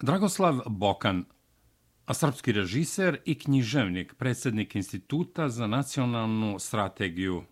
Dragoslav 0.00 0.60
Bokan, 0.66 1.24
a 2.06 2.14
srpski 2.14 2.52
režiser 2.52 3.20
i 3.24 3.38
književnik, 3.38 4.14
predsjednik 4.14 4.76
Instituta 4.76 5.48
za 5.48 5.66
nacionalnu 5.66 6.58
strategiju. 6.58 7.44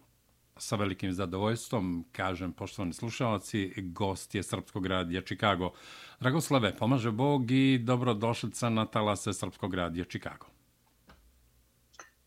Sa 0.57 0.77
velikim 0.77 1.13
zadovoljstvom, 1.13 2.05
kažem, 2.13 2.53
poštovani 2.53 2.93
slušalci, 2.93 3.73
gost 3.77 4.35
je 4.35 4.43
Srpskog 4.43 4.87
radija 4.87 5.23
Čikago. 5.23 5.73
Dragoslave, 6.21 6.77
pomaže 6.77 7.11
Bog 7.11 7.51
i 7.51 7.79
dobrodošlica 7.79 8.71
na 8.71 8.87
talase 8.87 9.33
Srpskog 9.33 9.75
radija 9.75 10.05
Čikago. 10.05 10.47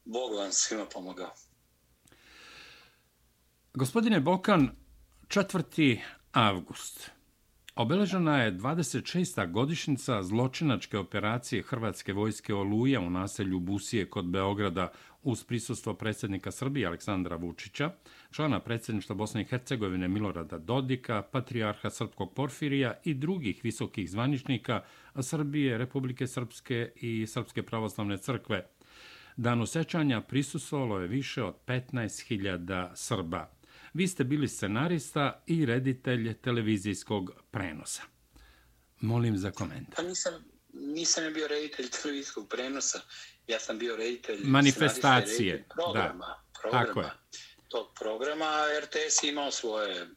Bog 0.05 0.35
vam 0.35 0.51
svima 0.51 0.85
pomogao. 0.93 1.31
Gospodine 3.73 4.19
Bokan, 4.19 4.69
4. 5.27 5.99
avgust. 6.31 7.18
Obeležena 7.79 8.43
je 8.43 8.51
26. 8.51 9.51
godišnjica 9.51 10.23
zločinačke 10.23 10.97
operacije 10.97 11.63
Hrvatske 11.63 12.13
vojske 12.13 12.53
Oluja 12.53 12.99
u 12.99 13.09
naselju 13.09 13.59
Busije 13.59 14.09
kod 14.09 14.25
Beograda 14.25 14.91
uz 15.23 15.43
prisustvo 15.43 15.93
predsjednika 15.93 16.51
Srbije 16.51 16.87
Aleksandra 16.87 17.35
Vučića, 17.35 17.91
člana 18.31 18.59
predsjedništva 18.59 19.15
Bosne 19.15 19.41
i 19.41 19.45
Hercegovine 19.45 20.07
Milorada 20.07 20.57
Dodika, 20.57 21.21
patrijarha 21.21 21.89
Srpskog 21.89 22.33
Porfirija 22.33 22.93
i 23.03 23.13
drugih 23.13 23.59
visokih 23.63 24.09
zvaničnika 24.09 24.81
Srbije, 25.19 25.77
Republike 25.77 26.27
Srpske 26.27 26.91
i 26.95 27.27
Srpske 27.27 27.63
pravoslavne 27.63 28.17
crkve. 28.17 28.65
Danu 29.37 29.65
sećanja 29.65 30.21
prisustvovalo 30.21 30.99
je 30.99 31.07
više 31.07 31.43
od 31.43 31.55
15.000 31.67 32.89
Srba. 32.95 33.58
Vi 33.93 34.07
ste 34.07 34.23
bili 34.23 34.47
scenarista 34.47 35.43
i 35.47 35.65
reditelj 35.65 36.33
televizijskog 36.41 37.31
prenosa. 37.51 38.01
Molim 38.99 39.37
za 39.37 39.51
komentar. 39.51 39.95
Pa 39.95 40.01
nisam, 40.01 40.33
nisam 40.73 41.33
bio 41.33 41.47
reditelj 41.47 41.89
televizijskog 41.89 42.49
prenosa. 42.49 43.01
Ja 43.47 43.59
sam 43.59 43.79
bio 43.79 43.95
reditelj 43.95 44.39
manifestacije. 44.43 45.65
Programa, 45.69 46.25
da. 46.25 46.43
programa. 46.61 46.85
Tako 46.85 47.01
je. 47.01 47.11
Tog 47.67 47.87
programa 47.99 48.65
RTS 48.83 49.23
imao 49.23 49.51
svoje 49.51 50.07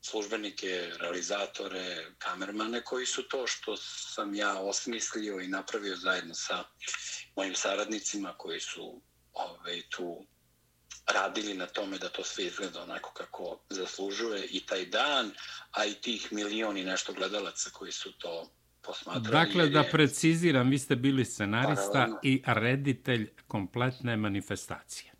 službenike, 0.00 0.90
realizatore, 1.00 2.06
kamermane 2.18 2.84
koji 2.84 3.06
su 3.06 3.22
to 3.22 3.46
što 3.46 3.76
sam 3.76 4.34
ja 4.34 4.58
osmislio 4.58 5.40
i 5.40 5.48
napravio 5.48 5.96
zajedno 5.96 6.34
sa 6.34 6.64
mojim 7.36 7.54
saradnicima 7.54 8.34
koji 8.38 8.60
su 8.60 9.02
ove, 9.32 9.58
ovaj, 9.58 9.82
tu 9.90 10.26
radili 11.06 11.54
na 11.54 11.66
tome 11.66 11.98
da 11.98 12.08
to 12.08 12.24
sve 12.24 12.44
izgleda 12.44 12.82
onako 12.82 13.12
kako 13.12 13.60
zaslužuje 13.70 14.46
i 14.46 14.66
taj 14.66 14.86
dan, 14.86 15.30
a 15.70 15.84
i 15.84 15.94
tih 15.94 16.32
milioni 16.32 16.84
nešto 16.84 17.12
gledalaca 17.12 17.70
koji 17.70 17.92
su 17.92 18.12
to 18.12 18.50
posmatrali. 18.82 19.46
Dakle, 19.46 19.68
da 19.68 19.84
preciziram, 19.92 20.70
vi 20.70 20.78
ste 20.78 20.96
bili 20.96 21.24
scenarista 21.24 21.92
Paralelno. 21.92 22.18
i 22.22 22.42
reditelj 22.46 23.30
kompletne 23.46 24.16
manifestacije. 24.16 25.12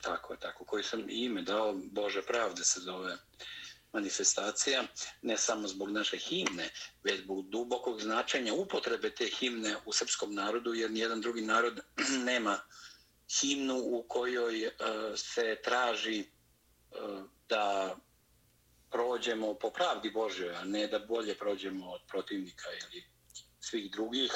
Tako 0.00 0.32
je, 0.32 0.38
tako, 0.38 0.64
koji 0.64 0.84
sam 0.84 1.04
ime 1.08 1.42
dao, 1.42 1.74
Bože 1.92 2.22
pravde 2.22 2.64
se 2.64 2.80
zove 2.80 3.16
manifestacija, 3.92 4.84
ne 5.22 5.36
samo 5.36 5.68
zbog 5.68 5.90
naše 5.90 6.16
himne, 6.16 6.68
već 7.04 7.20
zbog 7.20 7.48
dubokog 7.48 8.00
značenja 8.00 8.54
upotrebe 8.54 9.10
te 9.10 9.26
himne 9.26 9.76
u 9.86 9.92
srpskom 9.92 10.34
narodu, 10.34 10.74
jer 10.74 10.90
nijedan 10.90 11.20
drugi 11.20 11.40
narod 11.40 11.80
nema 12.30 12.58
himnu 13.40 13.78
u 13.78 14.04
kojoj 14.08 14.66
e, 14.66 14.70
se 15.16 15.56
traži 15.64 16.20
e, 16.20 16.26
da 17.48 17.96
prođemo 18.90 19.54
po 19.54 19.70
pravdi 19.70 20.10
Božoj, 20.10 20.56
a 20.56 20.64
ne 20.64 20.86
da 20.86 20.98
bolje 20.98 21.38
prođemo 21.38 21.90
od 21.90 22.00
protivnika 22.08 22.68
ili 22.82 23.04
svih 23.60 23.90
drugih 23.90 24.32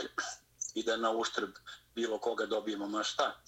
i 0.74 0.82
da 0.82 0.96
na 0.96 1.10
uštrb 1.10 1.50
bilo 1.94 2.18
koga 2.18 2.46
dobijemo 2.46 2.88
ma 2.88 3.02
šta, 3.02 3.42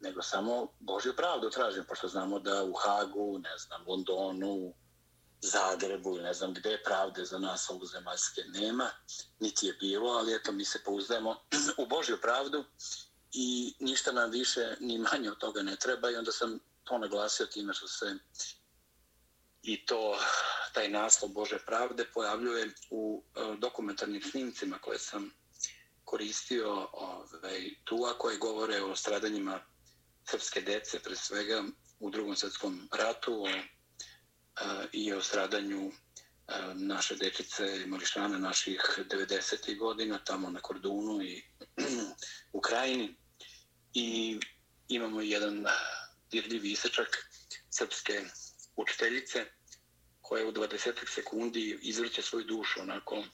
nego 0.00 0.22
samo 0.22 0.68
Božju 0.80 1.16
pravdu 1.16 1.50
tražimo, 1.50 1.84
pošto 1.88 2.08
znamo 2.08 2.38
da 2.38 2.64
u 2.64 2.72
Hagu, 2.72 3.38
ne 3.38 3.58
znam, 3.58 3.84
Londonu, 3.86 4.74
Zagrebu 5.42 6.18
ne 6.18 6.34
znam 6.34 6.54
gde 6.54 6.82
pravde 6.84 7.24
za 7.24 7.38
nas 7.38 7.70
ovozemaljske 7.70 8.42
nema, 8.48 8.90
niti 9.38 9.66
je 9.66 9.72
bilo, 9.72 10.10
ali 10.10 10.34
eto 10.34 10.52
mi 10.52 10.64
se 10.64 10.82
pouzdajemo 10.84 11.36
u 11.82 11.86
Božju 11.86 12.18
pravdu 12.22 12.64
i 13.32 13.74
ništa 13.78 14.12
nam 14.12 14.30
više 14.30 14.76
ni 14.80 14.98
manje 14.98 15.30
od 15.30 15.38
toga 15.38 15.62
ne 15.62 15.76
treba. 15.76 16.10
I 16.10 16.16
onda 16.16 16.32
sam 16.32 16.58
to 16.84 16.98
naglasio 16.98 17.46
time 17.46 17.74
što 17.74 17.88
se 17.88 18.14
i 19.62 19.86
to 19.86 20.18
taj 20.74 20.88
naslov 20.88 21.30
Bože 21.30 21.58
pravde 21.66 22.04
pojavljuje 22.14 22.70
u 22.90 23.22
e, 23.34 23.56
dokumentarnim 23.58 24.22
snimcima 24.22 24.78
koje 24.78 24.98
sam 24.98 25.30
koristio 26.04 26.88
ovaj, 26.92 27.70
tu, 27.84 28.04
a 28.04 28.18
koje 28.18 28.38
govore 28.38 28.82
o 28.82 28.96
stradanjima 28.96 29.60
srpske 30.30 30.60
dece, 30.60 30.98
pre 30.98 31.16
svega 31.16 31.62
u 32.00 32.10
drugom 32.10 32.36
svjetskom 32.36 32.88
ratu 32.92 33.42
o, 33.42 33.48
a, 34.56 34.84
i 34.92 35.12
o 35.12 35.22
stradanju 35.22 35.92
naše 36.74 37.16
dečice 37.16 37.82
i 37.82 37.86
mališane 37.86 38.38
naših 38.38 38.98
90. 39.10 39.78
godina 39.78 40.18
tamo 40.24 40.50
na 40.50 40.60
Kordunu 40.60 41.22
i 41.22 41.42
u 42.52 42.60
Krajini 42.60 43.16
i 43.94 44.40
imamo 44.88 45.20
jedan 45.20 45.66
dirljiv 46.30 46.64
isečak 46.64 47.28
srpske 47.70 48.24
učiteljice 48.76 49.46
koja 50.20 50.46
u 50.46 50.52
20 50.52 50.92
sekundi 51.14 51.78
izvrće 51.82 52.22
svoju 52.22 52.44
dušu 52.44 52.80
onako 52.80 53.24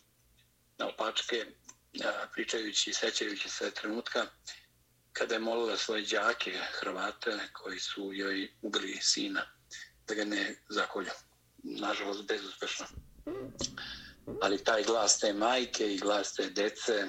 na 0.79 0.89
opačke 0.89 1.47
pričajući 2.33 2.91
i 2.91 2.95
sećajući 2.95 3.49
se 3.49 3.71
trenutka 3.71 4.27
kada 5.13 5.35
je 5.35 5.41
molila 5.41 5.77
svoje 5.77 6.03
đake 6.03 6.59
Hrvate 6.73 7.39
koji 7.53 7.79
su 7.79 8.13
joj 8.13 8.53
ubili 8.63 8.99
sina 9.01 9.47
da 10.07 10.15
ga 10.15 10.25
ne 10.25 10.57
zakolju. 10.69 11.11
Nažalost, 11.69 12.27
bezuspešno. 12.29 12.87
Ali 14.43 14.65
taj 14.65 14.85
glas 14.85 15.19
te 15.19 15.33
majke 15.33 15.95
i 15.95 15.99
glas 15.99 16.35
te 16.35 16.51
dece 16.51 17.09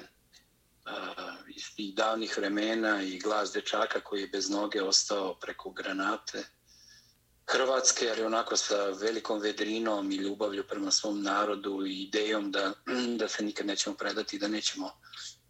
iz 1.56 1.74
tih 1.76 1.94
davnih 1.94 2.38
vremena 2.38 3.02
i 3.02 3.18
glas 3.18 3.52
dečaka 3.52 4.00
koji 4.00 4.20
je 4.20 4.28
bez 4.28 4.50
noge 4.50 4.82
ostao 4.82 5.38
preko 5.40 5.70
granate 5.70 6.44
Hrvatske, 7.50 8.10
ali 8.10 8.22
onako 8.22 8.56
sa 8.56 8.88
velikom 8.88 9.40
vedrinom 9.40 10.12
i 10.12 10.16
ljubavlju 10.16 10.64
prema 10.68 10.90
svom 10.90 11.22
narodu 11.22 11.86
i 11.86 12.02
idejom 12.02 12.52
da, 12.52 12.72
da 13.16 13.28
se 13.28 13.44
nikad 13.44 13.66
nećemo 13.66 13.96
predati 13.96 14.36
i 14.36 14.38
da 14.38 14.48
nećemo 14.48 14.90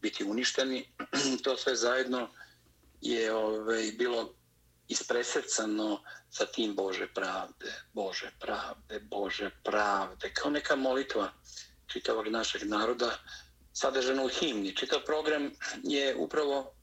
biti 0.01 0.25
uništeni. 0.25 0.95
To 1.45 1.57
sve 1.57 1.77
zajedno 1.77 2.29
je 3.01 3.35
ovaj, 3.35 3.93
bilo 3.99 4.35
ispresecano 4.89 6.03
sa 6.31 6.47
tim 6.47 6.75
Bože 6.75 7.07
pravde, 7.15 7.73
Bože 7.93 8.31
pravde, 8.41 9.01
Bože 9.01 9.51
pravde, 9.65 10.33
kao 10.35 10.51
neka 10.51 10.77
molitva 10.77 11.33
čitavog 11.87 12.29
našeg 12.29 12.63
naroda, 12.65 13.11
sadržana 13.73 14.25
u 14.25 14.29
himni. 14.29 14.77
Čitav 14.77 15.01
program 15.07 15.51
je 15.83 16.17
upravo 16.17 16.75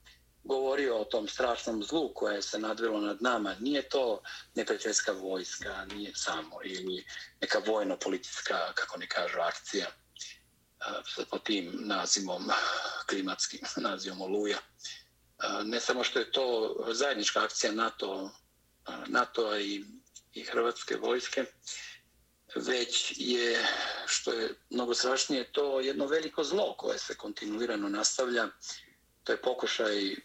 govorio 0.44 0.98
o 0.98 1.06
tom 1.06 1.28
strašnom 1.28 1.84
zlu 1.84 2.14
koje 2.14 2.42
se 2.42 2.60
nadvilo 2.60 3.02
nad 3.02 3.22
nama. 3.22 3.56
Nije 3.60 3.90
to 3.90 4.22
neprijateljska 4.56 5.12
vojska, 5.12 5.86
nije 5.86 6.12
samo, 6.16 6.60
ili 6.64 7.06
neka 7.42 7.60
vojno-politička, 7.66 8.74
kako 8.74 8.98
ne 8.98 9.08
kažu, 9.08 9.40
akcija 9.40 9.88
po 11.30 11.40
tim 11.40 11.72
nazivom, 11.74 12.52
klimatskim 13.10 13.60
nazivom 13.90 14.22
Oluja. 14.22 14.58
Ne 15.64 15.80
samo 15.80 16.04
što 16.04 16.20
je 16.20 16.32
to 16.32 16.76
zajednička 16.92 17.44
akcija 17.44 17.72
NATO, 17.72 18.32
NATO 19.08 19.58
i, 19.58 19.86
i 20.34 20.44
Hrvatske 20.44 20.98
vojske, 20.98 21.46
već 22.56 23.14
je, 23.18 23.68
što 24.06 24.32
je 24.32 24.56
mnogo 24.70 24.94
strašnije, 24.94 25.52
to 25.52 25.80
jedno 25.80 26.08
veliko 26.08 26.44
zlo 26.44 26.76
koje 26.78 27.00
se 27.00 27.16
kontinuirano 27.18 27.90
nastavlja. 27.90 28.48
To 29.24 29.32
je 29.32 29.42
pokušaj, 29.42 30.16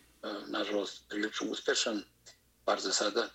nažalost, 0.46 1.08
prilično 1.08 1.50
uspešan, 1.50 2.02
par 2.64 2.80
za 2.80 2.92
sada, 2.92 3.28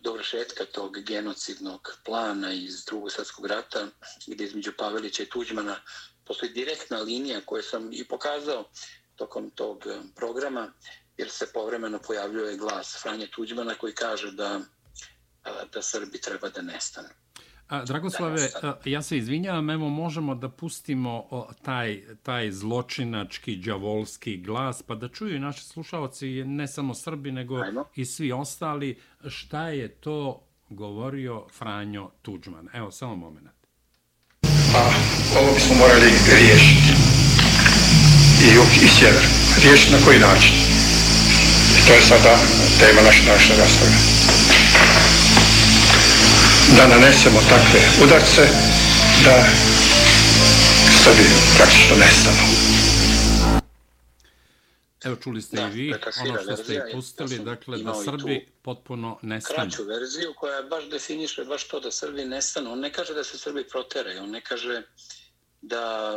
dovršetka 0.00 0.64
tog 0.64 0.98
genocidnog 0.98 1.98
plana 2.04 2.52
iz 2.52 2.84
drugog 2.84 3.12
svjetskog 3.12 3.46
rata, 3.46 3.86
gdje 4.26 4.44
između 4.44 4.72
Pavelića 4.78 5.22
i 5.22 5.28
Tuđmana 5.28 5.80
postoji 6.24 6.52
direktna 6.52 6.98
linija 6.98 7.40
koju 7.46 7.62
sam 7.62 7.92
i 7.92 8.04
pokazao 8.04 8.70
tokom 9.22 9.50
tog 9.50 9.86
e, 9.86 10.00
programa, 10.16 10.72
jer 11.16 11.30
se 11.30 11.46
povremeno 11.54 11.98
pojavljuje 12.06 12.56
glas 12.56 12.98
Franje 13.02 13.26
Tuđmana 13.34 13.74
koji 13.74 13.94
kaže 13.94 14.32
da, 14.32 14.60
da 15.72 15.82
Srbi 15.82 16.20
treba 16.20 16.48
da 16.48 16.62
nestane. 16.62 17.08
A, 17.68 17.84
Dragoslave, 17.84 18.48
ja 18.84 19.02
se 19.02 19.18
izvinjavam, 19.18 19.70
evo 19.70 19.88
možemo 19.88 20.34
da 20.34 20.48
pustimo 20.48 21.46
taj, 21.62 22.02
taj 22.22 22.50
zločinački, 22.50 23.56
džavolski 23.56 24.36
glas, 24.36 24.82
pa 24.82 24.94
da 24.94 25.08
čuju 25.08 25.36
i 25.36 25.40
naši 25.40 25.64
slušalci, 25.64 26.44
ne 26.44 26.68
samo 26.68 26.94
Srbi, 26.94 27.32
nego 27.32 27.56
Ajmo. 27.56 27.84
i 27.94 28.04
svi 28.04 28.32
ostali, 28.32 29.00
šta 29.28 29.68
je 29.68 29.88
to 29.88 30.46
govorio 30.68 31.46
Franjo 31.58 32.10
Tuđman. 32.22 32.68
Evo, 32.72 32.90
samo 32.90 33.16
moment. 33.16 33.48
A, 34.76 34.90
ovo 35.40 35.54
bismo 35.54 35.74
morali 35.76 36.10
riješiti. 36.38 36.91
I 38.82 38.88
sjever. 38.88 39.26
Riješiti 39.62 39.92
na 39.92 39.98
koji 40.04 40.18
način? 40.18 40.54
I 41.78 41.86
to 41.86 41.92
je 41.92 42.00
sada 42.00 42.38
tema 42.78 43.00
naše 43.02 43.22
naše 43.32 43.56
rastave. 43.56 43.90
Da 46.76 46.86
nanesemo 46.86 47.40
takve 47.48 47.80
udarce, 48.04 48.42
da 49.24 49.44
Srbi 51.04 51.28
praktično 51.56 51.96
nestanu. 51.96 52.52
Evo 55.04 55.16
čuli 55.16 55.42
ste 55.42 55.56
Da, 55.56 55.68
i 55.68 55.70
vi 55.70 55.94
ono 56.28 56.42
što 56.42 56.56
ste 56.56 56.74
i 56.74 56.92
pustili, 56.92 57.30
ja 57.32 57.36
sam 57.36 57.44
dakle 57.44 57.78
da 57.78 57.94
Srbi 57.94 58.48
potpuno 58.62 59.18
nestanu. 59.22 59.56
kraću 59.56 59.84
verziju 59.84 60.34
koja 60.36 60.62
baš 60.62 60.84
definiše 60.90 61.44
baš 61.44 61.68
to 61.68 61.80
da 61.80 61.90
Srbi 61.90 62.24
nestanu. 62.24 62.72
On 62.72 62.80
ne 62.80 62.92
kaže 62.92 63.14
da 63.14 63.24
se 63.24 63.38
Srbi 63.38 63.64
proteraju, 63.68 64.22
on 64.22 64.30
ne 64.30 64.40
kaže 64.40 64.82
da 65.62 66.16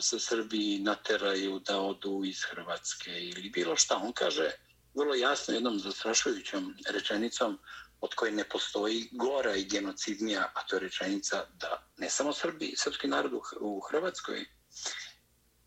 se 0.00 0.20
Srbi 0.20 0.78
nateraju 0.78 1.58
da 1.58 1.80
odu 1.80 2.22
iz 2.24 2.42
Hrvatske 2.42 3.10
ili 3.10 3.50
bilo 3.50 3.76
šta. 3.76 3.96
On 3.96 4.12
kaže 4.12 4.50
vrlo 4.94 5.14
jasno 5.14 5.54
jednom 5.54 5.78
zastrašujućom 5.78 6.74
rečenicom 6.88 7.58
od 8.00 8.14
koje 8.14 8.32
ne 8.32 8.44
postoji 8.44 9.08
gora 9.12 9.56
i 9.56 9.64
genocidnija, 9.64 10.52
a 10.54 10.66
to 10.66 10.76
je 10.76 10.80
rečenica 10.80 11.44
da 11.54 11.86
ne 11.96 12.10
samo 12.10 12.32
Srbi, 12.32 12.74
srpski 12.76 13.08
narod 13.08 13.32
u 13.32 13.42
u 13.60 13.80
Hrvatskoj 13.80 14.44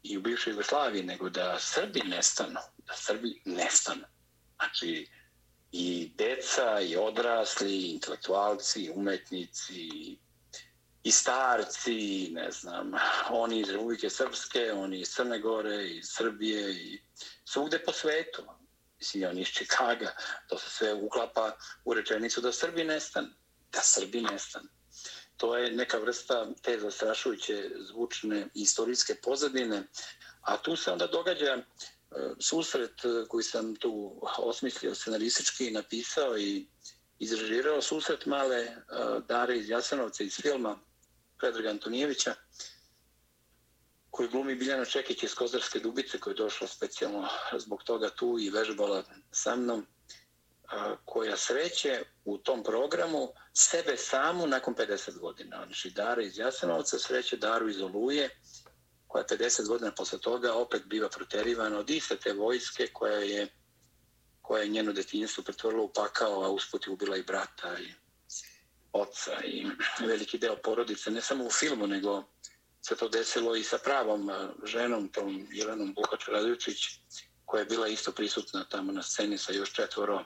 i 0.04 0.18
u 0.18 0.22
bivšoj 0.22 0.52
Jugoslaviji, 0.52 1.04
nego 1.04 1.30
da 1.30 1.60
Srbi 1.60 2.02
nestanu, 2.06 2.60
da 2.78 2.94
Srbi 2.96 3.42
nestanu. 3.46 4.06
Znači, 4.56 5.08
i 5.72 6.12
deca, 6.16 6.82
i 6.82 6.96
odrasli, 6.96 7.72
i 7.72 7.92
intelektualci, 7.92 8.84
i 8.84 8.92
umetnici, 8.96 9.74
i 9.74 10.18
starci, 11.12 11.94
i 11.94 12.30
ne 12.34 12.52
znam, 12.52 12.92
oni 13.30 13.60
iz 13.60 13.70
Republike 13.70 14.10
Srpske, 14.10 14.74
oni 14.74 15.00
iz 15.00 15.10
Crne 15.10 15.40
Gore, 15.40 15.88
iz 15.88 16.06
Srbije, 16.10 16.72
i 16.72 17.02
svugde 17.46 17.80
po 17.80 17.92
svetu. 17.94 18.44
Mislim, 18.98 19.24
i 19.24 19.26
oni 19.26 19.42
iz 19.42 19.48
Čikaga, 19.48 20.16
to 20.48 20.58
se 20.58 20.70
sve 20.70 20.94
uklapa 20.94 21.52
u 21.86 21.94
rečenicu 21.94 22.42
da 22.42 22.52
Srbi 22.52 22.84
nestanu. 22.84 23.28
Da 23.72 23.82
Srbi 23.82 24.22
nestanu. 24.22 24.68
To 25.38 25.58
je 25.58 25.72
neka 25.72 25.98
vrsta 25.98 26.48
te 26.62 26.80
zastrašujuće 26.80 27.70
zvučne 27.90 28.48
istorijske 28.54 29.16
pozadine, 29.16 29.84
a 30.42 30.58
tu 30.58 30.76
se 30.76 30.92
onda 30.92 31.08
događa 31.08 31.46
e, 31.46 31.64
susret 32.40 33.06
e, 33.06 33.28
koji 33.28 33.44
sam 33.44 33.76
tu 33.76 34.22
osmislio 34.38 34.96
scenaristički 34.96 35.68
i 35.68 35.72
napisao 35.72 36.38
i 36.38 36.68
izrežirao 37.20 37.82
susret 37.82 38.26
male 38.26 38.58
e, 38.58 38.76
Dare 39.28 39.58
iz 39.58 39.70
Jasenovca 39.70 40.24
iz 40.24 40.36
filma 40.42 40.80
Predraga 41.40 41.70
Antonijevića 41.70 42.36
koji 44.10 44.30
glumi 44.30 44.56
Biljana 44.56 44.86
Čekić 44.86 45.24
iz 45.24 45.36
Kozarske 45.36 45.80
Dubice 45.80 46.20
koja 46.20 46.32
je 46.32 46.36
došla 46.36 46.68
specijalno 46.68 47.28
zbog 47.58 47.84
toga 47.84 48.10
tu 48.10 48.38
i 48.40 48.50
vežbala 48.50 49.04
sa 49.32 49.56
mnom 49.56 49.86
a, 50.68 50.96
koja 51.06 51.38
sreće 51.38 52.04
u 52.26 52.38
tom 52.38 52.64
programu 52.64 53.34
sebe 53.54 53.98
samu 53.98 54.48
nakon 54.48 54.76
50 54.76 55.20
godina. 55.20 55.64
Znači 55.66 55.90
Dara 55.90 56.22
iz 56.22 56.38
Jasenovca 56.38 57.00
sreće 57.00 57.38
Daru 57.38 57.70
iz 57.70 57.82
Oluje 57.82 58.30
koja 59.08 59.24
50 59.26 59.68
godina 59.68 59.92
posle 59.92 60.20
toga 60.20 60.54
opet 60.54 60.86
biva 60.86 61.10
proterivana 61.10 61.80
od 61.80 61.90
iste 61.90 62.18
te 62.18 62.34
vojske 62.34 62.88
koja 62.94 63.18
je 63.18 63.48
koja 64.42 64.62
je 64.64 64.70
njeno 64.70 64.94
detinjstvo 64.94 65.44
pretvorila 65.44 65.84
u 65.84 65.94
pakao, 65.94 66.44
a 66.44 66.50
usput 66.50 66.88
je 66.88 66.94
ubila 66.94 67.18
i 67.18 67.24
brata 67.24 67.80
i 67.80 67.94
oca 68.94 69.44
i 69.44 69.66
veliki 70.00 70.38
deo 70.38 70.56
porodice, 70.56 71.12
ne 71.12 71.22
samo 71.22 71.46
u 71.46 71.52
filmu, 71.52 71.88
nego 71.88 72.24
se 72.82 72.96
to 72.96 73.10
desilo 73.10 73.56
i 73.56 73.64
sa 73.64 73.78
pravom 73.78 74.30
ženom, 74.64 75.10
tom 75.10 75.48
Jelenom 75.52 75.94
Buhač 75.94 76.28
Radovićić 76.28 76.78
koja 77.46 77.60
je 77.60 77.66
bila 77.66 77.88
isto 77.88 78.12
prisutna 78.12 78.64
tamo 78.64 78.92
na 78.92 79.04
sceni 79.04 79.38
sa 79.38 79.54
još 79.54 79.74
četvoro 79.74 80.26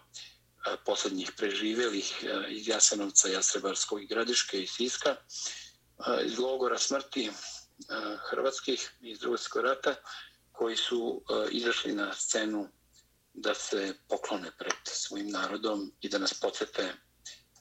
posljednjih 0.85 1.31
preživelih 1.37 2.25
iz 2.49 2.67
Jasenovca, 2.67 3.27
Jasrebarskog 3.27 4.03
i 4.03 4.07
Gradiške 4.07 4.63
i 4.63 4.67
Siska, 4.67 5.15
iz 6.25 6.39
logora 6.39 6.77
smrti 6.77 7.31
hrvatskih 8.29 8.91
iz 9.01 9.19
drugog 9.19 9.39
rata, 9.55 9.95
koji 10.51 10.77
su 10.77 11.23
izašli 11.51 11.93
na 11.93 12.13
scenu 12.13 12.67
da 13.33 13.53
se 13.53 13.93
poklone 14.07 14.51
pred 14.57 14.73
svojim 14.83 15.29
narodom 15.29 15.91
i 16.01 16.09
da 16.09 16.17
nas 16.17 16.33
podsjete 16.33 16.93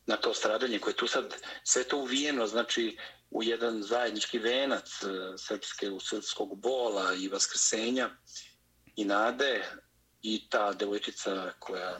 na 0.06 0.16
to 0.16 0.34
stradanje 0.34 0.78
koje 0.78 0.96
tu 0.96 1.06
sad 1.06 1.34
sve 1.64 1.84
to 1.84 1.96
uvijeno, 1.96 2.46
znači 2.46 2.98
u 3.30 3.42
jedan 3.42 3.82
zajednički 3.82 4.38
venac 4.38 5.02
e, 5.02 5.06
srpske, 5.38 5.90
u 5.90 6.00
srpskog 6.00 6.60
bola 6.60 7.14
i 7.14 7.28
vaskrsenja 7.28 8.10
i 8.96 9.04
nade 9.04 9.64
i 10.22 10.48
ta 10.50 10.72
devojčica 10.72 11.52
koja 11.58 11.98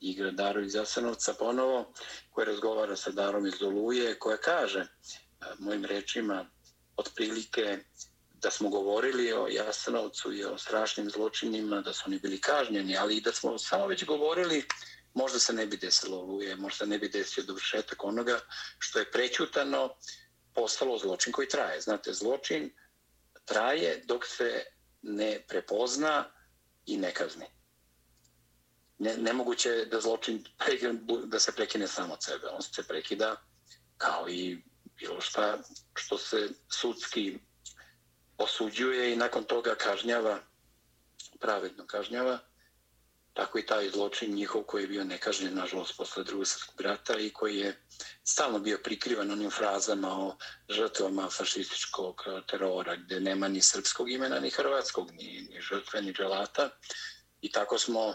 igra 0.00 0.30
Daru 0.30 0.60
iz 0.60 0.74
Jasenovca 0.74 1.34
ponovo, 1.34 1.92
koja 2.30 2.44
razgovara 2.44 2.96
sa 2.96 3.10
Darom 3.10 3.46
iz 3.46 3.54
Doluje, 3.60 4.18
koja 4.18 4.36
kaže 4.36 4.80
e, 4.80 4.86
mojim 5.58 5.84
rečima 5.84 6.46
otprilike 6.96 7.78
da 8.34 8.50
smo 8.50 8.68
govorili 8.68 9.32
o 9.32 9.46
Jasenovcu 9.48 10.32
i 10.32 10.44
o 10.44 10.58
strašnim 10.58 11.10
zločinima, 11.10 11.80
da 11.80 11.92
su 11.92 12.02
oni 12.06 12.18
bili 12.18 12.40
kažnjeni, 12.40 12.96
ali 12.96 13.16
i 13.16 13.20
da 13.20 13.32
smo 13.32 13.58
samo 13.58 13.86
već 13.86 14.04
govorili 14.04 14.64
možda 15.14 15.38
se 15.38 15.52
ne 15.52 15.66
bi 15.66 15.76
desilo 15.76 16.18
oluje, 16.18 16.56
možda 16.56 16.86
ne 16.86 16.98
bi 16.98 17.08
desio 17.08 17.44
dovršetak 17.44 18.04
onoga 18.04 18.40
što 18.78 18.98
je 18.98 19.10
prećutano, 19.10 19.94
postalo 20.54 20.98
zločin 20.98 21.32
koji 21.32 21.48
traje. 21.48 21.80
Znate, 21.80 22.12
zločin 22.12 22.70
traje 23.44 24.02
dok 24.04 24.26
se 24.26 24.64
ne 25.02 25.44
prepozna 25.48 26.24
i 26.86 26.96
ne 26.96 27.14
kazni. 27.14 27.46
Ne, 28.98 29.16
nemoguće 29.16 29.68
je 29.68 29.86
da 29.86 30.00
zločin 30.00 30.44
prekine, 30.58 31.00
da 31.24 31.38
se 31.38 31.52
prekine 31.52 31.88
samo 31.88 32.14
od 32.14 32.24
sebe. 32.24 32.46
On 32.46 32.62
se 32.62 32.82
prekida 32.82 33.36
kao 33.96 34.28
i 34.28 34.62
bilo 34.98 35.20
šta 35.20 35.58
što 35.94 36.18
se 36.18 36.48
sudski 36.68 37.38
osuđuje 38.38 39.12
i 39.12 39.16
nakon 39.16 39.44
toga 39.44 39.74
kažnjava, 39.74 40.38
pravedno 41.40 41.86
kažnjava, 41.86 42.38
tako 43.34 43.58
i 43.58 43.66
taj 43.66 43.90
zločin 43.90 44.34
njihov 44.34 44.62
koji 44.62 44.82
je 44.82 44.88
bio 44.88 45.04
nekažnjen, 45.04 45.54
nažalost, 45.54 45.96
posle 45.96 46.24
drugog 46.24 46.46
svjetskog 46.46 46.80
rata 46.80 47.18
i 47.18 47.30
koji 47.30 47.56
je 47.56 47.84
stalno 48.24 48.58
bio 48.58 48.78
prikrivan 48.84 49.30
onim 49.30 49.50
frazama 49.50 50.08
o 50.08 50.36
žrtvama 50.68 51.30
fašističkog 51.30 52.24
terora, 52.50 52.96
gde 52.96 53.20
nema 53.20 53.48
ni 53.48 53.62
srpskog 53.62 54.10
imena, 54.10 54.40
ni 54.40 54.50
hrvatskog, 54.50 55.10
ni, 55.10 55.48
ni 55.50 55.60
žrtve, 55.60 56.02
ni 56.02 56.12
dželata. 56.12 56.70
I 57.40 57.52
tako 57.52 57.78
smo, 57.78 58.14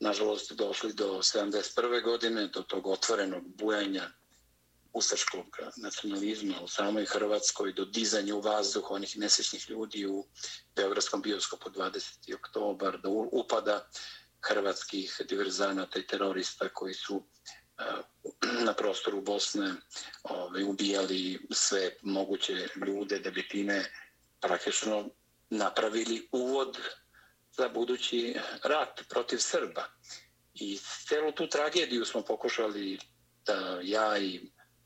nažalost, 0.00 0.52
došli 0.52 0.92
do 0.92 1.18
71. 1.22 2.02
godine, 2.04 2.46
do 2.46 2.62
tog 2.62 2.86
otvorenog 2.86 3.42
bujanja 3.56 4.10
ustaškog 4.92 5.56
nacionalizma 5.76 6.60
u 6.60 6.68
samoj 6.68 7.04
Hrvatskoj, 7.04 7.72
do 7.72 7.84
dizanja 7.84 8.34
u 8.34 8.40
vazduh 8.40 8.90
onih 8.90 9.18
nesečnih 9.18 9.70
ljudi 9.70 10.06
u 10.06 10.24
Beogradskom 10.76 11.22
bioskopu 11.22 11.70
20. 11.70 12.34
oktobar, 12.34 13.00
do 13.00 13.10
upada 13.10 13.88
hrvatskih 14.40 15.20
diverzanata 15.28 15.98
i 15.98 16.06
terorista 16.06 16.68
koji 16.68 16.94
su 16.94 17.22
eh, 17.78 17.84
na 18.66 18.72
prostoru 18.72 19.20
Bosne 19.20 19.74
ovaj, 20.22 20.62
ubijali 20.62 21.46
sve 21.50 21.90
moguće 22.02 22.68
ljude 22.86 23.18
da 23.18 23.30
bi 23.30 23.48
time 23.48 23.84
praktično 24.40 25.08
napravili 25.50 26.28
uvod 26.32 26.78
za 27.56 27.68
budući 27.68 28.36
rat 28.64 29.00
protiv 29.08 29.38
Srba. 29.38 29.84
I 30.54 30.78
celu 31.08 31.32
tu 31.32 31.48
tragediju 31.48 32.04
smo 32.04 32.22
pokušali 32.22 32.98
da 33.46 33.80
ja 33.82 34.18
i 34.18 34.40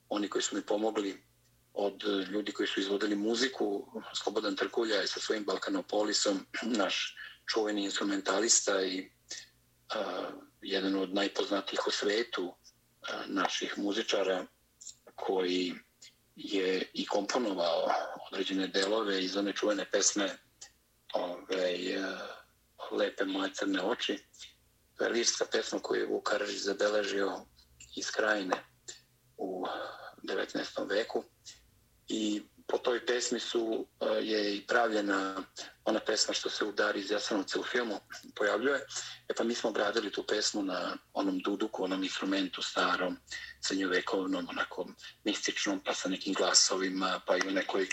oni 0.09 0.28
koji 0.28 0.42
su 0.42 0.56
mi 0.56 0.62
pomogli 0.62 1.23
od 1.75 2.02
ljudi 2.30 2.52
koji 2.52 2.66
su 2.66 2.80
izvodili 2.80 3.16
muziku, 3.16 3.87
Slobodan 4.23 4.56
Trkulja 4.56 4.97
je 4.97 5.06
sa 5.06 5.21
svojim 5.21 5.44
Balkanopolisom, 5.44 6.47
naš 6.82 7.16
čuveni 7.52 7.85
instrumentalista 7.85 8.82
i 8.82 9.11
jedan 10.63 10.97
od 10.97 11.15
najpoznatijih 11.15 11.87
u 11.87 11.91
svetu 11.91 12.55
naših 13.27 13.79
muzičara 13.79 14.47
koji 15.15 15.75
je 16.37 16.91
i 16.93 17.07
komponovao 17.07 17.89
određene 18.31 18.67
delove 18.67 19.25
iz 19.25 19.37
one 19.37 19.53
čuvene 19.53 19.91
pesme 19.91 20.39
ove, 21.15 21.79
Lepe 22.91 23.25
moje 23.25 23.55
crne 23.55 23.83
oči. 23.83 24.19
To 24.95 25.05
je 25.05 25.11
lirska 25.11 25.45
pesma 25.53 25.79
koju 25.79 26.01
je 26.01 26.07
Vuk 26.07 26.29
Karadžić 26.29 26.61
zabeležio 26.61 27.41
iz 27.97 28.11
krajine 28.11 28.57
u 29.37 29.65
19. 30.23 30.89
veku 30.89 31.25
i 32.09 32.43
po 32.73 32.79
toj 32.79 33.07
pesmi 33.07 33.41
su 33.41 33.87
e, 34.00 34.07
je 34.07 34.57
i 34.57 34.67
pravljena 34.67 35.45
ona 35.85 36.00
pesma 36.00 36.35
što 36.35 36.50
se 36.50 36.64
udari 36.64 37.00
iz 37.00 37.11
Jasanovca 37.11 37.61
u 37.61 37.62
filmu 37.62 38.00
pojavljuje. 38.35 38.87
E 39.29 39.35
pa 39.37 39.45
mi 39.45 39.55
smo 39.55 39.71
obradili 39.71 40.12
tu 40.12 40.23
pesmu 40.26 40.62
na 40.62 40.97
onom 41.12 41.38
duduku, 41.38 41.85
onom 41.85 42.02
instrumentu 42.02 42.62
starom, 42.62 43.17
srednjovekovnom, 43.61 44.49
onako 44.49 44.87
mističnom, 45.25 45.81
pa 45.85 45.95
sa 45.95 46.09
nekim 46.09 46.35
glasovima, 46.35 47.21
pa 47.26 47.37
i 47.37 47.49
u 47.49 47.50
nekoj 47.50 47.88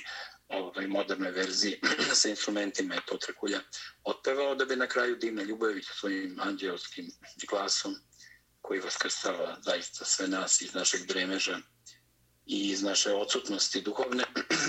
ovaj, 0.49 0.87
modernoj 0.87 1.31
verziji 1.31 1.79
sa 2.21 2.29
instrumentima 2.29 2.95
je 2.95 3.05
to 3.05 3.17
Trkulja 3.17 3.59
otpevao 4.03 4.55
da 4.55 4.65
bi 4.65 4.75
na 4.75 4.87
kraju 4.87 5.15
Dimna 5.15 5.43
Ljubojević 5.43 5.85
svojim 5.85 6.39
anđelskim 6.41 7.11
glasom 7.49 7.95
koji 8.61 8.79
vaskrstava 8.79 9.57
zaista 9.61 10.05
sve 10.05 10.27
nas 10.27 10.61
iz 10.61 10.73
našeg 10.73 11.05
dremeža 11.05 11.59
i 12.49 12.69
iz 12.69 12.83
naše 12.83 13.13
odsutnosti 13.13 13.81
duhovne 13.81 14.23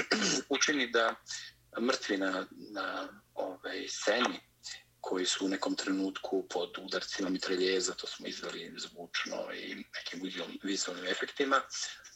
učini 0.55 0.91
da 0.91 1.15
mrtvi 1.81 2.17
na, 2.17 2.47
na 2.51 3.09
ovaj, 3.35 3.89
sceni 3.89 4.41
koji 5.01 5.27
su 5.27 5.47
u 5.47 5.49
nekom 5.49 5.75
trenutku 5.75 6.47
pod 6.49 6.79
udarcima 6.79 7.29
mitraljeza, 7.29 7.95
to 7.95 8.07
smo 8.07 8.27
izveli 8.27 8.75
zvučno 8.77 9.53
i 9.53 9.75
nekim 9.75 10.47
vizualnim 10.63 11.07
efektima, 11.07 11.61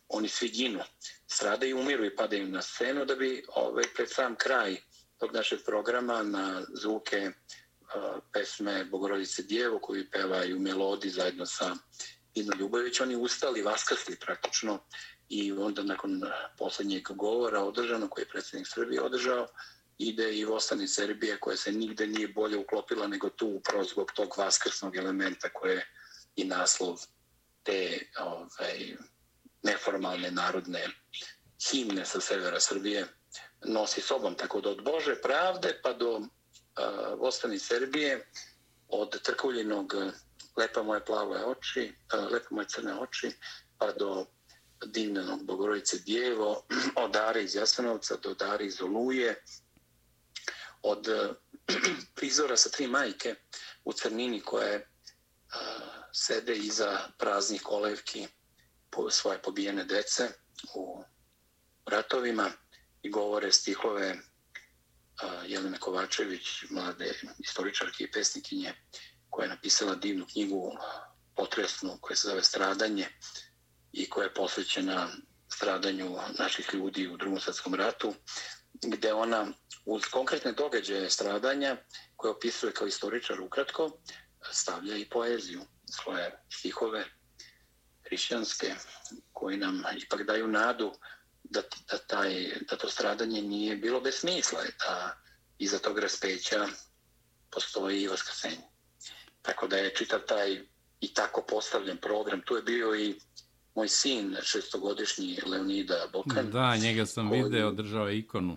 oni 0.09 0.28
svi 0.28 0.49
ginu, 0.49 0.80
stradaju, 1.26 1.80
umiru 1.80 2.04
i 2.04 2.16
padaju 2.16 2.49
na 2.49 2.62
scenu 2.62 3.04
da 3.04 3.14
bi 3.14 3.44
ovaj, 3.54 3.85
pred 3.97 4.11
sam 4.11 4.37
kraj 4.37 4.76
tog 5.18 5.35
našeg 5.35 5.59
programa 5.66 6.23
na 6.23 6.62
zvuke 6.75 7.30
uh, 7.30 8.23
pesme 8.33 8.85
Bogorodice 8.85 9.42
Djevo 9.42 9.78
koju 9.78 10.11
pevaju 10.11 10.61
melodi 10.61 11.11
zajedno 11.11 11.47
sa 11.47 11.76
Ino 12.35 12.52
Ljubović, 12.59 13.00
oni 13.00 13.16
ustali, 13.16 13.62
vaskasli 13.62 14.16
praktično 14.16 14.85
i 15.28 15.52
onda 15.52 15.82
nakon 15.82 16.22
posljednjeg 16.58 17.02
govora 17.10 17.64
održano 17.64 18.08
koji 18.08 18.22
je 18.22 18.28
predsjednik 18.28 18.68
Srbije 18.68 19.02
održao, 19.02 19.46
ide 19.98 20.34
i 20.34 20.44
Vostani 20.44 20.88
Srbije 20.88 21.40
koja 21.40 21.56
se 21.56 21.72
nigde 21.72 22.06
nije 22.06 22.28
bolje 22.28 22.58
uklopila 22.58 23.06
nego 23.06 23.28
tu 23.28 23.46
upravo 23.46 23.84
zbog 23.84 24.12
tog 24.12 24.34
vaskrsnog 24.38 24.96
elementa 24.96 25.48
koje 25.48 25.74
je 25.74 25.86
i 26.36 26.44
naslov 26.44 27.00
te 27.62 28.06
ovaj, 28.20 28.96
neformalne 29.62 30.30
narodne 30.30 30.88
himne 31.70 32.04
sa 32.04 32.20
severa 32.20 32.60
Srbije 32.60 33.06
nosi 33.64 34.00
sobom. 34.00 34.34
Tako 34.34 34.60
da 34.60 34.70
od 34.70 34.84
Bože 34.84 35.14
pravde 35.22 35.80
pa 35.82 35.92
do 35.92 36.20
eh, 36.20 36.24
uh, 36.82 37.20
Vostani 37.20 37.58
Srbije, 37.58 38.26
od 38.88 39.22
Trkuljinog 39.22 39.94
Lepa 40.56 40.82
moje 40.82 41.04
plave 41.04 41.44
oči, 41.44 41.92
eh, 42.12 42.18
uh, 42.18 42.32
Lepa 42.32 42.46
moje 42.50 42.68
crne 42.68 42.94
oči, 42.94 43.32
pa 43.78 43.92
do 43.92 44.26
divnenog 44.86 45.44
Bogorodice 45.44 45.98
Djevo, 45.98 46.66
od 47.04 47.10
Dare 47.10 47.42
iz 47.42 47.54
Jasenovca 47.54 48.16
do 48.16 48.34
Dare 48.34 48.66
iz 48.66 48.82
Oluje, 48.82 49.42
od 50.82 51.08
prizora 52.16 52.56
sa 52.56 52.68
tri 52.68 52.86
majke 52.86 53.34
u 53.84 53.92
Crnini 53.92 54.40
koje 54.40 54.88
sede 56.12 56.56
iza 56.56 56.98
praznih 57.18 57.62
kolevki 57.62 58.26
po 58.90 59.10
svoje 59.10 59.42
pobijene 59.42 59.84
dece 59.84 60.28
u 60.74 61.02
ratovima 61.86 62.50
i 63.02 63.10
govore 63.10 63.52
stihove 63.52 64.16
Jelene 65.46 65.78
Kovačević, 65.78 66.46
mlade 66.70 67.14
istoričarke 67.38 68.04
i 68.04 68.10
pesnikinje, 68.10 68.74
koja 69.30 69.44
je 69.44 69.48
napisala 69.48 69.94
divnu 69.94 70.26
knjigu 70.32 70.72
potresnu 71.36 71.98
koja 72.00 72.16
se 72.16 72.28
zove 72.28 72.42
Stradanje 72.42 73.08
i 73.94 74.10
koja 74.10 74.24
je 74.24 74.34
posvećena 74.34 75.08
stradanju 75.48 76.18
naših 76.38 76.70
ljudi 76.72 77.08
u 77.08 77.16
drugom 77.16 77.40
svjetskom 77.40 77.74
ratu, 77.74 78.14
gde 78.82 79.12
ona 79.12 79.46
uz 79.84 80.02
konkretne 80.04 80.52
događaje 80.52 81.10
stradanja 81.10 81.76
koje 82.16 82.30
opisuje 82.30 82.72
kao 82.72 82.86
istoričar 82.86 83.40
ukratko, 83.40 83.90
stavlja 84.52 84.96
i 84.96 85.08
poeziju, 85.08 85.60
svoje 85.90 86.42
stihove 86.50 87.04
hrišćanske 88.06 88.74
koji 89.32 89.56
nam 89.56 89.82
ipak 89.96 90.22
daju 90.22 90.48
nadu 90.48 90.92
da, 91.44 91.62
da, 91.90 91.98
taj, 91.98 92.52
da 92.70 92.76
to 92.76 92.88
stradanje 92.88 93.42
nije 93.42 93.76
bilo 93.76 94.00
bez 94.00 94.14
smisla, 94.14 94.60
da 94.78 95.16
iza 95.58 95.78
tog 95.78 95.98
raspeća 95.98 96.66
postoji 97.50 98.02
i 98.02 98.08
vaskrsenje. 98.08 98.68
Tako 99.42 99.66
da 99.66 99.76
je 99.76 99.94
čitav 99.94 100.20
taj 100.20 100.60
i 101.00 101.14
tako 101.14 101.42
postavljen 101.48 101.96
program. 101.96 102.42
Tu 102.44 102.56
je 102.56 102.62
bio 102.62 102.94
i 102.94 103.14
moj 103.74 103.88
sin, 103.88 104.36
šestogodišnji 104.42 105.38
Leonida 105.46 106.06
Bokan. 106.12 106.50
Da, 106.50 106.76
njega 106.76 107.06
sam 107.06 107.28
koji, 107.28 107.42
video, 107.42 107.70
držao 107.72 108.10
ikonu. 108.10 108.56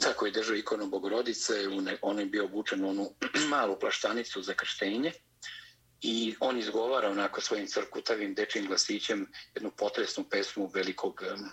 Tako 0.00 0.26
je 0.26 0.32
držao 0.32 0.56
ikonu 0.56 0.86
Bogorodice, 0.86 1.54
on 2.02 2.18
je 2.18 2.26
bio 2.26 2.44
obučen 2.44 2.84
u 2.84 2.88
onu 2.88 3.10
malu 3.50 3.78
plaštanicu 3.80 4.42
za 4.42 4.54
krštenje 4.54 5.12
i 6.00 6.34
on 6.40 6.58
izgovara 6.58 7.10
onako 7.10 7.40
svojim 7.40 7.66
crkutavim 7.66 8.34
dečim 8.34 8.66
glasićem 8.66 9.26
jednu 9.54 9.70
potresnu 9.70 10.24
pesmu 10.30 10.70
velikog 10.74 11.22
um, 11.34 11.48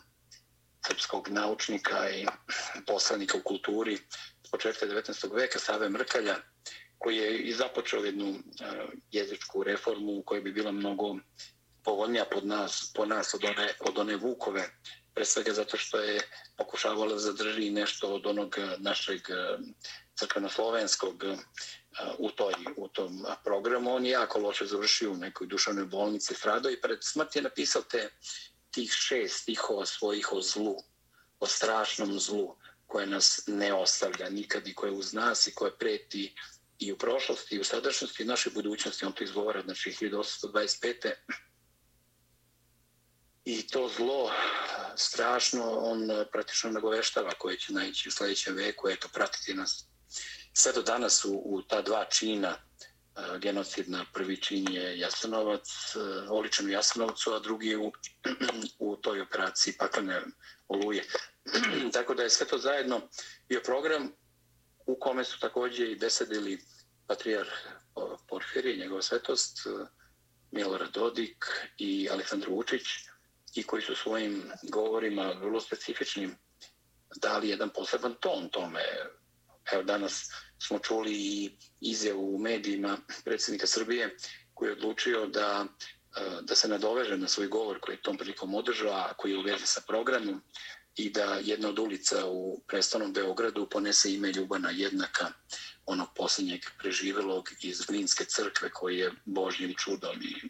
srpskog 0.88 1.30
naučnika 1.30 2.10
i 2.10 2.26
poslanika 2.88 3.38
u 3.38 3.42
kulturi 3.42 3.98
s 4.48 4.52
početka 4.52 4.86
19. 4.86 5.36
veka 5.36 5.60
Save 5.60 5.90
Mrkalja 5.90 6.36
koji 6.98 7.18
je 7.18 7.38
i 7.38 7.54
započeo 7.54 8.06
jednu 8.06 8.30
uh, 8.30 8.38
jezičku 9.12 9.64
reformu 9.64 10.24
koja 10.26 10.42
bi 10.42 10.52
bila 10.52 10.72
mnogo 10.72 11.16
povoljnija 11.86 12.26
pod 12.26 12.46
nas, 12.46 12.92
po 12.96 13.06
nas 13.06 13.34
od 13.34 13.44
one, 13.44 13.74
od 13.80 13.98
one 13.98 14.16
Vukove 14.16 14.70
pre 15.16 15.26
svega 15.26 15.54
zato 15.54 15.78
što 15.78 16.00
je 16.00 16.22
pokušavala 16.58 17.18
zadrži 17.18 17.70
nešto 17.70 18.14
od 18.14 18.26
onog 18.26 18.56
eh, 18.58 18.76
našeg 18.80 19.22
eh, 19.30 19.58
crkveno-slovenskog 20.16 21.24
eh, 21.24 21.38
u, 22.18 22.32
toj, 22.32 22.54
u 22.78 22.88
tom 22.88 23.26
programu. 23.44 23.96
On 23.96 24.06
je 24.06 24.12
jako 24.12 24.40
loše 24.40 24.66
završio 24.66 25.12
u 25.12 25.18
nekoj 25.18 25.48
dušavnoj 25.48 25.86
bolnici 25.86 26.34
Frado 26.34 26.70
i 26.70 26.82
pred 26.82 27.00
smrt 27.02 27.36
je 27.36 27.42
napisao 27.42 27.82
te 27.82 28.10
tih 28.72 28.92
šest 28.92 29.42
stihova 29.42 29.86
svojih 29.86 30.34
o 30.34 30.42
zlu, 30.42 30.76
o 31.40 31.48
strašnom 31.48 32.20
zlu 32.20 32.56
koje 32.88 33.08
nas 33.08 33.44
ne 33.48 33.74
ostavlja 33.74 34.30
nikad 34.30 34.68
i 34.68 34.76
koje 34.76 34.92
uz 34.92 35.14
nas 35.14 35.48
i 35.48 35.54
koje 35.54 35.78
preti 35.78 36.36
i 36.80 36.92
u 36.92 36.98
prošlosti 36.98 37.56
i 37.56 37.60
u 37.60 37.64
sadašnjosti 37.64 38.24
i 38.24 38.26
našoj 38.26 38.52
budućnosti. 38.54 39.06
On 39.06 39.14
to 39.14 39.24
izgovara, 39.24 39.62
znači 39.62 39.92
1825 39.92 41.14
i 43.46 43.68
to 43.68 43.90
zlo 43.98 44.30
eh, 44.30 44.94
strašno 44.96 45.80
on 45.80 46.12
eh, 46.12 46.26
praktično 46.32 46.72
nagoveštava 46.72 47.32
koje 47.32 47.58
će 47.58 47.74
naići 47.74 48.10
u 48.10 48.12
sljedećem 48.12 48.56
veku, 48.56 48.90
eto, 48.90 49.08
pratiti 49.14 49.54
nas 49.54 49.86
sve 50.54 50.74
do 50.74 50.82
danas 50.82 51.26
u, 51.26 51.42
u 51.46 51.62
ta 51.62 51.82
dva 51.82 52.06
čina 52.06 52.58
eh, 52.58 53.40
genocidna. 53.40 54.06
Prvi 54.14 54.38
čin 54.38 54.72
je 54.72 55.00
Jasenovac, 55.00 55.68
oličan 56.30 56.66
u 56.66 56.70
Jasenovcu, 56.70 57.34
a 57.34 57.40
drugi 57.40 57.76
u, 57.76 57.92
u 58.80 58.96
toj 58.96 59.22
operaciji 59.22 59.78
paklene 59.78 60.22
oluje. 60.68 61.04
Tako 61.94 62.14
da 62.14 62.24
je 62.24 62.30
sve 62.30 62.48
to 62.48 62.58
zajedno 62.58 63.02
bio 63.50 63.62
program 63.66 64.12
u 64.86 65.00
kome 65.00 65.24
su 65.24 65.40
također 65.40 65.90
i 65.90 65.96
besedili 65.96 66.62
patrijar 67.08 67.48
Porfiri, 68.28 68.78
njegova 68.78 69.02
svetost, 69.02 69.58
Milorad 70.52 70.92
Dodik 70.94 71.46
i 71.78 72.10
Aleksandar 72.12 72.50
Vučić, 72.50 72.84
i 73.56 73.64
koji 73.64 73.82
su 73.82 73.96
svojim 73.96 74.52
govorima 74.64 75.34
vrlo 75.42 75.62
specifičnim 75.62 76.36
dali 77.16 77.50
jedan 77.50 77.70
poseban 77.70 78.16
ton 78.20 78.50
tome. 78.50 78.82
Evo 79.72 79.84
danas 79.84 80.32
smo 80.60 80.80
čuli 80.80 81.14
i 81.14 81.52
izjavu 81.82 82.36
u 82.36 82.40
medijima 82.40 82.98
predsjednika 83.24 83.68
Srbije 83.68 84.16
koji 84.54 84.70
je 84.70 84.74
odlučio 84.74 85.26
da, 85.28 85.66
e, 86.18 86.42
da 86.42 86.56
se 86.56 86.68
nadoveže 86.68 87.18
na 87.18 87.28
svoj 87.28 87.48
govor 87.48 87.80
koji 87.80 87.96
je 87.96 88.02
tom 88.02 88.18
prilikom 88.18 88.56
održao, 88.56 88.94
a 88.94 89.14
koji 89.18 89.32
je 89.32 89.38
u 89.38 89.42
vezi 89.42 89.66
sa 89.66 89.82
programom 89.88 90.42
i 90.96 91.10
da 91.10 91.40
jedna 91.44 91.70
od 91.70 91.80
ulica 91.80 92.26
u 92.26 92.62
prestanom 92.68 93.14
Beogradu 93.14 93.70
ponese 93.70 94.14
ime 94.14 94.32
Ljubana 94.32 94.70
Jednaka, 94.70 95.32
onog 95.86 96.08
posljednjeg 96.16 96.62
preživelog 96.80 97.50
iz 97.62 97.82
Glinske 97.82 98.26
crkve 98.26 98.70
koji 98.70 98.98
je 98.98 99.12
Božnjim 99.26 99.74
čudom 99.78 100.22
i 100.22 100.50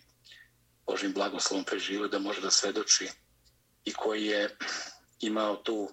Božim 0.88 1.14
blagoslovom 1.14 1.66
preživio 1.66 2.08
da 2.08 2.20
može 2.20 2.42
da 2.42 2.52
svedoči 2.52 3.10
i 3.86 3.94
koji 3.94 4.26
je 4.26 4.58
imao 5.20 5.56
tu 5.56 5.90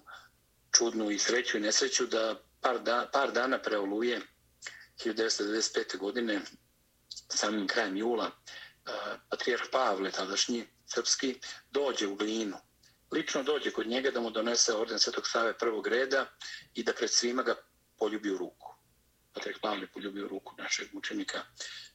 čudnu 0.77 1.11
i 1.11 1.19
sreću 1.19 1.57
i 1.57 1.61
nesreću 1.61 2.05
da 2.05 2.35
par, 2.61 2.79
da, 2.79 3.09
par 3.13 3.31
dana 3.31 3.61
pre 3.61 3.77
oluje 3.77 4.21
1995. 5.05 5.97
godine 5.97 6.41
samim 7.29 7.67
krajem 7.67 7.97
jula 7.97 8.25
e, 8.25 8.31
patrijarh 9.29 9.63
Pavle, 9.71 10.11
tadašnji 10.11 10.65
srpski, 10.85 11.39
dođe 11.71 12.07
u 12.07 12.15
glinu. 12.15 12.57
Lično 13.11 13.43
dođe 13.43 13.71
kod 13.71 13.87
njega 13.87 14.11
da 14.11 14.21
mu 14.21 14.29
donese 14.29 14.73
orden 14.73 14.99
Svetog 14.99 15.27
Save 15.27 15.57
prvog 15.57 15.87
reda 15.87 16.25
i 16.73 16.83
da 16.83 16.93
pred 16.93 17.09
svima 17.11 17.43
ga 17.43 17.55
poljubi 17.97 18.31
u 18.31 18.37
ruku. 18.37 18.75
Patrijarh 19.33 19.59
Pavle 19.61 19.87
poljubi 19.87 20.21
u 20.21 20.27
ruku 20.27 20.55
našeg 20.57 20.87
učenika 20.93 21.41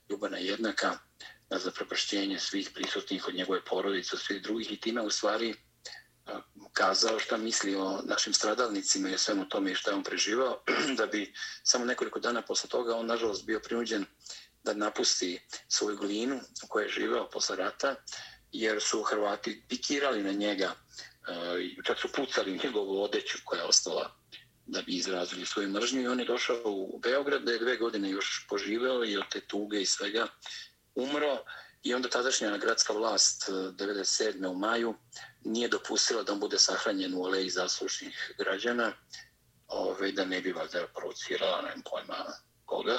Ljubana 0.09 0.39
Jednaka 0.39 0.99
za 1.51 1.59
zapropašćenje 1.59 2.39
svih 2.39 2.71
prisutnih 2.75 3.29
od 3.29 3.35
njegove 3.35 3.65
porodice, 3.65 4.11
od 4.13 4.21
svih 4.21 4.43
drugih 4.43 4.73
i 4.73 4.81
time 4.81 5.03
u 5.03 5.11
stvari 5.11 5.51
e, 5.51 5.55
kazao 6.73 7.19
šta 7.19 7.37
misli 7.37 7.77
o 7.77 8.03
našim 8.05 8.33
stradalnicima 8.33 9.09
i 9.09 9.15
o 9.15 9.19
svemu 9.19 9.49
tome 9.49 9.73
i 9.73 9.75
šta 9.75 9.91
je 9.91 9.97
on 9.97 10.03
preživao, 10.03 10.63
da 10.99 11.07
bi 11.07 11.33
samo 11.63 11.85
nekoliko 11.85 12.21
dana 12.21 12.43
posle 12.43 12.69
toga 12.69 12.97
on 12.97 13.07
nažalost 13.07 13.47
bio 13.47 13.61
prinuđen 13.61 14.05
da 14.65 14.75
napusti 14.75 15.41
svoju 15.69 15.97
glinu 15.97 16.41
u 16.65 16.67
kojoj 16.69 16.87
je 16.87 16.93
živeo 16.93 17.31
posle 17.31 17.57
rata, 17.57 17.95
jer 18.53 18.81
su 18.81 19.03
Hrvati 19.03 19.63
pikirali 19.69 20.23
na 20.23 20.33
njega 20.33 20.75
e, 20.75 21.85
čak 21.85 21.99
su 21.99 22.09
pucali 22.13 22.61
njegovu 22.65 23.03
odeću 23.03 23.39
koja 23.45 23.61
je 23.61 23.67
ostala 23.67 24.19
da 24.69 24.83
bi 24.83 24.93
izrazili 24.93 25.47
svoju 25.47 25.69
mržnju 25.69 26.03
i 26.03 26.07
on 26.07 26.21
je 26.21 26.27
došao 26.27 26.63
u 26.65 26.99
Beograd 26.99 27.43
da 27.43 27.53
je 27.53 27.59
dve 27.59 27.77
godine 27.77 28.11
još 28.11 28.47
poživeo 28.49 29.05
i 29.05 29.17
od 29.17 29.25
te 29.31 29.41
tuge 29.41 29.81
i 29.81 29.87
svega 29.87 30.27
umro 30.99 31.45
i 31.83 31.95
onda 31.95 32.09
tadašnja 32.09 32.57
gradska 32.57 32.93
vlast 32.93 33.49
eh, 33.49 33.53
97. 33.53 34.47
u 34.47 34.55
maju 34.55 34.95
nije 35.45 35.69
dopustila 35.69 36.23
da 36.23 36.33
on 36.33 36.41
bude 36.41 36.59
sahranjen 36.59 37.15
u 37.15 37.25
aleji 37.25 37.51
zaslušnih 37.51 38.35
građana 38.39 38.93
ove, 39.69 40.13
da 40.13 40.25
ne 40.25 40.41
bi 40.41 40.53
valjda 40.53 40.87
provocirala, 40.97 41.63
ne 41.63 41.83
pojma 41.91 42.25
koga. 42.65 42.99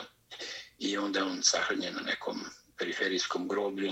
I 0.78 0.98
onda 0.98 1.20
je 1.20 1.26
on 1.26 1.44
sahranjen 1.44 1.94
na 1.94 2.02
nekom 2.02 2.42
periferijskom 2.78 3.48
groblju 3.48 3.92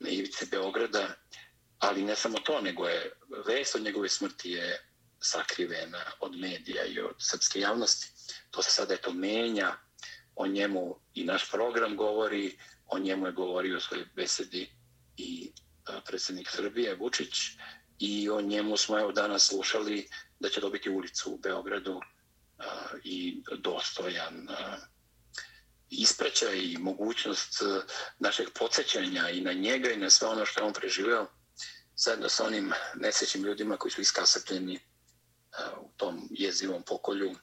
na 0.00 0.08
ivice 0.08 0.46
Beograda, 0.50 1.14
ali 1.78 2.02
ne 2.02 2.16
samo 2.16 2.38
to, 2.38 2.60
nego 2.60 2.88
je 2.88 3.12
vest 3.46 3.74
od 3.74 3.82
njegove 3.82 4.08
smrti 4.08 4.50
je 4.50 4.88
sakrivena 5.20 6.04
od 6.20 6.38
medija 6.38 6.84
i 6.84 7.00
od 7.00 7.14
srpske 7.18 7.60
javnosti. 7.60 8.10
To 8.50 8.62
se 8.62 8.70
sada 8.70 8.94
eto 8.94 9.12
menja, 9.12 9.76
o 10.36 10.46
njemu 10.46 10.96
i 11.14 11.24
naš 11.24 11.50
program 11.50 11.96
govori, 11.96 12.58
o 12.86 12.98
njemu 12.98 13.26
je 13.26 13.32
govorio 13.32 13.76
u 13.76 13.80
svojoj 13.80 14.06
besedi 14.14 14.70
i 15.16 15.52
e, 15.88 16.00
predsjednik 16.06 16.48
Srbije, 16.50 16.94
Vučić, 16.94 17.34
i 17.98 18.30
o 18.30 18.40
njemu 18.40 18.76
smo 18.76 18.98
evo 18.98 19.12
danas 19.12 19.46
slušali 19.46 20.08
da 20.40 20.48
će 20.48 20.60
dobiti 20.60 20.90
ulicu 20.90 21.32
u 21.32 21.38
Beogradu 21.38 22.00
e, 22.00 22.64
i 23.04 23.42
dostojan 23.58 24.48
e, 24.48 24.54
ispraćaj 25.90 26.58
i 26.58 26.76
mogućnost 26.78 27.62
našeg 28.18 28.48
podsjećanja 28.58 29.30
i 29.30 29.40
na 29.40 29.52
njega 29.52 29.90
i 29.90 29.96
na 29.96 30.10
sve 30.10 30.28
ono 30.28 30.46
što 30.46 30.64
on 30.66 30.72
preživeo 30.72 31.26
zajedno 31.96 32.28
sa 32.28 32.46
onim 32.46 32.72
nesećim 32.94 33.44
ljudima 33.44 33.76
koji 33.76 33.92
su 33.92 34.00
iskasapljeni 34.00 34.78
u 35.80 35.90
tom 35.96 36.28
jezivom 36.30 36.82
pokolju 36.82 37.34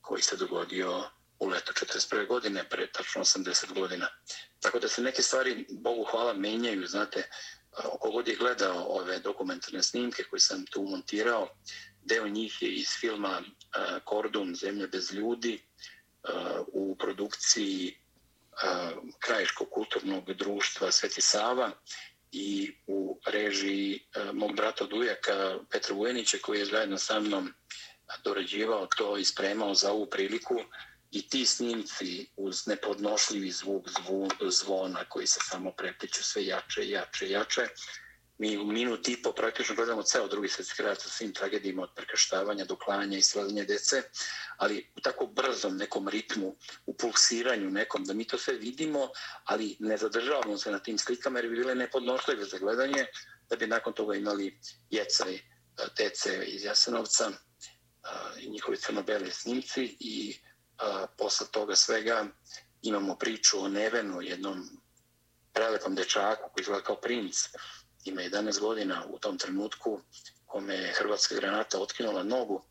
koji 0.00 0.22
se 0.22 0.36
dogodio 0.36 1.10
u 1.38 1.48
leto 1.48 1.72
41. 1.72 2.26
godine, 2.26 2.68
pre 2.68 2.86
tačno 2.92 3.20
80 3.20 3.74
godina. 3.74 4.08
Tako 4.60 4.78
da 4.78 4.88
se 4.88 5.02
neke 5.02 5.22
stvari, 5.22 5.66
Bogu 5.70 6.04
hvala, 6.04 6.32
menjaju, 6.32 6.86
znate, 6.86 7.28
oko 7.84 8.10
god 8.10 8.28
je 8.28 8.36
gledao 8.36 8.84
ove 8.88 9.18
dokumentarne 9.18 9.82
snimke 9.82 10.22
koje 10.22 10.40
sam 10.40 10.66
tu 10.66 10.82
montirao, 10.82 11.48
deo 12.04 12.28
njih 12.28 12.62
je 12.62 12.68
iz 12.68 12.88
filma 13.00 13.42
Kordun, 14.04 14.54
Zemlja 14.54 14.86
bez 14.86 15.12
ljudi, 15.12 15.62
u 16.66 16.96
produkciji 16.98 17.98
Krajiškog 19.18 19.68
kulturnog 19.70 20.32
društva 20.32 20.92
Sveti 20.92 21.20
Sava 21.20 21.70
i 22.32 22.76
u 22.86 23.20
režiji 23.26 24.00
mog 24.32 24.56
brata 24.56 24.84
Dujaka 24.84 25.58
Petra 25.70 25.94
Vujenića 25.94 26.38
koji 26.42 26.58
je 26.58 26.66
zajedno 26.66 26.98
sa 26.98 27.20
mnom 27.20 27.52
dorađivao 28.24 28.86
to 28.96 29.16
i 29.16 29.24
spremao 29.24 29.74
za 29.74 29.92
ovu 29.92 30.06
priliku 30.06 30.54
i 31.10 31.28
ti 31.28 31.46
snimci 31.46 32.26
uz 32.36 32.66
nepodnošljivi 32.66 33.50
zvuk 33.50 33.88
zvu, 33.88 34.28
zvona 34.50 35.04
koji 35.08 35.26
se 35.26 35.40
samo 35.42 35.72
prepliču 35.72 36.24
sve 36.24 36.46
jače 36.46 36.84
i 36.84 36.90
jače 36.90 37.26
i 37.26 37.30
jače. 37.30 37.68
Mi 38.38 38.58
u 38.58 38.64
minut 38.64 39.08
i 39.08 39.22
po 39.22 39.32
praktično 39.32 39.74
gledamo 39.74 40.02
ceo 40.02 40.28
drugi 40.28 40.48
svjetski 40.48 40.82
rat 40.82 41.00
sa 41.00 41.08
svim 41.08 41.32
tragedijima 41.32 41.82
od 41.82 41.90
prekrštavanja 41.94 42.64
do 42.64 42.76
klanja 42.76 43.18
i 43.18 43.22
stradanja 43.22 43.64
dece, 43.64 44.02
ali 44.56 44.92
u 44.96 45.00
tako 45.00 45.26
brzom 45.26 45.76
nekom 45.76 46.08
ritmu, 46.08 46.56
u 46.86 46.96
pulsiranju 46.96 47.70
nekom, 47.70 48.04
da 48.04 48.14
mi 48.14 48.24
to 48.24 48.38
sve 48.38 48.54
vidimo, 48.54 49.08
ali 49.44 49.76
ne 49.78 49.96
zadržavamo 49.96 50.58
se 50.58 50.70
na 50.70 50.78
tim 50.78 50.98
slikama 50.98 51.38
jer 51.38 51.48
bi 51.48 51.56
bile 51.56 51.74
nepodnošljive 51.74 52.44
za 52.44 52.58
gledanje, 52.58 53.06
da 53.48 53.56
bi 53.56 53.66
nakon 53.66 53.92
toga 53.92 54.16
imali 54.16 54.58
jecaj 54.90 55.34
e, 55.34 55.40
tece 55.96 56.44
iz 56.46 56.64
Jasenovca 56.64 57.30
e, 57.30 57.36
i 58.40 58.50
njihovi 58.50 58.76
crnobeli 58.76 59.30
snimci 59.30 59.96
i 60.00 60.34
a, 60.78 61.06
posle 61.18 61.46
toga 61.50 61.76
svega 61.76 62.26
imamo 62.82 63.16
priču 63.16 63.60
o 63.60 63.68
Nevenu, 63.68 64.22
jednom 64.22 64.68
prelepom 65.52 65.94
dečaku 65.94 66.50
koji 66.52 66.62
izgleda 66.62 66.82
kao 66.82 66.96
princ, 66.96 67.36
ima 68.04 68.22
11 68.22 68.60
godina 68.60 69.04
u 69.08 69.18
tom 69.18 69.38
trenutku 69.38 70.00
kome 70.46 70.74
je 70.74 70.92
hrvatska 70.92 71.34
granata 71.34 71.80
otkinula 71.80 72.22
nogu 72.22 72.64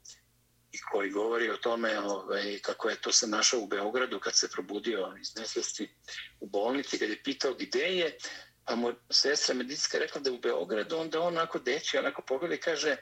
i 0.71 0.77
koji 0.91 1.09
govori 1.11 1.49
o 1.49 1.57
tome 1.57 1.99
ovaj, 1.99 2.59
kako 2.61 2.89
je 2.89 3.01
to 3.01 3.11
se 3.11 3.27
našao 3.27 3.59
u 3.59 3.67
Beogradu 3.67 4.19
kad 4.19 4.37
se 4.37 4.49
probudio 4.51 5.15
iz 5.21 5.35
nesvesti 5.35 5.95
u 6.39 6.47
bolnici, 6.47 6.99
kad 6.99 7.09
je 7.09 7.23
pitao 7.23 7.53
gde 7.53 7.79
je, 7.79 8.17
pa 8.65 8.75
mu 8.75 8.93
sestra 9.09 9.55
medicinska 9.55 9.97
rekla 9.97 10.21
da 10.21 10.29
je 10.29 10.35
u 10.35 10.39
Beogradu, 10.39 10.97
onda 10.97 11.19
on 11.19 11.27
onako 11.27 11.59
deći, 11.59 11.97
onako 11.97 12.21
pogleda 12.21 12.55
i 12.55 12.59
kaže, 12.59 12.95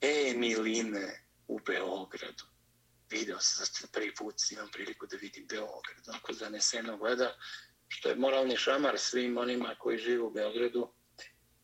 e, 0.00 0.34
Miline, 0.36 1.22
u 1.48 1.60
Beogradu 1.66 2.44
video 3.10 3.40
se 3.40 3.86
prvi 3.92 4.14
put 4.14 4.34
imam 4.50 4.68
priliku 4.72 5.06
da 5.06 5.16
vidim 5.16 5.46
Beograd, 5.46 6.08
onako 6.08 6.32
zaneseno 6.32 6.96
gleda, 6.96 7.36
što 7.88 8.08
je 8.08 8.16
moralni 8.16 8.56
šamar 8.56 8.98
svim 8.98 9.38
onima 9.38 9.74
koji 9.78 9.98
žive 9.98 10.22
u 10.22 10.30
Beogradu, 10.30 10.88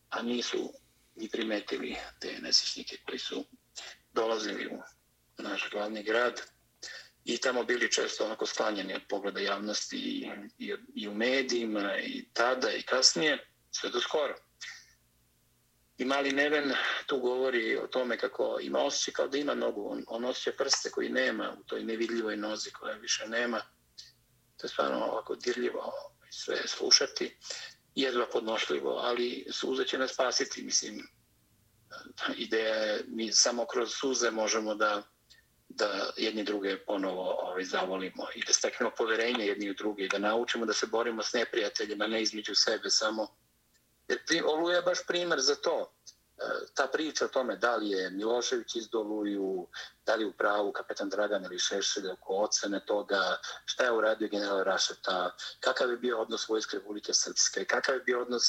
a 0.09 0.21
nisu 0.21 0.73
ni 1.15 1.29
primetili 1.29 1.97
te 2.19 2.39
nesečnike 2.41 2.97
koji 3.05 3.19
su 3.19 3.45
dolazili 4.13 4.67
u 4.67 4.81
naš 5.37 5.69
glavni 5.71 6.03
grad 6.03 6.41
i 7.25 7.37
tamo 7.37 7.63
bili 7.63 7.91
često 7.91 8.25
onako 8.25 8.45
sklanjeni 8.45 8.93
od 8.93 9.01
pogleda 9.09 9.39
javnosti 9.39 9.97
i, 9.97 10.29
i, 10.57 10.75
i 10.95 11.07
u 11.07 11.13
medijima 11.13 11.97
i 11.97 12.25
tada 12.33 12.71
i 12.71 12.81
kasnije, 12.81 13.47
sve 13.71 13.89
do 13.89 14.01
skoro. 14.01 14.35
I 15.97 16.05
mali 16.05 16.31
Neven 16.31 16.73
tu 17.05 17.19
govori 17.19 17.77
o 17.77 17.87
tome 17.87 18.17
kako 18.17 18.57
ima 18.61 18.79
osjećaj 18.79 19.13
kao 19.13 19.27
da 19.27 19.37
ima 19.37 19.53
nogu. 19.53 19.89
On, 19.91 20.03
on 20.07 20.25
osjeća 20.25 20.57
prste 20.57 20.91
koji 20.91 21.09
nema 21.09 21.55
u 21.59 21.63
toj 21.63 21.83
nevidljivoj 21.83 22.37
nozi 22.37 22.71
koja 22.71 22.95
više 22.95 23.27
nema. 23.27 23.61
To 24.57 24.65
je 24.65 24.69
stvarno 24.69 25.05
ovako 25.05 25.35
dirljivo 25.35 25.79
ovaj, 25.79 26.31
sve 26.31 26.67
slušati. 26.67 27.37
Jedva 27.95 28.25
podnošljivo, 28.31 28.89
ali 28.89 29.45
suze 29.51 29.85
će 29.85 29.97
nas 29.97 30.13
spasiti. 30.13 30.63
Mislim, 30.63 31.07
ideja 32.35 32.75
je, 32.75 33.03
mi 33.07 33.31
samo 33.31 33.65
kroz 33.65 33.93
suze 33.93 34.31
možemo 34.31 34.75
da 34.75 35.03
da 35.75 36.11
jedni 36.17 36.43
druge 36.43 36.77
ponovo 36.85 37.37
ovaj, 37.41 37.63
zavolimo 37.63 38.27
i 38.35 38.43
da 38.47 38.53
steknemo 38.53 38.91
poverenje 38.97 39.45
jedni 39.45 39.69
u 39.69 39.73
druge 39.73 40.03
i 40.03 40.09
da 40.09 40.17
naučimo 40.17 40.65
da 40.65 40.73
se 40.73 40.87
borimo 40.87 41.23
s 41.23 41.33
neprijateljima, 41.33 42.07
ne 42.07 42.21
između 42.21 42.55
sebe 42.55 42.89
samo 42.89 43.27
Jer 44.07 44.45
Oluja 44.45 44.75
je 44.75 44.81
baš 44.81 45.05
primer 45.07 45.39
za 45.39 45.55
to. 45.55 45.93
E, 46.37 46.43
ta 46.73 46.87
priča 46.87 47.25
o 47.25 47.27
tome 47.27 47.55
da 47.55 47.75
li 47.75 47.89
je 47.89 48.09
Milošević 48.09 48.75
iz 48.75 48.89
Doluju, 48.89 49.67
da 50.05 50.15
li 50.15 50.23
je 50.23 50.27
u 50.27 50.33
pravu 50.33 50.71
kapetan 50.71 51.09
Dragan 51.09 51.45
ili 51.45 51.59
Šešelj 51.59 52.07
oko 52.07 52.33
ocene 52.33 52.85
toga, 52.85 53.37
šta 53.65 53.83
je 53.83 53.91
uradio 53.91 54.27
general 54.27 54.63
Rašeta, 54.63 55.35
kakav 55.59 55.89
je 55.89 55.97
bio 55.97 56.21
odnos 56.21 56.49
Vojske 56.49 56.77
Republike 56.77 57.13
Srpske, 57.13 57.65
kakav 57.65 57.95
je 57.95 58.01
bio 58.01 58.21
odnos 58.21 58.43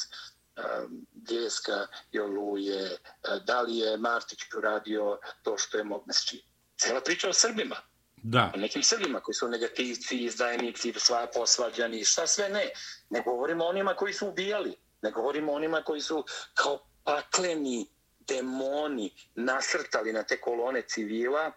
um, 0.56 1.06
Bljeska 1.12 1.86
i 2.12 2.20
Oluje, 2.20 2.98
da 3.44 3.60
li 3.60 3.78
je 3.78 3.96
Martić 3.96 4.38
uradio 4.56 5.18
to 5.42 5.58
što 5.58 5.78
je 5.78 5.84
mogu. 5.84 6.04
Znači, 6.04 6.44
cela 6.76 7.00
priča 7.00 7.28
o 7.28 7.32
Srbima. 7.32 7.76
Da. 8.16 8.52
O 8.54 8.58
nekim 8.58 8.82
Srbima 8.82 9.20
koji 9.20 9.34
su 9.34 9.48
negativci, 9.48 10.24
izdajnici, 10.24 10.92
sva 10.96 11.26
posvađani, 11.34 12.04
šta 12.04 12.26
sve 12.26 12.48
ne. 12.48 12.70
Ne 13.10 13.22
govorimo 13.22 13.64
o 13.64 13.68
onima 13.68 13.94
koji 13.94 14.12
su 14.12 14.28
ubijali. 14.28 14.76
Ne 15.04 15.10
govorimo 15.10 15.52
onima 15.52 15.82
koji 15.82 16.00
su 16.00 16.24
kao 16.54 16.78
pakleni 17.04 17.86
demoni 18.18 19.10
nasrtali 19.34 20.12
na 20.12 20.22
te 20.22 20.40
kolone 20.40 20.82
civila 20.82 21.52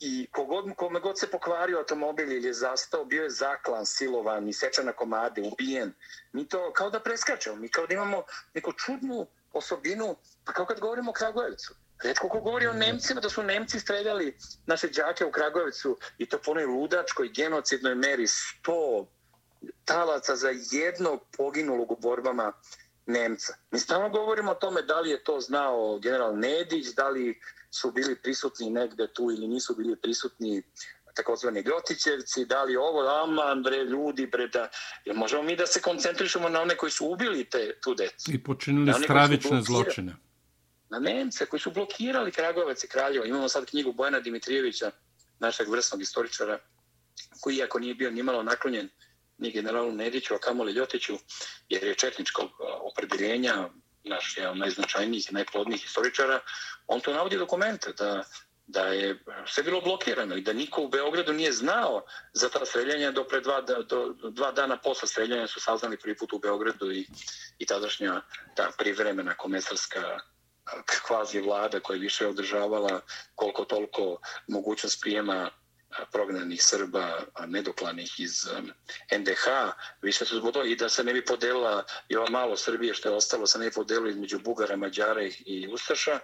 i 0.00 0.28
kogod, 0.32 0.64
kome 0.76 1.00
god 1.00 1.18
se 1.18 1.30
pokvario 1.30 1.78
automobil 1.78 2.32
ili 2.32 2.46
je 2.46 2.52
zastao, 2.52 3.04
bio 3.04 3.22
je 3.22 3.30
zaklan, 3.30 3.86
silovan, 3.86 4.48
isečan 4.48 4.86
na 4.86 4.92
komade, 4.92 5.42
ubijen. 5.42 5.94
Mi 6.32 6.48
to 6.48 6.72
kao 6.72 6.90
da 6.90 7.00
preskačemo, 7.00 7.56
mi 7.56 7.68
kao 7.68 7.86
da 7.86 7.94
imamo 7.94 8.22
neku 8.54 8.72
čudnu 8.72 9.26
osobinu, 9.52 10.16
pa 10.44 10.52
kao 10.52 10.66
kad 10.66 10.80
govorimo 10.80 11.10
o 11.10 11.14
Kragujevcu. 11.14 11.74
Redko 12.02 12.28
ko 12.28 12.40
govori 12.40 12.66
o 12.66 12.72
Nemcima, 12.72 13.20
da 13.20 13.30
su 13.30 13.42
Nemci 13.42 13.80
streljali 13.80 14.36
naše 14.66 14.88
džake 14.88 15.24
u 15.24 15.30
Kragujevcu 15.30 15.98
i 16.18 16.28
to 16.28 16.38
po 16.38 16.50
onoj 16.50 16.64
ludačkoj, 16.64 17.28
genocidnoj 17.28 17.94
meri, 17.94 18.26
sto 18.26 19.06
talaca 19.84 20.36
za 20.36 20.48
jednog 20.72 21.20
poginulog 21.36 21.90
u 21.90 21.96
borbama 21.96 22.52
Nemca. 23.06 23.54
Mi 23.70 23.78
stalno 23.78 24.08
govorimo 24.08 24.50
o 24.50 24.54
tome 24.54 24.82
da 24.82 25.00
li 25.00 25.10
je 25.10 25.24
to 25.24 25.40
znao 25.40 25.98
general 25.98 26.38
Nedić, 26.38 26.86
da 26.86 27.08
li 27.08 27.40
su 27.70 27.92
bili 27.92 28.16
prisutni 28.22 28.70
negde 28.70 29.06
tu 29.12 29.22
ili 29.22 29.48
nisu 29.48 29.74
bili 29.74 29.96
prisutni 29.96 30.62
takozvani 31.14 31.60
Ljotićevci, 31.60 32.44
da 32.44 32.64
li 32.64 32.76
ovo, 32.76 33.22
aman, 33.22 33.62
bre, 33.62 33.76
ljudi, 33.76 34.26
bre, 34.26 34.48
da... 34.48 34.68
Jer 35.04 35.16
možemo 35.16 35.42
mi 35.42 35.56
da 35.56 35.66
se 35.66 35.80
koncentrišemo 35.80 36.48
na 36.48 36.60
one 36.60 36.76
koji 36.76 36.90
su 36.90 37.06
ubili 37.06 37.44
te, 37.44 37.78
tu 37.80 37.94
decu. 37.94 38.32
I 38.32 38.42
počinili 38.42 38.92
stravične 39.04 39.62
zločine. 39.62 40.16
Na 40.90 40.98
Nemce 40.98 41.46
koji 41.46 41.60
su 41.60 41.70
blokirali 41.70 42.32
Kragovac 42.32 42.84
i 42.84 42.88
Kraljevo. 42.88 43.24
Imamo 43.24 43.48
sad 43.48 43.66
knjigu 43.66 43.92
Bojana 43.92 44.20
Dimitrijevića, 44.20 44.90
našeg 45.38 45.68
vrsnog 45.68 46.02
istoričara, 46.02 46.58
koji 47.40 47.56
iako 47.56 47.78
nije 47.78 47.94
bio 47.94 48.10
nimalo 48.10 48.42
naklonjen 48.42 48.88
ni 49.38 49.50
generalu 49.50 49.92
Nediću, 49.92 50.34
a 50.34 50.38
kamoli 50.38 50.72
Ljotiću, 50.72 51.18
jer 51.68 51.84
je 51.84 51.94
četničkog 51.94 52.50
opredeljenja, 52.92 53.68
naš 54.04 54.34
jedan 54.36 54.58
najznačajnijih 54.58 55.30
i 55.30 55.34
najplodnijih 55.34 55.84
istoričara, 55.84 56.40
on 56.86 57.00
to 57.00 57.12
navodi 57.12 57.36
dokumente 57.36 57.92
da 57.92 58.24
da 58.66 58.86
je 58.86 59.18
sve 59.46 59.62
bilo 59.62 59.80
blokirano 59.80 60.36
i 60.36 60.40
da 60.40 60.52
niko 60.52 60.82
u 60.82 60.88
Beogradu 60.88 61.32
nije 61.32 61.52
znao 61.52 62.04
za 62.32 62.48
ta 62.48 62.66
streljanja 62.66 63.10
do 63.10 63.24
pre 63.24 63.40
dva, 63.40 63.60
do, 63.60 63.82
do, 63.82 64.30
dva 64.30 64.52
dana 64.52 64.76
posle 64.76 65.08
streljanja 65.08 65.46
su 65.46 65.60
saznali 65.60 65.96
prvi 65.96 66.16
put 66.16 66.32
u 66.32 66.38
Beogradu 66.38 66.92
i, 66.92 67.06
i 67.58 67.66
tadašnja 67.66 68.22
ta 68.56 68.70
privremena 68.78 69.34
komesarska 69.34 70.20
kvazi 71.06 71.40
vlada 71.40 71.80
koja 71.80 71.94
je 71.94 72.00
više 72.00 72.26
održavala 72.26 73.00
koliko 73.34 73.64
toliko 73.64 74.16
mogućnost 74.48 75.00
prijema 75.00 75.50
prognanih 76.12 76.62
Srba 76.62 77.18
nedoklanih 77.46 78.20
iz 78.20 78.46
NDH, 79.18 79.46
više 80.02 80.24
su 80.24 80.36
zbog 80.36 80.54
i 80.66 80.76
da 80.76 80.88
se 80.88 81.04
ne 81.04 81.12
bi 81.12 81.24
podelila 81.24 81.84
i 82.08 82.16
ova 82.16 82.30
malo 82.30 82.56
Srbije 82.56 82.94
što 82.94 83.08
je 83.08 83.14
ostalo, 83.14 83.46
se 83.46 83.58
ne 83.58 83.66
bi 83.66 83.74
podelo 83.74 84.08
između 84.08 84.38
Bugara, 84.38 84.76
Mađara 84.76 85.22
i 85.46 85.68
Ustaša, 85.72 86.18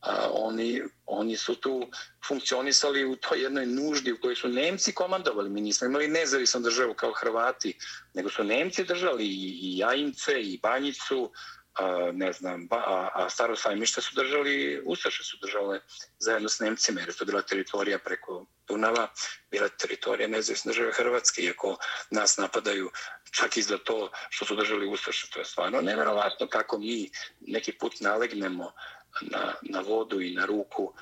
a, 0.00 0.28
oni, 0.32 0.82
oni 1.06 1.36
su 1.36 1.54
tu 1.54 1.88
funkcionisali 2.28 3.04
u 3.04 3.16
toj 3.16 3.42
jednoj 3.42 3.66
nuždi 3.66 4.12
u 4.12 4.20
kojoj 4.20 4.36
su 4.36 4.48
Nemci 4.48 4.94
komandovali. 4.94 5.50
Mi 5.50 5.60
nismo 5.60 5.86
imali 5.86 6.08
nezavisnu 6.08 6.60
državu 6.60 6.94
kao 6.94 7.12
Hrvati, 7.12 7.78
nego 8.14 8.30
su 8.30 8.44
Nemci 8.44 8.84
držali 8.84 9.24
i, 9.24 9.58
i 9.62 9.78
Jajince 9.78 10.42
i 10.42 10.58
Banjicu, 10.62 11.32
a, 11.78 12.10
ne 12.12 12.32
znam, 12.32 12.66
ba, 12.66 12.76
a, 12.76 13.10
a 13.14 13.30
staro 13.30 13.56
sajmište 13.56 14.00
su 14.00 14.14
držali, 14.14 14.82
Ustaše 14.84 15.24
su 15.24 15.36
držale 15.42 15.80
zajedno 16.18 16.48
s 16.48 16.60
Nemcima, 16.60 17.00
jer 17.00 17.08
je 17.08 17.16
to 17.16 17.24
bila 17.24 17.42
teritorija 17.42 17.98
preko 17.98 18.46
Dunava, 18.68 19.08
bila 19.50 19.68
teritorija 19.68 20.28
nezavisne 20.28 20.72
države 20.72 20.92
Hrvatske, 20.92 21.42
iako 21.42 21.76
nas 22.10 22.36
napadaju 22.36 22.90
čak 23.30 23.56
i 23.56 23.62
za 23.62 23.78
to 23.78 24.10
što 24.28 24.44
su 24.44 24.56
držali 24.56 24.86
Ustaše. 24.86 25.30
To 25.30 25.38
je 25.38 25.44
stvarno 25.44 25.80
nevjerovatno 25.80 26.48
kako 26.48 26.78
mi 26.78 27.10
neki 27.40 27.72
put 27.72 28.00
nalegnemo 28.00 28.72
na, 29.20 29.54
na 29.62 29.80
vodu 29.80 30.20
i 30.20 30.34
na 30.34 30.46
ruku, 30.46 30.94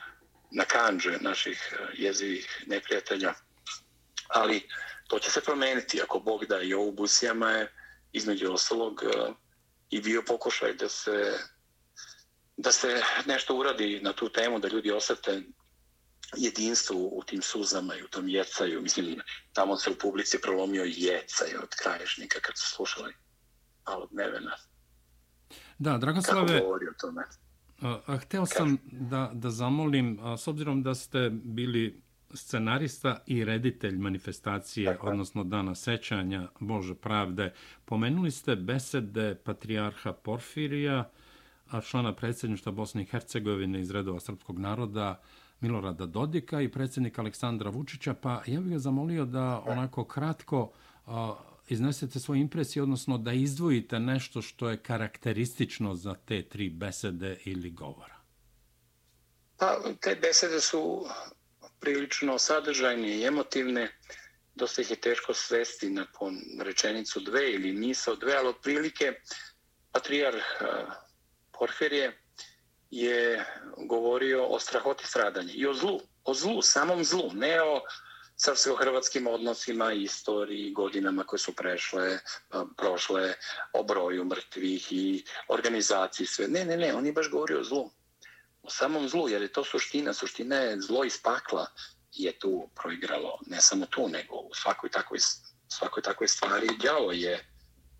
na 0.51 0.65
kanđe 0.65 1.19
naših 1.21 1.73
e, 1.73 1.85
jezivih 1.95 2.65
neprijatelja. 2.67 3.35
Ali 4.29 4.69
to 5.09 5.19
će 5.19 5.31
se 5.31 5.41
promeniti 5.41 6.03
ako 6.03 6.19
Bog 6.19 6.45
da 6.45 6.63
i 6.63 6.75
ovu 6.75 6.93
busijama 6.93 7.51
je 7.51 7.73
između 8.13 8.53
ostalog 8.53 9.03
e, 9.03 9.33
i 9.91 10.01
bio 10.01 10.23
pokušaj 10.27 10.75
da 10.75 10.89
se 10.89 11.39
da 12.57 12.73
se 12.73 13.03
nešto 13.27 13.57
uradi 13.59 14.01
na 14.03 14.13
tu 14.13 14.29
temu, 14.29 14.59
da 14.59 14.69
ljudi 14.69 14.91
osete 14.91 15.43
jedinstvo 16.37 16.97
u 16.97 17.23
tim 17.27 17.43
suzama 17.43 17.97
i 17.97 18.03
u 18.03 18.09
tom 18.09 18.29
jecaju. 18.29 18.83
Mislim, 18.83 19.21
tamo 19.53 19.77
se 19.77 19.91
u 19.91 19.95
publici 20.01 20.41
prolomio 20.43 20.85
jecaj 20.85 21.57
od 21.63 21.69
kraješnika 21.83 22.41
kad 22.41 22.59
su 22.59 22.67
slušali 22.77 23.15
malo 23.87 24.09
dnevena. 24.13 24.57
Da, 25.79 25.99
Dragoslave, 25.99 26.47
kako 26.47 26.65
govori 26.65 26.87
o 26.89 26.95
tome. 27.01 27.23
A, 28.07 28.19
hteo 28.19 28.47
sam 28.47 28.79
da, 28.93 29.31
da 29.35 29.51
zamolim, 29.51 30.19
a, 30.23 30.37
s 30.37 30.49
obzirom 30.49 30.83
da 30.83 30.95
ste 30.95 31.31
bili 31.31 32.03
scenarista 32.37 33.23
i 33.27 33.45
reditelj 33.45 33.97
manifestacije, 33.99 34.93
Tako. 34.93 35.07
odnosno 35.07 35.45
dana 35.45 35.75
sećanja 35.75 36.49
Bože 36.61 36.95
pravde, 36.95 37.53
pomenuli 37.85 38.31
ste 38.31 38.57
besede 38.57 39.35
patrijarha 39.35 40.13
Porfirija, 40.13 41.11
a 41.71 41.81
člana 41.81 42.15
predsjedništva 42.15 42.73
Bosne 42.73 43.03
i 43.03 43.07
Hercegovine 43.07 43.81
iz 43.81 43.91
redova 43.91 44.21
srpskog 44.21 44.59
naroda, 44.59 45.21
Milorada 45.61 46.07
Dodika 46.07 46.61
i 46.61 46.69
predsjednika 46.69 47.23
Aleksandra 47.23 47.71
Vučića, 47.71 48.15
pa 48.15 48.43
ja 48.47 48.61
bih 48.61 48.73
ga 48.73 48.79
zamolio 48.79 49.25
da 49.25 49.63
onako 49.67 50.05
kratko 50.05 50.73
a, 51.07 51.35
iznesete 51.69 52.21
svoje 52.21 52.41
impresije, 52.41 52.83
odnosno 52.83 53.19
da 53.19 53.33
izdvojite 53.33 54.01
nešto 54.01 54.43
što 54.43 54.71
je 54.71 54.77
karakteristično 54.77 55.95
za 55.95 56.15
te 56.15 56.43
tri 56.43 56.71
besede 56.71 57.39
ili 57.45 57.71
govora? 57.71 58.17
Pa, 59.57 59.77
te 60.01 60.19
besede 60.23 60.61
su 60.61 61.07
prilično 61.81 62.39
sadržajne 62.39 63.09
i 63.09 63.25
emotivne. 63.25 63.89
Dosta 64.55 64.83
ih 64.83 64.91
je 64.91 65.01
teško 65.01 65.35
svesti 65.35 65.91
nakon 65.91 66.39
rečenicu 66.61 67.21
dve 67.21 67.53
ili 67.53 67.73
misao 67.73 68.17
dve, 68.17 68.37
ali 68.37 68.49
otprilike 68.49 69.13
patrijarh 69.93 70.45
e, 70.61 70.65
Porfirije 71.59 72.19
je 72.91 73.45
govorio 73.77 74.47
o 74.47 74.61
strahoti 74.61 75.07
stradanja 75.07 75.53
i 75.55 75.67
o 75.67 75.75
zlu, 75.75 76.01
o 76.25 76.35
zlu, 76.35 76.63
samom 76.63 77.05
zlu, 77.05 77.31
ne 77.35 77.63
o 77.63 77.81
srpsko-hrvatskim 78.37 79.27
odnosima, 79.27 79.93
istoriji, 79.93 80.73
godinama 80.73 81.25
koje 81.25 81.41
su 81.41 81.55
prešle, 81.57 82.09
e, 82.09 82.21
prošle, 82.77 83.35
o 83.73 83.83
broju 83.83 84.25
mrtvih 84.25 84.93
i 84.93 85.25
organizaciji 85.49 86.27
sve. 86.27 86.49
Ne, 86.49 86.65
ne, 86.65 86.77
ne, 86.77 86.95
on 86.95 87.07
je 87.07 87.13
baš 87.13 87.31
govorio 87.31 87.61
o 87.61 87.65
zlu. 87.65 87.91
O 88.67 88.71
samom 88.71 89.09
zlu, 89.09 89.29
jer 89.29 89.43
je 89.43 89.53
to 89.53 89.65
suština. 89.65 90.15
Suština 90.15 90.57
je 90.57 90.81
zlo 90.81 91.05
iz 91.05 91.19
pakla 91.23 91.67
je 92.13 92.39
tu 92.39 92.71
proigralo. 92.75 93.39
Ne 93.47 93.61
samo 93.61 93.87
tu, 93.87 94.09
nego 94.09 94.35
u 94.35 94.55
svakoj 94.55 94.91
takvoj, 94.91 95.19
svakoj 95.69 96.03
takvoj 96.03 96.29
stvari. 96.29 96.69
Đavo 96.83 97.13
je, 97.13 97.47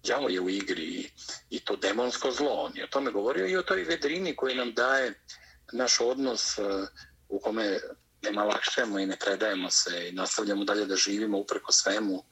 đavo 0.07 0.29
je 0.29 0.41
u 0.41 0.49
igri 0.49 0.85
i, 0.85 1.11
i 1.51 1.61
to 1.65 1.77
demonsko 1.77 2.31
zlo. 2.31 2.53
On 2.53 2.77
je 2.77 2.85
o 2.85 2.87
tome 2.91 3.11
govorio 3.11 3.47
i 3.47 3.57
o 3.57 3.63
toj 3.63 3.85
vedrini 3.85 4.37
koji 4.37 4.55
nam 4.55 4.75
daje 4.75 5.15
naš 5.73 6.01
odnos 6.01 6.59
uh, 6.59 6.89
u 7.29 7.41
kome 7.41 7.79
nema 8.23 8.45
malakšemo 8.45 8.99
i 8.99 9.07
ne 9.07 9.17
predajemo 9.17 9.71
se 9.71 10.09
i 10.09 10.13
nastavljamo 10.13 10.65
dalje 10.65 10.87
da 10.87 10.97
živimo 10.97 11.39
upreko 11.39 11.73
svemu, 11.73 12.25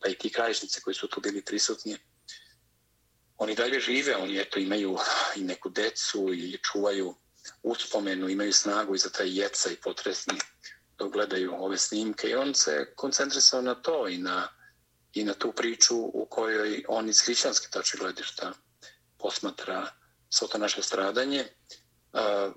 pa 0.00 0.08
i 0.08 0.14
ti 0.14 0.32
krajišnice 0.32 0.80
koji 0.80 0.94
su 0.94 1.08
tu 1.08 1.20
bili 1.20 1.44
prisutni. 1.44 1.96
Oni 3.36 3.54
dalje 3.54 3.80
žive, 3.80 4.16
oni 4.16 4.38
eto 4.38 4.58
imaju 4.58 4.98
i 5.36 5.40
neku 5.40 5.68
decu 5.68 6.34
i 6.34 6.58
čuvaju 6.62 7.14
uspomenu, 7.62 8.28
imaju 8.28 8.52
snagu 8.52 8.94
i 8.94 8.98
za 8.98 9.10
taj 9.10 9.38
jeca 9.40 9.70
i 9.70 9.76
potresni 9.76 10.38
dok 10.98 11.12
gledaju 11.12 11.54
ove 11.58 11.78
snimke 11.78 12.28
i 12.28 12.34
on 12.34 12.54
se 12.54 12.92
koncentrisao 12.96 13.62
na 13.62 13.74
to 13.74 14.08
i 14.08 14.18
na, 14.18 14.48
i 15.12 15.24
na 15.24 15.34
tu 15.34 15.52
priču 15.52 15.96
u 15.96 16.26
kojoj 16.30 16.84
on 16.88 17.08
iz 17.08 17.20
hrišćanske 17.20 17.68
tače 17.70 17.98
gledišta 17.98 18.52
posmatra 19.18 19.90
svo 20.30 20.48
to 20.48 20.58
naše 20.58 20.82
stradanje. 20.82 21.46
Uh, 22.12 22.54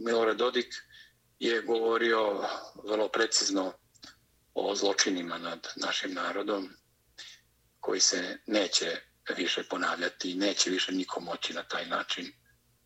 Milorad 0.00 0.36
Dodik 0.36 0.74
je 1.38 1.62
govorio 1.62 2.48
vrlo 2.84 3.08
precizno 3.08 3.72
o 4.54 4.74
zločinima 4.74 5.38
nad 5.38 5.68
našim 5.76 6.14
narodom 6.14 6.70
koji 7.80 8.00
se 8.00 8.38
neće 8.46 9.00
više 9.36 9.62
ponavljati, 9.62 10.34
neće 10.34 10.70
više 10.70 10.92
niko 10.92 11.20
moći 11.20 11.54
na 11.54 11.62
taj 11.62 11.86
način 11.86 12.32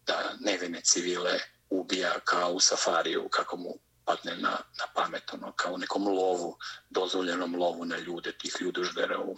da 0.07 0.35
nevine 0.40 0.81
civile 0.81 1.40
ubija 1.71 2.12
kao 2.25 2.53
u 2.53 2.61
safariju, 2.61 3.29
kako 3.29 3.57
mu 3.57 3.79
padne 4.05 4.37
na, 4.37 4.51
na 4.51 4.87
pamet, 4.95 5.33
ono, 5.33 5.53
kao 5.53 5.75
u 5.75 5.79
nekom 5.79 6.09
lovu, 6.09 6.57
dozvoljenom 6.90 7.55
lovu 7.55 7.85
na 7.85 7.99
ljude, 7.99 8.33
tih 8.33 8.57
ljudužbera 8.61 9.21
u, 9.21 9.37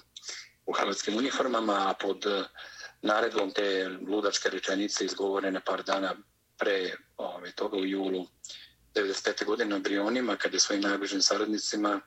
u 0.66 0.72
hrvatskim 0.72 1.16
uniformama, 1.16 1.90
a 1.90 1.94
pod 1.94 2.26
eh, 2.26 2.44
naredbom 3.02 3.50
te 3.50 3.88
ludačke 4.08 4.50
rečenice 4.50 5.04
izgovorene 5.04 5.60
par 5.60 5.82
dana 5.82 6.14
pre 6.58 6.96
ove, 7.16 7.52
toga 7.52 7.76
u 7.76 7.84
julu 7.84 8.26
95. 8.94 9.44
godine 9.44 9.70
na 9.70 9.78
Brionima, 9.78 10.36
kada 10.36 10.56
je 10.56 10.60
svojim 10.60 10.82
najbližim 10.82 11.22
saradnicima 11.22 12.00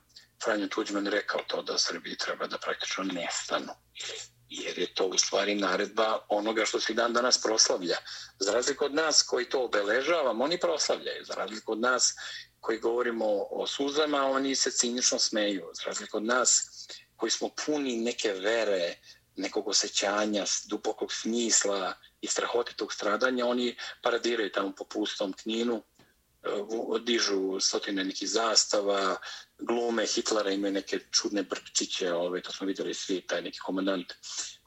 Franjo 0.43 0.67
Tuđman 0.67 1.07
rekao 1.07 1.41
to 1.47 1.61
da 1.61 1.77
Srbiji 1.77 2.17
treba 2.17 2.47
da 2.47 2.57
praktično 2.57 3.03
nestanu. 3.03 3.73
Jer 4.51 4.79
je 4.79 4.93
to 4.93 5.05
u 5.05 5.17
stvari 5.17 5.55
naredba 5.55 6.19
onoga 6.29 6.65
što 6.65 6.79
se 6.79 6.93
dan 6.93 7.13
danas 7.13 7.41
proslavlja. 7.41 7.97
Za 8.39 8.51
razliku 8.51 8.85
od 8.85 8.93
nas 8.93 9.23
koji 9.23 9.49
to 9.49 9.63
obeležavamo, 9.63 10.43
oni 10.43 10.59
proslavljaju. 10.59 11.25
Za 11.25 11.33
razliku 11.33 11.71
od 11.71 11.79
nas 11.79 12.15
koji 12.59 12.79
govorimo 12.79 13.25
o 13.49 13.67
suzama, 13.67 14.25
oni 14.25 14.55
se 14.55 14.71
cinično 14.71 15.19
smeju. 15.19 15.69
Za 15.73 15.83
razliku 15.85 16.17
od 16.17 16.23
nas 16.23 16.69
koji 17.15 17.31
smo 17.31 17.49
puni 17.65 17.97
neke 17.97 18.33
vere, 18.33 18.95
nekog 19.35 19.67
osjećanja, 19.67 20.45
dubokog 20.67 21.13
smisla 21.13 21.93
i 22.21 22.27
strahotitog 22.27 22.93
stradanja, 22.93 23.45
oni 23.45 23.75
paradiraju 24.01 24.51
tamo 24.51 24.71
po 24.77 24.83
pustom 24.83 25.33
kninu, 25.33 25.83
e, 26.43 26.49
dižu 27.05 27.59
stotine 27.59 28.03
nekih 28.03 28.29
zastava, 28.29 29.15
glume 29.61 30.05
Hitlera 30.05 30.51
imaju 30.51 30.73
neke 30.73 30.99
čudne 31.11 31.43
brčiće, 31.43 32.13
ove, 32.13 32.41
to 32.41 32.51
smo 32.51 32.67
vidjeli 32.67 32.93
svi, 32.93 33.21
taj 33.21 33.41
neki 33.41 33.59
komandant 33.59 34.13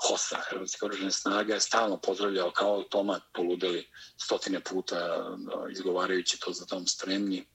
Hossa, 0.09 0.41
Hrvatske 0.51 0.85
oružene 0.85 1.11
snage, 1.11 1.61
stalno 1.61 2.01
pozdravljao 2.01 2.51
kao 2.51 2.75
automat, 2.75 3.23
poludeli 3.35 3.91
stotine 4.25 4.61
puta 4.61 5.27
ono, 5.33 5.69
izgovarajući 5.71 6.41
to 6.41 6.53
za 6.53 6.67
tom 6.67 6.87
spremni, 6.87 7.47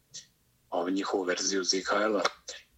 ove, 0.70 0.92
njihovu 0.92 1.24
verziju 1.24 1.64
Zihajla 1.64 2.24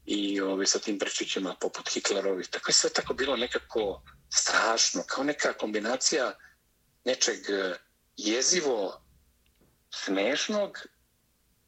i 0.06 0.42
ove, 0.42 0.68
sa 0.68 0.80
tim 0.80 0.98
brčićima 0.98 1.56
poput 1.62 1.90
Hitlerovih. 1.94 2.48
Tako 2.48 2.70
je 2.70 2.74
sve 2.74 2.90
tako 2.90 3.14
bilo 3.14 3.38
nekako 3.38 4.04
strašno, 4.34 5.04
kao 5.08 5.24
neka 5.24 5.54
kombinacija 5.54 6.34
nečeg 7.06 7.50
e, 7.50 7.76
jezivo 8.18 9.02
smešnog 9.90 10.78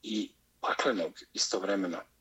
i 0.04 0.34
paklenog 0.62 1.14
istovremeno 1.34 2.13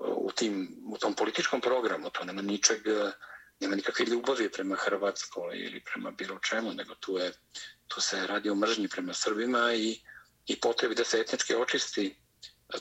u, 0.00 0.30
tim, 0.32 0.82
u 0.86 0.98
tom 0.98 1.14
političkom 1.14 1.60
programu. 1.60 2.10
To 2.10 2.24
nema 2.24 2.42
ničeg, 2.42 2.86
e, 2.86 3.12
nema 3.60 3.76
nikakve 3.76 4.04
ljubavi 4.04 4.52
prema 4.52 4.76
Hrvatskoj 4.76 5.58
ili 5.58 5.84
prema 5.84 6.10
bilo 6.10 6.38
čemu, 6.38 6.72
nego 6.74 6.94
tu, 6.94 7.18
je, 7.18 7.32
tu 7.88 8.00
se 8.00 8.26
radi 8.26 8.50
o 8.50 8.54
mržnji 8.54 8.88
prema 8.88 9.14
Srbima 9.14 9.74
i, 9.74 10.00
i 10.46 10.60
potrebi 10.60 10.94
da 10.94 11.04
se 11.04 11.20
etnički 11.20 11.54
očisti 11.54 12.16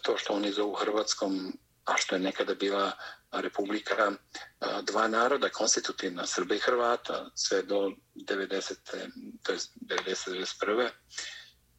to 0.01 0.17
što 0.17 0.33
oni 0.33 0.51
zovu 0.51 0.73
Hrvatskom, 0.73 1.57
a 1.85 1.97
što 1.97 2.15
je 2.15 2.19
nekada 2.19 2.55
bila 2.55 2.91
republika 3.31 4.11
e, 4.11 4.15
dva 4.83 5.07
naroda 5.07 5.49
konstitutivna, 5.49 6.25
Srba 6.25 6.55
i 6.55 6.59
Hrvata, 6.59 7.31
sve 7.35 7.61
do 7.61 7.91
90. 8.15 8.75
to 9.43 9.51
je 9.51 9.57
91 9.81 10.89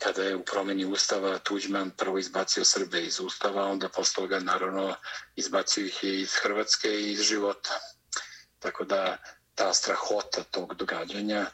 kada 0.02 0.22
je 0.22 0.36
u 0.36 0.44
promjeni 0.44 0.84
Ustava 0.84 1.38
Tuđman 1.38 1.90
prvo 1.90 2.18
izbacio 2.18 2.64
Srbe 2.64 3.02
iz 3.02 3.20
Ustava, 3.20 3.64
onda 3.64 3.88
posle 3.88 4.22
toga 4.22 4.40
naravno 4.40 4.94
izbacio 5.36 5.84
ih 5.86 5.98
iz 6.02 6.34
Hrvatske 6.34 6.88
i 6.88 7.12
iz 7.12 7.20
života. 7.20 7.70
Tako 8.58 8.84
da 8.84 9.16
ta 9.54 9.72
strahota 9.74 10.42
tog 10.42 10.74
događanja 10.74 11.46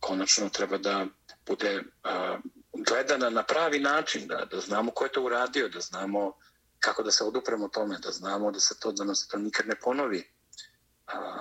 konačno 0.00 0.48
treba 0.48 0.78
da 0.78 1.06
bude 1.46 1.82
a, 2.02 2.38
gledana 2.72 3.30
na 3.30 3.42
pravi 3.42 3.78
način, 3.78 4.26
da, 4.26 4.44
da 4.44 4.60
znamo 4.60 4.90
ko 4.90 5.04
je 5.04 5.12
to 5.12 5.22
uradio, 5.22 5.68
da 5.68 5.80
znamo 5.80 6.32
kako 6.78 7.02
da 7.02 7.10
se 7.10 7.24
odupremo 7.24 7.68
tome, 7.68 7.98
da 7.98 8.10
znamo 8.10 8.50
da 8.50 8.60
se 8.60 8.78
to, 8.80 8.92
da 8.92 9.04
nas 9.04 9.28
to 9.28 9.38
nikad 9.38 9.66
ne 9.66 9.74
ponovi 9.80 10.33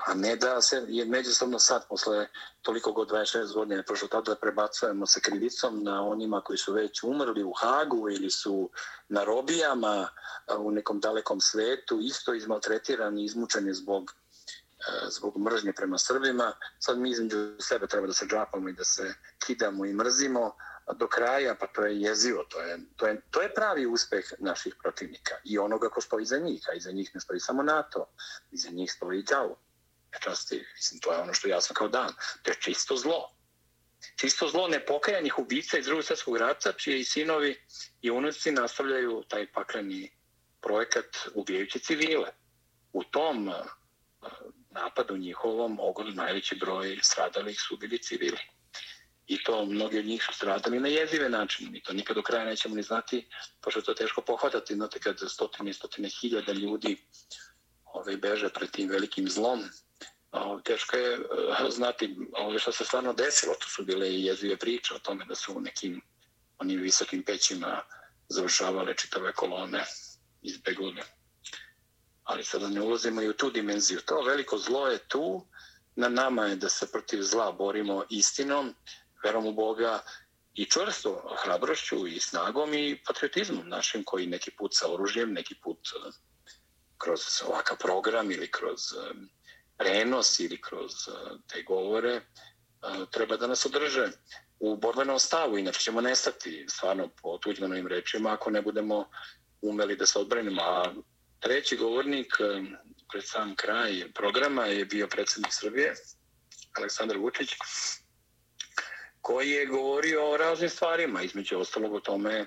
a 0.05 0.13
ne 0.13 0.35
da 0.35 0.61
se 0.61 0.85
je 0.87 1.05
međusobno 1.05 1.59
sad, 1.59 1.87
posle 1.87 2.27
toliko 2.61 2.91
god 2.91 3.09
26 3.11 3.53
godina 3.53 3.83
prošlo 3.83 4.07
tada 4.07 4.31
da 4.31 4.39
prebacujemo 4.39 5.05
sa 5.05 5.19
krivicom 5.19 5.83
na 5.83 6.07
onima 6.07 6.41
koji 6.41 6.57
su 6.57 6.73
već 6.73 7.03
umrli 7.03 7.43
u 7.43 7.53
Hagu 7.53 8.09
ili 8.09 8.29
su 8.29 8.69
na 9.09 9.23
robijama 9.23 10.09
u 10.57 10.71
nekom 10.71 10.99
dalekom 10.99 11.41
svetu, 11.41 11.99
isto 12.01 12.33
izmaltretirani, 12.33 13.25
izmučeni 13.25 13.73
zbog, 13.73 14.13
zbog 15.09 15.37
mržnje 15.37 15.73
prema 15.73 15.97
Srbima. 15.97 16.53
Sad 16.79 16.97
mi 16.99 17.11
između 17.11 17.55
sebe 17.59 17.87
treba 17.87 18.07
da 18.07 18.13
se 18.13 18.25
džapamo 18.25 18.69
i 18.69 18.73
da 18.73 18.83
se 18.83 19.13
kidamo 19.45 19.85
i 19.85 19.93
mrzimo, 19.93 20.55
do 20.91 21.07
kraja, 21.07 21.55
pa 21.55 21.67
to 21.67 21.85
je 21.85 22.01
jezivo, 22.01 22.43
to 22.43 22.61
je, 22.61 22.79
to 22.95 23.07
je, 23.07 23.21
to 23.31 23.41
je 23.41 23.53
pravi 23.53 23.85
uspeh 23.85 24.33
naših 24.39 24.75
protivnika 24.81 25.35
i 25.43 25.59
onoga 25.59 25.89
ko 25.89 26.01
stoji 26.01 26.25
za 26.25 26.37
njih, 26.37 26.67
a 26.71 26.73
iza 26.73 26.91
njih 26.91 27.11
ne 27.13 27.21
stoji 27.21 27.39
samo 27.39 27.63
NATO, 27.63 28.05
iza 28.51 28.69
njih 28.69 28.91
stoji 28.91 29.19
i 29.19 29.23
djavo. 29.23 29.59
Časti, 30.19 30.65
mislim, 30.75 30.99
to 30.99 31.11
je 31.11 31.19
ono 31.19 31.33
što 31.33 31.47
je 31.47 31.51
jasno 31.51 31.73
kao 31.73 31.87
dan. 31.87 32.13
To 32.41 32.51
je 32.51 32.57
čisto 32.61 32.95
zlo. 32.95 33.35
Čisto 34.15 34.47
zlo 34.47 34.67
nepokajanih 34.67 35.39
ubica 35.39 35.77
iz 35.77 35.85
drugog 35.85 36.03
svjetskog 36.03 36.37
rata, 36.37 36.73
čije 36.73 36.99
i 36.99 37.05
sinovi 37.05 37.65
i 38.01 38.11
unuci 38.11 38.51
nastavljaju 38.51 39.23
taj 39.27 39.51
pakleni 39.51 40.11
projekat 40.61 41.17
ubijajući 41.33 41.79
civile. 41.79 42.29
U 42.93 43.03
tom 43.03 43.49
eh, 43.49 43.53
napadu 44.69 45.17
njihovom 45.17 45.79
ogod 45.79 46.15
najveći 46.15 46.55
broj 46.55 46.99
stradalih 47.01 47.61
su 47.61 47.77
bili 47.77 47.97
civili 47.97 48.52
i 49.27 49.43
to 49.43 49.65
mnogi 49.65 49.99
od 49.99 50.05
njih 50.05 50.23
su 50.23 50.33
stradali 50.33 50.79
na 50.79 50.87
jezive 50.87 51.29
načine. 51.29 51.71
Mi 51.71 51.83
to 51.83 51.93
nikad 51.93 52.15
do 52.15 52.21
kraja 52.21 52.45
nećemo 52.45 52.75
ni 52.75 52.83
znati, 52.83 53.27
pošto 53.61 53.79
je 53.79 53.83
to 53.83 53.93
teško 53.93 54.21
pohvatati, 54.21 54.73
znate 54.73 54.99
kad 54.99 55.19
stotine 55.27 55.71
i 55.71 55.73
stotine 55.73 56.09
hiljada 56.09 56.51
ljudi 56.53 56.97
ovaj, 57.85 58.17
beže 58.17 58.49
pred 58.49 58.71
tim 58.71 58.89
velikim 58.89 59.29
zlom, 59.29 59.63
ovaj, 60.31 60.63
teško 60.63 60.97
je 60.97 61.13
eh, 61.13 61.19
znati 61.69 62.15
ovaj, 62.33 62.59
što 62.59 62.71
se 62.71 62.85
stvarno 62.85 63.13
desilo. 63.13 63.53
To 63.53 63.69
su 63.69 63.83
bile 63.83 64.09
i 64.09 64.23
jezive 64.25 64.57
priče 64.57 64.93
o 64.93 64.99
tome 64.99 65.25
da 65.25 65.35
su 65.35 65.57
u 65.57 65.61
nekim 65.61 66.01
onim 66.59 66.81
visokim 66.81 67.23
pećima 67.23 67.81
završavale 68.29 68.95
čitave 68.97 69.33
kolone 69.33 69.85
izbeglune. 70.41 71.03
Ali 72.23 72.43
sada 72.43 72.67
ne 72.67 72.81
ulazimo 72.81 73.21
i 73.21 73.29
u 73.29 73.33
tu 73.33 73.49
dimenziju. 73.51 74.01
To 74.05 74.21
veliko 74.21 74.57
zlo 74.57 74.87
je 74.87 74.97
tu, 74.97 75.47
na 75.95 76.09
nama 76.09 76.45
je 76.45 76.55
da 76.55 76.69
se 76.69 76.91
protiv 76.91 77.21
zla 77.21 77.51
borimo 77.51 78.03
istinom, 78.09 78.73
verom 79.23 79.45
u 79.45 79.53
Boga 79.53 80.03
i 80.53 80.65
čvrsto 80.65 81.35
hrabrošću 81.43 82.07
i 82.07 82.19
snagom 82.19 82.73
i 82.73 83.01
patriotizmom 83.07 83.69
našim 83.69 84.03
koji 84.03 84.27
neki 84.27 84.51
put 84.51 84.71
sa 84.73 84.93
oružjem, 84.93 85.33
neki 85.33 85.55
put 85.55 85.77
e, 85.87 86.11
kroz 86.97 87.19
ovakav 87.47 87.77
program 87.77 88.31
ili 88.31 88.51
kroz 88.51 88.79
e, 88.79 89.13
prenos 89.77 90.39
ili 90.39 90.61
kroz 90.61 90.91
e, 90.91 91.11
te 91.47 91.63
govore 91.63 92.21
treba 93.11 93.37
da 93.37 93.47
nas 93.47 93.65
održe 93.65 94.07
u 94.59 94.77
borbenom 94.77 95.19
stavu, 95.19 95.57
inače 95.57 95.79
ćemo 95.79 96.01
nestati 96.01 96.65
stvarno 96.69 97.09
po 97.21 97.37
tuđmanovim 97.37 97.87
rečima 97.87 98.33
ako 98.33 98.49
ne 98.49 98.61
budemo 98.61 99.09
umeli 99.61 99.95
da 99.95 100.05
se 100.05 100.19
odbranimo. 100.19 100.61
A 100.61 100.93
treći 101.39 101.77
govornik 101.77 102.33
pred 103.11 103.23
sam 103.25 103.55
kraj 103.55 104.11
programa 104.13 104.65
je 104.65 104.85
bio 104.85 105.07
predsjednik 105.07 105.53
Srbije, 105.53 105.95
Aleksandar 106.77 107.17
Vučić, 107.17 107.49
koji 109.23 109.49
je 109.49 109.65
govorio 109.65 110.31
o 110.31 110.37
raznim 110.37 110.69
stvarima, 110.69 111.21
između 111.21 111.59
ostalog 111.59 111.93
o 111.93 111.99
tome 111.99 112.45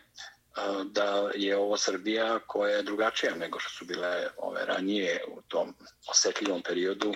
da 0.84 1.30
je 1.34 1.56
ovo 1.56 1.76
Srbija 1.76 2.38
koja 2.38 2.76
je 2.76 2.82
drugačija 2.82 3.34
nego 3.34 3.58
što 3.58 3.70
su 3.70 3.84
bile 3.84 4.28
ove 4.36 4.66
ranije 4.66 5.24
u 5.28 5.42
tom 5.42 5.74
osetljivom 6.10 6.62
periodu 6.62 7.14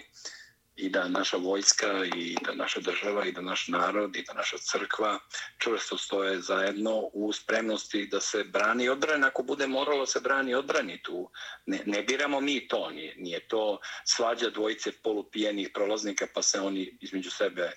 i 0.76 0.88
da 0.88 1.08
naša 1.08 1.36
vojska 1.36 2.04
i 2.16 2.36
da 2.44 2.54
naša 2.54 2.80
država 2.80 3.26
i 3.26 3.32
da 3.32 3.40
naš 3.40 3.68
narod 3.68 4.16
i 4.16 4.22
da 4.22 4.32
naša 4.32 4.58
crkva 4.58 5.18
čvrsto 5.58 5.98
stoje 5.98 6.40
zajedno 6.40 7.10
u 7.12 7.32
spremnosti 7.32 8.06
da 8.06 8.20
se 8.20 8.44
brani 8.44 8.84
i 8.84 8.88
odbrani. 8.88 9.26
Ako 9.26 9.42
bude 9.42 9.66
moralo 9.66 10.06
se 10.06 10.20
brani 10.20 10.50
i 10.50 10.54
odbrani 10.54 11.02
tu, 11.02 11.30
ne, 11.66 11.82
ne 11.86 12.02
biramo 12.02 12.40
mi 12.40 12.68
to, 12.68 12.90
nije, 12.90 13.14
nije 13.16 13.48
to 13.48 13.78
svađa 14.04 14.50
dvojice 14.50 14.92
polupijenih 15.02 15.70
prolaznika 15.74 16.26
pa 16.34 16.42
se 16.42 16.60
oni 16.60 16.98
između 17.00 17.30
sebe 17.30 17.72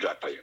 džapaju 0.00 0.42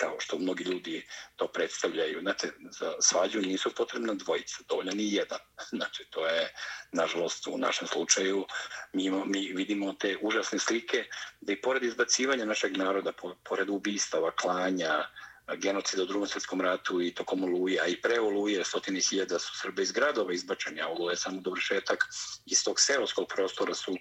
kao 0.00 0.16
što 0.18 0.38
mnogi 0.38 0.64
ljudi 0.64 1.06
to 1.36 1.46
predstavljaju. 1.48 2.20
Znate, 2.20 2.52
za 2.80 2.94
svađu 3.00 3.40
nisu 3.40 3.74
potrebna 3.74 4.14
dvojica, 4.14 4.56
dovoljan 4.68 4.96
ni 4.96 5.12
jedan. 5.14 5.38
Znači, 5.70 6.06
to 6.10 6.26
je, 6.26 6.54
nažalost, 6.92 7.46
u 7.46 7.58
našem 7.58 7.88
slučaju, 7.88 8.46
mi, 8.92 9.10
mi 9.10 9.52
vidimo 9.52 9.92
te 9.92 10.16
užasne 10.22 10.58
slike 10.58 11.04
da 11.40 11.52
i 11.52 11.60
pored 11.60 11.82
izbacivanja 11.82 12.44
našeg 12.44 12.76
naroda, 12.76 13.12
pored 13.48 13.68
ubistava, 13.68 14.30
klanja, 14.30 15.08
genocida 15.56 16.02
u 16.02 16.06
drugom 16.06 16.28
svjetskom 16.28 16.60
ratu 16.60 17.00
i 17.02 17.14
tokom 17.14 17.44
Oluje, 17.44 17.80
a 17.80 17.86
i 17.86 18.00
pre 18.00 18.20
Oluje 18.20 18.64
stotini 18.64 19.00
hiljada 19.00 19.38
su 19.38 19.58
Srbe 19.58 19.82
iz 19.82 19.92
gradova 19.92 20.32
izbačeni, 20.32 20.80
a 20.80 20.88
Oluje 20.88 21.12
je 21.12 21.16
samo 21.16 21.40
dovršetak 21.40 22.04
iz 22.46 22.64
tog 22.64 22.80
seoskog 22.80 23.28
prostora 23.28 23.74
su 23.74 23.96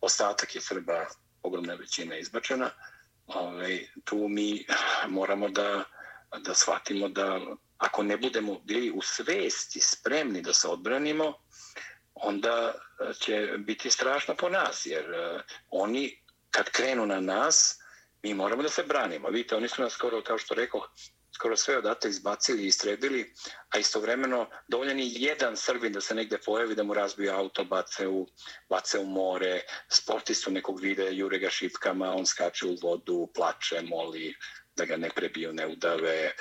ostatak 0.00 0.54
je 0.54 0.60
Srba 0.60 1.06
ogromna 1.42 1.74
većina 1.74 2.16
izbačena 2.16 2.70
Ove, 3.26 3.88
tu 4.04 4.28
mi 4.28 4.66
moramo 5.08 5.48
da, 5.48 5.84
da 6.38 6.54
shvatimo 6.54 7.08
da 7.08 7.40
ako 7.78 8.02
ne 8.02 8.16
budemo 8.16 8.58
bili 8.64 8.90
u 8.90 9.02
svesti 9.02 9.80
spremni 9.80 10.42
da 10.42 10.52
se 10.52 10.68
odbranimo, 10.68 11.34
onda 12.14 12.74
će 13.20 13.48
biti 13.58 13.90
strašno 13.90 14.34
po 14.34 14.48
nas, 14.48 14.86
jer 14.86 15.04
e, 15.04 15.40
oni 15.70 16.22
kad 16.50 16.70
krenu 16.70 17.06
na 17.06 17.20
nas, 17.20 17.78
mi 18.22 18.34
moramo 18.34 18.62
da 18.62 18.68
se 18.68 18.82
branimo. 18.82 19.28
Vidite, 19.28 19.56
oni 19.56 19.68
su 19.68 19.82
nas 19.82 19.92
skoro, 19.92 20.22
kao 20.22 20.38
što 20.38 20.54
rekao, 20.54 20.80
skoro 21.34 21.56
sve 21.56 21.78
odatle 21.78 22.10
izbacili 22.10 22.62
i 22.62 22.66
istrebili, 22.66 23.34
a 23.68 23.78
istovremeno 23.78 24.46
dovoljan 24.68 24.98
je 24.98 25.06
jedan 25.08 25.56
Srbin 25.56 25.92
da 25.92 26.00
se 26.00 26.14
negde 26.14 26.38
pojavi, 26.38 26.74
da 26.74 26.82
mu 26.82 26.94
razbiju 26.94 27.32
auto, 27.32 27.64
bace 27.64 28.08
u, 28.08 28.26
bace 28.68 28.98
u 28.98 29.06
more, 29.06 29.60
sportistu 29.88 30.50
nekog 30.50 30.80
vide, 30.80 31.12
jure 31.12 31.38
ga 31.38 31.50
šipkama, 31.50 32.14
on 32.14 32.26
skače 32.26 32.66
u 32.66 32.76
vodu, 32.82 33.28
plače, 33.34 33.82
moli, 33.82 34.34
da 34.76 34.84
ga 34.84 34.96
ne 34.96 35.10
prebiju, 35.10 35.52
ne 35.52 35.66
udave, 35.66 36.32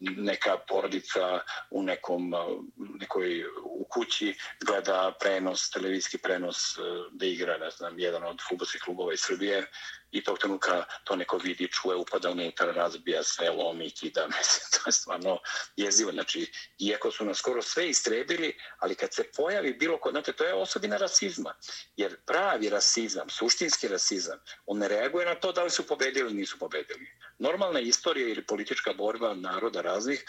neka 0.00 0.56
porodica 0.68 1.40
u 1.70 1.82
nekom, 1.82 2.34
nekoj 2.76 3.44
u 3.64 3.84
kući 3.84 4.34
gleda 4.60 5.16
prenos, 5.20 5.70
televizijski 5.70 6.18
prenos 6.18 6.78
eh, 6.78 6.82
da 7.12 7.26
igra, 7.26 7.58
ne 7.58 7.70
znam, 7.70 7.98
jedan 7.98 8.24
od 8.24 8.40
futbolskih 8.48 8.82
klubova 8.84 9.12
iz 9.12 9.20
Srbije, 9.20 9.66
i 10.10 10.24
tog 10.24 10.38
trenutka 10.38 10.84
to 11.04 11.16
neko 11.16 11.38
vidi, 11.38 11.68
čuje, 11.68 11.96
upada 11.96 12.30
unutra, 12.30 12.72
razbija 12.72 13.22
sve, 13.22 13.50
lomi, 13.50 13.90
kida, 13.90 14.26
mislim, 14.38 14.66
to 14.72 14.80
je 14.86 14.92
stvarno 14.92 15.38
jezivo. 15.76 16.12
Znači, 16.12 16.52
iako 16.78 17.10
su 17.10 17.24
nas 17.24 17.38
skoro 17.38 17.62
sve 17.62 17.88
istrebili, 17.88 18.56
ali 18.78 18.94
kad 18.94 19.14
se 19.14 19.24
pojavi 19.36 19.72
bilo 19.74 19.98
kod, 19.98 20.12
znate, 20.12 20.32
to 20.32 20.44
je 20.44 20.54
osobina 20.54 20.96
rasizma. 20.96 21.54
Jer 21.96 22.16
pravi 22.26 22.68
rasizam, 22.68 23.28
suštinski 23.28 23.88
rasizam, 23.88 24.38
on 24.66 24.78
ne 24.78 24.88
reaguje 24.88 25.26
na 25.26 25.34
to 25.34 25.52
da 25.52 25.62
li 25.62 25.70
su 25.70 25.86
pobedili 25.86 26.20
ili 26.20 26.34
nisu 26.34 26.58
pobedili. 26.58 27.06
Normalna 27.38 27.80
istorija 27.80 28.28
ili 28.28 28.46
politička 28.46 28.92
borba 28.92 29.34
naroda 29.34 29.80
raznih 29.80 30.24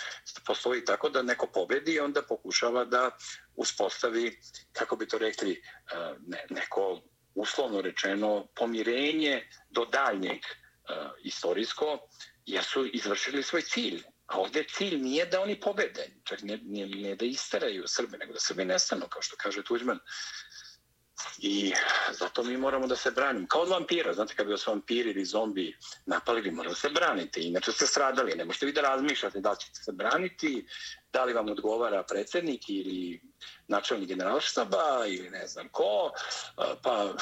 postoji 0.45 0.85
tako 0.85 1.09
da 1.09 1.21
neko 1.21 1.47
pobedi 1.47 1.93
i 1.93 1.99
onda 1.99 2.21
pokušava 2.21 2.85
da 2.85 3.11
uspostavi, 3.55 4.39
kako 4.71 4.95
bi 4.95 5.07
to 5.07 5.17
rekli, 5.17 5.51
eh, 5.51 6.15
ne, 6.27 6.45
neko 6.49 7.01
uslovno 7.35 7.81
rečeno, 7.81 8.47
pomirenje 8.55 9.47
do 9.69 9.85
daljnjeg 9.85 10.37
e, 10.37 10.49
istorijsko, 11.23 11.99
jer 12.45 12.63
su 12.63 12.85
izvršili 12.93 13.43
svoj 13.43 13.61
cilj. 13.61 14.03
A 14.25 14.39
ovdje 14.39 14.67
cilj 14.67 14.97
nije 14.97 15.25
da 15.25 15.41
oni 15.41 15.59
pobede, 15.59 16.07
čak 16.23 16.41
ne, 16.41 16.59
ne, 16.63 16.85
ne 16.87 17.15
da 17.15 17.25
istaraju 17.25 17.83
Srbe, 17.87 18.17
nego 18.17 18.33
da 18.33 18.39
Srbi 18.39 18.65
nestanu, 18.65 19.07
kao 19.09 19.21
što 19.21 19.35
kaže 19.37 19.63
Tuđman. 19.63 19.99
I 21.37 21.73
zato 22.11 22.43
mi 22.43 22.57
moramo 22.57 22.87
da 22.87 22.95
se 22.95 23.11
branimo. 23.11 23.47
Kao 23.47 23.61
od 23.61 23.69
vampira, 23.69 24.13
znate, 24.13 24.35
kad 24.35 24.45
bi 24.45 24.51
vas 24.51 24.67
vampiri 24.67 25.09
ili 25.09 25.25
zombi 25.25 25.77
napali, 26.05 26.41
vi 26.41 26.51
morate 26.51 26.73
da 26.73 26.79
se 26.79 26.89
branite. 26.89 27.41
Inače 27.41 27.71
ste 27.71 27.87
stradali, 27.87 28.35
ne 28.35 28.45
možete 28.45 28.65
vi 28.65 28.71
da 28.71 28.81
razmišljate 28.81 29.39
da 29.39 29.55
ćete 29.55 29.83
se 29.83 29.91
braniti, 29.91 30.67
da 31.13 31.23
li 31.25 31.33
vam 31.33 31.49
odgovara 31.49 32.03
predsjednik 32.03 32.69
ili 32.69 33.21
načelnik 33.67 34.09
generalštaba 34.09 35.05
ili 35.07 35.29
ne 35.29 35.47
znam 35.47 35.69
ko, 35.69 36.11
pa 36.83 37.13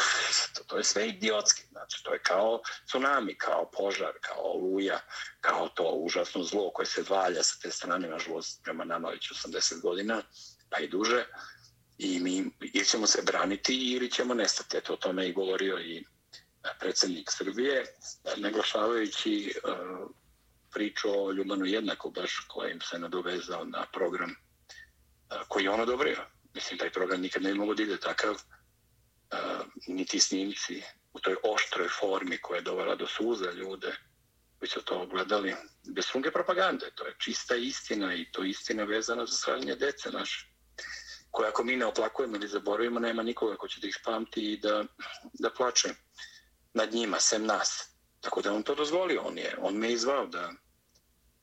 to, 0.56 0.64
to 0.68 0.78
je 0.78 0.84
sve 0.84 1.08
idiotski. 1.08 1.64
Znači, 1.72 2.04
to 2.04 2.14
je 2.14 2.20
kao 2.20 2.62
tsunami, 2.88 3.38
kao 3.38 3.70
požar, 3.72 4.14
kao 4.22 4.44
oluja, 4.44 5.00
kao 5.42 5.70
to 5.70 5.84
užasno 5.84 6.44
zlo 6.44 6.72
koje 6.72 6.86
se 6.86 7.04
valja 7.10 7.44
sa 7.44 7.56
te 7.62 7.72
strane, 7.72 8.08
nažalost, 8.08 8.64
prema 8.64 8.84
nama 8.84 9.10
već 9.10 9.32
80 9.32 9.82
godina, 9.82 10.22
pa 10.70 10.80
i 10.80 10.88
duže 10.88 11.26
i 12.00 12.20
mi 12.20 12.52
ili 12.74 12.86
ćemo 12.86 13.08
se 13.08 13.22
braniti 13.22 13.92
ili 13.92 14.12
ćemo 14.12 14.34
nestati. 14.34 14.78
Eto, 14.78 14.94
o 14.94 14.98
tome 14.98 15.26
je 15.26 15.34
govorio 15.34 15.80
i 15.80 15.98
e, 15.98 16.04
predsjednik 16.80 17.32
Srbije, 17.32 17.84
naglašavajući 18.38 19.54
uh, 19.64 20.10
priču 20.72 21.10
o 21.10 21.32
Ljubanu 21.32 21.66
jednako, 21.66 22.10
baš 22.10 22.46
kojim 22.48 22.82
se 22.82 23.00
nadovezao 23.00 23.66
na 23.66 23.86
program 23.94 24.30
uh, 24.32 25.38
koji 25.48 25.64
je 25.64 25.70
on 25.70 25.82
odobrio. 25.82 26.26
Mislim, 26.54 26.80
taj 26.80 26.92
program 26.92 27.22
nikad 27.22 27.44
ne 27.44 27.54
mogu 27.54 27.74
da 27.74 27.84
ide 27.84 27.98
takav, 27.98 28.34
uh, 28.34 29.66
niti 29.88 30.20
snimci 30.20 30.84
u 31.14 31.20
toj 31.20 31.36
oštroj 31.44 31.88
formi 32.00 32.38
koja 32.38 32.58
je 32.58 32.62
dovela 32.62 32.96
do 32.96 33.08
suza 33.08 33.52
ljude 33.52 33.96
koji 34.60 34.70
su 34.70 34.82
to 34.82 35.02
ogledali 35.02 35.56
bez 35.96 36.06
funge 36.12 36.32
propagande. 36.32 36.92
To 36.96 37.06
je 37.06 37.16
čista 37.18 37.56
istina 37.56 38.16
i 38.16 38.32
to 38.32 38.44
istina 38.44 38.84
vezana 38.84 39.26
za 39.26 39.38
sravljenje 39.38 39.76
dece 39.76 40.12
naše 40.12 40.50
koje 41.32 41.50
ako 41.50 41.64
mi 41.64 41.76
ne 41.76 41.86
oplakujemo 41.86 42.36
ili 42.36 42.48
zaboravimo, 42.48 43.00
nema 43.00 43.24
nikoga 43.24 43.56
ko 43.56 43.68
će 43.68 43.82
da 43.82 43.88
ih 43.88 44.00
pamti 44.06 44.54
i 44.54 44.58
da, 44.58 44.86
da 45.34 45.50
plače 45.50 45.90
nad 46.74 46.94
njima, 46.94 47.20
sem 47.20 47.46
nas. 47.46 47.90
Tako 48.22 48.42
da 48.42 48.54
on 48.54 48.64
to 48.64 48.76
dozvolio, 48.76 49.22
on, 49.22 49.38
je, 49.38 49.56
on 49.62 49.76
me 49.76 49.92
izvao 49.92 50.26
da, 50.26 50.52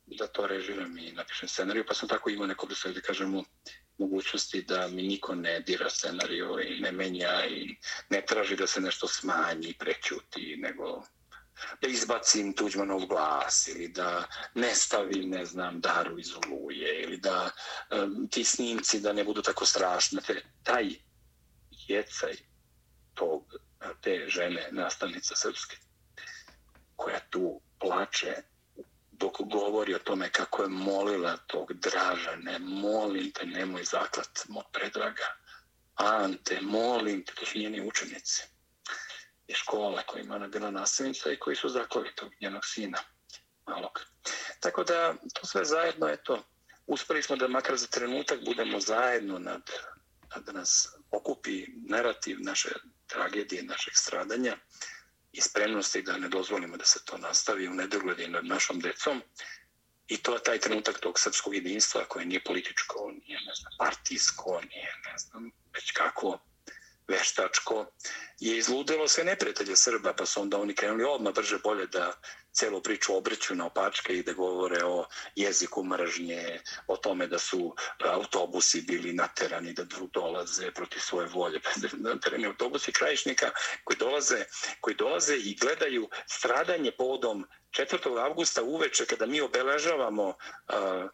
da 0.07 0.27
to 0.27 0.46
režiram 0.46 0.99
i 0.99 1.12
napišem 1.12 1.49
scenariju, 1.49 1.85
pa 1.88 1.94
sam 1.94 2.09
tako 2.09 2.31
imao 2.31 2.46
neko 2.46 2.66
da 2.66 3.01
kažemo 3.01 3.44
mogućnosti 3.99 4.62
da 4.62 4.88
mi 4.88 5.03
niko 5.03 5.35
ne 5.35 5.61
dira 5.61 5.90
scenariju 5.90 6.59
i 6.61 6.81
ne 6.81 6.92
menja 6.92 7.46
i 7.46 7.77
ne 8.11 8.22
traži 8.27 8.57
da 8.57 8.66
se 8.66 8.81
nešto 8.81 9.09
smanji, 9.09 9.75
prećuti, 9.79 10.57
nego 10.59 11.03
da 11.81 11.88
izbacim 11.88 12.53
Tuđmanov 12.53 13.07
glas 13.07 13.69
ili 13.69 13.88
da 13.88 14.25
ne 14.55 14.75
stavim, 14.75 15.31
ne 15.31 15.45
znam, 15.45 15.81
daru 15.81 16.19
iz 16.19 16.33
oluje 16.35 17.03
ili 17.03 17.16
da 17.16 17.51
um, 17.90 18.29
ti 18.31 18.45
snimci 18.45 19.01
da 19.01 19.12
ne 19.12 19.25
budu 19.25 19.42
tako 19.42 19.66
strašni. 19.66 20.21
Te, 20.27 20.42
taj 20.62 20.88
jecaj 21.71 22.37
tog, 23.14 23.55
te 24.01 24.25
žene, 24.29 24.69
nastavnica 24.71 25.37
srpske, 25.37 25.77
koja 26.97 27.21
tu 27.31 27.61
plače 27.79 28.35
dok 29.12 29.40
govori 29.40 29.95
o 29.95 29.99
tome 29.99 30.31
kako 30.31 30.62
je 30.62 30.69
molila 30.69 31.37
tog 31.37 31.73
draža, 31.73 32.37
ne 32.37 32.59
molim 32.59 33.31
te, 33.33 33.47
nemoj 33.47 33.85
zaklat, 33.85 34.45
mo 34.49 34.62
predraga. 34.73 35.37
Ante, 35.95 36.61
molim 36.61 37.25
te, 37.25 37.33
to 37.35 37.47
su 37.47 37.59
njeni 37.59 37.88
učenici 37.88 38.56
i 39.48 39.54
škole 39.54 40.02
koji 40.06 40.22
ima 40.22 40.48
bila 40.48 40.70
nasilnica 40.70 41.32
i 41.32 41.38
koji 41.38 41.56
su 41.56 41.68
zaklali 41.68 42.14
tog 42.14 42.32
njenog 42.40 42.64
sina 42.64 42.98
malog. 43.66 44.00
Tako 44.61 44.85
da 44.85 45.14
to 45.35 45.46
sve 45.46 45.64
zajedno, 45.64 46.06
je 46.06 46.22
to. 46.22 46.42
uspeli 46.87 47.22
smo 47.22 47.37
da 47.37 47.48
makar 47.48 47.76
za 47.76 47.87
trenutak 47.87 48.44
budemo 48.44 48.80
zajedno 48.80 49.38
nad, 49.38 49.70
da 50.37 50.52
nas 50.52 50.88
okupi 51.11 51.66
narativ 51.88 52.37
naše 52.40 52.68
tragedije, 53.06 53.62
našeg 53.62 53.94
stradanja 53.96 54.56
i 55.32 55.40
spremnosti 55.40 56.02
da 56.02 56.18
ne 56.18 56.28
dozvolimo 56.28 56.76
da 56.76 56.85
se 56.85 57.04
to 57.04 57.18
nastavi 57.18 57.68
u 57.68 57.74
nedogledi 57.74 58.28
nad 58.28 58.44
našom 58.44 58.80
decom. 58.80 59.22
I 60.09 60.16
to 60.16 60.35
je 60.35 60.42
taj 60.42 60.59
trenutak 60.59 60.98
tog 61.00 61.18
srpskog 61.18 61.54
jedinstva 61.54 62.04
koje 62.09 62.26
nije 62.26 62.44
političko, 62.44 63.11
nije 63.11 63.38
ne 63.46 63.54
znam, 63.54 63.72
partijsko, 63.78 64.61
nije 64.70 64.92
ne 65.12 65.18
znam 65.18 65.50
već 65.74 65.90
kako 65.90 66.38
veštačko 67.09 67.87
je 68.40 68.59
izludilo 68.59 69.09
sve 69.09 69.25
neprijatelje 69.25 69.77
Srba, 69.77 70.12
pa 70.12 70.27
su 70.27 70.40
onda 70.40 70.59
oni 70.59 70.75
krenuli 70.75 71.05
odmah 71.05 71.35
brže 71.35 71.59
bolje 71.64 71.87
da 71.87 72.12
celu 72.53 72.83
priču 72.83 73.16
obreću 73.16 73.55
na 73.55 73.66
opačke 73.66 74.12
i 74.12 74.23
da 74.23 74.33
govore 74.33 74.85
o 74.85 75.07
jeziku 75.37 75.85
mržnje, 75.85 76.61
o 76.87 76.97
tome 76.97 77.27
da 77.27 77.38
su 77.38 77.75
e, 77.77 78.09
autobusi 78.09 78.81
bili 78.81 79.12
naterani 79.12 79.73
da 79.73 79.85
dolaze 80.12 80.71
protiv 80.71 81.01
svoje 81.01 81.29
volje. 81.29 81.61
Pa, 81.64 81.71
naterani 81.92 82.47
autobusi 82.47 82.92
krajišnika 82.92 83.51
koji 83.85 83.97
dolaze, 83.97 84.45
koji 84.81 84.97
dolaze 84.97 85.37
i 85.37 85.57
gledaju 85.61 86.09
stradanje 86.27 86.92
podom 86.99 87.47
4. 87.71 88.25
avgusta 88.25 88.62
uveče 88.62 89.07
kada 89.07 89.27
mi 89.27 89.40
obeležavamo 89.40 90.29
uh, 90.29 91.11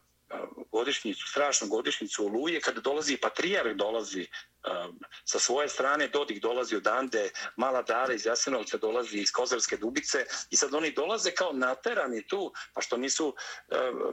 godišnjicu, 0.72 1.28
strašnu 1.28 1.68
godišnjicu 1.68 2.26
Oluje, 2.26 2.60
kada 2.60 2.80
dolazi 2.80 3.16
patrijarh, 3.16 3.76
dolazi 3.76 4.26
um, 4.26 4.98
sa 5.24 5.38
svoje 5.38 5.68
strane, 5.68 6.08
Dodik 6.08 6.42
dolazi 6.42 6.76
od 6.76 6.86
Ande, 6.86 7.30
Mala 7.56 7.82
Dara 7.82 8.14
iz 8.14 8.26
Jasenovca 8.26 8.76
dolazi 8.76 9.18
iz 9.18 9.32
Kozarske 9.32 9.76
dubice 9.76 10.24
i 10.50 10.56
sad 10.56 10.74
oni 10.74 10.92
dolaze 10.92 11.30
kao 11.30 11.52
naterani 11.52 12.26
tu, 12.26 12.52
pa 12.74 12.80
što 12.80 12.96
nisu 12.96 13.26
uh, 13.28 13.34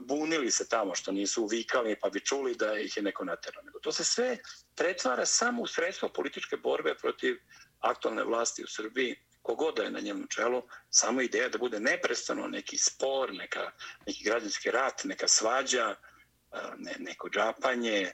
bunili 0.01 0.51
se 0.51 0.67
tamo, 0.67 0.95
što 0.95 1.11
nisu 1.11 1.45
vikali, 1.45 1.99
pa 2.01 2.09
bi 2.09 2.19
čuli 2.25 2.55
da 2.55 2.79
ih 2.79 2.97
je 2.97 3.03
neko 3.03 3.25
naterao. 3.25 3.63
Nego 3.63 3.79
to 3.79 3.91
se 3.91 4.03
sve 4.03 4.37
pretvara 4.75 5.25
samo 5.25 5.61
u 5.61 5.67
sredstvo 5.67 6.09
političke 6.09 6.57
borbe 6.57 6.95
protiv 6.95 7.35
aktualne 7.79 8.23
vlasti 8.23 8.63
u 8.63 8.67
Srbiji, 8.67 9.15
kogoda 9.41 9.83
je 9.83 9.91
na 9.91 9.99
njemu 9.99 10.27
čelu, 10.27 10.63
samo 10.89 11.21
ideja 11.21 11.49
da 11.49 11.57
bude 11.57 11.79
neprestano 11.79 12.47
neki 12.47 12.77
spor, 12.77 13.33
neka, 13.33 13.71
neki 14.07 14.23
građanski 14.23 14.71
rat, 14.71 15.03
neka 15.03 15.27
svađa, 15.27 15.95
Eh, 16.51 16.57
ne, 16.77 16.95
neko 16.99 17.29
džapanje, 17.29 18.01
eh, 18.01 18.13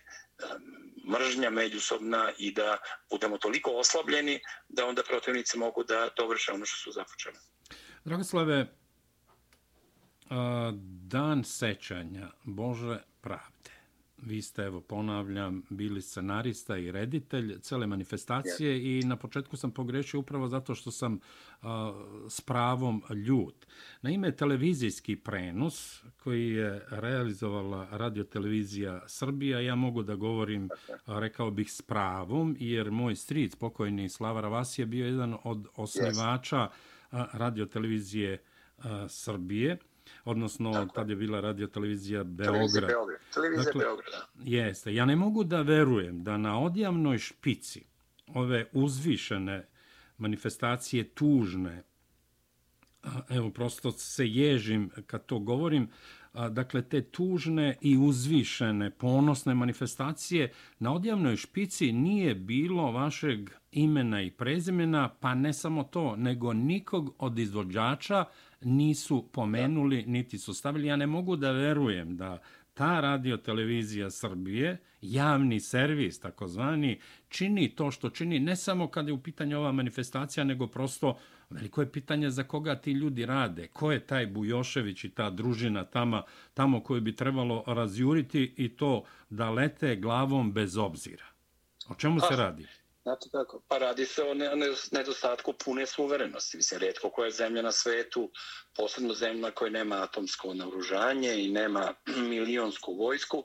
mržnja 1.11 1.49
međusobna 1.49 2.31
i 2.37 2.51
da 2.51 2.77
budemo 3.09 3.37
toliko 3.37 3.71
oslabljeni 3.71 4.39
da 4.69 4.85
onda 4.85 5.03
protivnici 5.03 5.57
mogu 5.57 5.83
da 5.83 6.09
dovrše 6.17 6.51
ono 6.51 6.65
što 6.65 6.77
su 6.77 6.91
započeli. 6.91 7.35
Dragoslave, 8.05 8.59
eh, 8.59 8.67
dan 11.07 11.43
sećanja 11.43 12.27
Bože 12.43 12.99
pravde 13.21 13.54
vi 14.25 14.41
ste, 14.41 14.63
evo 14.63 14.81
ponavljam, 14.81 15.63
bili 15.69 16.01
scenarista 16.01 16.77
i 16.77 16.91
reditelj 16.91 17.59
cele 17.59 17.87
manifestacije 17.87 18.75
yeah. 18.75 19.03
i 19.03 19.05
na 19.05 19.15
početku 19.15 19.57
sam 19.57 19.71
pogrešio 19.71 20.19
upravo 20.19 20.47
zato 20.47 20.75
što 20.75 20.91
sam 20.91 21.13
uh, 21.13 21.67
s 22.29 22.41
pravom 22.41 23.03
ljut. 23.25 23.65
Na 24.01 24.09
ime 24.09 24.35
televizijski 24.35 25.15
prenos 25.15 26.03
koji 26.23 26.49
je 26.49 26.85
realizovala 26.89 27.87
radiotelevizija 27.91 29.03
Srbija, 29.07 29.59
ja 29.59 29.75
mogu 29.75 30.03
da 30.03 30.15
govorim, 30.15 30.65
uh, 30.65 31.19
rekao 31.19 31.51
bih, 31.51 31.71
s 31.71 31.81
pravom, 31.81 32.55
jer 32.59 32.91
moj 32.91 33.15
stric, 33.15 33.55
pokojni 33.55 34.09
Slava 34.09 34.41
Ravasi, 34.41 34.81
je 34.81 34.85
bio 34.85 35.05
jedan 35.05 35.37
od 35.43 35.67
osnivača 35.75 36.69
uh, 37.11 37.19
radiotelevizije 37.33 38.43
Srbije 39.07 39.77
odnosno 40.25 40.73
Tako. 40.73 40.93
tad 40.93 41.09
je 41.09 41.15
bila 41.15 41.41
radio 41.41 41.67
televizija 41.67 42.23
Beograd. 42.23 42.53
Televizija 42.53 42.87
Beograd, 42.87 43.19
televizija 43.33 43.65
dakle, 43.65 43.83
Beograd. 43.83 44.13
Jeste, 44.43 44.95
ja 44.95 45.05
ne 45.05 45.15
mogu 45.15 45.43
da 45.43 45.61
verujem 45.61 46.23
da 46.23 46.37
na 46.37 46.59
odjavnoj 46.59 47.17
špici 47.17 47.83
ove 48.27 48.65
uzvišene 48.73 49.67
manifestacije 50.17 51.03
tužne, 51.03 51.83
evo 53.29 53.49
prosto 53.49 53.91
se 53.91 54.27
ježim 54.27 54.89
kad 55.05 55.25
to 55.25 55.39
govorim, 55.39 55.89
dakle 56.49 56.81
te 56.81 57.01
tužne 57.01 57.77
i 57.81 57.97
uzvišene 57.97 58.89
ponosne 58.91 59.53
manifestacije 59.53 60.51
na 60.79 60.93
odjavnoj 60.93 61.35
špici 61.35 61.91
nije 61.91 62.35
bilo 62.35 62.91
vašeg 62.91 63.49
imena 63.71 64.21
i 64.21 64.31
prezimena, 64.31 65.09
pa 65.19 65.35
ne 65.35 65.53
samo 65.53 65.83
to, 65.83 66.15
nego 66.15 66.53
nikog 66.53 67.15
od 67.19 67.39
izvođača 67.39 68.25
nisu 68.65 69.29
pomenuli, 69.31 70.03
niti 70.07 70.37
su 70.37 70.53
stavili. 70.53 70.87
Ja 70.87 70.95
ne 70.95 71.07
mogu 71.07 71.35
da 71.35 71.51
verujem 71.51 72.17
da 72.17 72.39
ta 72.73 72.99
radio 72.99 73.37
televizija 73.37 74.09
Srbije, 74.09 74.77
javni 75.01 75.59
servis 75.59 76.19
takozvani, 76.19 76.99
čini 77.29 77.69
to 77.75 77.91
što 77.91 78.09
čini 78.09 78.39
ne 78.39 78.55
samo 78.55 78.87
kada 78.87 79.09
je 79.09 79.13
u 79.13 79.21
pitanju 79.21 79.57
ova 79.57 79.71
manifestacija, 79.71 80.43
nego 80.43 80.67
prosto 80.67 81.17
veliko 81.49 81.81
je 81.81 81.91
pitanje 81.91 82.29
za 82.29 82.43
koga 82.43 82.75
ti 82.75 82.91
ljudi 82.91 83.25
rade, 83.25 83.67
ko 83.67 83.91
je 83.91 83.99
taj 83.99 84.27
Bujošević 84.27 85.03
i 85.03 85.09
ta 85.09 85.29
družina 85.29 85.83
tamo, 85.83 86.21
tamo 86.53 86.83
koju 86.83 87.01
bi 87.01 87.15
trebalo 87.15 87.63
razjuriti 87.67 88.53
i 88.57 88.69
to 88.69 89.03
da 89.29 89.49
lete 89.49 89.95
glavom 89.95 90.51
bez 90.51 90.77
obzira. 90.77 91.25
O 91.89 91.95
čemu 91.95 92.19
se 92.19 92.35
radi? 92.35 92.65
Znate 93.05 93.29
tako, 93.31 93.61
pa 93.67 93.77
radi 93.77 94.05
se 94.05 94.23
o 94.23 94.33
nedostatku 94.91 95.53
pune 95.53 95.85
suverenosti. 95.85 96.57
Mislim, 96.57 96.79
redko 96.79 97.09
koja 97.09 97.25
je 97.25 97.31
zemlja 97.31 97.61
na 97.61 97.71
svetu, 97.71 98.31
posebno 98.75 99.13
zemlja 99.13 99.51
koja 99.51 99.71
nema 99.71 99.95
atomsko 99.95 100.53
naoružanje 100.53 101.35
i 101.43 101.51
nema 101.51 101.93
milionsku 102.33 102.93
vojsku, 102.93 103.43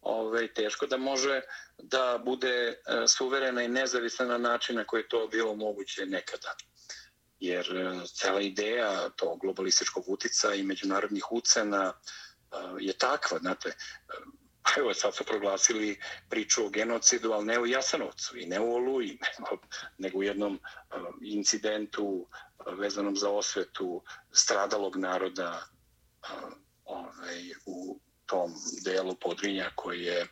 ovaj, 0.00 0.54
teško 0.54 0.86
da 0.86 0.96
može 0.96 1.40
da 1.78 2.22
bude 2.24 2.48
e, 2.48 2.74
suverena 3.08 3.62
i 3.62 3.68
nezavisna 3.68 4.26
na 4.26 4.38
način 4.38 4.76
na 4.76 4.84
koji 4.84 5.00
je 5.00 5.08
to 5.08 5.28
bilo 5.28 5.54
moguće 5.54 6.06
nekada. 6.06 6.54
Jer 7.40 7.76
e, 7.76 8.06
cela 8.06 8.40
ideja 8.40 9.08
to 9.08 9.36
globalističkog 9.36 10.04
utica 10.06 10.54
i 10.54 10.62
međunarodnih 10.62 11.32
ucena 11.32 11.92
e, 11.92 12.56
je 12.80 12.92
takva, 12.92 13.38
znate, 13.38 13.76
evo 14.78 14.94
sad 14.94 15.14
su 15.14 15.24
proglasili 15.24 16.00
priču 16.28 16.66
o 16.66 16.68
genocidu, 16.68 17.32
ali 17.32 17.44
ne 17.44 17.58
u 17.58 17.66
Jasanovcu 17.66 18.38
i 18.38 18.46
ne 18.46 18.60
u 18.60 18.74
Oluji, 18.74 19.18
nego, 19.38 19.62
nego 19.98 20.18
u 20.18 20.22
jednom 20.22 20.60
eh, 20.64 20.96
incidentu 21.20 22.26
eh, 22.26 22.70
vezanom 22.70 23.16
za 23.16 23.30
osvetu 23.30 24.02
stradalog 24.32 24.96
naroda 24.96 25.66
eh, 26.22 26.28
ovaj, 26.84 27.50
u 27.66 27.98
tom 28.26 28.52
delu 28.84 29.14
Podrinja 29.14 29.70
koji 29.74 30.02
je 30.02 30.26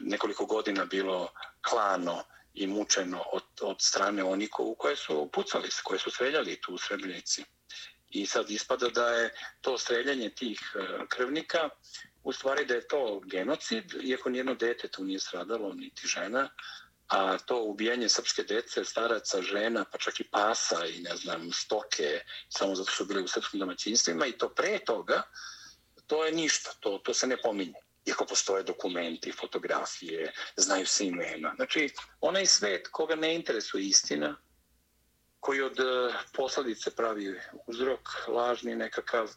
nekoliko 0.00 0.46
godina 0.46 0.84
bilo 0.84 1.32
klano 1.68 2.24
i 2.54 2.66
mučeno 2.66 3.22
od, 3.32 3.42
od 3.60 3.76
strane 3.80 4.24
onih 4.24 4.48
u 4.58 4.74
koje 4.74 4.96
su 4.96 5.30
pucali, 5.32 5.68
koje 5.82 5.98
su 5.98 6.10
streljali 6.10 6.60
tu 6.60 6.74
u 6.74 6.78
Srebrenici. 6.78 7.44
I 8.10 8.26
sad 8.26 8.50
ispada 8.50 8.88
da 8.88 9.08
je 9.08 9.34
to 9.60 9.78
streljanje 9.78 10.30
tih 10.30 10.60
krvnika 11.08 11.70
u 12.24 12.32
stvari 12.32 12.64
da 12.64 12.74
je 12.74 12.88
to 12.88 13.20
genocid, 13.24 13.94
iako 14.02 14.30
nijedno 14.30 14.54
dete 14.54 14.88
tu 14.88 15.04
nije 15.04 15.20
stradalo, 15.20 15.72
niti 15.74 16.06
žena, 16.06 16.48
a 17.08 17.38
to 17.38 17.62
ubijanje 17.62 18.08
srpske 18.08 18.42
dece, 18.42 18.84
staraca, 18.84 19.42
žena, 19.42 19.84
pa 19.92 19.98
čak 19.98 20.20
i 20.20 20.24
pasa 20.24 20.86
i 20.86 21.00
ne 21.00 21.16
znam, 21.16 21.52
stoke, 21.52 22.20
samo 22.48 22.74
zato 22.74 22.90
što 22.90 23.04
su 23.04 23.08
bili 23.08 23.22
u 23.22 23.28
srpskim 23.28 23.60
domaćinstvima 23.60 24.26
i 24.26 24.32
to 24.32 24.48
pre 24.48 24.78
toga, 24.78 25.22
to 26.06 26.24
je 26.24 26.32
ništa, 26.32 26.70
to, 26.80 26.98
to 26.98 27.14
se 27.14 27.26
ne 27.26 27.36
pominje. 27.36 27.80
Iako 28.06 28.24
postoje 28.24 28.62
dokumenti, 28.62 29.32
fotografije, 29.32 30.32
znaju 30.56 30.86
se 30.86 31.06
imena. 31.06 31.52
Znači, 31.56 31.88
onaj 32.20 32.46
svet 32.46 32.88
koga 32.88 33.14
ne 33.14 33.34
interesuje 33.34 33.84
istina, 33.84 34.36
koji 35.44 35.62
od 35.62 35.80
eh, 35.80 36.14
posledice 36.32 36.90
pravi 36.90 37.40
uzrok, 37.66 38.08
lažni 38.28 38.74
nekakav, 38.74 39.30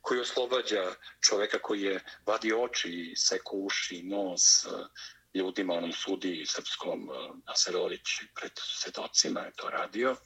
koji 0.00 0.20
oslobađa 0.20 0.94
čoveka 1.20 1.58
koji 1.58 1.82
je 1.82 2.00
vadi 2.26 2.52
oči, 2.52 3.14
seko 3.16 3.56
uši, 3.56 4.02
nos 4.02 4.64
e, 4.64 4.68
ljudima, 5.34 5.74
onom 5.74 5.92
sudi 5.92 6.44
srpskom 6.46 7.10
eh, 7.10 7.12
Aserolić 7.46 8.08
pred 8.34 8.52
svedocima 8.56 9.40
je 9.40 9.52
to 9.56 9.70
radio, 9.70 10.16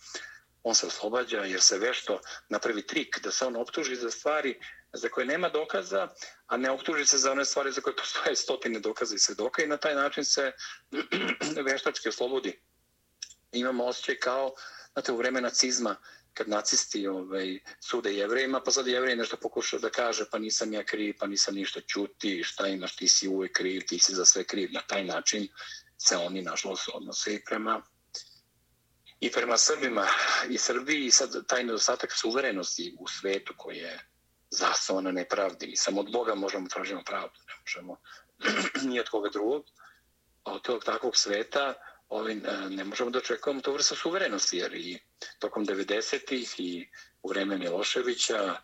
on 0.63 0.75
se 0.75 0.87
oslobađa 0.87 1.39
jer 1.39 1.63
se 1.63 1.79
vešto 1.79 2.21
napravi 2.49 2.87
trik 2.87 3.21
da 3.23 3.31
se 3.31 3.47
on 3.47 3.57
optuži 3.57 3.97
za 3.97 4.11
stvari 4.11 4.61
za 4.93 5.09
koje 5.09 5.27
nema 5.27 5.49
dokaza, 5.49 6.09
a 6.47 6.57
ne 6.57 6.71
optuži 6.71 7.07
se 7.07 7.19
za 7.19 7.33
one 7.33 7.45
stvari 7.45 7.73
za 7.73 7.81
koje 7.81 7.97
postoje 7.97 8.37
stotine 8.37 8.81
dokaza 8.81 9.15
i 9.15 9.19
svedoka 9.19 9.65
i 9.65 9.67
na 9.67 9.77
taj 9.77 9.95
način 9.95 10.25
se 10.25 10.53
veštački 11.71 12.09
oslobodi. 12.09 12.61
Imamo 13.53 13.85
osjećaj 13.85 14.17
kao, 14.17 14.55
znate, 14.95 15.13
u 15.13 15.17
vreme 15.17 15.41
nacizma, 15.41 15.97
kad 16.35 16.49
nacisti 16.49 17.07
ovaj, 17.07 17.59
sude 17.81 18.15
jevrejima, 18.15 18.61
pa 18.61 18.71
sad 18.71 18.87
jevrej 18.87 19.17
nešto 19.17 19.37
pokušao 19.37 19.79
da 19.79 19.91
kaže, 19.91 20.25
pa 20.31 20.39
nisam 20.39 20.73
ja 20.73 20.85
kriv, 20.85 21.15
pa 21.19 21.27
nisam 21.27 21.55
ništa 21.55 21.81
čuti, 21.81 22.43
šta 22.45 22.67
imaš, 22.69 22.97
ti 22.97 23.09
si 23.09 23.29
uvek 23.29 23.53
kriv, 23.53 23.83
ti 23.89 23.99
si 23.99 24.15
za 24.15 24.25
sve 24.25 24.45
kriv. 24.45 24.69
Na 24.73 24.81
taj 24.81 25.05
način 25.05 25.49
se 25.99 26.17
oni, 26.17 26.43
nažalost, 26.43 26.89
odnose 26.95 27.35
i 27.35 27.45
prema 27.45 27.83
i 29.21 29.31
prema 29.31 29.57
Srbima 29.57 30.07
i 30.51 30.59
Srbiji 30.59 31.07
i 31.07 31.11
sad 31.11 31.47
taj 31.47 31.65
nedostatak 31.65 32.13
suverenosti 32.13 32.97
u 32.99 33.09
svetu 33.09 33.55
koji 33.57 33.77
je 33.77 33.99
zasnovan 34.51 35.05
na 35.05 35.13
nepravdi. 35.13 35.67
Mi 35.67 35.77
samo 35.77 36.01
od 36.01 36.13
Boga 36.13 36.35
možemo 36.35 36.69
tražimo 36.69 37.03
pravdu, 37.07 37.41
ne 37.49 37.55
možemo 37.61 37.97
ni 38.89 39.01
od 39.01 39.09
koga 39.09 39.31
drugog. 39.31 39.65
Od 40.45 40.63
tog 40.63 40.85
takvog 40.85 41.17
sveta 41.17 41.75
ovim, 42.15 42.43
e, 42.47 42.71
ne 42.71 42.85
možemo 42.85 43.11
da 43.11 43.19
očekujemo 43.19 43.61
to 43.61 43.73
vrsta 43.73 43.95
suverenosti, 43.95 44.57
jer 44.57 44.75
i 44.75 44.99
tokom 45.39 45.67
90-ih 45.67 46.55
i 46.59 46.89
u 47.23 47.29
vreme 47.29 47.59
Miloševića 47.59 48.57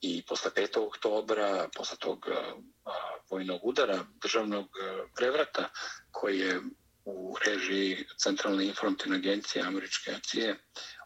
i 0.00 0.22
posle 0.26 0.50
5. 0.56 0.78
oktobra, 0.86 1.68
posle 1.76 1.96
tog 1.96 2.26
e, 2.28 2.34
vojnog 3.30 3.60
udara, 3.64 4.04
državnog 4.22 4.64
e, 4.64 5.08
prevrata, 5.16 5.68
koji 6.10 6.38
je 6.38 6.60
u 7.04 7.36
režiji 7.46 8.06
Centralne 8.16 8.66
informativne 8.66 9.16
agencije, 9.16 9.64
američke 9.64 10.10
agencije, 10.10 10.56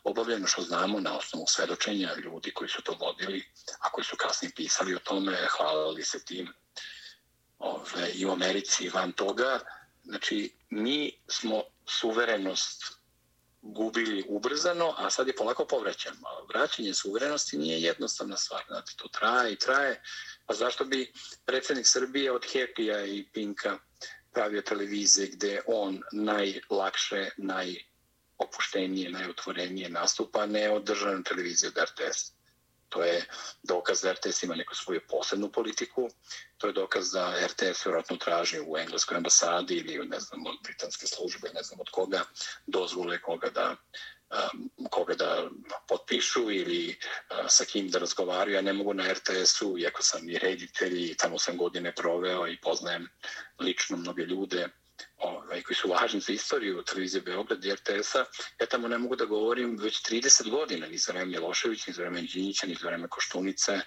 obavljeno 0.05 0.46
što 0.46 0.62
znamo 0.62 1.00
na 1.00 1.18
osnovu 1.18 1.46
svedočenja 1.48 2.14
ljudi 2.24 2.50
koji 2.50 2.68
su 2.68 2.82
to 2.82 2.96
vodili, 3.00 3.44
a 3.80 3.90
koji 3.90 4.05
su 4.05 4.16
kasnije 4.16 4.53
pisali 4.57 4.94
o 4.94 4.98
tome, 4.98 5.36
hvalili 5.50 6.03
se 6.05 6.24
tim 6.24 6.48
ove, 7.59 8.11
i 8.14 8.26
u 8.26 8.32
Americi 8.32 8.84
i 8.84 8.88
van 8.88 9.12
toga. 9.12 9.61
Znači, 10.05 10.53
mi 10.70 11.12
smo 11.28 11.62
suverenost 11.86 13.02
gubili 13.62 14.24
ubrzano, 14.28 14.94
a 14.98 15.10
sad 15.10 15.26
je 15.26 15.36
polako 15.36 15.64
povraćan. 15.64 16.16
Vraćanje 16.48 16.94
suverenosti 16.94 17.58
nije 17.58 17.82
jednostavna 17.82 18.36
stvar. 18.36 18.62
Znači, 18.68 18.96
to 18.96 19.08
traje 19.08 19.52
i 19.52 19.56
traje. 19.58 20.02
Pa 20.46 20.54
zašto 20.54 20.84
bi 20.84 21.12
predsjednik 21.44 21.86
Srbije 21.86 22.32
od 22.32 22.44
Hepija 22.52 23.04
i 23.04 23.28
Pinka 23.32 23.78
pravio 24.32 24.62
televizije 24.62 25.28
gde 25.28 25.62
on 25.66 26.02
najlakše, 26.12 27.30
najopuštenije, 27.36 29.10
najotvorenije 29.10 29.88
nastupa, 29.88 30.46
ne 30.46 30.70
od 30.70 30.84
državne 30.84 31.22
televizije 31.22 31.68
od 31.68 31.84
RTS. 31.84 32.32
To 32.93 33.03
je 33.05 33.24
dokaz 33.62 34.01
da 34.03 34.12
RTS 34.12 34.43
ima 34.43 34.55
neku 34.55 34.74
svoju 34.74 35.01
posebnu 35.09 35.53
politiku, 35.53 36.09
to 36.59 36.66
je 36.66 36.72
dokaz 36.72 37.11
da 37.12 37.47
RTS 37.47 37.86
vjerojatno 37.86 38.16
traži 38.16 38.61
u 38.61 38.76
engleskoj 38.76 39.16
ambasadi 39.16 39.76
ili 39.76 40.09
ne 40.09 40.20
znam, 40.20 40.47
od 40.47 40.57
britanske 40.62 41.07
službe, 41.07 41.51
ne 41.55 41.62
znam 41.62 41.80
od 41.80 41.90
koga, 41.90 42.24
dozvole 42.66 43.20
koga 43.22 43.51
da 43.51 43.76
um, 44.32 44.70
koga 44.90 45.14
da 45.14 45.49
potpišu 45.88 46.51
ili 46.51 46.88
uh, 46.88 47.47
sa 47.49 47.64
kim 47.64 47.88
da 47.88 47.99
razgovaraju. 47.99 48.55
Ja 48.55 48.62
ne 48.62 48.72
mogu 48.72 48.95
na 48.95 49.12
RTS-u, 49.12 49.78
iako 49.78 50.03
sam 50.03 50.30
i 50.30 50.38
reditelj 50.38 51.11
i 51.11 51.16
tamo 51.16 51.38
sam 51.38 51.57
godine 51.57 51.95
proveo 51.95 52.47
i 52.49 52.61
poznajem 52.61 53.09
lično 53.61 53.97
mnoge 53.97 54.22
ljude 54.22 54.68
ovaj, 55.22 55.62
koji 55.62 55.76
su 55.76 55.88
važni 55.88 56.20
za 56.20 56.32
istoriju 56.32 56.82
televizije 56.82 57.22
Beograd 57.22 57.64
i 57.64 57.74
RTS-a, 57.74 58.24
ja 58.60 58.66
tamo 58.66 58.88
ne 58.88 58.98
mogu 58.98 59.16
da 59.16 59.24
govorim 59.24 59.78
već 59.78 60.02
30 60.02 60.50
godina, 60.50 60.86
ni 60.86 60.98
za 60.98 61.12
vreme 61.12 61.30
Milošević, 61.30 61.86
ni 61.86 61.92
za 61.92 62.02
vreme 62.02 62.22
Đinjića, 62.22 62.66
ni 62.66 62.74
za 62.74 62.88
vreme 62.88 63.08
Koštunice, 63.08 63.80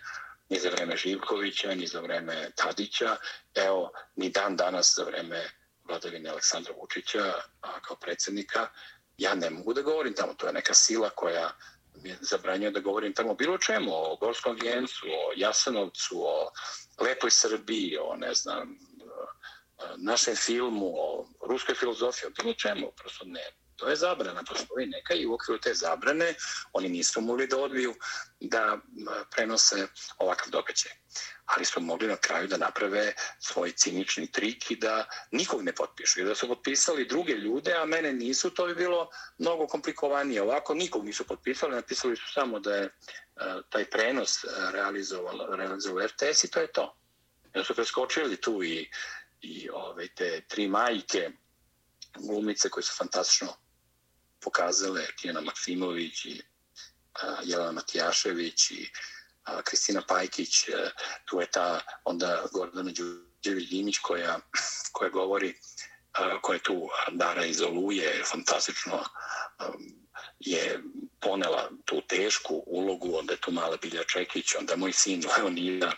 ni 0.50 0.60
za 0.60 0.70
vreme 0.70 0.98
Živkovića, 0.98 1.76
ni 1.76 1.88
za 1.88 2.02
vreme 2.02 2.52
Tadića, 2.56 3.16
evo, 3.56 3.92
ni 4.16 4.30
dan 4.30 4.56
danas 4.56 4.94
za 4.98 5.04
vreme 5.04 5.50
vladavine 5.84 6.30
Aleksandra 6.30 6.74
Vučića 6.80 7.34
a, 7.62 7.82
kao 7.82 7.98
predsjednika, 7.98 8.68
ja 9.18 9.36
ne 9.36 9.50
mogu 9.50 9.74
da 9.74 9.82
govorim 9.82 10.14
tamo, 10.14 10.34
to 10.34 10.48
je 10.48 10.54
neka 10.54 10.74
sila 10.74 11.10
koja 11.10 11.52
mi 12.04 12.16
zabranjuje 12.22 12.72
da 12.72 12.80
govorim 12.80 13.14
tamo 13.14 13.34
bilo 13.34 13.58
čemu, 13.58 13.92
o 13.94 14.16
Gorskom 14.16 14.58
vijencu, 14.62 15.06
o 15.06 15.34
Jasanovcu, 15.36 16.22
o 16.22 16.52
Lepoj 17.00 17.32
Srbiji, 17.32 17.98
o 17.98 18.16
ne 18.16 18.34
znam, 18.34 18.78
našem 19.98 20.36
filmu 20.36 20.94
o 20.98 21.28
ruskoj 21.48 21.76
filozofiji, 21.76 22.28
o 22.28 22.44
bilo 22.44 22.54
čemu, 22.54 22.92
prosto 22.98 23.26
ne. 23.26 23.52
To 23.76 23.90
je 23.90 23.96
zabrana, 23.96 24.44
postoji 24.44 24.88
neka 24.88 25.14
i 25.14 25.26
u 25.26 25.34
okviru 25.34 25.60
te 25.62 25.74
zabrane 25.74 26.34
oni 26.74 26.90
nisu 26.90 27.22
mogli 27.22 27.48
da 27.48 27.58
odbiju 27.58 27.94
da 28.40 28.78
prenose 29.36 29.88
ovakav 30.18 30.50
događaj. 30.50 30.92
Ali 31.46 31.66
su 31.66 31.82
mogli 31.82 32.08
na 32.08 32.16
kraju 32.16 32.48
da 32.48 32.58
naprave 32.58 33.14
svoj 33.40 33.72
cinični 33.72 34.32
trik 34.32 34.72
i 34.72 34.76
da 34.76 35.06
nikog 35.32 35.64
ne 35.64 35.76
potpišu. 35.76 36.22
I 36.22 36.24
da 36.24 36.36
su 36.36 36.48
potpisali 36.48 37.08
druge 37.08 37.34
ljude, 37.34 37.74
a 37.74 37.86
mene 37.86 38.14
nisu, 38.14 38.50
to 38.50 38.66
bi 38.68 38.76
bilo 38.76 39.10
mnogo 39.38 39.68
komplikovanije. 39.68 40.42
Ovako 40.42 40.74
nikog 40.74 41.06
nisu 41.06 41.28
potpisali, 41.28 41.76
napisali 41.76 42.16
su 42.16 42.34
samo 42.34 42.60
da 42.60 42.76
je 42.76 42.84
e, 42.84 42.92
taj 43.70 43.86
prenos 43.86 44.44
e, 44.44 44.48
realizovao, 44.72 45.56
realizovao 45.56 46.06
RTS 46.06 46.44
i 46.44 46.52
to 46.52 46.60
je 46.60 46.72
to. 46.72 46.98
Ja 47.56 47.64
su 47.64 47.76
preskočili 47.76 48.42
tu 48.42 48.64
i 48.64 48.90
i 49.46 49.70
ove, 49.70 50.08
te 50.08 50.42
tri 50.48 50.68
majke 50.68 51.32
glumice 52.18 52.70
koje 52.70 52.84
su 52.84 52.94
fantastično 52.98 53.54
pokazale, 54.40 55.06
Tijena 55.22 55.42
Maksimović 55.42 56.26
i 56.26 56.42
a, 57.14 57.38
Jelena 57.44 57.72
Matijašević 57.72 58.72
i 58.72 58.90
a, 59.44 59.62
Kristina 59.62 60.02
Pajkić, 60.08 60.70
a, 60.70 60.90
tu 61.26 61.40
je 61.40 61.52
ta 61.52 61.80
onda 62.04 62.46
Gordana 62.54 62.92
Đurđević-Dimić 62.92 64.00
koja, 64.02 64.40
koja 64.92 65.10
govori 65.10 65.56
a, 66.14 66.42
koja 66.42 66.56
je 66.56 66.64
tu 66.64 66.90
Dara 67.12 67.46
iz 67.46 67.62
Oluje, 67.62 68.24
fantastično 68.32 69.04
je 70.40 70.80
ponela 71.20 71.70
tu 71.86 72.02
tešku 72.08 72.64
ulogu, 72.68 73.18
onda 73.18 73.34
je 73.34 73.42
tu 73.42 73.52
mala 73.52 73.78
Bilja 73.82 74.04
Čekić, 74.04 74.56
onda 74.60 74.76
moj 74.76 74.92
sin 74.92 75.24
Leonida, 75.38 75.92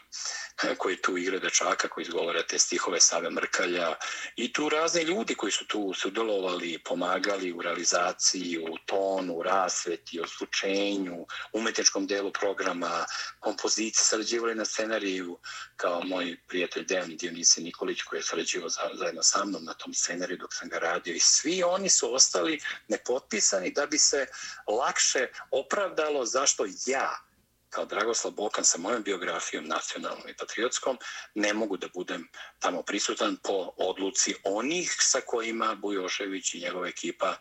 koji 0.78 1.02
tu 1.02 1.18
igra 1.18 1.40
dečaka, 1.40 1.88
koji 1.88 2.04
izgovara 2.04 2.44
te 2.44 2.60
stihove 2.60 3.00
Save 3.00 3.30
Mrkalja. 3.30 3.96
I 4.36 4.54
tu 4.54 4.70
razni 4.70 5.02
ljudi 5.02 5.36
koji 5.36 5.52
su 5.52 5.68
tu 5.68 5.94
sudjelovali, 5.94 6.80
pomagali 6.86 7.52
u 7.54 7.62
realizaciji, 7.62 8.58
u 8.58 8.78
tonu, 8.86 9.34
u 9.34 9.44
rasveti, 9.44 10.20
u 10.22 10.28
slučenju, 10.28 11.26
umetničkom 11.54 12.08
delu 12.08 12.32
programa, 12.32 13.06
kompozicije, 13.40 14.04
sarađivali 14.04 14.56
na 14.56 14.66
scenariju 14.66 15.40
kao 15.76 16.02
moj 16.04 16.38
prijatelj 16.48 16.86
Dejan 16.86 17.18
Dionise 17.18 17.62
Nikolić 17.62 18.02
koji 18.02 18.20
je 18.20 18.24
sarađivao 18.24 18.70
zajedno 18.94 19.24
sa 19.24 19.46
mnom 19.46 19.66
na 19.66 19.74
tom 19.74 19.94
scenariju 19.94 20.38
dok 20.38 20.54
sam 20.54 20.70
ga 20.70 20.80
radio. 20.80 21.14
I 21.14 21.20
svi 21.20 21.64
oni 21.64 21.90
su 21.90 22.14
ostali 22.14 22.60
nepotpisani 22.88 23.72
da 23.72 23.86
bi 23.86 23.98
se 23.98 24.28
lakše 24.68 25.28
opravdalo 25.52 26.26
zašto 26.26 26.66
ja 26.86 27.27
kao 27.70 27.86
Dragoslav 27.86 28.34
Bokan 28.34 28.66
sa 28.66 28.78
mojom 28.78 29.04
biografijom 29.04 29.68
nacionalnom 29.68 30.30
i 30.30 30.36
patriotskom 30.36 30.98
ne 31.36 31.54
mogu 31.54 31.78
da 31.78 31.88
budem 31.94 32.28
tamo 32.60 32.82
prisutan 32.82 33.38
po 33.44 33.74
odluci 33.78 34.36
onih 34.44 34.96
sa 35.00 35.22
kojima 35.26 35.76
Bujošević 35.76 36.54
i 36.54 36.60
njegova 36.60 36.88
ekipa 36.88 37.36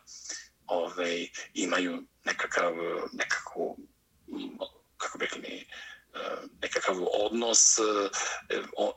ove, 0.66 1.26
imaju 1.54 2.02
nekakav, 2.24 2.74
nekakvu, 3.12 3.78
kako 4.96 5.18
bih 5.18 5.36
mi, 5.42 5.66
nekakav 6.62 6.96
odnos 7.12 7.78
eh, 7.78 8.10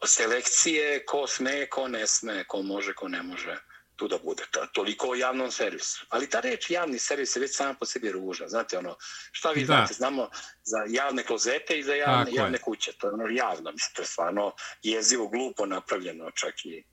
selekcije 0.05 1.05
ko 1.05 1.27
sme, 1.27 1.67
ko 1.69 1.87
ne 1.87 2.07
sme, 2.07 2.43
ko 2.43 2.61
može, 2.61 2.93
ko 2.93 3.07
ne 3.07 3.23
može 3.23 3.57
tu 3.99 4.07
da 4.07 4.17
bude. 4.23 4.43
To, 4.51 4.65
toliko 4.73 5.09
o 5.09 5.15
javnom 5.15 5.51
servisu. 5.51 6.05
Ali 6.09 6.29
ta 6.29 6.39
reč 6.39 6.69
javni 6.69 6.99
servis 6.99 7.35
je 7.35 7.39
već 7.39 7.55
sama 7.55 7.73
po 7.73 7.85
sebi 7.85 8.11
ruža. 8.11 8.47
Znate, 8.47 8.77
ono, 8.77 8.95
šta 9.31 9.51
vi 9.51 9.61
da. 9.61 9.65
znate, 9.65 9.93
znamo 9.93 10.29
za 10.63 10.77
javne 10.87 11.23
klozete 11.23 11.79
i 11.79 11.83
za 11.83 11.95
javne, 11.95 12.31
javne 12.33 12.57
kuće. 12.57 12.93
To 12.97 13.07
je 13.07 13.13
ono 13.13 13.27
javno, 13.27 13.71
mislim, 13.71 13.95
to 13.95 14.01
je 14.01 14.05
stvarno 14.05 14.51
jezivo, 14.83 15.27
glupo 15.27 15.65
napravljeno, 15.65 16.31
čak 16.31 16.65
i 16.65 16.83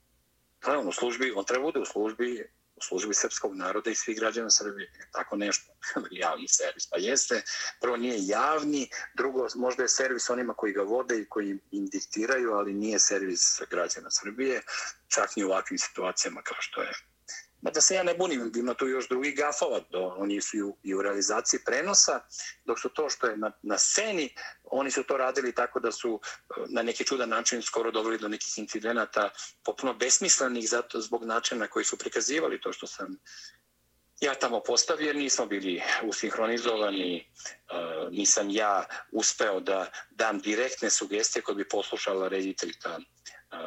ono, 0.66 0.88
u 0.88 0.92
službi, 0.92 1.32
on 1.36 1.44
treba 1.44 1.64
bude 1.64 1.80
u 1.80 1.84
službi 1.84 2.55
u 2.76 2.82
službi 2.82 3.14
srpskog 3.14 3.56
naroda 3.56 3.90
i 3.90 3.94
svih 3.94 4.18
građana 4.18 4.50
Srbije. 4.50 4.92
Tako 5.12 5.36
nešto, 5.36 5.72
javni 6.10 6.48
servis. 6.48 6.86
Pa 6.90 6.98
jeste, 6.98 7.42
prvo 7.80 7.96
nije 7.96 8.26
javni, 8.26 8.90
drugo 9.14 9.48
možda 9.54 9.82
je 9.82 9.88
servis 9.88 10.30
onima 10.30 10.54
koji 10.54 10.72
ga 10.72 10.82
vode 10.82 11.18
i 11.18 11.28
koji 11.28 11.58
im 11.70 11.86
diktiraju, 11.86 12.52
ali 12.52 12.74
nije 12.74 12.98
servis 12.98 13.60
građana 13.70 14.10
Srbije, 14.10 14.62
čak 15.08 15.36
ni 15.36 15.44
u 15.44 15.46
ovakvim 15.46 15.78
situacijama 15.78 16.42
kao 16.42 16.56
što 16.60 16.82
je 16.82 16.92
Ma 17.62 17.70
da 17.70 17.80
se 17.80 17.94
ja 17.94 18.02
ne 18.02 18.14
bunim, 18.14 18.52
ima 18.56 18.74
tu 18.74 18.88
još 18.88 19.08
drugi 19.08 19.32
gafova, 19.32 19.80
do, 19.90 20.14
oni 20.18 20.40
su 20.40 20.56
i 20.56 20.62
u, 20.62 20.76
i 20.82 20.94
u 20.94 21.02
realizaciji 21.02 21.60
prenosa, 21.66 22.20
dok 22.64 22.80
su 22.80 22.88
to 22.88 23.10
što 23.10 23.26
je 23.26 23.36
na, 23.36 23.52
na 23.62 23.78
sceni, 23.78 24.34
oni 24.64 24.90
su 24.90 25.02
to 25.02 25.16
radili 25.16 25.54
tako 25.54 25.80
da 25.80 25.92
su 25.92 26.20
e, 26.22 26.60
na 26.68 26.82
neki 26.82 27.04
čudan 27.04 27.28
način 27.28 27.62
skoro 27.62 27.90
doveli 27.90 28.18
do 28.18 28.28
nekih 28.28 28.58
incidenata 28.58 29.30
popuno 29.64 29.94
besmislenih 29.94 30.68
zato 30.68 31.00
zbog 31.00 31.24
načina 31.24 31.60
na 31.60 31.66
koji 31.66 31.84
su 31.84 31.98
prikazivali 31.98 32.60
to 32.60 32.72
što 32.72 32.86
sam 32.86 33.18
ja 34.20 34.34
tamo 34.34 34.60
postavio, 34.60 35.12
nismo 35.12 35.46
bili 35.46 35.82
usinhronizovani, 36.02 37.26
uh, 37.26 38.12
nisam 38.12 38.50
ja 38.50 38.84
uspeo 39.12 39.60
da 39.60 39.90
dam 40.10 40.38
direktne 40.38 40.90
sugestije 40.90 41.42
koje 41.42 41.56
bi 41.56 41.68
poslušala 41.68 42.28
rediteljka 42.28 42.98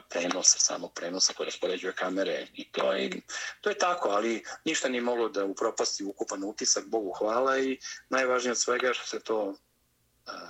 prenosa, 0.10 0.60
samog 0.60 0.94
prenosa 0.94 1.34
koji 1.34 1.46
raspoređuje 1.46 1.94
kamere 1.94 2.48
i 2.54 2.72
to 2.72 2.94
je, 2.94 3.22
to 3.62 3.70
je 3.70 3.78
tako, 3.78 4.10
ali 4.10 4.44
ništa 4.66 4.90
nije 4.90 5.02
moglo 5.02 5.30
da 5.30 5.46
upropasti 5.46 6.04
ukupan 6.04 6.44
utisak, 6.44 6.86
Bogu 6.86 7.12
hvala 7.12 7.60
i 7.60 7.80
najvažnije 8.10 8.52
od 8.52 8.58
svega 8.58 8.94
što 8.94 9.08
se 9.08 9.20
to 9.20 9.56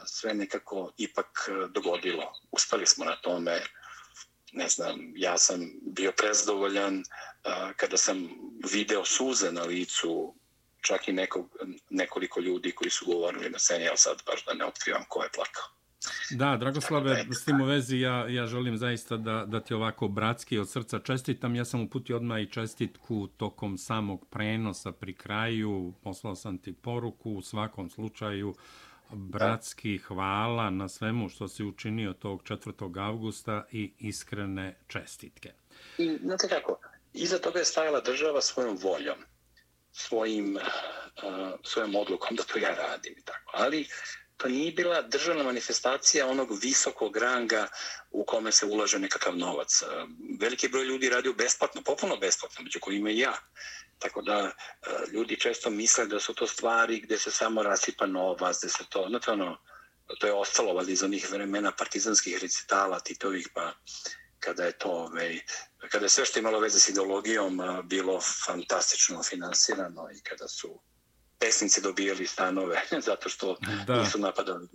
sve 0.05 0.33
nekako 0.33 0.91
ipak 0.97 1.49
dogodilo. 1.69 2.33
Uspeli 2.51 2.85
smo 2.85 3.05
na 3.05 3.15
tome, 3.15 3.61
ne 4.51 4.69
znam, 4.69 5.13
ja 5.15 5.37
sam 5.37 5.71
bio 5.81 6.11
prezdovoljan 6.11 7.03
kada 7.75 7.97
sam 7.97 8.29
video 8.71 9.05
suze 9.05 9.51
na 9.51 9.63
licu 9.63 10.35
čak 10.81 11.07
i 11.07 11.13
nekog, 11.13 11.57
nekoliko 11.89 12.39
ljudi 12.39 12.71
koji 12.71 12.91
su 12.91 13.05
govorili 13.05 13.49
na 13.49 13.59
sceni, 13.59 13.87
ali 13.87 13.97
sad 13.97 14.23
baš 14.25 14.45
da 14.45 14.53
ne 14.53 14.65
otkrivam 14.65 15.05
ko 15.09 15.23
je 15.23 15.29
plakao. 15.35 15.78
Da, 16.31 16.57
Dragoslave, 16.57 17.25
s 17.31 17.45
tim 17.45 17.61
u 17.61 17.65
vezi 17.65 17.99
ja, 17.99 18.27
ja 18.29 18.45
želim 18.45 18.77
zaista 18.77 19.17
da, 19.17 19.45
da 19.47 19.59
ti 19.59 19.73
ovako 19.73 20.07
bratski 20.07 20.59
od 20.59 20.69
srca 20.69 20.99
čestitam. 20.99 21.55
Ja 21.55 21.65
sam 21.65 21.81
uputio 21.81 22.15
odmah 22.15 22.41
i 22.41 22.51
čestitku 22.51 23.27
tokom 23.27 23.77
samog 23.77 24.25
prenosa 24.29 24.91
pri 24.91 25.13
kraju. 25.13 25.93
Poslao 26.03 26.35
sam 26.35 26.57
ti 26.57 26.73
poruku 26.73 27.31
u 27.31 27.41
svakom 27.41 27.89
slučaju. 27.89 28.55
Bratski 29.11 29.97
hvala 29.97 30.69
na 30.69 30.89
svemu 30.89 31.29
što 31.29 31.47
si 31.47 31.63
učinio 31.63 32.13
tog 32.13 32.43
4. 32.43 33.07
augusta 33.07 33.65
i 33.71 33.91
iskrene 33.99 34.77
čestitke. 34.87 35.53
I, 35.97 36.17
znate 36.23 36.47
kako, 36.47 36.79
iza 37.13 37.37
toga 37.37 37.59
je 37.59 37.65
stajala 37.65 38.01
država 38.01 38.41
svojom 38.41 38.77
voljom, 38.81 39.17
svojim, 39.91 40.55
uh, 40.55 40.61
svojom 41.63 41.95
odlukom 41.95 42.37
da 42.37 42.43
to 42.43 42.59
ja 42.59 42.75
radim 42.75 43.13
i 43.17 43.21
tako. 43.21 43.51
Ali 43.53 43.87
to 44.39 44.47
nije 44.47 44.71
bila 44.71 45.01
državna 45.01 45.43
manifestacija 45.43 46.27
onog 46.27 46.59
visokog 46.61 47.17
ranga 47.17 47.67
u 48.11 48.25
kome 48.25 48.51
se 48.51 48.65
ulaže 48.65 48.99
nekakav 48.99 49.37
novac. 49.37 49.81
E, 49.81 49.85
veliki 50.39 50.67
broj 50.67 50.85
ljudi 50.85 51.09
radio 51.09 51.33
besplatno, 51.33 51.81
popuno 51.81 52.17
besplatno, 52.17 52.63
među 52.63 52.79
kojima 52.79 53.09
i 53.09 53.19
ja. 53.19 53.33
Tako 53.99 54.21
da 54.21 54.37
e, 54.37 54.51
ljudi 55.11 55.39
često 55.39 55.69
misle 55.69 56.05
da 56.05 56.19
su 56.19 56.33
to 56.33 56.47
stvari 56.47 56.99
gde 56.99 57.17
se 57.17 57.31
samo 57.31 57.63
rasipa 57.63 58.05
novac, 58.05 58.57
gde 58.59 58.69
se 58.69 58.83
to, 58.89 59.05
znate 59.09 59.31
ono, 59.31 59.57
to 60.19 60.27
je 60.27 60.33
ostalo 60.33 60.73
valjda 60.73 60.91
iz 60.91 61.03
onih 61.03 61.31
vremena 61.31 61.71
partizanskih 61.71 62.37
recitala, 62.41 62.99
titovih, 62.99 63.49
pa 63.53 63.73
kada 64.39 64.63
je 64.63 64.77
to, 64.77 64.89
ovaj, 64.89 65.39
kada 65.89 66.05
je 66.05 66.09
sve 66.09 66.25
što 66.25 66.39
imalo 66.39 66.59
veze 66.59 66.79
s 66.79 66.89
ideologijom 66.89 67.61
bilo 67.83 68.21
fantastično 68.45 69.23
finansirano 69.23 70.09
i 70.15 70.21
kada 70.21 70.47
su 70.47 70.79
pesnici 71.39 71.81
dobijali 71.81 72.27
stanove 72.27 72.81
zato 73.09 73.29
što 73.29 73.57
da. 73.87 74.01
nisu 74.01 74.19
napadali 74.19 74.67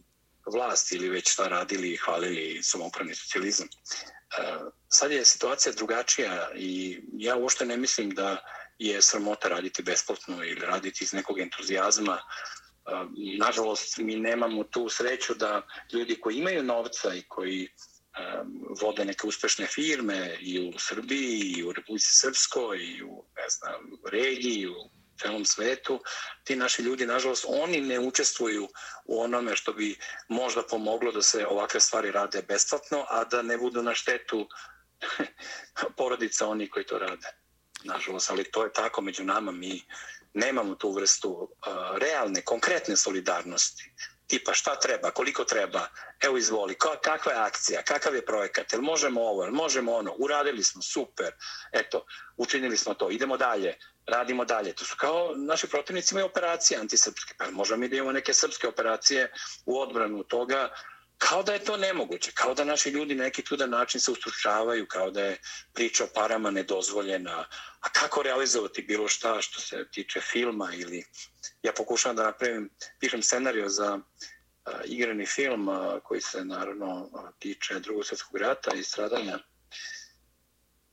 vlast 0.46 0.92
ili 0.92 1.08
već 1.08 1.32
šta 1.32 1.48
radili 1.48 1.92
i 1.92 1.96
hvalili 1.96 2.62
samopravni 2.62 3.14
socijalizam. 3.14 3.68
Uh, 3.68 4.72
sad 4.88 5.12
je 5.12 5.24
situacija 5.24 5.72
drugačija 5.72 6.50
i 6.56 7.00
ja 7.12 7.36
uopšte 7.36 7.64
ne 7.64 7.76
mislim 7.76 8.10
da 8.10 8.44
je 8.78 9.02
sramota 9.02 9.48
raditi 9.48 9.82
besplatno 9.82 10.44
ili 10.44 10.60
raditi 10.60 11.04
iz 11.04 11.12
nekog 11.12 11.38
entuzijazma. 11.38 12.12
Uh, 12.12 13.08
nažalost, 13.38 13.98
mi 13.98 14.16
nemamo 14.16 14.64
tu 14.64 14.88
sreću 14.88 15.34
da 15.34 15.62
ljudi 15.92 16.20
koji 16.20 16.36
imaju 16.36 16.62
novca 16.62 17.14
i 17.14 17.22
koji 17.28 17.68
um, 17.68 18.76
vode 18.80 19.04
neke 19.04 19.26
uspešne 19.26 19.66
firme 19.66 20.38
i 20.40 20.68
u 20.68 20.78
Srbiji 20.78 21.54
i 21.56 21.64
u 21.64 21.72
Republici 21.72 22.10
Srpskoj 22.10 22.78
i 22.78 23.02
u 23.02 23.24
ne 23.36 23.48
znam, 23.48 23.80
regiji 24.12 24.60
i 24.60 24.68
u 24.68 24.90
celom 25.20 25.44
svetu, 25.44 26.00
ti 26.44 26.56
naši 26.56 26.82
ljudi, 26.82 27.06
nažalost, 27.06 27.44
oni 27.48 27.80
ne 27.80 27.98
učestvuju 27.98 28.68
u 29.04 29.22
onome 29.22 29.56
što 29.56 29.72
bi 29.72 29.98
možda 30.28 30.62
pomoglo 30.62 31.12
da 31.12 31.22
se 31.22 31.46
ovakve 31.46 31.80
stvari 31.80 32.10
rade 32.10 32.42
besplatno, 32.42 33.06
a 33.08 33.24
da 33.24 33.42
ne 33.42 33.58
budu 33.58 33.82
na 33.82 33.94
štetu 33.94 34.48
porodica 35.96 36.46
oni 36.46 36.70
koji 36.70 36.86
to 36.86 36.98
rade. 36.98 37.28
Nažalost, 37.84 38.30
ali 38.30 38.44
to 38.44 38.64
je 38.64 38.72
tako 38.72 39.00
među 39.02 39.24
nama, 39.24 39.52
mi 39.52 39.82
nemamo 40.34 40.74
tu 40.74 40.92
vrstu 40.92 41.30
uh, 41.30 41.48
realne, 41.96 42.42
konkretne 42.42 42.96
solidarnosti. 42.96 43.92
Tipa 44.26 44.54
šta 44.54 44.80
treba, 44.80 45.10
koliko 45.10 45.44
treba, 45.44 45.88
evo 46.20 46.36
izvoli, 46.36 46.74
kakva 47.02 47.32
je 47.32 47.38
akcija, 47.38 47.82
kakav 47.82 48.14
je 48.14 48.26
projekat, 48.26 48.72
jel 48.72 48.82
možemo 48.82 49.20
ovo, 49.22 49.44
jel 49.44 49.52
možemo 49.52 49.94
ono, 49.94 50.14
uradili 50.18 50.62
smo, 50.62 50.82
super, 50.82 51.32
eto, 51.72 52.06
učinili 52.36 52.76
smo 52.76 52.94
to, 52.94 53.10
idemo 53.10 53.36
dalje, 53.36 53.76
radimo 54.06 54.44
dalje. 54.44 54.72
To 54.72 54.84
su 54.84 54.96
kao 54.96 55.32
naši 55.36 55.66
protivnici 55.66 56.14
imaju 56.14 56.26
operacije 56.26 56.80
antisrpske, 56.80 57.34
pa 57.38 57.50
možemo 57.50 57.80
mi 57.80 57.88
da 57.88 57.96
imamo 57.96 58.12
neke 58.12 58.32
srpske 58.32 58.68
operacije 58.68 59.32
u 59.66 59.80
odbranu 59.80 60.22
toga, 60.22 60.70
kao 61.18 61.42
da 61.42 61.52
je 61.52 61.64
to 61.64 61.76
nemoguće, 61.76 62.32
kao 62.34 62.54
da 62.54 62.64
naši 62.64 62.90
ljudi 62.90 63.14
neki 63.14 63.42
čudan 63.42 63.70
način 63.70 64.00
se 64.00 64.10
ustručavaju, 64.10 64.86
kao 64.86 65.10
da 65.10 65.24
je 65.24 65.38
priča 65.72 66.04
o 66.04 66.08
parama 66.14 66.50
nedozvoljena, 66.50 67.48
a 67.80 67.88
kako 67.92 68.22
realizovati 68.22 68.82
bilo 68.82 69.08
šta 69.08 69.40
što 69.40 69.60
se 69.60 69.86
tiče 69.92 70.20
filma 70.20 70.70
ili 70.74 71.04
ja 71.62 71.72
pokušavam 71.72 72.16
da 72.16 72.22
napravim, 72.22 72.70
pišem 73.00 73.22
scenario 73.22 73.68
za 73.68 73.94
uh, 73.94 74.74
igrani 74.84 75.26
film 75.26 75.68
uh, 75.68 75.76
koji 76.04 76.20
se 76.20 76.44
naravno 76.44 77.10
uh, 77.12 77.20
tiče 77.38 77.80
drugog 77.80 78.06
svjetskog 78.06 78.36
rata 78.36 78.74
i 78.74 78.82
stradanja 78.82 79.38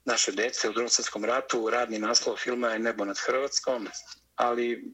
naše 0.05 0.31
dece 0.31 0.69
u 0.69 0.73
drugom 0.73 0.89
svjetskom 0.89 1.25
ratu. 1.25 1.69
Radni 1.69 1.99
naslov 1.99 2.35
filma 2.37 2.69
je 2.69 2.79
Nebo 2.79 3.05
nad 3.05 3.17
Hrvatskom, 3.25 3.87
ali 4.35 4.93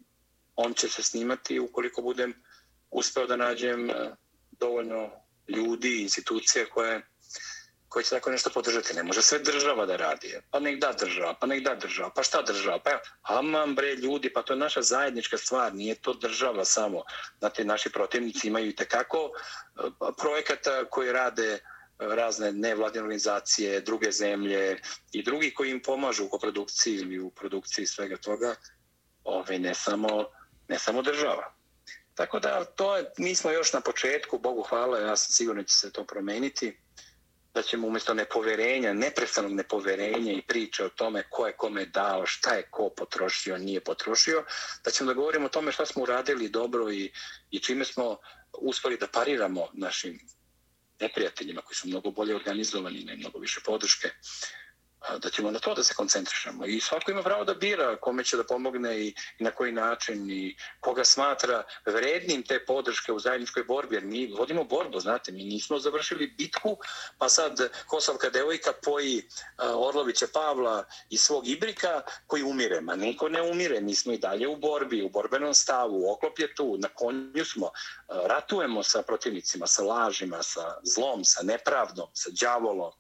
on 0.56 0.74
će 0.74 0.90
se 0.90 1.04
snimati 1.04 1.60
ukoliko 1.60 2.02
budem 2.02 2.44
uspeo 2.92 3.28
da 3.28 3.36
nađem 3.36 3.90
e, 3.90 3.94
dovoljno 4.52 5.10
ljudi, 5.48 6.02
institucije 6.02 6.66
koje 6.66 7.02
koji 7.90 8.04
će 8.04 8.10
tako 8.10 8.32
nešto 8.32 8.50
podržati. 8.50 8.94
Ne 8.94 9.04
može 9.04 9.22
sve 9.22 9.40
država 9.40 9.86
da 9.86 9.96
radi. 9.96 10.28
E. 10.28 10.42
Pa 10.52 10.60
nek 10.60 10.80
da 10.80 10.92
država, 11.00 11.34
pa 11.42 11.48
nek 11.48 11.64
da 11.64 11.76
država, 11.76 12.12
pa 12.16 12.24
šta 12.24 12.42
država? 12.42 12.80
Pa 12.80 13.00
aman 13.22 13.76
bre 13.76 13.96
ljudi, 13.96 14.34
pa 14.34 14.42
to 14.42 14.54
je 14.54 14.60
naša 14.60 14.82
zajednička 14.82 15.38
stvar, 15.38 15.76
nije 15.76 15.96
to 15.96 16.14
država 16.14 16.66
samo. 16.66 17.04
Znate, 17.40 17.66
naši 17.66 17.90
protivnici 17.90 18.48
imaju 18.48 18.70
i 18.70 18.76
tekako 18.76 19.30
e, 19.30 19.82
projekata 20.18 20.86
koji 20.90 21.12
rade 21.12 21.54
uh, 21.54 21.77
razne 22.00 22.52
nevladine 22.52 23.04
organizacije, 23.04 23.82
druge 23.82 24.12
zemlje 24.12 24.82
i 25.12 25.24
drugi 25.24 25.54
koji 25.54 25.72
im 25.72 25.82
pomažu 25.82 26.26
u 26.26 26.30
koprodukciji 26.30 26.96
ili 26.96 27.20
u 27.20 27.30
produkciji 27.30 27.86
svega 27.86 28.18
toga, 28.18 28.56
ove, 29.24 29.60
ne, 29.60 29.74
samo, 29.74 30.26
ne 30.68 30.80
samo 30.80 31.02
država. 31.02 31.54
Tako 32.16 32.40
da 32.40 32.66
to 32.66 32.98
je, 32.98 33.06
mi 33.18 33.36
smo 33.36 33.52
još 33.52 33.74
na 33.74 33.82
početku, 33.82 34.40
Bogu 34.40 34.62
hvala, 34.62 35.00
ja 35.00 35.18
sam 35.18 35.32
sigurno 35.32 35.64
će 35.64 35.76
se 35.76 35.92
to 35.92 36.06
promeniti 36.06 36.78
da 37.54 37.62
ćemo 37.62 37.88
umjesto 37.88 38.14
nepoverenja, 38.14 38.94
neprestanog 38.94 39.52
nepoverenja 39.52 40.34
i 40.34 40.42
priče 40.42 40.86
o 40.86 40.90
tome 40.90 41.24
ko 41.30 41.48
je 41.48 41.54
kome 41.54 41.86
dao, 41.86 42.26
šta 42.26 42.54
je 42.54 42.68
ko 42.72 42.90
potrošio, 42.90 43.58
nije 43.58 43.82
potrošio, 43.82 44.44
da 44.84 44.92
ćemo 44.92 45.08
da 45.08 45.14
govorimo 45.14 45.46
o 45.46 45.50
tome 45.50 45.72
šta 45.72 45.86
smo 45.86 46.04
uradili 46.04 46.50
dobro 46.50 46.92
i, 46.92 47.12
i 47.52 47.60
čime 47.60 47.86
smo 47.86 48.18
uspeli 48.54 48.98
da 48.98 49.08
pariramo 49.08 49.68
našim 49.74 50.20
neprijateljima 51.00 51.62
koji 51.62 51.76
su 51.76 51.88
mnogo 51.88 52.12
bolje 52.12 52.36
organizovani 52.36 53.00
i 53.00 53.18
mnogo 53.18 53.40
više 53.40 53.62
podrške 53.66 54.10
da 55.20 55.30
ćemo 55.30 55.52
na 55.52 55.60
to 55.60 55.74
da 55.74 55.84
se 55.84 55.94
koncentrišemo. 55.94 56.66
I 56.66 56.80
svako 56.80 57.12
ima 57.12 57.24
pravo 57.24 57.44
da 57.44 57.54
bira 57.54 57.96
kome 57.96 58.24
će 58.24 58.38
da 58.38 58.44
pomogne 58.44 59.00
i, 59.00 59.14
i 59.40 59.44
na 59.44 59.52
koji 59.52 59.72
način 59.72 60.32
i 60.32 60.56
koga 60.80 61.04
smatra 61.04 61.64
vrednim 61.86 62.44
te 62.44 62.66
podrške 62.66 63.12
u 63.12 63.20
zajedničkoj 63.20 63.64
borbi. 63.64 63.96
Jer 63.96 64.04
mi 64.04 64.34
vodimo 64.38 64.64
borbu, 64.64 65.00
znate, 65.00 65.32
mi 65.32 65.44
nismo 65.44 65.80
završili 65.80 66.28
bitku, 66.28 66.78
pa 67.18 67.30
sad 67.30 67.70
Kosovka 67.88 68.30
devojka 68.30 68.74
poji 68.84 69.24
Orlovića 69.58 70.28
Pavla 70.34 70.86
i 71.10 71.18
svog 71.18 71.48
Ibrika 71.48 72.02
koji 72.28 72.44
umire. 72.44 72.82
Ma 72.82 72.96
niko 72.96 73.30
ne 73.30 73.42
umire, 73.42 73.82
mi 73.82 73.96
smo 73.96 74.14
i 74.14 74.18
dalje 74.18 74.48
u 74.48 74.56
borbi, 74.56 75.04
u 75.04 75.10
borbenom 75.10 75.54
stavu, 75.54 76.12
oklop 76.12 76.40
je 76.40 76.56
tu, 76.56 76.78
na 76.78 76.88
konju 76.88 77.46
smo, 77.46 77.72
ratujemo 78.08 78.84
sa 78.84 79.02
protivnicima, 79.02 79.68
sa 79.68 79.84
lažima, 79.84 80.44
sa 80.44 80.78
zlom, 80.84 81.26
sa 81.26 81.44
nepravdom, 81.44 82.08
sa 82.14 82.30
đavolom, 82.42 82.92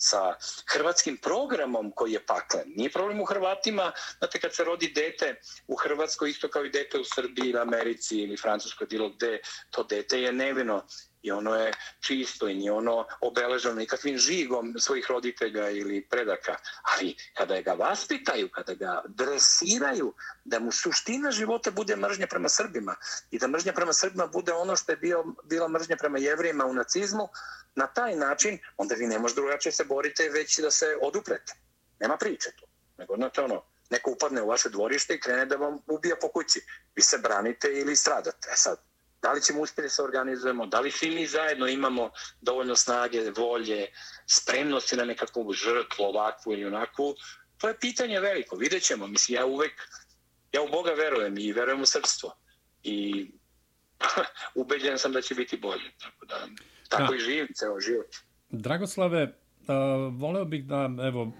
sa 0.00 0.34
hrvatskim 0.66 1.16
programom 1.16 1.92
koji 1.92 2.12
je 2.12 2.26
paklen. 2.26 2.72
Nije 2.76 2.90
problem 2.90 3.20
u 3.20 3.24
Hrvatima, 3.24 3.92
znate 4.18 4.40
kad 4.40 4.54
se 4.54 4.64
rodi 4.64 4.92
dete 4.94 5.34
u 5.66 5.76
Hrvatskoj, 5.76 6.30
isto 6.30 6.48
kao 6.48 6.64
i 6.64 6.70
dete 6.70 6.98
u 6.98 7.04
Srbiji, 7.04 7.56
Americi 7.56 8.16
ili 8.16 8.36
Francuskoj, 8.36 8.86
bilo 8.86 9.10
gde, 9.10 9.40
to 9.70 9.84
dete 9.84 10.22
je 10.22 10.32
nevino 10.32 10.86
i 11.22 11.32
ono 11.32 11.54
je 11.54 11.72
čisto 12.00 12.48
i 12.48 12.54
nije 12.54 12.72
ono 12.72 13.06
obeleženo 13.20 13.74
nikakvim 13.74 14.18
žigom 14.18 14.74
svojih 14.78 15.06
roditelja 15.08 15.70
ili 15.70 16.06
predaka. 16.10 16.56
Ali 16.82 17.16
kada 17.34 17.60
ga 17.60 17.72
vaspitaju, 17.72 18.48
kada 18.48 18.74
ga 18.74 19.02
dresiraju, 19.08 20.14
da 20.44 20.58
mu 20.58 20.72
suština 20.72 21.30
života 21.30 21.70
bude 21.70 21.96
mržnja 21.96 22.26
prema 22.26 22.48
Srbima 22.48 22.96
i 23.30 23.38
da 23.38 23.48
mržnja 23.48 23.72
prema 23.72 23.92
Srbima 23.92 24.26
bude 24.26 24.52
ono 24.52 24.76
što 24.76 24.92
je 24.92 24.96
bio, 24.96 25.24
bila 25.44 25.68
mržnja 25.68 25.96
prema 25.96 26.18
jevrijima 26.18 26.64
u 26.64 26.74
nacizmu, 26.74 27.28
na 27.74 27.86
taj 27.86 28.16
način, 28.16 28.58
onda 28.76 28.94
vi 28.94 29.06
ne 29.06 29.18
možete 29.18 29.40
drugačije 29.40 29.72
se 29.72 29.84
borite 29.84 30.28
već 30.28 30.58
da 30.58 30.70
se 30.70 30.86
oduprete. 31.02 31.52
Nema 32.00 32.16
priče 32.16 32.50
tu. 32.58 32.66
Nego, 32.98 33.16
znate, 33.16 33.40
ono, 33.40 33.62
neko 33.90 34.10
upadne 34.10 34.42
u 34.42 34.48
vaše 34.48 34.68
dvorište 34.68 35.14
i 35.14 35.20
krene 35.20 35.46
da 35.46 35.56
vam 35.56 35.78
ubija 35.86 36.16
po 36.20 36.28
kući. 36.28 36.60
Vi 36.96 37.02
se 37.02 37.18
branite 37.18 37.68
ili 37.68 37.96
stradate. 37.96 38.48
E 38.52 38.56
sad, 38.56 38.89
da 39.22 39.32
li 39.32 39.42
ćemo 39.42 39.60
uspjeti 39.60 39.82
da 39.86 39.88
se 39.88 40.02
organizujemo, 40.02 40.66
da 40.66 40.80
li 40.80 40.90
svi 40.90 41.10
mi 41.10 41.26
zajedno 41.26 41.66
imamo 41.66 42.10
dovoljno 42.40 42.76
snage, 42.76 43.30
volje, 43.36 43.86
spremnosti 44.26 44.96
na 44.96 45.04
nekakvu 45.04 45.52
žrtvu, 45.52 46.02
ovakvu 46.02 46.52
ili 46.52 46.64
onakvu, 46.64 47.14
to 47.58 47.68
je 47.68 47.78
pitanje 47.78 48.20
veliko. 48.20 48.56
Vidjet 48.56 48.82
ćemo. 48.82 49.06
Mislim, 49.06 49.36
ja 49.36 49.46
uvek, 49.46 49.72
ja 50.52 50.62
u 50.62 50.68
Boga 50.68 50.90
verujem 50.90 51.38
i 51.38 51.52
verujem 51.52 51.82
u 51.82 51.86
srstvo. 51.86 52.36
I 52.82 53.26
ubeđen 54.54 54.98
sam 54.98 55.12
da 55.12 55.20
će 55.20 55.34
biti 55.34 55.56
bolje. 55.56 55.90
Tako 56.00 56.26
da, 56.26 56.46
tako 56.88 57.12
da. 57.12 57.16
i 57.16 57.20
živim 57.20 57.48
ceo 57.54 57.80
život. 57.80 58.16
Dragoslave, 58.48 59.39
voleo 60.10 60.44
bih 60.44 60.64
da, 60.64 60.90
evo, 61.02 61.32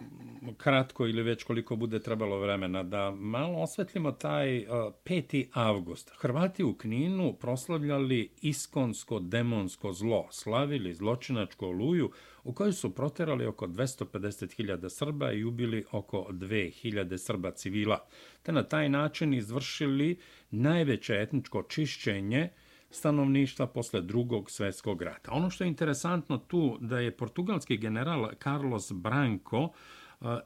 kratko 0.56 1.06
ili 1.06 1.22
već 1.22 1.42
koliko 1.44 1.76
bude 1.76 1.98
trebalo 2.02 2.38
vremena, 2.38 2.82
da 2.82 3.10
malo 3.10 3.58
osvetlimo 3.58 4.12
taj 4.12 4.56
e, 4.56 4.66
5. 5.04 5.46
avgust. 5.52 6.12
Hrvati 6.18 6.64
u 6.64 6.74
Kninu 6.74 7.32
proslavljali 7.40 8.30
iskonsko 8.42 9.20
demonsko 9.20 9.92
zlo, 9.92 10.28
slavili 10.30 10.94
zločinačku 10.94 11.66
oluju 11.66 12.10
u 12.44 12.52
kojoj 12.52 12.72
su 12.72 12.94
proterali 12.94 13.46
oko 13.46 13.66
250.000 13.66 14.88
Srba 14.88 15.32
i 15.32 15.44
ubili 15.44 15.84
oko 15.92 16.26
2.000 16.30 17.16
Srba 17.16 17.50
civila, 17.50 17.98
te 18.42 18.52
na 18.52 18.62
taj 18.62 18.88
način 18.88 19.34
izvršili 19.34 20.18
najveće 20.50 21.14
etničko 21.14 21.62
čišćenje 21.62 22.48
stanovništva 22.90 23.66
posle 23.66 24.00
drugog 24.00 24.50
svetskog 24.50 25.02
rata. 25.02 25.32
Ono 25.32 25.50
što 25.50 25.64
je 25.64 25.68
interesantno 25.68 26.38
tu 26.38 26.78
da 26.80 26.98
je 26.98 27.16
portugalski 27.16 27.76
general 27.76 28.28
Carlos 28.42 28.92
Branco 28.92 29.68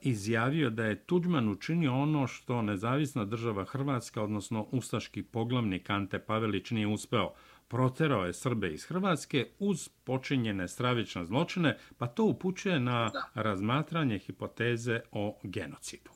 izjavio 0.01 0.71
da 0.71 0.85
je 0.85 1.07
Tuđman 1.07 1.49
učinio 1.49 1.95
ono 1.95 2.27
što 2.27 2.63
nezavisna 2.63 3.25
država 3.25 3.65
Hrvatska, 3.65 4.23
odnosno 4.23 4.69
ustaški 4.73 5.23
poglavnik 5.23 5.91
Ante 5.91 6.19
Pavelić 6.19 6.71
nije 6.71 6.87
uspeo. 6.87 7.33
Proterao 7.69 8.25
je 8.25 8.33
Srbe 8.33 8.73
iz 8.73 8.85
Hrvatske 8.85 9.47
uz 9.59 9.89
počinjene 9.89 10.69
stravične 10.69 11.25
zločine, 11.25 11.79
pa 11.99 12.07
to 12.07 12.25
upućuje 12.25 12.81
na 12.81 13.11
razmatranje 13.35 14.19
hipoteze 14.19 15.01
o 15.13 15.39
genocidu. 15.43 16.11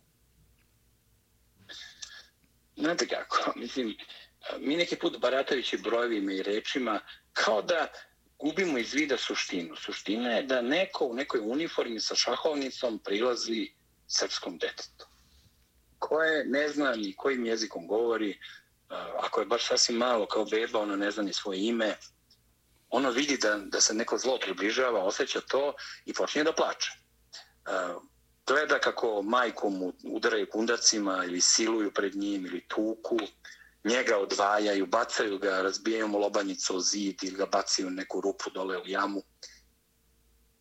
Znate 2.76 3.06
kako, 3.06 3.52
mislim, 3.60 3.94
mi 4.58 4.76
neki 4.76 4.96
put 4.96 5.18
baratajući 5.18 5.78
brojevima 5.78 6.32
i 6.32 6.42
rečima, 6.42 7.00
kao 7.32 7.62
da 7.62 7.86
gubimo 8.38 8.78
iz 8.78 8.94
vida 8.94 9.16
suštinu. 9.16 9.76
Suština 9.76 10.30
je 10.30 10.42
da 10.42 10.62
neko 10.62 11.04
u 11.04 11.14
nekoj 11.14 11.40
uniformi 11.40 12.00
sa 12.00 12.14
šahovnicom 12.14 12.98
prilazi 12.98 13.70
srpskom 14.06 14.58
detetu 14.58 15.08
koje 15.98 16.44
ne 16.44 16.68
zna 16.68 16.92
ni 16.92 17.16
kojim 17.16 17.46
jezikom 17.46 17.86
govori, 17.86 18.38
ako 19.18 19.40
je 19.40 19.46
baš 19.46 19.66
sasvim 19.68 19.96
malo 19.96 20.26
kao 20.26 20.44
beba, 20.44 20.80
ono 20.80 20.96
ne 20.96 21.10
zna 21.10 21.22
ni 21.22 21.32
svoje 21.32 21.66
ime, 21.66 21.96
ono 22.90 23.10
vidi 23.10 23.36
da, 23.36 23.58
da 23.58 23.80
se 23.80 23.94
neko 23.94 24.18
zlo 24.18 24.38
približava, 24.38 25.04
osjeća 25.04 25.40
to 25.40 25.74
i 26.04 26.12
počinje 26.12 26.44
da 26.44 26.52
plače. 26.52 26.90
Gleda 28.46 28.78
kako 28.78 29.22
majku 29.22 29.70
mu 29.70 29.92
udaraju 30.04 30.50
kundacima 30.50 31.24
ili 31.24 31.40
siluju 31.40 31.90
pred 31.92 32.16
njim 32.16 32.46
ili 32.46 32.64
tuku, 32.68 33.18
njega 33.84 34.18
odvajaju, 34.18 34.86
bacaju 34.86 35.38
ga, 35.38 35.62
razbijaju 35.62 36.08
mu 36.08 36.18
lobanjicu 36.18 36.76
o 36.76 36.80
zid 36.80 37.22
ili 37.22 37.36
ga 37.36 37.46
bacaju 37.46 37.90
neku 37.90 38.20
rupu 38.20 38.50
dole 38.50 38.78
u 38.78 38.86
jamu. 38.86 39.22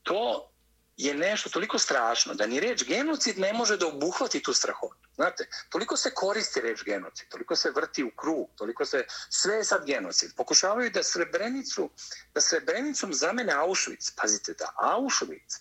To 0.03 0.51
je 0.97 1.13
nešto 1.13 1.49
toliko 1.49 1.79
strašno 1.79 2.33
da 2.33 2.47
ni 2.47 2.59
reč 2.59 2.83
genocid 2.83 3.39
ne 3.39 3.53
može 3.53 3.77
da 3.77 3.87
obuhvati 3.87 4.43
tu 4.43 4.53
strahotu. 4.53 5.09
Znate, 5.15 5.47
toliko 5.69 5.97
se 5.97 6.13
koristi 6.13 6.61
reč 6.61 6.83
genocid, 6.83 7.27
toliko 7.29 7.55
se 7.55 7.71
vrti 7.71 8.03
u 8.03 8.11
krug, 8.15 8.49
toliko 8.55 8.85
se 8.85 9.05
sve 9.29 9.55
je 9.55 9.63
sad 9.63 9.85
genocid. 9.85 10.31
Pokušavaju 10.35 10.91
da 10.91 11.03
Srebrenicu, 11.03 11.89
da 12.33 12.41
Srebrenicom 12.41 13.13
zamene 13.13 13.53
Auschwitz. 13.53 14.11
Pazite 14.15 14.53
da 14.53 14.73
Auschwitz 14.75 15.59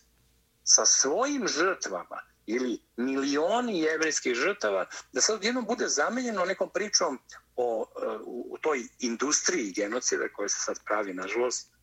sa 0.65 0.87
svojim 0.87 1.49
žrtvama 1.49 2.23
ili 2.47 2.83
milioni 2.97 3.81
jevrijskih 3.81 4.35
žrtava, 4.35 4.87
da 5.13 5.21
sad 5.21 5.45
jednom 5.45 5.65
bude 5.65 5.89
zamenjeno 5.89 6.45
nekom 6.45 6.71
pričom 6.75 7.19
o, 7.57 7.87
e, 8.03 8.07
u, 8.25 8.47
u 8.51 8.59
toj 8.59 8.89
industriji 8.99 9.73
genocida 9.73 10.29
koja 10.33 10.49
se 10.49 10.59
sad 10.61 10.77
pravi, 10.85 11.15
nažalost, 11.15 11.77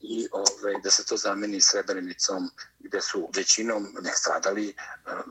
i 0.00 0.28
ove, 0.32 0.80
da 0.82 0.90
se 0.90 1.04
to 1.04 1.16
zameni 1.16 1.60
srebrenicom 1.60 2.50
gde 2.78 3.00
su 3.00 3.28
većinom 3.36 3.96
ne 4.00 4.12
stradali, 4.12 4.68
e, 4.68 4.74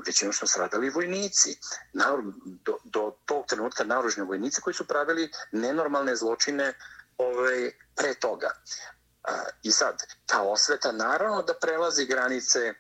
većinom 0.06 0.34
su 0.34 0.48
stradali 0.48 0.90
vojnici. 0.90 1.58
Na, 1.94 2.18
do, 2.46 2.78
do 2.84 3.18
tog 3.26 3.46
trenutka 3.48 3.84
naoružni 3.84 4.24
vojnici 4.24 4.62
koji 4.62 4.74
su 4.74 4.88
pravili 4.88 5.32
nenormalne 5.52 6.16
zločine 6.16 6.74
ove, 7.18 7.72
pre 7.96 8.14
toga. 8.14 8.48
E, 8.48 9.32
I 9.64 9.72
sad, 9.72 10.04
ta 10.26 10.42
osveta 10.42 10.92
naravno 10.92 11.42
da 11.42 11.54
prelazi 11.62 12.06
granice 12.06 12.74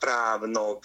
pravnog 0.00 0.84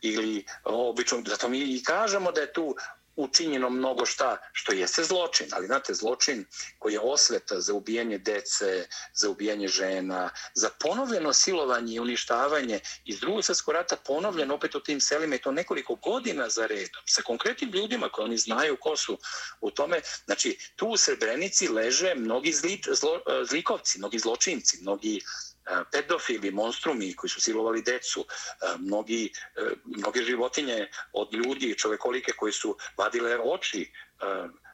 ili 0.00 0.46
običnog, 0.64 1.28
zato 1.28 1.48
mi 1.48 1.58
i 1.58 1.84
kažemo 1.84 2.32
da 2.32 2.40
je 2.40 2.52
tu 2.52 2.76
učinjeno 3.18 3.70
mnogo 3.70 4.06
šta 4.06 4.36
što 4.52 4.72
jeste 4.72 5.04
zločin, 5.04 5.46
ali 5.52 5.66
znate, 5.66 5.94
zločin 5.94 6.44
koji 6.78 6.92
je 6.92 7.00
osveta 7.00 7.60
za 7.60 7.74
ubijanje 7.74 8.18
dece, 8.18 8.86
za 9.14 9.30
ubijanje 9.30 9.68
žena, 9.68 10.30
za 10.54 10.70
ponovljeno 10.80 11.32
silovanje 11.32 11.94
i 11.94 12.00
uništavanje 12.00 12.80
iz 13.04 13.20
drugog 13.20 13.44
svjetskog 13.44 13.74
rata 13.74 13.96
ponovljeno 13.96 14.54
opet 14.54 14.74
u 14.74 14.80
tim 14.80 15.00
selima 15.00 15.34
i 15.34 15.38
to 15.38 15.52
nekoliko 15.52 15.94
godina 15.94 16.48
za 16.48 16.66
redom, 16.66 17.02
sa 17.06 17.22
konkretnim 17.22 17.70
ljudima 17.70 18.08
koji 18.08 18.24
oni 18.24 18.38
znaju 18.38 18.76
ko 18.80 18.96
su 18.96 19.18
u 19.60 19.70
tome. 19.70 20.00
Znači, 20.24 20.58
tu 20.76 20.86
u 20.86 20.96
Srebrenici 20.96 21.68
leže 21.68 22.14
mnogi 22.14 22.52
zli, 22.52 22.80
zlo, 22.92 23.20
zlikovci, 23.48 23.98
mnogi 23.98 24.18
zločinci, 24.18 24.78
mnogi 24.82 25.20
E, 25.68 25.84
pedofili, 25.92 26.50
monstrumi 26.50 27.16
koji 27.16 27.30
su 27.30 27.40
silovali 27.40 27.82
decu, 27.82 28.26
e, 28.26 28.78
mnogi, 28.78 29.32
e, 29.56 29.60
mnoge 29.84 30.22
životinje 30.22 30.88
od 31.12 31.34
ljudi, 31.34 31.78
čovekolike 31.78 32.32
koji 32.32 32.52
su 32.52 32.76
vadile 32.96 33.38
oči 33.38 33.92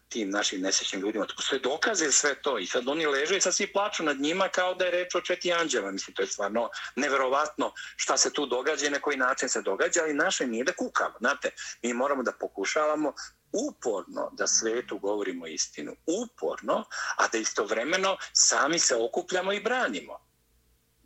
tim 0.08 0.30
našim 0.30 0.60
nesrećnim 0.60 1.02
ljudima. 1.02 1.26
To 1.26 1.42
sve 1.42 1.58
dokaze 1.58 2.12
sve 2.12 2.34
to 2.42 2.58
i 2.58 2.66
sad 2.66 2.88
oni 2.88 3.06
leže 3.06 3.36
i 3.36 3.40
sad 3.40 3.54
svi 3.54 3.66
plaču 3.72 4.02
nad 4.02 4.20
njima 4.20 4.48
kao 4.48 4.74
da 4.74 4.84
je 4.84 4.90
reč 4.90 5.14
o 5.14 5.20
četi 5.20 5.52
anđela. 5.52 5.90
Mislim, 5.90 6.14
to 6.14 6.22
je 6.22 6.26
stvarno 6.26 6.70
neverovatno 6.96 7.72
šta 7.96 8.16
se 8.16 8.32
tu 8.32 8.46
događa 8.46 8.86
i 8.86 8.90
na 8.90 9.00
koji 9.00 9.16
način 9.16 9.48
se 9.48 9.62
događa, 9.62 10.00
ali 10.02 10.14
naše 10.14 10.46
nije 10.46 10.64
da 10.64 10.72
kukamo. 10.72 11.14
Znate, 11.18 11.50
mi 11.82 11.92
moramo 11.92 12.22
da 12.22 12.32
pokušavamo 12.32 13.12
uporno 13.52 14.30
da 14.32 14.46
svetu 14.46 14.98
govorimo 14.98 15.46
istinu. 15.46 15.96
Uporno, 16.06 16.84
a 17.16 17.28
da 17.32 17.38
istovremeno 17.38 18.16
sami 18.32 18.78
se 18.78 18.96
okupljamo 18.96 19.52
i 19.52 19.60
branimo. 19.60 20.23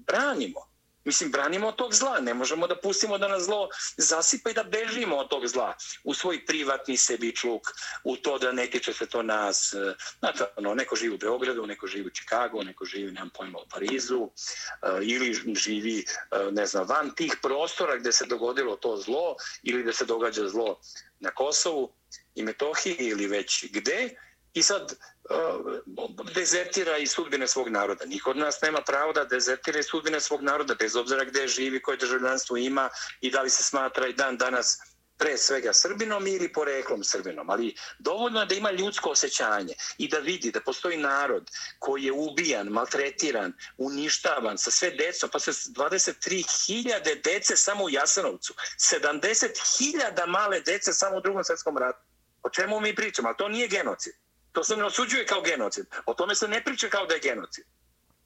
Branimo. 0.09 0.69
Mislim, 1.09 1.31
branimo 1.31 1.69
od 1.69 1.77
tog 1.77 1.95
zla. 1.95 2.21
Ne 2.21 2.35
možemo 2.35 2.67
da 2.67 2.77
pustimo 2.77 3.19
da 3.19 3.29
nas 3.29 3.43
zlo 3.43 3.69
zasipa 3.97 4.51
i 4.51 4.55
da 4.55 4.63
bežimo 4.63 5.17
od 5.17 5.29
tog 5.29 5.47
zla. 5.47 5.75
U 6.05 6.15
svoj 6.15 6.47
privatni 6.47 6.97
sebičluk, 6.97 7.63
u 8.05 8.17
to 8.17 8.39
da 8.39 8.53
ne 8.53 8.67
tiče 8.67 8.93
se 8.93 9.07
to 9.07 9.23
nas. 9.23 9.75
Znate, 10.19 10.45
ono, 10.57 10.75
neko 10.75 10.97
živi 10.97 11.15
u 11.15 11.19
Beogradu, 11.19 11.67
neko 11.67 11.87
živi 11.87 12.07
u 12.07 12.11
Čikagu, 12.11 12.63
neko 12.63 12.85
živi, 12.85 13.13
nemam 13.13 13.31
pojma, 13.31 13.59
u 13.59 13.69
Parizu, 13.69 14.29
eh, 14.29 14.99
ili 15.03 15.35
živi, 15.55 16.05
eh, 16.05 16.51
ne 16.53 16.67
znam, 16.67 16.87
van 16.87 17.15
tih 17.15 17.37
prostora 17.43 17.97
gde 17.97 18.13
se 18.13 18.27
dogodilo 18.27 18.77
to 18.77 18.97
zlo, 18.97 19.37
ili 19.63 19.83
gde 19.83 19.93
se 19.93 20.05
događa 20.05 20.49
zlo 20.49 20.81
na 21.21 21.31
Kosovu 21.31 21.93
i 22.35 22.43
Metohiji, 22.43 22.97
ili 22.99 23.27
već 23.27 23.65
gde, 23.73 24.11
i 24.59 24.63
sad 24.63 24.93
uh, 25.31 26.35
dezertira 26.35 26.99
i 26.99 27.07
sudbine 27.07 27.47
svog 27.47 27.69
naroda. 27.69 28.05
Niko 28.05 28.31
od 28.31 28.37
nas 28.37 28.61
nema 28.61 28.81
pravo 28.83 29.13
da 29.13 29.25
dezertira 29.25 29.79
i 29.79 29.83
sudbine 29.83 30.21
svog 30.21 30.43
naroda, 30.43 30.75
bez 30.75 30.97
obzira 30.97 31.25
gde 31.25 31.49
živi, 31.49 31.83
koje 31.83 31.97
državljanstvo 31.97 32.57
ima 32.57 32.89
i 33.21 33.31
da 33.31 33.43
li 33.43 33.51
se 33.51 33.63
smatra 33.63 34.07
i 34.07 34.13
dan 34.13 34.37
danas 34.37 34.79
pre 35.19 35.37
svega 35.37 35.73
Srbinom 35.73 36.27
ili 36.27 36.53
poreklom 36.53 37.05
Srbinom, 37.05 37.51
ali 37.51 37.75
dovoljno 37.99 38.41
je 38.41 38.47
da 38.47 38.55
ima 38.55 38.71
ljudsko 38.71 39.11
osjećanje 39.11 39.75
i 39.99 40.09
da 40.09 40.19
vidi 40.19 40.51
da 40.51 40.61
postoji 40.61 40.97
narod 40.97 41.51
koji 41.79 42.05
je 42.05 42.13
ubijan, 42.13 42.69
maltretiran, 42.69 43.53
uništavan 43.79 44.59
sa 44.59 44.71
sve 44.71 44.91
decom, 44.91 45.31
pa 45.33 45.39
se 45.39 45.51
23.000 45.51 47.23
dece 47.25 47.57
samo 47.57 47.85
u 47.85 47.91
Jasanovcu, 47.91 48.55
70.000 48.79 50.27
male 50.27 50.61
dece 50.61 50.93
samo 50.93 51.17
u 51.17 51.21
drugom 51.21 51.45
svjetskom 51.45 51.79
ratu. 51.79 51.99
O 52.43 52.51
čemu 52.51 52.81
mi 52.81 52.95
pričamo? 52.95 53.29
Ali 53.29 53.37
to 53.37 53.49
nije 53.49 53.69
genocid. 53.69 54.13
To 54.53 54.65
se 54.65 54.77
ne 54.77 54.85
osuđuje 54.85 55.27
kao 55.27 55.43
genocid. 55.43 55.87
O 56.07 56.15
tome 56.15 56.35
se 56.35 56.49
ne 56.49 56.65
priča 56.65 56.89
kao 56.89 57.07
da 57.07 57.15
je 57.15 57.21
genocid. 57.21 57.65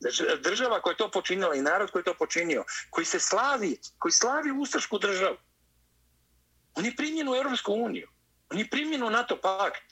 Znači, 0.00 0.22
država 0.40 0.80
koja 0.80 0.92
je 0.92 0.96
to 0.96 1.10
počinila 1.10 1.54
i 1.54 1.62
narod 1.62 1.90
koji 1.90 2.00
je 2.00 2.04
to 2.04 2.14
počinio, 2.14 2.64
koji 2.90 3.04
se 3.04 3.20
slavi, 3.20 3.78
koji 3.98 4.12
slavi 4.12 4.50
ustašku 4.50 4.98
državu, 4.98 5.36
on 6.74 6.84
je 6.84 6.96
primjen 6.96 7.28
u 7.28 7.34
Europsku 7.34 7.72
uniju. 7.72 8.08
On 8.50 8.58
je 8.58 8.68
primjen 8.70 9.02
u 9.02 9.10
NATO 9.10 9.36
pakt. 9.36 9.82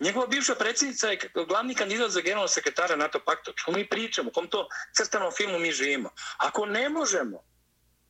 Njegova 0.00 0.26
bivša 0.26 0.54
predsjednica 0.54 1.08
je 1.08 1.18
glavni 1.48 1.74
kandidat 1.74 2.10
za 2.10 2.20
generalnog 2.20 2.50
sekretara 2.50 2.96
NATO 2.96 3.20
pakta. 3.24 3.52
Čo 3.54 3.72
mi 3.72 3.88
pričamo? 3.88 4.28
U 4.28 4.32
kom 4.32 4.48
to 4.48 4.68
crtanom 4.96 5.32
filmu 5.32 5.58
mi 5.58 5.72
živimo? 5.72 6.10
Ako 6.36 6.66
ne 6.66 6.88
možemo, 6.88 7.44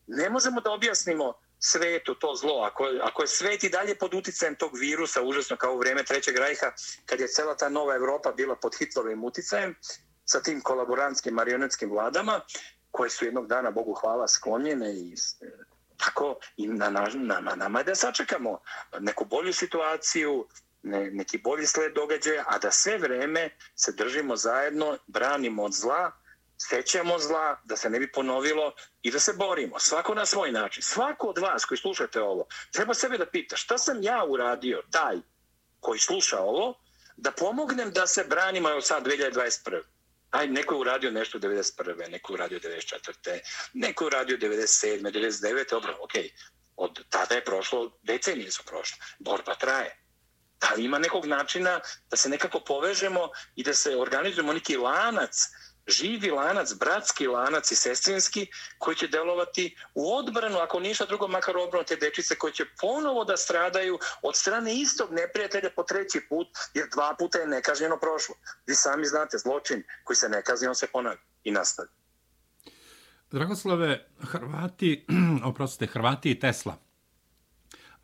ne 0.07 0.31
možemo 0.31 0.61
da 0.61 0.71
objasnimo 0.71 1.33
svetu 1.65 2.15
to 2.15 2.35
zlo, 2.35 2.63
ako, 2.63 2.85
ako 3.03 3.23
je 3.23 3.29
svet 3.29 3.65
i 3.65 3.69
dalje 3.69 3.95
pod 3.95 4.15
uticajem 4.15 4.55
tog 4.55 4.77
virusa, 4.79 5.23
užasno 5.23 5.57
kao 5.57 5.75
u 5.75 5.79
vrijeme 5.79 6.05
Trećeg 6.05 6.37
rajha, 6.37 6.73
kad 7.07 7.21
je 7.21 7.29
cela 7.29 7.57
ta 7.57 7.69
nova 7.69 7.95
Evropa 7.95 8.33
bila 8.33 8.57
pod 8.57 8.77
Hitlerovim 8.79 9.25
uticajem, 9.25 9.75
sa 10.25 10.43
tim 10.43 10.61
kolaborantskim 10.61 11.35
marionetskim 11.35 11.91
vladama, 11.91 12.41
koje 12.91 13.11
su 13.11 13.25
jednog 13.25 13.47
dana, 13.47 13.71
Bogu 13.71 13.95
hvala, 13.95 14.29
sklonjene 14.29 14.93
i 14.93 15.15
e, 15.41 15.47
tako 15.97 16.37
i 16.57 16.67
na, 16.67 16.91
na, 16.91 17.09
na, 17.15 17.41
na 17.41 17.55
nama 17.55 17.79
je 17.79 17.85
da 17.85 17.95
sačekamo 17.95 18.59
neku 19.01 19.25
bolju 19.25 19.53
situaciju, 19.53 20.47
ne, 20.83 21.11
neki 21.11 21.39
bolji 21.39 21.67
sled 21.67 21.93
događaja, 21.95 22.45
a 22.47 22.59
da 22.59 22.71
sve 22.71 22.99
vreme 22.99 23.51
se 23.75 23.93
držimo 23.93 24.37
zajedno, 24.37 24.99
branimo 25.07 25.65
od 25.65 25.73
zla, 25.73 26.13
sećamo 26.69 27.19
zla, 27.19 27.61
da 27.65 27.77
se 27.77 27.91
ne 27.91 27.99
bi 27.99 28.13
ponovilo 28.13 28.73
i 29.03 29.11
da 29.11 29.21
se 29.21 29.33
borimo. 29.33 29.79
Svako 29.79 30.15
na 30.15 30.27
svoj 30.27 30.53
način. 30.53 30.83
Svako 30.83 31.27
od 31.27 31.39
vas 31.39 31.65
koji 31.65 31.79
slušate 31.79 32.23
ovo, 32.23 32.47
treba 32.73 32.95
sebe 32.95 33.19
da 33.19 33.27
pita 33.27 33.57
šta 33.57 33.79
sam 33.79 34.03
ja 34.03 34.25
uradio, 34.25 34.83
taj 34.91 35.17
koji 35.81 35.99
sluša 35.99 36.39
ovo, 36.41 36.81
da 37.17 37.31
pomognem 37.31 37.91
da 37.91 38.07
se 38.07 38.25
branimo 38.25 38.71
evo 38.71 38.81
sad 38.81 39.07
2021. 39.07 39.83
Aj, 40.31 40.47
neko 40.47 40.75
je 40.75 40.81
uradio 40.81 41.11
nešto 41.11 41.39
91. 41.39 42.11
Neko 42.11 42.33
je 42.33 42.35
uradio 42.35 42.59
94. 42.59 43.41
Neko 43.75 44.05
je 44.05 44.07
uradio 44.07 44.37
97. 44.37 45.03
99. 45.03 45.71
Dobro, 45.71 45.97
okej. 46.01 46.23
Okay. 46.23 46.31
Od 46.77 47.05
tada 47.09 47.35
je 47.35 47.45
prošlo, 47.45 47.99
decenije 48.03 48.51
su 48.51 48.63
prošle. 48.67 48.99
Borba 49.19 49.55
traje. 49.55 49.97
Da 50.61 50.75
li 50.75 50.85
ima 50.85 50.99
nekog 50.99 51.27
načina 51.27 51.81
da 52.11 52.17
se 52.17 52.29
nekako 52.29 52.61
povežemo 52.61 53.29
i 53.57 53.63
da 53.63 53.75
se 53.75 53.97
organizujemo 53.97 54.53
neki 54.53 54.77
lanac 54.77 55.37
živi 55.87 56.31
lanac, 56.31 56.75
bratski 56.75 57.27
lanac 57.27 57.71
i 57.71 57.77
sestrinski 57.77 58.47
koji 58.79 58.97
će 58.97 59.09
delovati 59.09 59.77
u 59.95 60.15
odbranu, 60.17 60.59
ako 60.59 60.81
ništa 60.81 61.07
drugo, 61.07 61.29
makar 61.29 61.57
odbranu 61.57 61.85
te 61.85 61.97
dečice 61.97 62.35
koje 62.35 62.53
će 62.53 62.65
ponovo 62.81 63.25
da 63.25 63.37
stradaju 63.37 63.99
od 64.23 64.37
strane 64.37 64.75
istog 64.75 65.13
neprijatelja 65.13 65.71
po 65.77 65.83
treći 65.83 66.21
put, 66.29 66.49
jer 66.75 66.89
dva 66.93 67.15
puta 67.19 67.39
je 67.39 67.47
nekažnjeno 67.47 67.99
prošlo. 67.99 68.35
Vi 68.67 68.75
sami 68.75 69.07
znate, 69.07 69.39
zločin 69.39 69.83
koji 70.05 70.17
se 70.17 70.29
nekazni, 70.29 70.69
on 70.69 70.75
se 70.75 70.87
ponavlja 70.87 71.21
i 71.45 71.51
nastavlja. 71.51 71.93
Dragoslave, 73.31 74.09
Hrvati, 74.21 75.07
oprostite, 75.51 75.87
Hrvati 75.87 76.31
i 76.31 76.41
Tesla 76.41 76.85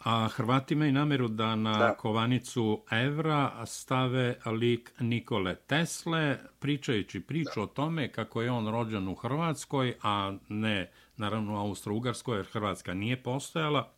A 0.04 0.28
Hrvati 0.28 0.74
imaju 0.74 0.92
nameru 0.92 1.28
da 1.28 1.56
na 1.56 1.78
da. 1.78 1.94
kovanicu 1.94 2.82
evra 2.90 3.66
stave 3.66 4.38
lik 4.46 4.92
Nikole 5.00 5.54
Tesle, 5.54 6.38
pričajući 6.58 7.20
priču 7.20 7.50
da. 7.56 7.62
o 7.62 7.66
tome 7.66 8.12
kako 8.12 8.42
je 8.42 8.50
on 8.50 8.68
rođen 8.68 9.08
u 9.08 9.14
Hrvatskoj, 9.14 9.94
a 10.02 10.36
ne 10.48 10.90
naravno 11.16 11.54
u 11.54 11.56
Austro-Ugarskoj, 11.56 12.36
jer 12.36 12.46
Hrvatska 12.46 12.94
nije 12.94 13.22
postojala. 13.22 13.92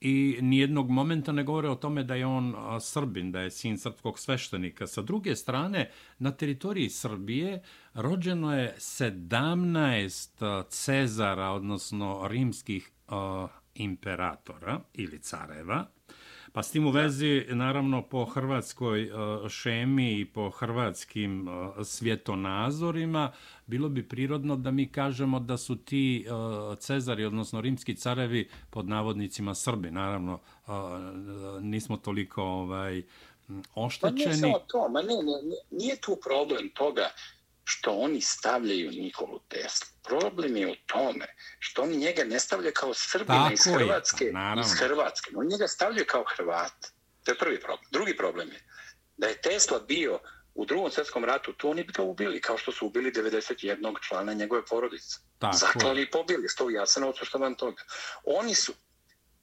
I 0.00 0.38
nijednog 0.40 0.90
momenta 0.90 1.32
ne 1.32 1.44
govore 1.44 1.68
o 1.68 1.74
tome 1.74 2.04
da 2.04 2.14
je 2.14 2.26
on 2.26 2.54
Srbin, 2.80 3.32
da 3.32 3.40
je 3.40 3.50
sin 3.50 3.78
srpskog 3.78 4.18
sveštenika. 4.18 4.86
Sa 4.86 5.02
druge 5.02 5.36
strane, 5.36 5.90
na 6.18 6.30
teritoriji 6.30 6.90
Srbije 6.90 7.62
rođeno 7.94 8.58
je 8.58 8.74
17 8.78 10.64
Cezara, 10.68 11.50
odnosno 11.50 12.28
rimskih 12.28 12.90
imperatora 13.76 14.80
ili 14.94 15.18
careva. 15.18 15.86
Pa 16.56 16.62
s 16.62 16.70
tim 16.70 16.86
u 16.86 16.90
vezi, 16.90 17.44
naravno, 17.48 18.02
po 18.02 18.24
hrvatskoj 18.24 19.02
e, 19.02 19.08
šemi 19.48 20.20
i 20.20 20.24
po 20.24 20.50
hrvatskim 20.50 21.48
e, 21.48 21.84
svjetonazorima, 21.84 23.32
bilo 23.66 23.88
bi 23.88 24.08
prirodno 24.08 24.56
da 24.56 24.70
mi 24.70 24.92
kažemo 24.92 25.40
da 25.40 25.56
su 25.56 25.76
ti 25.76 26.26
e, 26.26 26.76
cezari, 26.76 27.24
odnosno 27.24 27.60
rimski 27.60 27.96
carevi, 27.96 28.48
pod 28.70 28.88
navodnicima 28.88 29.54
Srbi. 29.54 29.90
Naravno, 29.90 30.40
nismo 31.60 31.96
toliko 31.96 32.42
ovaj, 32.42 33.02
oštećeni. 33.74 34.24
Pa 34.24 34.30
nije 34.30 34.36
samo 34.36 34.58
to, 34.58 34.88
ma 34.88 35.02
ne, 35.02 35.14
ne, 35.14 35.56
nije 35.70 35.96
tu 35.96 36.18
problem 36.24 36.68
toga 36.68 37.08
što 37.68 37.90
oni 37.90 38.20
stavljaju 38.20 38.90
Nikolu 38.90 39.40
Teslu. 39.48 39.86
Problem 40.02 40.56
je 40.56 40.66
u 40.66 40.74
tome 40.86 41.26
što 41.58 41.82
oni 41.82 41.96
njega 41.96 42.24
ne 42.24 42.40
stavljaju 42.40 42.72
kao 42.74 42.94
Srbina 42.94 43.42
Tako 43.42 43.54
iz 43.54 43.64
Hrvatske. 43.64 44.24
Je, 44.24 44.32
iz 44.60 44.72
Hrvatske. 44.78 45.30
Oni 45.36 45.48
njega 45.48 45.68
stavljaju 45.68 46.06
kao 46.08 46.24
Hrvat. 46.36 46.86
To 47.24 47.30
je 47.32 47.38
prvi 47.38 47.60
problem. 47.60 47.88
Drugi 47.90 48.16
problem 48.16 48.48
je 48.52 48.60
da 49.16 49.26
je 49.26 49.40
Tesla 49.40 49.80
bio 49.80 50.20
u 50.54 50.64
drugom 50.64 50.90
svjetskom 50.90 51.24
ratu, 51.24 51.52
to 51.52 51.70
oni 51.70 51.84
bi 51.84 51.92
ga 51.92 52.02
ubili, 52.02 52.40
kao 52.40 52.58
što 52.58 52.72
su 52.72 52.86
ubili 52.86 53.12
91. 53.12 53.94
člana 54.08 54.32
njegove 54.32 54.64
porodice. 54.64 55.18
Tako 55.38 55.56
Zaklali 55.56 56.02
i 56.02 56.10
pobili, 56.10 56.48
što 56.48 56.64
u 56.64 56.70
Jasenovcu, 56.70 57.24
što 57.24 57.38
vam 57.38 57.54
toga. 57.54 57.82
Oni 58.24 58.54
su 58.54 58.72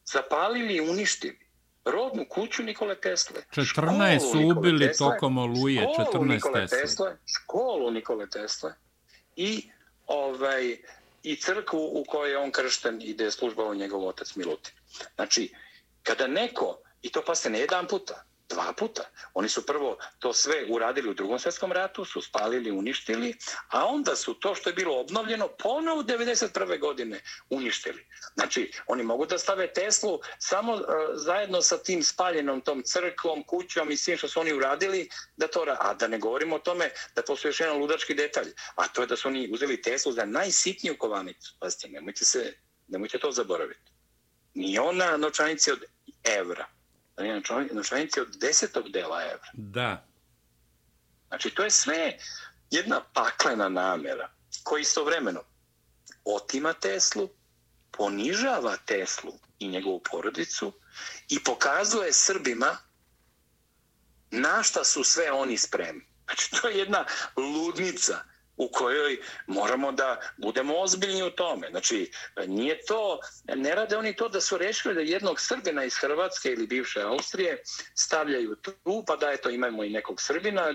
zapalili 0.05 0.76
i 0.76 0.82
uništili 0.82 1.43
rodnu 1.86 2.26
kuću 2.30 2.64
Nikole 2.64 2.96
Tesle. 3.02 3.42
14 3.52 4.32
su 4.32 4.58
ubili 4.58 4.88
Tesle, 4.88 5.08
tokom 5.08 5.38
oluje, 5.38 5.88
14 5.98 6.28
Nikole 6.28 6.68
Tesle. 6.68 7.18
Školu 7.26 7.92
Nikole 7.92 8.30
Tesle 8.30 8.74
i, 9.36 9.70
ovaj, 10.08 10.78
i 11.24 11.36
crkvu 11.36 11.90
u 11.94 12.04
kojoj 12.08 12.32
je 12.32 12.38
on 12.38 12.52
kršten 12.52 13.02
i 13.02 13.14
gde 13.14 13.24
je 13.24 13.32
službao 13.32 13.74
njegov 13.74 14.08
otac 14.08 14.36
Milutin. 14.36 14.74
Znači, 15.16 15.54
kada 16.04 16.28
neko, 16.28 16.78
i 17.02 17.10
to 17.10 17.24
pa 17.26 17.36
se 17.36 17.50
ne 17.50 17.60
jedan 17.60 17.88
puta, 17.88 18.24
Dva 18.54 18.74
puta. 18.74 19.04
Oni 19.34 19.49
su 19.49 19.66
prvo 19.66 19.97
to 20.20 20.34
sve 20.34 20.66
uradili 20.70 21.10
u 21.10 21.14
drugom 21.14 21.39
svjetskom 21.39 21.72
ratu, 21.72 22.06
su 22.06 22.22
spalili, 22.22 22.72
uništili, 22.72 23.36
a 23.70 23.86
onda 23.86 24.16
su 24.16 24.34
to 24.34 24.56
što 24.56 24.70
je 24.70 24.74
bilo 24.74 24.99
obnovljeno 24.99 25.47
ponovo 25.47 25.99
u 25.99 26.04
1991. 26.04 26.80
godine 26.80 27.22
uništili. 27.49 28.06
Znači, 28.34 28.72
oni 28.88 29.04
mogu 29.04 29.26
da 29.26 29.38
stave 29.38 29.74
Teslu 29.74 30.20
samo 30.39 30.74
uh, 30.74 30.82
zajedno 31.14 31.62
sa 31.62 31.78
tim 31.78 32.04
spaljenom 32.04 32.62
tom 32.62 32.84
crkvom, 32.86 33.43
kućom 33.43 33.91
i 33.91 33.97
svim 33.97 34.18
što 34.18 34.28
su 34.28 34.39
oni 34.39 34.54
uradili, 34.54 35.10
da 35.38 35.47
to 35.47 35.66
a 35.80 35.93
da 35.93 36.08
ne 36.08 36.20
govorimo 36.20 36.56
o 36.56 36.60
tome 36.60 36.89
da 37.16 37.22
postoji 37.22 37.49
još 37.49 37.60
jedan 37.60 37.78
ludački 37.78 38.14
detalj, 38.14 38.54
a 38.76 38.88
to 38.88 39.01
je 39.01 39.08
da 39.08 39.16
su 39.16 39.28
oni 39.28 39.49
uzeli 39.54 39.82
Teslu 39.82 40.12
za 40.12 40.26
najsitniju 40.26 40.97
kovanicu. 40.97 41.56
Pazite, 41.60 41.88
nemojte, 41.88 42.26
se, 42.26 42.54
nemojte 42.88 43.20
to 43.20 43.32
zaboraviti. 43.32 43.91
Ni 44.54 44.80
ona 44.80 45.18
nočanici 45.18 45.72
od 45.72 45.84
evra, 46.24 46.68
novčanici 47.72 48.20
od 48.20 48.36
desetog 48.38 48.89
dela 48.89 49.24
evra. 49.24 49.49
Da. 49.53 50.07
Znači, 51.28 51.49
to 51.49 51.64
je 51.64 51.72
sve 51.72 52.18
jedna 52.72 53.01
paklena 53.14 53.70
namera 53.70 54.30
koji 54.64 54.82
istovremeno 54.82 55.43
otima 56.26 56.74
Teslu, 56.74 57.30
ponižava 57.91 58.78
Teslu 58.86 59.34
i 59.59 59.68
njegovu 59.68 60.01
porodicu 60.11 60.74
i 61.30 61.43
pokazuje 61.43 62.14
Srbima 62.14 62.78
na 64.32 64.64
šta 64.64 64.84
su 64.84 65.03
sve 65.03 65.32
oni 65.32 65.57
spremni. 65.57 66.05
Znači, 66.26 66.51
to 66.51 66.68
je 66.68 66.78
jedna 66.78 67.05
ludnica 67.36 68.24
u 68.64 68.70
kojoj 68.72 69.18
moramo 69.47 69.91
da 69.91 70.20
budemo 70.38 70.78
ozbiljni 70.78 71.24
u 71.24 71.30
tome. 71.30 71.68
Znači, 71.70 72.11
nije 72.47 72.86
to, 72.86 73.20
ne 73.55 73.76
rade 73.76 73.97
oni 73.97 74.16
to 74.16 74.30
da 74.30 74.41
su 74.41 74.57
rešili 74.57 74.93
da 74.93 75.01
jednog 75.01 75.41
Srbina 75.41 75.84
iz 75.86 75.95
Hrvatske 75.95 76.49
ili 76.49 76.68
bivše 76.68 77.01
Austrije 77.01 77.61
stavljaju 77.95 78.55
tu, 78.55 79.03
pa 79.07 79.16
da 79.16 79.32
eto 79.32 79.49
imamo 79.49 79.84
i 79.84 79.89
nekog 79.89 80.22
Srbina. 80.22 80.74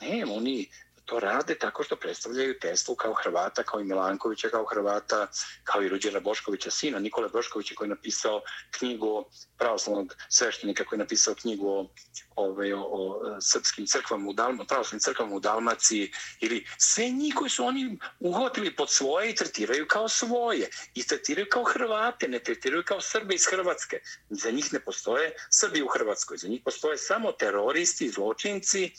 Ne, 0.00 0.24
oni 0.24 0.70
to 1.04 1.20
rade 1.20 1.54
tako 1.54 1.82
što 1.82 1.96
predstavljaju 1.96 2.58
Teslu 2.60 2.94
kao 2.94 3.14
Hrvata, 3.14 3.62
kao 3.62 3.80
i 3.80 3.84
Milankovića 3.84 4.48
kao 4.48 4.64
Hrvata, 4.64 5.26
kao 5.64 5.82
i 5.82 5.88
Ruđera 5.88 6.20
Boškovića, 6.20 6.70
sina 6.70 6.98
Nikola 6.98 7.28
Boškovića 7.28 7.74
koji 7.74 7.86
je 7.86 7.94
napisao 7.94 8.42
knjigu 8.70 9.24
pravoslavnog 9.58 10.14
sveštenika 10.28 10.84
koji 10.84 10.96
je 10.96 11.04
napisao 11.04 11.34
knjigu 11.34 11.68
o, 11.68 11.88
ove, 12.36 12.74
o, 12.74 12.80
o 12.80 13.40
srpskim 13.40 13.86
crkvama 13.86 14.30
u 14.30 14.32
Dalmaciji, 14.32 14.66
pravoslavnim 14.68 15.00
crkvama 15.00 15.34
u 15.34 15.40
Dalmaciji 15.40 16.12
ili 16.40 16.66
sve 16.78 17.08
njih 17.08 17.34
koji 17.34 17.50
su 17.50 17.64
oni 17.64 17.98
uhvatili 18.20 18.76
pod 18.76 18.90
svoje 18.90 19.30
i 19.30 19.34
tretiraju 19.34 19.86
kao 19.88 20.08
svoje 20.08 20.70
i 20.94 21.06
tretiraju 21.06 21.46
kao 21.50 21.64
Hrvate, 21.64 22.28
ne 22.28 22.38
tretiraju 22.38 22.82
kao 22.86 23.00
Srbe 23.00 23.34
iz 23.34 23.46
Hrvatske. 23.50 24.00
Za 24.30 24.50
njih 24.50 24.72
ne 24.72 24.80
postoje 24.80 25.34
Srbi 25.50 25.82
u 25.82 25.88
Hrvatskoj, 25.88 26.36
za 26.36 26.48
njih 26.48 26.62
postoje 26.64 26.98
samo 26.98 27.32
teroristi, 27.32 28.10
zločinci, 28.10 28.92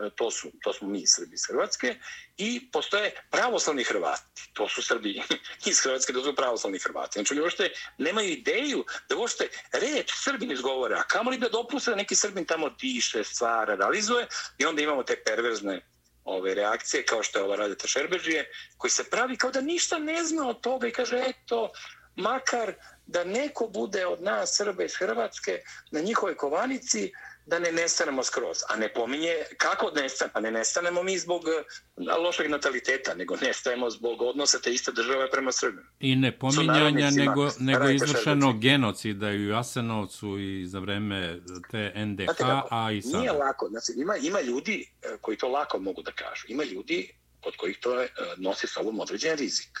E, 0.00 0.10
to, 0.16 0.30
su, 0.30 0.50
to 0.62 0.72
smo 0.72 0.88
mi 0.88 1.06
Srbi 1.06 1.34
iz 1.34 1.46
Hrvatske, 1.48 1.94
i 2.36 2.70
postoje 2.72 3.12
pravoslavni 3.30 3.84
Hrvati, 3.84 4.50
to 4.52 4.68
su 4.68 4.82
Srbi 4.82 5.22
iz 5.70 5.80
Hrvatske, 5.80 6.12
to 6.12 6.24
su 6.24 6.36
pravoslavni 6.36 6.78
Hrvati. 6.78 7.12
Znači, 7.12 7.34
oni 7.34 7.40
uopšte 7.40 7.70
nemaju 7.98 8.28
ideju 8.28 8.84
da 9.08 9.16
uopšte 9.16 9.48
reč 9.72 10.12
Srbin 10.14 10.52
izgovore, 10.52 10.94
a 10.94 11.02
kamo 11.02 11.30
li 11.30 11.38
da 11.38 11.48
dopuste 11.48 11.90
da 11.90 11.96
neki 11.96 12.16
Srbin 12.16 12.44
tamo 12.44 12.70
diše, 12.70 13.24
stvara, 13.24 13.74
realizuje, 13.74 14.26
i 14.58 14.64
onda 14.64 14.82
imamo 14.82 15.02
te 15.02 15.22
perverzne 15.26 15.80
ove 16.24 16.54
reakcije, 16.54 17.04
kao 17.04 17.22
što 17.22 17.38
je 17.38 17.44
ova 17.44 17.56
Radeta 17.56 17.88
Šerbežije, 17.88 18.50
koji 18.76 18.90
se 18.90 19.10
pravi 19.10 19.36
kao 19.36 19.50
da 19.50 19.60
ništa 19.60 19.98
ne 19.98 20.24
zna 20.24 20.48
od 20.48 20.60
toga 20.60 20.88
i 20.88 20.92
kaže, 20.92 21.22
eto, 21.26 21.72
makar 22.16 22.74
da 23.06 23.24
neko 23.24 23.66
bude 23.66 24.06
od 24.06 24.22
nas 24.22 24.56
Srba 24.56 24.84
iz 24.84 24.94
Hrvatske 24.94 25.62
na 25.90 26.00
njihovoj 26.00 26.36
kovanici, 26.36 27.12
da 27.50 27.58
ne 27.58 27.72
nestanemo 27.72 28.22
skroz. 28.22 28.58
A 28.68 28.76
ne 28.76 28.88
pominje 28.92 29.34
kako 29.56 29.90
nestane. 29.90 30.30
Pa 30.32 30.40
ne 30.40 30.50
nestanemo 30.50 31.02
mi 31.02 31.18
zbog 31.18 31.42
eh, 31.48 32.16
lošeg 32.22 32.50
nataliteta, 32.50 33.14
nego 33.14 33.36
nestajemo 33.36 33.90
zbog 33.90 34.22
odnosa 34.22 34.58
te 34.58 34.72
iste 34.72 34.92
države 34.92 35.30
prema 35.30 35.52
Srbima. 35.52 35.88
I 36.00 36.16
ne 36.16 36.38
pominjanja, 36.38 37.10
nego, 37.10 37.50
nego 37.58 37.88
izvršeno 37.88 38.52
genocida 38.52 39.30
i 39.30 39.46
u 39.46 39.48
Jasenovcu 39.48 40.38
i 40.38 40.66
za 40.66 40.78
vreme 40.78 41.40
te 41.70 41.92
NDH, 42.06 42.24
Znate, 42.24 42.44
a 42.70 42.92
i 42.92 43.02
sada. 43.02 43.18
Nije 43.18 43.32
lako. 43.32 43.68
Znači, 43.68 43.92
ima, 43.96 44.16
ima 44.16 44.40
ljudi 44.40 44.92
eh, 45.02 45.16
koji 45.20 45.36
to 45.38 45.48
lako 45.48 45.78
mogu 45.78 46.02
da 46.02 46.12
kažu. 46.12 46.44
Ima 46.48 46.64
ljudi 46.64 47.14
kod 47.40 47.56
kojih 47.56 47.78
to 47.80 48.00
je, 48.00 48.04
eh, 48.04 48.10
nosi 48.36 48.66
sobom 48.66 49.00
određen 49.00 49.36
rizik. 49.38 49.78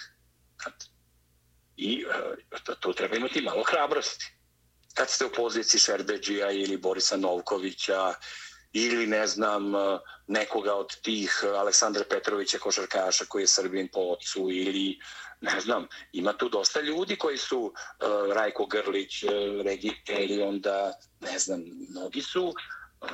I 1.76 2.04
to 2.80 2.92
treba 2.92 3.16
imati 3.16 3.40
malo 3.42 3.62
hrabrosti 3.62 4.39
kad 4.94 5.10
ste 5.10 5.24
u 5.24 5.32
poziciji 5.32 5.80
Šerbeđija 5.80 6.50
ili 6.50 6.76
Borisa 6.76 7.16
Novkovića 7.16 8.14
ili 8.72 9.06
ne 9.06 9.26
znam 9.26 9.72
nekoga 10.26 10.74
od 10.74 11.00
tih 11.02 11.44
Aleksandra 11.44 12.04
Petrovića 12.10 12.58
košarkaša 12.58 13.24
koji 13.24 13.42
je 13.42 13.46
Srbin 13.46 13.88
po 13.92 14.00
ocu 14.00 14.50
ili 14.50 14.98
ne 15.40 15.60
znam, 15.60 15.86
ima 16.12 16.32
tu 16.32 16.48
dosta 16.48 16.80
ljudi 16.80 17.16
koji 17.16 17.38
su 17.38 17.60
uh, 17.60 17.72
Rajko 18.34 18.66
Grlić, 18.66 19.22
uh, 19.22 19.30
Regi 19.64 19.92
ili 20.08 20.42
onda 20.42 20.92
ne 21.20 21.38
znam, 21.38 21.62
mnogi 21.88 22.22
su 22.22 22.44
uh, 22.44 22.54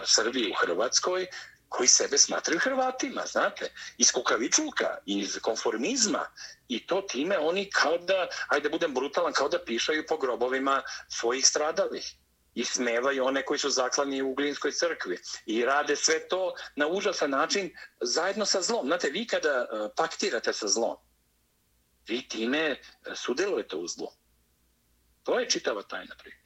Srbi 0.04 0.50
u 0.50 0.54
Hrvatskoj 0.54 1.26
koji 1.68 1.88
sebe 1.88 2.18
smatraju 2.18 2.60
Hrvatima, 2.60 3.22
znate, 3.26 3.72
iz 3.98 4.12
kukavičulka, 4.12 4.98
iz 5.06 5.38
konformizma 5.42 6.26
i 6.68 6.86
to 6.86 7.00
time 7.00 7.38
oni 7.38 7.70
kao 7.70 7.98
da, 7.98 8.28
ajde 8.48 8.68
budem 8.68 8.94
brutalan, 8.94 9.32
kao 9.32 9.48
da 9.48 9.64
pišaju 9.64 10.04
po 10.08 10.16
grobovima 10.16 10.82
svojih 11.08 11.46
stradalih 11.46 12.14
i 12.54 12.64
smevaju 12.64 13.24
one 13.24 13.44
koji 13.44 13.58
su 13.58 13.70
zaklani 13.70 14.22
u 14.22 14.30
Uglinskoj 14.30 14.72
crkvi 14.72 15.18
i 15.46 15.64
rade 15.64 15.96
sve 15.96 16.28
to 16.28 16.54
na 16.76 16.86
užasan 16.86 17.30
način 17.30 17.70
zajedno 18.00 18.46
sa 18.46 18.62
zlom. 18.62 18.86
Znate, 18.86 19.10
vi 19.10 19.26
kada 19.26 19.48
e, 19.48 19.88
paktirate 19.96 20.52
sa 20.52 20.68
zlom, 20.68 20.96
vi 22.08 22.28
time 22.28 22.58
e, 22.58 22.78
sudelujete 23.14 23.76
u 23.76 23.86
zlu. 23.86 24.08
To 25.22 25.38
je 25.40 25.50
čitava 25.50 25.82
tajna 25.82 26.14
priča. 26.18 26.45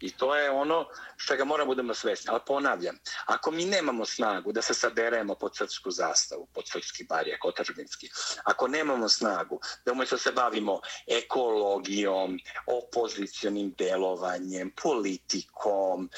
I 0.00 0.10
to 0.10 0.36
je 0.36 0.50
ono 0.50 0.86
što 1.16 1.36
ga 1.36 1.44
moramo 1.44 1.66
budemo 1.66 1.94
svesni. 1.94 2.30
Ali 2.30 2.40
ponavljam, 2.46 2.98
ako 3.26 3.50
mi 3.50 3.64
nemamo 3.64 4.04
snagu 4.04 4.52
da 4.52 4.62
se 4.62 4.74
saberemo 4.74 5.34
pod 5.34 5.56
srpsku 5.56 5.90
zastavu, 5.90 6.48
pod 6.54 6.64
srpski 6.68 7.04
barijak, 7.04 7.44
otačbinski, 7.44 8.10
ako 8.44 8.68
nemamo 8.68 9.08
snagu 9.08 9.60
da 9.84 9.92
umjesto 9.92 10.18
se 10.18 10.32
bavimo 10.32 10.80
ekologijom, 11.06 12.38
opozicionim 12.66 13.74
delovanjem, 13.78 14.72
politikom, 14.82 16.10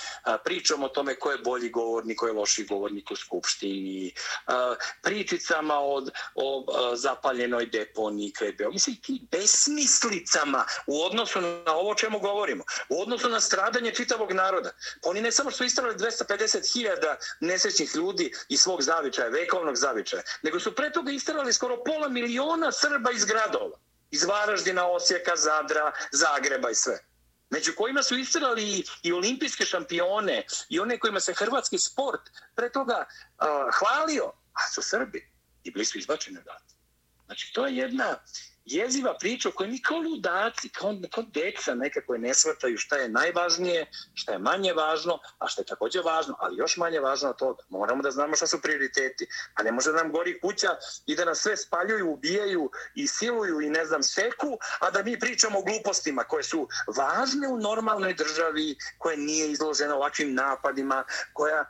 pričom 0.45 0.83
o 0.83 0.89
tome 0.89 1.15
ko 1.15 1.31
je 1.31 1.39
bolji 1.39 1.71
govornik, 1.71 2.19
ko 2.19 2.27
je 2.27 2.33
loši 2.33 2.65
govornik 2.65 3.11
u 3.11 3.17
skupštini, 3.17 4.13
pričicama 5.03 5.79
od, 5.79 6.11
o 6.35 6.65
zapaljenoj 6.95 7.67
deponiji, 7.67 8.33
krebeo, 8.33 8.71
mislim, 8.71 8.97
ti 8.97 9.27
besmislicama 9.31 10.65
u 10.87 11.03
odnosu 11.03 11.41
na 11.41 11.77
ovo 11.77 11.95
čemu 11.95 12.19
govorimo, 12.19 12.65
u 12.89 13.03
odnosu 13.03 13.29
na 13.29 13.41
stranu 13.41 13.66
stradanje 13.67 13.95
čitavog 13.95 14.33
naroda. 14.33 14.71
Oni 15.03 15.21
ne 15.21 15.33
samo 15.33 15.51
što 15.51 15.57
su 15.57 15.65
istrali 15.65 15.95
250.000 15.95 17.15
nesrećnih 17.41 17.95
ljudi 17.95 18.33
iz 18.49 18.61
svog 18.61 18.83
zavičaja, 18.83 19.29
vekovnog 19.29 19.77
zavičaja, 19.77 20.23
nego 20.43 20.61
su 20.61 20.75
pre 20.75 20.93
toga 20.93 21.13
istrali 21.13 21.53
skoro 21.53 21.85
pola 21.85 22.09
miliona 22.09 22.73
Srba 22.73 23.11
iz 23.11 23.25
gradova. 23.25 23.79
Iz 24.11 24.25
Varaždina, 24.25 24.87
Osijeka, 24.87 25.37
Zadra, 25.37 25.93
Zagreba 26.13 26.71
i 26.71 26.75
sve. 26.75 26.99
Među 27.51 27.73
kojima 27.77 28.03
su 28.03 28.17
istrali 28.17 28.63
i, 28.63 28.85
i 29.03 29.13
olimpijske 29.13 29.65
šampione 29.65 30.45
i 30.69 30.81
one 30.81 30.99
kojima 30.99 31.21
se 31.21 31.35
hrvatski 31.35 31.79
sport 31.79 32.21
pre 32.55 32.73
toga 32.73 33.05
uh, 33.05 33.47
hvalio, 33.79 34.33
a 34.53 34.71
su 34.75 34.83
Srbi 34.83 35.31
i 35.65 35.71
bili 35.71 35.85
su 35.85 35.99
izbačeni 35.99 36.39
odatle. 36.39 36.77
Znači, 37.27 37.53
to 37.53 37.67
je 37.67 37.77
jedna, 37.77 38.19
jeziva 38.67 39.17
priča 39.19 39.51
kojoj 39.51 39.71
mi 39.71 39.83
kao 39.83 39.99
ludaci, 39.99 40.69
kao, 40.69 40.95
kao 41.15 41.25
deca 41.35 41.75
nekako 41.75 42.17
ne 42.17 42.35
shvataju 42.35 42.79
šta 42.79 42.97
je 42.97 43.09
najvažnije, 43.09 43.87
šta 44.15 44.33
je 44.33 44.39
manje 44.39 44.73
važno, 44.73 45.19
a 45.39 45.49
šta 45.49 45.63
je 45.63 45.67
također 45.67 46.03
važno, 46.05 46.37
ali 46.39 46.57
još 46.57 46.77
manje 46.77 47.01
važno 47.01 47.31
od 47.31 47.39
toga. 47.39 47.63
Moramo 47.69 48.03
da 48.03 48.11
znamo 48.11 48.37
šta 48.37 48.47
su 48.47 48.63
prioriteti. 48.63 49.27
A 49.55 49.63
ne 49.63 49.73
može 49.73 49.93
da 49.93 50.03
nam 50.03 50.13
gori 50.13 50.41
kuća 50.41 50.77
i 51.07 51.17
da 51.17 51.25
nas 51.25 51.39
sve 51.39 51.57
spaljuju, 51.57 52.13
ubijaju 52.13 52.71
i 52.95 53.07
siluju 53.07 53.61
i 53.61 53.71
ne 53.71 53.87
znam 53.87 54.03
seku, 54.03 54.59
a 54.81 54.91
da 54.91 55.03
mi 55.03 55.19
pričamo 55.19 55.59
o 55.59 55.63
glupostima 55.63 56.25
koje 56.25 56.43
su 56.43 56.69
važne 56.97 57.49
u 57.49 57.59
normalnoj 57.59 58.15
državi, 58.15 58.77
koje 58.99 59.17
nije 59.17 59.51
izložena 59.51 59.97
ovakvim 59.97 60.35
napadima, 60.35 61.05
koja 61.33 61.65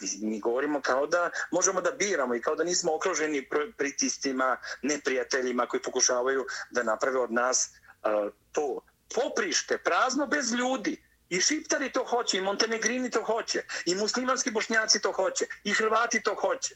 mi, 0.00 0.28
mi 0.28 0.40
govorimo 0.40 0.80
kao 0.80 1.06
da 1.06 1.30
možemo 1.50 1.80
da 1.80 1.90
biramo 1.90 2.34
i 2.34 2.40
kao 2.40 2.56
da 2.56 2.64
nismo 2.64 2.94
okruženi 2.94 3.48
pritistima, 3.76 4.56
neprijateljima 4.82 5.66
koji 5.66 5.82
pokušavaju 5.82 6.46
da 6.70 6.82
naprave 6.82 7.18
od 7.18 7.32
nas 7.32 7.70
uh, 7.70 8.32
to 8.52 8.80
poprište, 9.14 9.78
prazno 9.78 10.26
bez 10.26 10.52
ljudi. 10.52 11.04
I 11.28 11.40
šiptari 11.40 11.92
to 11.92 12.04
hoće, 12.04 12.38
i 12.38 12.40
montenegrini 12.40 13.10
to 13.10 13.22
hoće, 13.22 13.64
i 13.86 13.94
muslimanski 13.94 14.50
bošnjaci 14.50 15.00
to 15.00 15.12
hoće, 15.12 15.46
i 15.64 15.72
hrvati 15.72 16.22
to 16.22 16.34
hoće. 16.34 16.74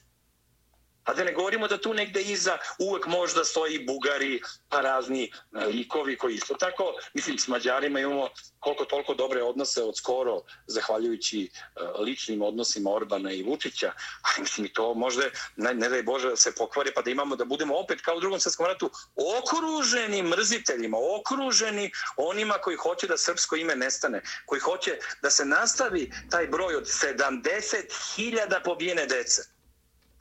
A 1.05 1.14
da 1.14 1.24
ne 1.24 1.32
govorimo 1.32 1.68
da 1.68 1.78
tu 1.78 1.94
negde 1.94 2.20
iza 2.20 2.59
uvek 2.78 3.07
možda 3.07 3.44
stoji 3.44 3.84
Bugari, 3.86 4.42
pa 4.68 4.80
razni 4.80 5.24
e, 5.24 5.66
likovi 5.66 6.16
koji 6.16 6.34
isto 6.34 6.55
tako, 6.55 6.94
mislim, 7.14 7.38
s 7.38 7.48
Mađarima 7.48 8.00
imamo 8.00 8.28
koliko 8.62 8.84
toliko 8.84 9.14
dobre 9.14 9.42
odnose 9.42 9.82
od 9.82 9.96
skoro, 9.96 10.40
zahvaljujući 10.66 11.50
uh, 11.50 12.00
ličnim 12.00 12.42
odnosima 12.42 12.90
Orbana 12.90 13.32
i 13.32 13.42
Vučića, 13.42 13.92
a 14.26 14.40
mislim 14.40 14.68
to 14.68 14.94
možda, 14.94 15.22
ne, 15.57 15.74
ne 15.74 15.88
daj 15.88 16.03
Bože 16.03 16.28
da 16.28 16.36
se 16.36 16.55
pokvari, 16.55 16.92
pa 16.94 17.03
da 17.03 17.11
imamo 17.11 17.36
da 17.36 17.44
budemo 17.44 17.78
opet 17.78 18.00
kao 18.00 18.16
u 18.16 18.20
drugom 18.20 18.40
svjetskom 18.40 18.66
ratu 18.66 18.90
okruženi 19.38 20.22
mrziteljima, 20.22 20.98
okruženi 21.20 21.90
onima 22.16 22.55
koji 22.55 22.76
hoće 22.76 23.07
da 23.07 23.18
srpsko 23.18 23.57
ime 23.57 23.76
nestane, 23.76 24.22
koji 24.46 24.61
hoće 24.61 24.98
da 25.22 25.30
se 25.30 25.44
nastavi 25.44 26.11
taj 26.30 26.46
broj 26.46 26.76
od 26.76 26.84
70.000 26.84 28.64
pobijene 28.64 29.07
dece. 29.07 29.42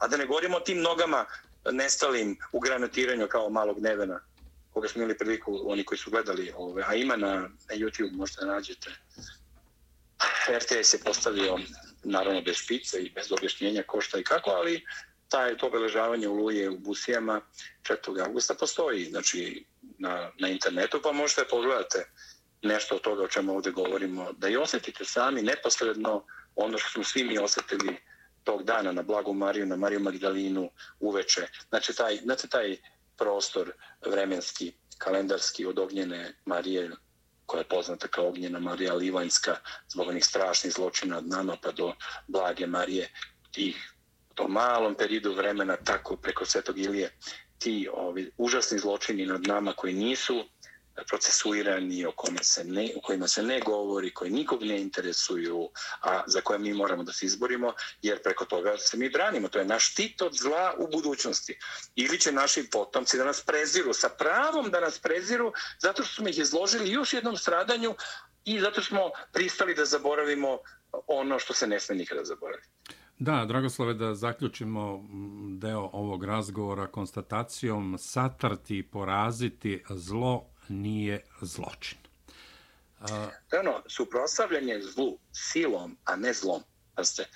A 0.02 0.08
da 0.08 0.16
ne 0.16 0.26
govorimo 0.26 0.56
o 0.56 0.60
tim 0.60 0.80
nogama 0.80 1.26
nestalim 1.72 2.38
u 2.52 2.60
granatiranju 2.60 3.28
kao 3.28 3.50
malog 3.50 3.78
nevena, 3.80 4.20
koga 4.72 4.88
smo 4.88 5.02
imali 5.02 5.18
priliku, 5.18 5.60
oni 5.64 5.84
koji 5.84 5.98
su 5.98 6.10
gledali, 6.10 6.52
ove, 6.56 6.84
a 6.86 6.94
ima 6.94 7.16
na, 7.16 7.34
na 7.68 7.74
YouTube, 7.74 8.12
možete 8.12 8.40
da 8.40 8.46
nađete. 8.46 8.90
RTS 10.48 10.94
je 10.94 11.00
postavio, 11.04 11.58
naravno, 12.04 12.42
bez 12.42 12.56
špice 12.56 13.02
i 13.02 13.10
bez 13.10 13.32
objašnjenja 13.32 13.82
ko 13.82 14.00
šta 14.00 14.18
i 14.18 14.24
kako, 14.24 14.50
ali 14.50 14.84
taj, 15.28 15.56
to 15.56 15.66
obeležavanje 15.66 16.28
u 16.28 16.34
Luje 16.34 16.70
u 16.70 16.78
Busijama 16.78 17.40
4. 17.82 18.24
augusta 18.26 18.54
postoji 18.54 19.04
znači, 19.04 19.64
na, 19.98 20.30
na 20.38 20.48
internetu, 20.48 21.00
pa 21.02 21.12
možete 21.12 21.44
pogledate 21.50 22.10
nešto 22.62 22.94
od 22.96 23.02
toga 23.02 23.22
o 23.22 23.28
čemu 23.28 23.54
ovdje 23.54 23.72
govorimo, 23.72 24.32
da 24.32 24.48
i 24.48 24.56
osjetite 24.56 25.04
sami 25.04 25.42
neposredno 25.42 26.24
ono 26.56 26.78
što 26.78 26.90
smo 26.90 27.04
svi 27.04 27.24
mi 27.24 27.38
osjetili 27.38 27.96
tog 28.44 28.64
dana 28.64 28.92
na 28.92 29.02
Blagu 29.02 29.32
Mariju, 29.32 29.66
na 29.66 29.76
Mariju 29.76 30.00
Magdalinu 30.00 30.70
uveče. 31.00 31.46
Znači 31.68 31.94
taj, 31.94 32.16
znači 32.16 32.48
taj 32.48 32.76
prostor 33.16 33.72
vremenski, 34.06 34.72
kalendarski 34.98 35.66
od 35.66 35.78
ognjene 35.78 36.34
Marije, 36.44 36.90
koja 37.46 37.60
je 37.60 37.68
poznata 37.68 38.08
kao 38.08 38.28
ognjena 38.28 38.58
Marija 38.58 38.94
Livanjska, 38.94 39.56
zbog 39.88 40.08
onih 40.08 40.24
strašnih 40.24 40.72
zločina 40.72 41.18
od 41.18 41.28
nama 41.28 41.56
pa 41.62 41.72
do 41.72 41.92
Blage 42.28 42.66
Marije, 42.66 43.12
tih 43.50 43.92
to 44.34 44.48
malom 44.48 44.94
periodu 44.94 45.34
vremena 45.34 45.76
tako 45.76 46.16
preko 46.16 46.44
Svetog 46.44 46.78
Ilije, 46.78 47.10
ti 47.58 47.88
ovi 47.92 48.30
užasni 48.36 48.78
zločini 48.78 49.26
nad 49.26 49.46
nama 49.46 49.72
koji 49.72 49.94
nisu 49.94 50.44
procesuirani, 51.08 52.06
o, 52.06 52.12
kome 52.12 52.44
se 52.44 52.64
ne, 52.64 52.90
o 52.96 53.00
kojima 53.00 53.28
se 53.28 53.42
ne 53.42 53.60
govori, 53.60 54.14
koji 54.14 54.30
nikog 54.30 54.62
ne 54.62 54.80
interesuju, 54.80 55.68
a 56.02 56.22
za 56.26 56.40
koje 56.40 56.58
mi 56.58 56.74
moramo 56.74 57.02
da 57.02 57.12
se 57.12 57.26
izborimo, 57.26 57.72
jer 58.02 58.22
preko 58.22 58.44
toga 58.44 58.78
se 58.78 58.96
mi 58.96 59.10
branimo. 59.10 59.48
To 59.48 59.58
je 59.58 59.64
naš 59.64 59.94
tit 59.94 60.22
od 60.22 60.34
zla 60.34 60.74
u 60.78 60.88
budućnosti. 60.92 61.58
Ili 61.96 62.20
će 62.20 62.32
naši 62.32 62.68
potomci 62.70 63.18
da 63.18 63.24
nas 63.24 63.40
preziru, 63.40 63.92
sa 63.92 64.08
pravom 64.08 64.70
da 64.70 64.80
nas 64.80 64.98
preziru, 64.98 65.52
zato 65.78 66.02
što 66.02 66.14
smo 66.14 66.28
ih 66.28 66.38
izložili 66.38 66.90
još 66.90 67.12
jednom 67.12 67.36
stradanju 67.36 67.94
i 68.44 68.60
zato 68.60 68.82
smo 68.82 69.10
pristali 69.32 69.74
da 69.74 69.84
zaboravimo 69.84 70.58
ono 71.06 71.38
što 71.38 71.54
se 71.54 71.66
ne 71.66 71.80
sme 71.80 71.94
nikada 71.94 72.24
zaboraviti. 72.24 72.68
Da, 73.18 73.44
Dragoslave, 73.44 73.94
da 73.94 74.14
zaključimo 74.14 74.96
mm, 74.96 75.58
deo 75.58 75.90
ovog 75.92 76.24
razgovora 76.24 76.86
konstatacijom 76.86 77.96
satrti, 77.98 78.88
poraziti 78.92 79.84
zlo 79.90 80.51
nije 80.68 81.24
zločin. 81.40 81.98
To 83.48 83.56
je 83.56 83.60
ono, 83.60 83.82
suprostavljanje 83.86 84.80
zlu 84.82 85.18
silom, 85.32 85.96
a 86.04 86.16
ne 86.16 86.32
zlom. 86.32 86.62
Pazite, 86.94 87.28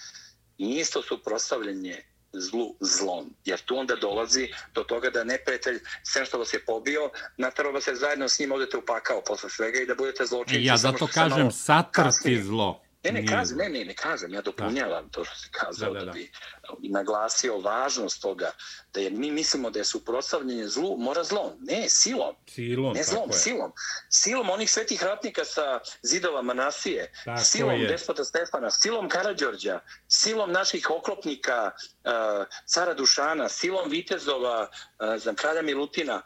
nije 0.59 0.81
isto 0.81 1.03
suprostavljanje 1.03 2.03
zlu 2.33 2.77
zlom, 2.81 3.35
jer 3.45 3.61
tu 3.61 3.79
onda 3.79 3.97
dolazi 3.97 4.49
do 4.75 4.83
toga 4.83 5.11
da 5.11 5.25
neprijatelj, 5.25 5.81
sve 6.03 6.25
što 6.25 6.39
vas 6.39 6.55
je 6.55 6.65
pobio, 6.65 7.11
nataro 7.37 7.73
vas 7.73 7.87
je 7.87 7.97
zajedno 7.97 8.29
s 8.29 8.39
njim 8.39 8.53
odete 8.53 8.77
u 8.77 8.87
pakao 8.87 9.23
posle 9.27 9.51
svega 9.51 9.81
i 9.81 9.87
da 9.87 9.95
budete 9.95 10.27
zločinci. 10.27 10.65
Ja 10.65 10.77
zato 10.77 11.07
kažem 11.07 11.51
satrti 11.51 12.43
zlo. 12.43 12.86
Ne, 13.13 13.21
ne, 13.21 13.27
kažem, 13.27 13.59
ne, 13.59 13.69
ne, 13.69 13.85
ne 13.85 13.95
kažem, 13.95 14.35
ja 14.35 14.43
dopunjavam 14.43 15.05
da. 15.05 15.11
to 15.11 15.25
što 15.25 15.37
se 15.37 15.49
kazao 15.51 15.93
da, 15.93 15.99
da, 15.99 16.05
da. 16.05 16.13
da 16.13 16.75
bi 16.79 16.89
naglasio 16.89 17.59
važnost 17.59 18.23
toga 18.23 18.51
da 18.95 19.01
je, 19.01 19.11
mi 19.11 19.31
mislimo 19.31 19.71
da 19.71 19.79
je 19.79 19.85
suprotstavljanje 19.85 20.69
zlu 20.69 20.97
mora 20.99 21.25
zlom. 21.25 21.53
Ne, 21.61 21.89
silom. 21.89 22.35
Silom, 22.47 22.95
ne 22.95 23.03
zlom, 23.03 23.31
je. 23.31 23.39
silom. 23.39 23.73
Silom 24.11 24.51
onih 24.51 24.71
svetih 24.71 25.03
ratnika 25.03 25.45
sa 25.45 25.81
zidova 26.03 26.43
Manasije, 26.43 27.13
tako 27.25 27.45
silom 27.45 27.81
je. 27.81 27.87
despota 27.87 28.25
Stefana, 28.25 28.71
silom 28.71 29.09
Karadžorđa, 29.09 29.81
silom 30.09 30.53
naših 30.53 30.91
oklopnika, 30.91 31.71
uh, 31.71 32.47
cara 32.67 32.95
Dušana, 32.95 33.49
silom 33.49 33.91
Vitezova, 33.91 34.69
uh, 34.71 35.23
za 35.23 35.35
kralja 35.35 35.63
Milutina, 35.63 36.23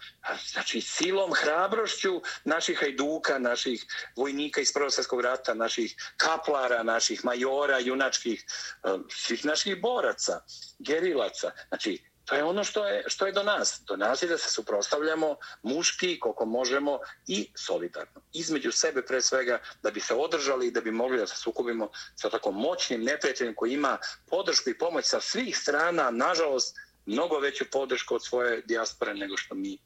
znači 0.52 0.80
silom 0.80 1.32
hrabrošću 1.32 2.22
naših 2.44 2.78
hajduka, 2.78 3.38
naših 3.38 3.86
vojnika 4.16 4.60
iz 4.60 4.72
Prvog 4.72 5.20
rata, 5.20 5.54
naših 5.54 5.94
kaplara, 6.16 6.82
naših 6.82 7.24
majora, 7.24 7.78
junačkih, 7.78 8.44
e, 8.84 8.88
svih 9.08 9.44
naših 9.44 9.80
boraca 9.80 10.40
gerilaca. 10.78 11.50
Znači, 11.68 12.10
to 12.24 12.34
je 12.34 12.44
ono 12.44 12.64
što 12.64 12.86
je, 12.86 13.04
što 13.06 13.26
je 13.26 13.32
do 13.32 13.42
nas. 13.42 13.82
Do 13.86 13.96
nas 13.96 14.22
je 14.22 14.28
da 14.28 14.38
se 14.38 14.50
suprostavljamo 14.50 15.36
muški 15.62 16.20
koliko 16.20 16.44
možemo 16.44 16.98
i 17.26 17.50
solidarno. 17.56 18.20
Između 18.32 18.72
sebe 18.72 19.02
pre 19.02 19.20
svega 19.20 19.58
da 19.82 19.90
bi 19.90 20.00
se 20.00 20.14
održali 20.14 20.66
i 20.66 20.70
da 20.70 20.80
bi 20.80 20.90
mogli 20.90 21.18
da 21.18 21.26
se 21.26 21.36
sukubimo 21.36 21.90
sa 22.16 22.30
tako 22.30 22.50
moćnim 22.50 23.04
neprijateljem 23.04 23.54
koji 23.54 23.72
ima 23.72 23.98
podršku 24.26 24.70
i 24.70 24.78
pomoć 24.78 25.04
sa 25.04 25.20
svih 25.20 25.58
strana, 25.58 26.10
nažalost, 26.10 26.76
mnogo 27.06 27.38
veću 27.38 27.64
podršku 27.72 28.14
od 28.14 28.24
svoje 28.24 28.62
dijaspore 28.62 29.14
nego 29.14 29.36
što 29.36 29.54
mi 29.54 29.78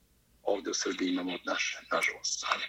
ovdje 0.47 0.71
u 0.71 0.75
Srbiji 0.75 1.09
imamo 1.09 1.35
od 1.35 1.41
naše, 1.47 1.79
nažalost. 1.93 2.39
stanje. 2.39 2.65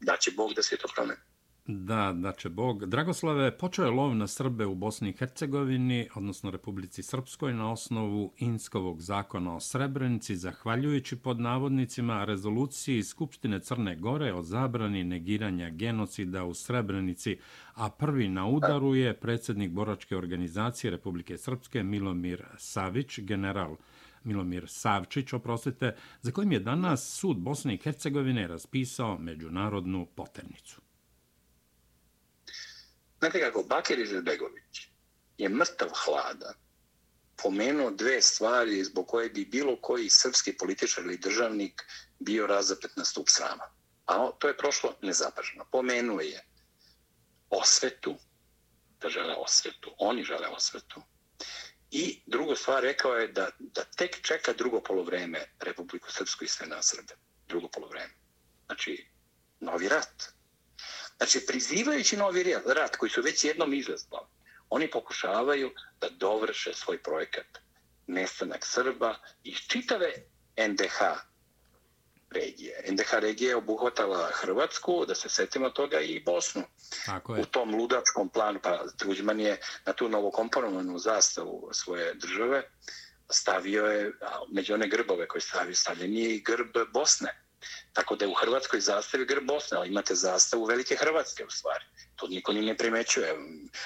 da 0.00 0.16
će 0.16 0.30
Bog 0.30 0.54
da 0.54 0.62
se 0.62 0.76
to 0.76 0.88
promeni. 0.94 1.20
Da, 1.68 2.12
da 2.16 2.32
će 2.32 2.48
Bog. 2.48 2.86
Dragoslave, 2.86 3.58
počeo 3.58 3.84
je 3.84 3.90
lov 3.90 4.14
na 4.14 4.26
Srbe 4.26 4.66
u 4.66 4.74
Bosni 4.74 5.08
i 5.08 5.12
Hercegovini, 5.12 6.08
odnosno 6.14 6.50
Republici 6.50 7.02
Srpskoj, 7.02 7.54
na 7.54 7.72
osnovu 7.72 8.34
Inskovog 8.36 9.02
zakona 9.02 9.56
o 9.56 9.60
Srebrenici, 9.60 10.36
zahvaljujući 10.36 11.16
pod 11.16 11.40
navodnicima 11.40 12.24
rezoluciji 12.24 13.02
Skupštine 13.02 13.60
Crne 13.60 13.96
Gore 13.96 14.32
o 14.32 14.42
zabrani 14.42 15.04
negiranja 15.04 15.70
genocida 15.70 16.44
u 16.44 16.54
Srebrenici, 16.54 17.38
a 17.74 17.90
prvi 17.90 18.28
na 18.28 18.46
udaru 18.46 18.94
je 18.94 19.20
predsjednik 19.20 19.70
boračke 19.70 20.16
organizacije 20.16 20.90
Republike 20.90 21.38
Srpske 21.38 21.82
Milomir 21.82 22.44
Savić, 22.58 23.18
general 23.20 23.76
Milomir 24.26 24.64
Savčić, 24.68 25.32
oprostite, 25.32 25.96
za 26.22 26.32
kojim 26.32 26.52
je 26.52 26.60
danas 26.60 27.18
sud 27.18 27.36
Bosne 27.36 27.74
i 27.74 27.78
Hercegovine 27.78 28.46
raspisao 28.46 29.18
međunarodnu 29.18 30.06
poternicu. 30.06 30.80
Znate 33.18 33.40
kako, 33.40 33.62
Bakir 33.62 33.98
Izetbegović 33.98 34.88
je 35.38 35.48
mrtav 35.48 35.88
hlada 36.04 36.54
pomenuo 37.42 37.90
dve 37.90 38.22
stvari 38.22 38.84
zbog 38.84 39.06
koje 39.06 39.30
bi 39.30 39.44
bilo 39.44 39.76
koji 39.80 40.10
srpski 40.10 40.56
političar 40.56 41.04
ili 41.04 41.18
državnik 41.18 41.82
bio 42.18 42.46
razapet 42.46 42.90
na 42.96 43.04
stup 43.04 43.28
srama. 43.28 43.64
A 44.06 44.30
to 44.38 44.48
je 44.48 44.56
prošlo 44.56 44.94
nezapaženo. 45.02 45.64
Pomenuo 45.72 46.20
je 46.20 46.44
osvetu, 47.50 48.14
da 49.00 49.08
žele 49.08 49.34
osvetu, 49.34 49.90
oni 49.98 50.24
žele 50.24 50.48
osvetu. 50.48 51.02
I 51.90 52.22
drugo 52.26 52.56
stvar 52.56 52.82
rekao 52.82 53.14
je 53.14 53.28
da, 53.28 53.50
da 53.58 53.84
tek 53.84 54.20
čeka 54.22 54.52
drugo 54.52 54.80
polovreme 54.80 55.44
Republiku 55.60 56.12
Srpsku 56.12 56.44
i 56.44 56.48
sve 56.48 56.66
na 56.66 56.82
Srbe. 56.82 57.14
Drugo 57.48 57.68
polovreme. 57.68 58.12
Znači, 58.66 59.06
novi 59.60 59.88
rat. 59.88 60.24
Znači, 61.16 61.46
prizivajući 61.46 62.16
novi 62.16 62.54
rat 62.66 62.96
koji 62.96 63.10
su 63.10 63.22
već 63.22 63.44
jednom 63.44 63.74
izazvali, 63.74 64.26
oni 64.70 64.90
pokušavaju 64.90 65.70
da 66.00 66.08
dovrše 66.08 66.74
svoj 66.74 67.02
projekat 67.02 67.46
nestanak 68.06 68.66
Srba 68.66 69.18
iz 69.44 69.56
čitave 69.56 70.12
NDH 70.68 71.00
regije. 72.36 72.84
NDH 72.90 73.14
regija 73.18 73.48
je 73.48 73.56
obuhvatala 73.56 74.30
Hrvatsku, 74.32 75.04
da 75.08 75.14
se 75.14 75.28
setimo 75.28 75.70
toga, 75.70 76.00
i 76.00 76.20
Bosnu. 76.20 76.62
Tako 77.06 77.34
je. 77.34 77.42
U 77.42 77.44
tom 77.44 77.74
ludačkom 77.74 78.28
planu, 78.28 78.60
pa 78.62 78.84
Tuđman 78.98 79.40
je 79.40 79.60
na 79.86 79.92
tu 79.92 80.08
novokomponovanu 80.08 80.98
zastavu 80.98 81.68
svoje 81.72 82.14
države 82.14 82.62
stavio 83.30 83.84
je, 83.86 84.12
među 84.52 84.74
one 84.74 84.88
grbove 84.88 85.28
koje 85.28 85.40
stavio, 85.40 85.74
stavljen 85.74 86.14
je 86.14 86.34
i 86.34 86.42
grb 86.42 86.76
Bosne. 86.92 87.45
Tako 87.92 88.16
da 88.16 88.24
je 88.24 88.28
u 88.28 88.34
Hrvatskoj 88.34 88.80
zastavi 88.80 89.24
grb 89.24 89.44
Bosne, 89.44 89.78
ali 89.78 89.88
imate 89.88 90.14
zastavu 90.14 90.64
Velike 90.64 90.96
Hrvatske 90.96 91.44
u 91.44 91.50
stvari. 91.50 91.84
To 92.16 92.26
niko 92.26 92.52
ni 92.52 92.62
ne 92.62 92.76
primećuje. 92.76 93.36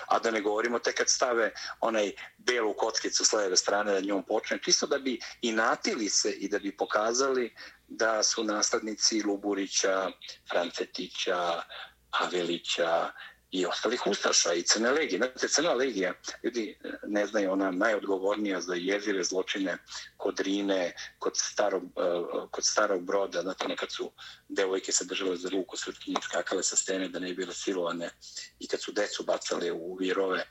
A 0.06 0.18
da 0.18 0.30
ne 0.30 0.40
govorimo 0.40 0.78
te 0.78 0.92
kad 0.92 1.08
stave 1.08 1.52
onaj 1.80 2.12
belu 2.38 2.74
kockicu 2.74 3.24
s 3.24 3.32
leve 3.32 3.56
strane 3.56 3.92
da 3.92 4.00
njom 4.00 4.24
počne, 4.24 4.58
čisto 4.62 4.86
da 4.86 4.98
bi 4.98 5.20
i 5.42 5.52
natili 5.52 6.08
se 6.08 6.30
i 6.30 6.48
da 6.48 6.58
bi 6.58 6.76
pokazali 6.76 7.54
da 7.88 8.22
su 8.22 8.44
naslednici 8.44 9.22
Luburića, 9.22 10.10
Francetića, 10.50 11.62
Avelića 12.10 13.10
i 13.50 13.66
ostalih 13.66 14.06
ustaša 14.06 14.52
i 14.52 14.62
Crne 14.62 14.90
legije. 14.90 15.18
Znate, 15.18 15.48
Crna 15.48 15.72
legija, 15.72 16.14
ljudi 16.42 16.78
e, 16.84 16.88
ne 17.06 17.26
znaju, 17.26 17.52
ona 17.52 17.70
najodgovornija 17.70 18.60
za 18.60 18.74
jezire 18.74 19.24
zločine 19.24 19.78
kod 20.16 20.40
Rine, 20.40 20.92
kod 21.18 21.32
starog, 21.36 21.82
e, 21.84 22.46
kod 22.50 22.64
starog 22.64 23.02
broda, 23.02 23.42
znate, 23.42 23.68
nekad 23.68 23.92
su 23.92 24.10
devojke 24.48 24.92
se 24.92 25.04
držale 25.04 25.36
za 25.36 25.48
ruku, 25.48 25.76
srpkinje 25.76 26.16
skakale 26.22 26.62
sa 26.62 26.76
stene 26.76 27.08
da 27.08 27.18
ne 27.18 27.28
bi 27.28 27.34
bile 27.34 27.54
silovane 27.54 28.10
i 28.58 28.68
kad 28.68 28.82
su 28.82 28.92
decu 28.92 29.24
bacale 29.24 29.72
u 29.72 29.94
virove 29.94 30.46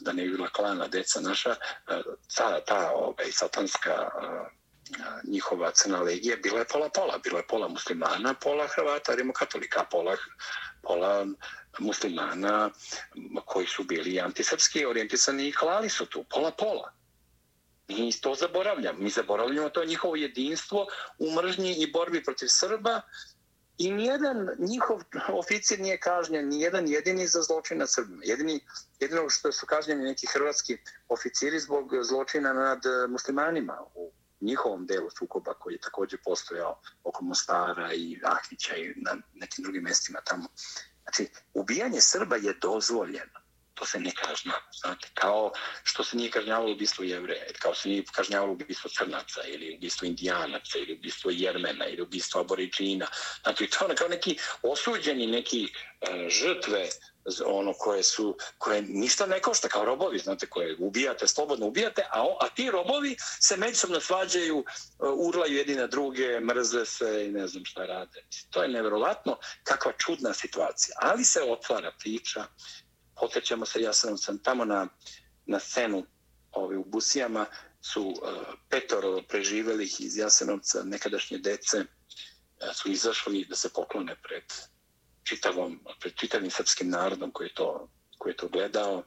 da 0.00 0.12
ne 0.12 0.24
bi 0.24 0.30
bila 0.30 0.48
klana 0.48 0.88
deca 0.88 1.20
naša, 1.20 1.50
e, 1.50 2.02
ta, 2.36 2.60
ta 2.64 2.90
ovaj, 2.94 3.32
satanska 3.32 4.10
njihova 5.24 5.70
crna 5.70 6.00
legija 6.02 6.36
bila 6.36 6.58
je 6.58 6.64
pola-pola. 6.72 7.18
Bila 7.18 7.38
je 7.38 7.46
pola 7.46 7.68
muslimana, 7.68 8.34
pola 8.34 8.66
Hrvata, 8.66 9.14
rimokatolika, 9.14 9.84
pola, 9.90 10.16
pola 10.84 11.26
muslimana 11.78 12.70
koji 13.46 13.66
su 13.66 13.84
bili 13.84 14.20
antisrpski 14.20 14.86
orijentisani 14.86 15.48
i 15.48 15.52
klali 15.52 15.88
su 15.88 16.06
tu, 16.06 16.24
pola-pola. 16.30 16.92
Mi 17.88 18.12
to 18.20 18.34
zaboravljamo. 18.34 18.98
Mi 18.98 19.10
zaboravljamo 19.10 19.68
to 19.68 19.84
njihovo 19.84 20.16
jedinstvo 20.16 20.86
u 21.18 21.32
mržnji 21.32 21.74
i 21.78 21.92
borbi 21.92 22.24
protiv 22.24 22.46
Srba 22.48 23.00
i 23.78 23.92
nijedan 23.92 24.48
njihov 24.58 25.00
oficir 25.28 25.80
nije 25.80 26.00
kažnjen, 26.00 26.48
nijedan 26.48 26.88
jedini 26.88 27.26
za 27.26 27.42
zločin 27.42 27.78
na 27.78 27.86
Srbima. 27.86 28.22
Jedini, 28.24 28.60
jedino 29.00 29.30
što 29.30 29.52
su 29.52 29.66
kažnjeni 29.66 30.04
neki 30.04 30.26
hrvatski 30.26 30.78
oficiri 31.08 31.60
zbog 31.60 31.90
zločina 32.02 32.52
nad 32.52 32.86
eh, 32.86 33.06
muslimanima 33.08 33.78
u 33.94 34.12
njihovom 34.44 34.86
delu 34.86 35.10
sukoba 35.10 35.54
koji 35.54 35.74
je 35.74 35.80
također 35.80 36.18
postojao 36.24 36.80
oko 37.04 37.24
Mostara 37.24 37.92
i 37.94 38.20
Ahvića 38.24 38.76
i 38.76 38.94
na 38.96 39.16
nekim 39.34 39.62
drugim 39.62 39.82
mestima 39.82 40.20
tamo. 40.24 40.48
Znači, 41.02 41.28
ubijanje 41.54 42.00
Srba 42.00 42.36
je 42.36 42.58
dozvoljeno. 42.62 43.43
To 43.84 43.88
se 43.88 44.00
ne 44.00 44.10
kažnjava. 44.10 44.60
Znate, 44.72 45.08
kao 45.14 45.52
što 45.82 46.04
se 46.04 46.16
nije 46.16 46.30
kažnjavalo 46.30 46.72
ubistvo 46.72 47.04
jevreja, 47.04 47.44
kao 47.58 47.74
se 47.74 47.88
nije 47.88 48.04
kažnjavalo 48.12 48.52
ubistvo 48.52 48.90
crnaca, 48.90 49.40
ili 49.46 49.74
ubistvo 49.76 50.06
indijanaca, 50.06 50.78
ili 50.78 50.94
ubistvo 50.94 51.30
jermena, 51.30 51.86
ili 51.86 52.02
ubistvo 52.02 52.40
aboriđina. 52.40 53.06
Znači, 53.42 53.66
to 53.66 53.78
je 53.78 53.84
ono 53.84 53.94
kao 53.94 54.08
neki 54.08 54.38
osuđeni, 54.62 55.26
neki 55.26 55.64
e, 56.00 56.28
žrtve 56.28 56.88
ono 57.46 57.72
koje 57.72 58.02
su 58.02 58.36
koje 58.58 58.82
ništa 58.82 59.26
ne 59.26 59.40
košta 59.40 59.68
kao 59.68 59.84
robovi 59.84 60.18
znate 60.18 60.46
koje 60.46 60.76
ubijate 60.78 61.26
slobodno 61.26 61.66
ubijate 61.66 62.02
a 62.10 62.36
a 62.40 62.48
ti 62.48 62.70
robovi 62.70 63.16
se 63.40 63.56
međusobno 63.56 64.00
svađaju 64.00 64.58
e, 64.58 64.64
urlaju 65.06 65.56
jedni 65.56 65.74
na 65.74 65.86
druge 65.86 66.40
mrze 66.40 66.84
se 66.84 67.26
i 67.26 67.32
ne 67.32 67.46
znam 67.46 67.64
šta 67.64 67.86
rade 67.86 68.24
to 68.50 68.62
je 68.62 68.68
neverovatno 68.68 69.38
kakva 69.62 69.92
čudna 69.92 70.34
situacija 70.34 70.96
ali 71.00 71.24
se 71.24 71.42
otvara 71.42 71.92
priča 71.98 72.44
potećemo 73.16 73.66
se 73.66 73.82
ja 73.82 73.92
sam 73.92 74.18
sam 74.18 74.38
tamo 74.38 74.64
na 74.64 74.88
na 75.46 75.58
scenu 75.60 76.06
ovaj 76.52 76.76
u 76.76 76.84
Busijama 76.84 77.46
su 77.80 78.06
uh, 78.06 78.14
petoro 78.68 79.22
preživelih 79.28 80.00
iz 80.00 80.16
Jasenovca 80.16 80.82
nekadašnje 80.84 81.38
dece 81.38 81.78
uh, 81.78 81.86
su 82.74 82.90
izašli 82.90 83.46
da 83.48 83.56
se 83.56 83.72
poklone 83.72 84.16
pred 84.22 84.44
čitavom, 85.22 85.80
pred 86.00 86.14
čitavim 86.14 86.50
srpskim 86.50 86.90
narodom 86.90 87.30
koji 87.32 87.46
je 87.46 87.54
to, 87.54 87.88
koji 88.18 88.32
je 88.32 88.36
to 88.36 88.48
gledao, 88.48 89.02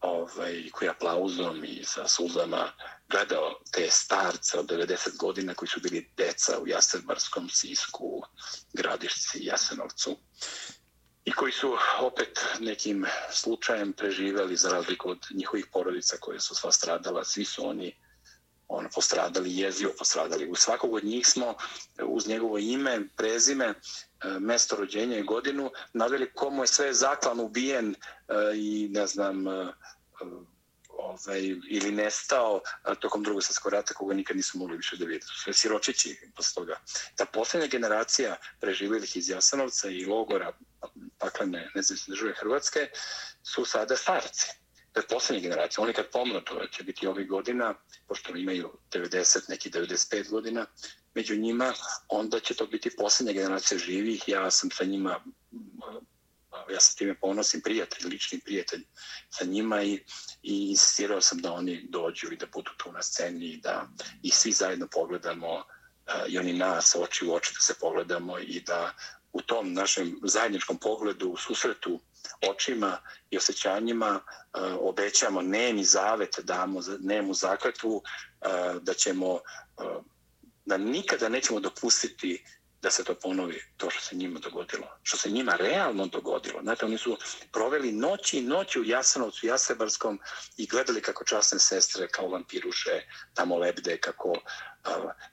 ovaj, 0.00 0.70
koji 0.72 0.86
je 0.86 0.90
aplauzom 0.90 1.64
i 1.64 1.84
sa 1.84 2.08
suzama 2.08 2.72
gledao 3.08 3.60
te 3.72 3.90
starce 3.90 4.58
od 4.58 4.66
90 4.66 5.16
godina 5.16 5.54
koji 5.54 5.68
su 5.68 5.80
bili 5.80 6.10
deca 6.16 6.58
u 6.60 6.68
Jasenbarskom 6.68 7.48
Sisku, 7.48 8.22
Gradišci, 8.72 9.38
Jasenovcu 9.44 10.16
i 11.26 11.32
koji 11.32 11.52
su 11.52 11.76
opet 12.00 12.46
nekim 12.60 13.06
slučajem 13.30 13.92
preživeli 13.92 14.56
za 14.56 14.70
razliku 14.70 15.10
od 15.10 15.18
njihovih 15.34 15.66
porodica 15.72 16.16
koje 16.20 16.40
su 16.40 16.54
sva 16.54 16.72
stradala. 16.72 17.24
Svi 17.24 17.44
su 17.44 17.68
oni 17.68 17.96
ono, 18.68 18.88
postradali, 18.94 19.58
jezio 19.58 19.92
postradali. 19.98 20.48
U 20.50 20.54
svakog 20.54 20.94
od 20.94 21.04
njih 21.04 21.26
smo 21.26 21.54
uz 22.02 22.28
njegovo 22.28 22.58
ime, 22.58 23.08
prezime, 23.16 23.64
e, 23.64 23.74
mesto 24.40 24.76
rođenja 24.76 25.18
i 25.18 25.22
godinu, 25.22 25.70
naveli 25.92 26.32
komu 26.34 26.62
je 26.62 26.66
sve 26.66 26.94
zaklan 26.94 27.40
ubijen 27.40 27.90
e, 27.94 27.96
i 28.56 28.88
ne 28.92 29.06
znam 29.06 29.48
e, 29.48 29.72
ovaj, 30.98 31.42
ili 31.68 31.92
nestao 31.92 32.60
tokom 33.00 33.22
drugog 33.22 33.42
svjetskog 33.42 33.72
rata 33.72 33.94
koga 33.94 34.14
nikad 34.14 34.36
nisu 34.36 34.58
mogli 34.58 34.76
više 34.76 34.96
da 34.96 35.04
vidjeti. 35.04 35.26
Sve 35.44 35.52
siročići 35.52 36.30
posle 36.36 36.54
toga. 36.54 36.80
Ta 37.16 37.24
posljednja 37.24 37.66
generacija 37.66 38.36
preživjelih 38.60 39.16
iz 39.16 39.28
Jasanovca 39.28 39.88
i 39.88 40.04
logora 40.04 40.52
paklene 41.18 41.70
nezavisne 41.74 42.12
države 42.12 42.34
Hrvatske 42.40 42.88
su 43.42 43.64
sada 43.64 43.96
starci. 43.96 44.46
To 44.92 45.00
je 45.00 45.06
posljednja 45.06 45.42
generacija. 45.42 45.84
Oni 45.84 45.92
kad 45.92 46.10
pomno, 46.12 46.40
to 46.40 46.66
će 46.72 46.82
biti 46.82 47.06
ovih 47.06 47.28
godina, 47.28 47.74
pošto 48.08 48.36
imaju 48.36 48.78
90, 48.92 49.48
neki 49.48 49.70
95 49.70 50.30
godina, 50.30 50.66
među 51.14 51.36
njima, 51.36 51.72
onda 52.08 52.40
će 52.40 52.54
to 52.54 52.66
biti 52.66 52.96
posljednja 52.96 53.32
generacija 53.32 53.78
živih. 53.78 54.22
Ja 54.26 54.50
sam 54.50 54.70
sa 54.70 54.84
njima, 54.84 55.20
ja 56.70 56.80
sam 56.80 56.96
time 56.96 57.14
ponosim 57.20 57.60
prijatelj, 57.60 58.08
lični 58.08 58.40
prijatelj 58.40 58.84
sa 59.30 59.44
njima 59.44 59.82
i, 59.82 59.94
i 60.42 60.70
insistirao 60.70 61.20
sam 61.20 61.38
da 61.38 61.52
oni 61.52 61.86
dođu 61.88 62.32
i 62.32 62.36
da 62.36 62.46
budu 62.46 62.70
tu 62.76 62.92
na 62.92 63.02
sceni 63.02 63.46
i 63.46 63.60
da 63.60 63.88
ih 64.22 64.36
svi 64.36 64.52
zajedno 64.52 64.86
pogledamo 64.92 65.64
e, 66.06 66.12
i 66.28 66.38
oni 66.38 66.52
nas 66.52 66.96
oči 66.98 67.26
u 67.26 67.34
oči 67.34 67.54
da 67.54 67.60
se 67.60 67.74
pogledamo 67.80 68.38
i 68.38 68.60
da 68.60 68.94
u 69.32 69.42
tom 69.42 69.72
našem 69.72 70.20
zajedničkom 70.24 70.78
pogledu, 70.78 71.28
u 71.28 71.36
susretu 71.36 72.00
očima 72.50 72.98
i 73.30 73.36
osjećanjima 73.36 74.20
e, 74.20 74.60
obećamo 74.60 75.42
nemi 75.42 75.84
zavet, 75.84 76.40
damo 76.42 76.80
nemu 77.00 77.34
zakletvu 77.34 78.02
e, 78.02 78.48
da 78.80 78.94
ćemo 78.94 79.32
uh, 79.32 79.40
da 80.66 80.76
nikada 80.76 81.28
nećemo 81.28 81.60
dopustiti 81.60 82.44
da 82.86 82.90
se 82.90 83.04
to 83.04 83.14
ponovi, 83.14 83.62
to 83.76 83.90
što 83.90 84.00
se 84.00 84.16
njima 84.16 84.38
dogodilo. 84.40 84.86
Što 85.02 85.16
se 85.16 85.30
njima 85.30 85.56
realno 85.56 86.06
dogodilo. 86.06 86.60
Znate, 86.62 86.84
oni 86.84 86.98
su 86.98 87.16
proveli 87.52 87.92
noći 87.92 88.38
i 88.38 88.42
noći 88.42 88.80
u 88.80 88.84
Jasanovcu, 88.84 89.46
Jasebarskom 89.46 90.20
i 90.56 90.66
gledali 90.66 91.02
kako 91.02 91.24
časne 91.24 91.58
sestre 91.58 92.08
kao 92.08 92.28
vampiruše 92.28 93.02
tamo 93.34 93.58
lebde, 93.58 93.96
kako 93.96 94.34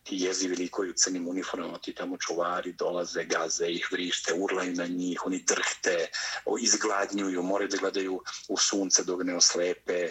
ti 0.04 0.16
jezivi 0.20 0.56
likovi 0.56 0.90
u 0.90 0.94
crnim 0.94 1.28
uniformama, 1.28 1.78
ti 1.78 1.94
tamo 1.96 2.18
čuvari 2.18 2.74
dolaze, 2.74 3.24
gaze 3.24 3.68
ih, 3.68 3.88
vrište, 3.92 4.34
urlaju 4.34 4.74
na 4.74 4.86
njih, 4.86 5.26
oni 5.26 5.44
drhte, 5.48 6.08
izgladnjuju, 6.60 7.44
moraju 7.44 7.70
da 7.70 7.78
gledaju 7.78 8.22
u 8.48 8.58
sunce 8.58 9.04
dok 9.04 9.24
ne 9.24 9.36
oslepe, 9.36 10.10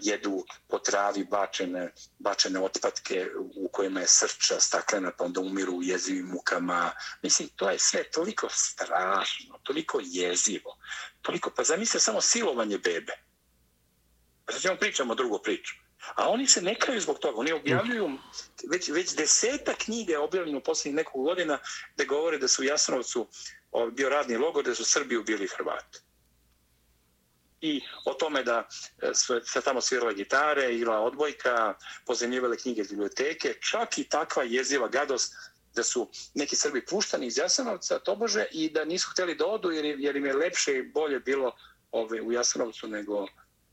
jedu 0.00 0.44
po 0.68 0.78
travi 0.78 1.24
bačene, 1.24 1.92
bačene 2.18 2.60
otpadke 2.60 3.26
u 3.56 3.68
kojima 3.68 4.00
je 4.00 4.08
srča 4.08 4.60
staklena, 4.60 5.10
pa 5.18 5.24
onda 5.24 5.40
umiru 5.40 5.72
u 5.72 5.82
jezivim 5.82 6.26
mukama. 6.26 6.81
Mislim, 7.22 7.48
to 7.56 7.70
je 7.70 7.78
sve 7.78 8.10
toliko 8.10 8.48
strašno, 8.50 9.58
toliko 9.62 10.00
jezivo, 10.02 10.76
toliko, 11.22 11.50
pa 11.56 11.62
zamisle 11.62 12.00
samo 12.00 12.20
silovanje 12.20 12.78
bebe. 12.78 13.12
Pa 14.46 14.52
sad 14.52 14.62
ćemo 14.62 14.76
pričamo 14.76 15.14
drugu 15.14 15.38
priču. 15.42 15.74
A 16.14 16.28
oni 16.28 16.46
se 16.46 16.62
ne 16.62 16.74
kraju 16.78 17.00
zbog 17.00 17.18
toga. 17.18 17.38
Oni 17.38 17.52
objavljuju, 17.52 18.10
već, 18.70 18.88
već 18.88 19.14
deseta 19.14 19.74
knjige 19.74 20.18
objavljeno 20.18 20.58
u 20.58 20.62
posljednjih 20.62 20.96
nekog 20.96 21.24
godina 21.24 21.58
da 21.96 22.04
govore 22.04 22.38
da 22.38 22.48
su 22.48 22.62
u 22.62 22.64
Jasnovcu 22.64 23.28
bio 23.92 24.08
radni 24.08 24.36
logor, 24.36 24.64
da 24.64 24.74
su 24.74 24.84
Srbi 24.84 25.16
ubili 25.16 25.48
Hrvati. 25.56 25.98
I 27.60 27.80
o 28.04 28.14
tome 28.14 28.42
da 28.42 28.68
e, 29.02 29.14
su 29.14 29.40
se 29.44 29.60
tamo 29.60 29.80
svirale 29.80 30.14
gitare, 30.14 30.74
ila 30.74 31.00
odbojka, 31.00 31.74
pozemljivale 32.06 32.56
knjige 32.56 32.80
iz 32.80 32.88
biblioteke, 32.88 33.54
čak 33.70 33.98
i 33.98 34.04
takva 34.04 34.42
jeziva 34.42 34.88
gadost 34.88 35.34
da 35.74 35.82
su 35.82 36.10
neki 36.34 36.56
Srbi 36.56 36.86
puštani 36.86 37.26
iz 37.26 37.38
Jasenovca, 37.38 37.98
tobože, 37.98 38.46
i 38.52 38.70
da 38.70 38.84
nisu 38.84 39.10
hteli 39.10 39.34
da 39.34 39.46
odu 39.46 39.70
jer, 39.70 39.84
jer 39.84 40.16
im 40.16 40.26
je 40.26 40.32
lepše 40.32 40.78
i 40.78 40.82
bolje 40.82 41.20
bilo 41.20 41.52
ove, 41.90 42.20
u 42.20 42.32
Jasenovcu 42.32 42.88
nego, 42.88 43.26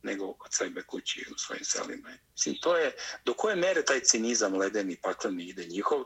nego 0.03 0.33
kod 0.33 0.53
sebe 0.53 0.83
kući 0.83 1.25
u 1.35 1.37
svojim 1.37 1.63
selima. 1.63 2.09
Mislim, 2.31 2.55
to 2.61 2.77
je, 2.77 2.91
do 3.25 3.33
koje 3.33 3.55
mere 3.55 3.85
taj 3.85 3.99
cinizam 3.99 4.57
ledeni 4.57 4.95
pakleni 5.01 5.43
ide 5.43 5.65
njihov, 5.65 6.01
e, 6.01 6.05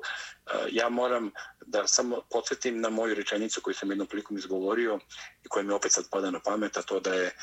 ja 0.71 0.89
moram 0.89 1.31
da 1.65 1.87
samo 1.87 2.21
podsjetim 2.31 2.81
na 2.81 2.89
moju 2.89 3.15
rečenicu 3.15 3.61
koju 3.61 3.73
sam 3.73 3.91
jednom 3.91 4.07
prilikom 4.07 4.37
izgovorio 4.37 4.99
i 5.45 5.47
koja 5.47 5.63
mi 5.63 5.73
opet 5.73 5.91
sad 5.91 6.09
pada 6.11 6.31
na 6.31 6.39
pamet, 6.39 6.77
a 6.77 6.81
to 6.81 6.99
da 6.99 7.13
je 7.13 7.25
e, 7.25 7.33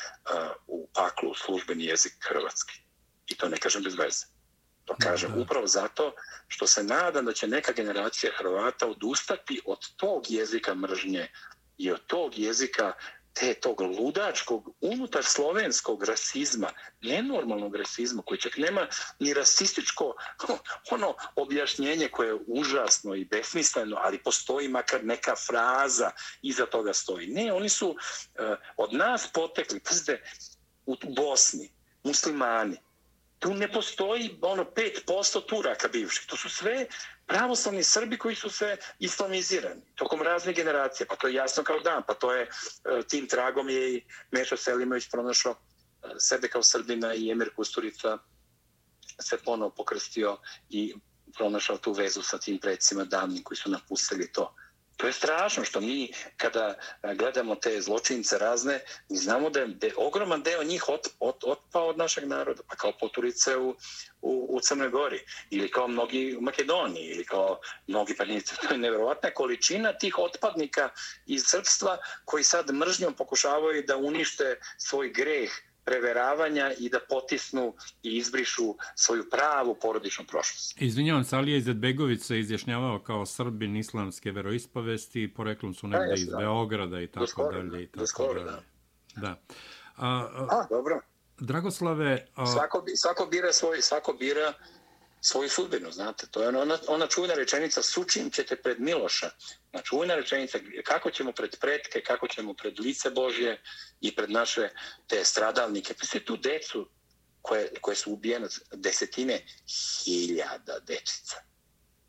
u 0.67 0.87
paklu 0.93 1.33
službeni 1.35 1.85
jezik 1.85 2.13
hrvatski. 2.19 2.81
I 3.27 3.35
to 3.35 3.49
ne 3.49 3.57
kažem 3.57 3.83
bez 3.83 3.95
veze. 3.95 4.40
To 4.85 4.95
kažem 4.99 5.31
upravo 5.37 5.67
zato 5.67 6.13
što 6.47 6.67
se 6.67 6.83
nadam 6.83 7.25
da 7.25 7.33
će 7.33 7.47
neka 7.47 7.71
generacija 7.71 8.31
Hrvata 8.37 8.87
odustati 8.87 9.61
od 9.65 9.79
tog 9.95 10.31
jezika 10.31 10.75
mržnje 10.75 11.31
i 11.77 11.91
od 11.91 12.05
tog 12.07 12.37
jezika 12.37 12.93
te 13.33 13.53
tog 13.53 13.81
ludačkog, 13.81 14.69
unutar 14.81 15.23
slovenskog 15.23 16.03
rasizma, 16.03 16.69
nenormalnog 17.01 17.75
rasizma, 17.75 18.21
koji 18.25 18.39
čak 18.39 18.57
nema 18.57 18.87
ni 19.19 19.33
rasističko 19.33 20.15
ono 20.91 21.15
objašnjenje 21.35 22.07
koje 22.07 22.27
je 22.27 22.39
užasno 22.47 23.15
i 23.15 23.25
besmisleno, 23.25 23.97
ali 23.99 24.23
postoji 24.23 24.67
makar 24.67 25.03
neka 25.03 25.35
fraza 25.35 26.11
iza 26.41 26.65
toga 26.65 26.93
stoji. 26.93 27.27
Ne, 27.27 27.53
oni 27.53 27.69
su 27.69 27.89
uh, 27.89 27.97
od 28.77 28.93
nas 28.93 29.27
potekli, 29.33 29.79
pazite, 29.79 30.21
u 30.85 30.95
Bosni, 31.15 31.71
muslimani, 32.03 32.77
tu 33.41 33.53
ne 33.53 33.71
postoji 33.71 34.37
ono 34.41 34.63
5% 34.63 35.45
Turaka 35.47 35.87
bivših. 35.87 36.27
To 36.27 36.37
su 36.37 36.49
sve 36.49 36.85
pravoslavni 37.27 37.83
Srbi 37.83 38.17
koji 38.17 38.35
su 38.35 38.49
se 38.49 38.77
islamizirani 38.99 39.81
tokom 39.95 40.21
raznih 40.21 40.55
generacija. 40.55 41.07
Pa 41.09 41.15
to 41.15 41.27
je 41.27 41.33
jasno 41.33 41.63
kao 41.63 41.79
dan. 41.79 42.03
Pa 42.07 42.13
to 42.13 42.33
je 42.33 42.41
e, 42.41 42.49
tim 43.09 43.27
tragom 43.27 43.69
je 43.69 43.95
i 43.95 44.03
Mešo 44.31 44.57
Selimović 44.57 45.09
pronašao 45.11 45.51
e, 45.51 46.07
sebe 46.19 46.47
kao 46.47 46.63
Srbina 46.63 47.13
i 47.13 47.31
Emir 47.31 47.49
Kusturica 47.55 48.17
se 49.21 49.37
ponovo 49.37 49.71
pokrstio 49.71 50.37
i 50.69 50.93
pronašao 51.37 51.77
tu 51.77 51.93
vezu 51.93 52.21
sa 52.21 52.37
tim 52.37 52.59
predsima 52.59 53.03
davnim 53.03 53.43
koji 53.43 53.57
su 53.57 53.69
napustili 53.69 54.31
to. 54.31 54.55
To 54.97 55.07
je 55.07 55.13
strašno 55.13 55.65
što 55.65 55.81
mi 55.81 56.11
kada 56.37 56.75
e, 57.03 57.15
gledamo 57.15 57.55
te 57.55 57.81
zločince 57.81 58.37
razne, 58.37 58.79
mi 59.09 59.17
znamo 59.17 59.49
da 59.49 59.59
je, 59.59 59.67
da 59.67 59.87
je 59.87 59.93
ogroman 59.97 60.43
deo 60.43 60.63
njih 60.63 60.89
ot, 60.89 61.07
ot, 61.19 61.43
otpao 61.43 61.87
od 61.87 61.97
našeg 61.97 62.27
naroda, 62.27 62.63
pa 62.69 62.75
kao 62.75 62.91
poturice 62.99 63.57
u, 63.57 63.75
u, 64.21 64.47
u 64.49 64.59
Crnoj 64.59 64.89
Gori, 64.89 65.25
ili 65.49 65.71
kao 65.71 65.87
mnogi 65.87 66.35
u 66.37 66.41
Makedoniji, 66.41 67.05
ili 67.05 67.25
kao 67.25 67.59
mnogi 67.87 68.15
panjice. 68.15 68.55
To 68.61 68.73
je 68.73 68.77
nevjerovatna 68.77 69.31
količina 69.31 69.93
tih 69.97 70.19
otpadnika 70.19 70.89
iz 71.25 71.43
srpstva 71.45 71.97
koji 72.25 72.43
sad 72.43 72.71
mržnjom 72.73 73.13
pokušavaju 73.13 73.83
da 73.87 73.97
unište 73.97 74.59
svoj 74.77 75.09
greh 75.09 75.51
preveravanja 75.85 76.71
i 76.79 76.89
da 76.89 76.99
potisnu 77.09 77.73
i 78.03 78.17
izbrišu 78.17 78.75
svoju 78.95 79.29
pravu 79.29 79.75
porodičnu 79.81 80.25
prošlost. 80.25 80.81
Izvinjavam 80.81 81.23
se, 81.23 81.35
Alija 81.35 81.57
Izetbegović 81.57 82.21
se 82.21 82.39
izjašnjavao 82.39 82.99
kao 82.99 83.25
srbin 83.25 83.77
islamske 83.77 84.31
veroispovesti, 84.31 85.33
poreklom 85.33 85.73
su 85.73 85.87
negde 85.87 86.13
iz 86.13 86.29
Beograda 86.37 87.01
i 87.01 87.07
tako 87.07 87.27
skoro, 87.27 87.63
dalje. 87.63 87.83
I 87.83 87.87
tako 87.87 88.07
skoro, 88.07 88.43
dalje. 88.43 88.63
da. 89.15 89.21
da. 89.21 89.41
A, 89.95 90.07
a, 90.07 90.47
a, 90.49 90.67
dobro. 90.69 91.01
Dragoslave... 91.39 92.27
A... 92.35 92.45
Svako, 92.45 92.83
svako 92.95 93.25
bira 93.25 93.53
svoj, 93.53 93.81
svako 93.81 94.13
bira 94.13 94.53
svoju 95.21 95.49
sudbinu, 95.49 95.91
znate. 95.91 96.27
To 96.27 96.41
je 96.41 96.47
ono, 96.47 96.61
ona, 96.61 96.77
ona 96.87 97.07
čuvena 97.07 97.33
rečenica, 97.33 97.81
sučim 97.83 98.31
ćete 98.31 98.55
pred 98.55 98.79
Miloša. 98.79 99.29
Znači, 99.69 99.87
čuvena 99.87 100.15
rečenica, 100.15 100.59
kako 100.83 101.11
ćemo 101.11 101.31
pred 101.31 101.59
pretke, 101.59 102.01
kako 102.01 102.27
ćemo 102.27 102.53
pred 102.53 102.79
lice 102.79 103.09
Božje 103.09 103.61
i 104.01 104.15
pred 104.15 104.29
naše 104.29 104.69
te 105.07 105.23
stradalnike. 105.23 105.93
Pa 105.93 106.19
tu 106.19 106.37
decu 106.37 106.89
koje, 107.41 107.69
koje 107.81 107.95
su 107.95 108.11
ubijene 108.11 108.47
desetine 108.71 109.45
hiljada 110.03 110.79
dečica. 110.79 111.35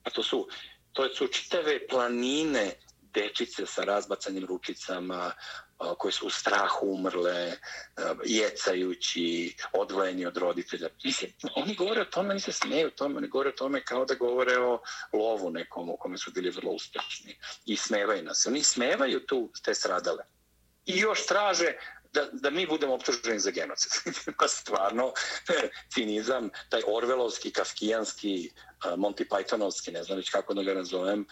A 0.02 0.10
to 0.10 0.22
su, 0.22 0.48
to 0.92 1.14
su 1.14 1.26
čitave 1.26 1.86
planine 1.86 2.72
dečice 3.14 3.66
sa 3.66 3.84
razbacanim 3.84 4.46
ručicama, 4.46 5.32
koji 5.98 6.12
su 6.12 6.26
u 6.26 6.30
strahu 6.30 6.86
umrle, 6.86 7.52
jecajući, 8.24 9.56
odvojeni 9.72 10.26
od 10.26 10.36
roditelja. 10.36 10.88
Mislim, 11.04 11.32
oni 11.56 11.74
govore 11.74 12.00
o 12.00 12.04
tome, 12.04 12.30
oni 12.30 12.40
se 12.40 12.52
smeju 12.52 12.86
o 12.86 12.90
tome, 12.90 13.16
oni 13.16 13.28
govore 13.28 13.48
o 13.48 13.52
tome 13.52 13.84
kao 13.84 14.04
da 14.04 14.14
govore 14.14 14.58
o 14.58 14.82
lovu 15.12 15.50
nekom 15.50 15.88
u 15.88 15.96
kome 15.96 16.18
su 16.18 16.30
bili 16.30 16.50
vrlo 16.50 16.72
uspešni. 16.72 17.38
I 17.66 17.76
smevaju 17.76 18.22
nas. 18.22 18.46
Oni 18.46 18.62
smevaju 18.62 19.26
tu 19.26 19.52
te 19.62 19.74
stradale. 19.74 20.24
I 20.86 20.98
još 20.98 21.26
traže 21.26 21.72
da, 22.12 22.28
da 22.32 22.50
mi 22.50 22.66
budemo 22.66 22.94
optuženi 22.94 23.38
za 23.38 23.50
genocid. 23.50 24.14
pa 24.38 24.48
stvarno, 24.48 25.12
cinizam, 25.94 26.50
taj 26.68 26.82
orvelovski, 26.86 27.50
kafkijanski, 27.50 28.50
Monty 28.96 29.28
Pythonovski, 29.28 29.92
ne 29.92 30.02
znam 30.02 30.18
već 30.18 30.30
kako 30.30 30.54
da 30.54 30.62
ga 30.62 30.74
nazovem, 30.74 31.26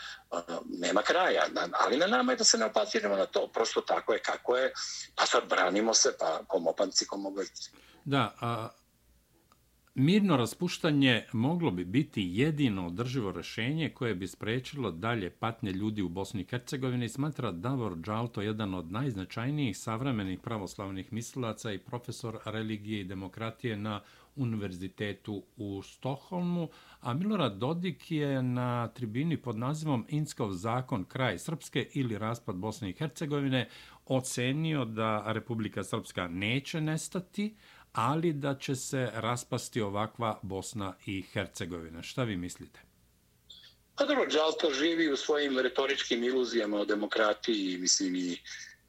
nema 0.68 1.02
kraja. 1.02 1.46
Ali 1.72 1.96
na 1.96 2.06
nama 2.06 2.32
je 2.32 2.36
da 2.36 2.44
se 2.44 2.58
ne 2.58 2.64
opaziramo 2.64 3.16
na 3.16 3.26
to. 3.26 3.48
Prosto 3.48 3.80
tako 3.80 4.12
je 4.12 4.22
kako 4.22 4.56
je. 4.56 4.72
Pa 5.14 5.26
sad 5.26 5.48
branimo 5.48 5.94
se, 5.94 6.16
pa 6.18 6.40
komopanci, 6.46 7.06
komoglici. 7.06 7.70
Da, 8.04 8.34
a, 8.40 8.68
Mirno 10.00 10.36
raspuštanje 10.36 11.24
moglo 11.32 11.70
bi 11.70 11.84
biti 11.84 12.22
jedino 12.32 12.86
održivo 12.86 13.32
rešenje 13.32 13.88
koje 13.88 14.14
bi 14.14 14.26
sprečilo 14.26 14.90
dalje 14.90 15.30
patnje 15.30 15.72
ljudi 15.72 16.02
u 16.02 16.08
Bosni 16.08 16.40
i 16.40 16.44
Hercegovini, 16.44 17.08
smatra 17.08 17.52
Davor 17.52 17.96
Đalto, 17.96 18.42
jedan 18.42 18.74
od 18.74 18.92
najznačajnijih 18.92 19.78
savremenih 19.78 20.40
pravoslavnih 20.40 21.12
mislilaca 21.12 21.72
i 21.72 21.78
profesor 21.78 22.38
religije 22.44 23.00
i 23.00 23.04
demokratije 23.04 23.76
na 23.76 24.00
univerzitetu 24.36 25.42
u 25.56 25.82
Stoholmu, 25.82 26.68
a 27.00 27.14
Milorad 27.14 27.56
Dodik 27.56 28.10
je 28.10 28.42
na 28.42 28.88
tribini 28.88 29.36
pod 29.36 29.58
nazivom 29.58 30.06
Inskov 30.08 30.52
zakon 30.52 31.04
kraj 31.04 31.38
Srpske 31.38 31.88
ili 31.94 32.18
raspad 32.18 32.56
Bosne 32.56 32.90
i 32.90 32.92
Hercegovine 32.92 33.68
ocenio 34.06 34.84
da 34.84 35.32
Republika 35.32 35.84
Srpska 35.84 36.28
neće 36.28 36.80
nestati, 36.80 37.54
ali 37.92 38.32
da 38.32 38.54
će 38.54 38.76
se 38.76 39.10
raspasti 39.14 39.80
ovakva 39.80 40.38
Bosna 40.42 40.94
i 41.06 41.22
Hercegovina. 41.22 42.02
Šta 42.02 42.24
vi 42.24 42.36
mislite? 42.36 42.80
Pa 43.94 44.04
dobro, 44.04 44.26
Đalto 44.26 44.70
živi 44.70 45.12
u 45.12 45.16
svojim 45.16 45.58
retoričkim 45.58 46.24
iluzijama 46.24 46.80
o 46.80 46.84
demokratiji, 46.84 47.78
mislim 47.78 48.16
i, 48.16 48.38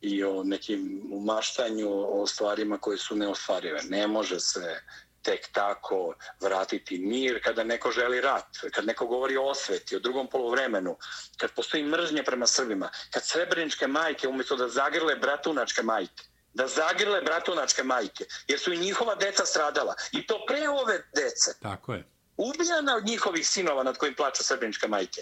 i 0.02 0.24
o 0.24 0.44
nekim 0.44 1.02
umaštanju 1.12 1.88
o 1.92 2.28
stvarima 2.28 2.78
koje 2.78 2.98
su 2.98 3.16
neostvarive. 3.16 3.80
Ne 3.90 4.08
može 4.08 4.40
se 4.40 4.82
tek 5.22 5.48
tako 5.52 6.14
vratiti 6.42 6.98
mir 6.98 7.44
kada 7.44 7.64
neko 7.64 7.92
želi 7.92 8.22
rat, 8.22 8.58
kad 8.72 8.86
neko 8.86 9.08
govori 9.08 9.38
o 9.38 9.44
osveti, 9.44 9.96
o 9.96 10.00
drugom 10.00 10.28
polovremenu, 10.28 10.98
kad 11.38 11.52
postoji 11.56 11.84
mržnje 11.84 12.24
prema 12.24 12.48
Srbima, 12.48 12.90
kad 13.12 13.26
srebreničke 13.26 13.88
majke 13.88 14.28
umjesto 14.28 14.56
da 14.56 14.68
zagrle 14.68 15.16
bratunačke 15.16 15.84
majke, 15.84 16.24
da 16.54 16.68
zagrle 16.68 17.22
bratunačke 17.22 17.84
majke, 17.84 18.26
jer 18.48 18.60
su 18.60 18.74
i 18.74 18.78
njihova 18.78 19.16
deca 19.16 19.46
stradala. 19.46 19.96
I 20.12 20.28
to 20.28 20.46
pre 20.48 20.70
ove 20.70 21.04
dece. 21.16 21.60
Tako 21.62 21.94
je. 21.94 22.08
Ubijana 22.38 22.96
od 22.96 23.06
njihovih 23.06 23.48
sinova 23.48 23.84
nad 23.84 23.98
kojim 23.98 24.16
plaću 24.16 24.44
srebreničke 24.44 24.88
majke. 24.88 25.22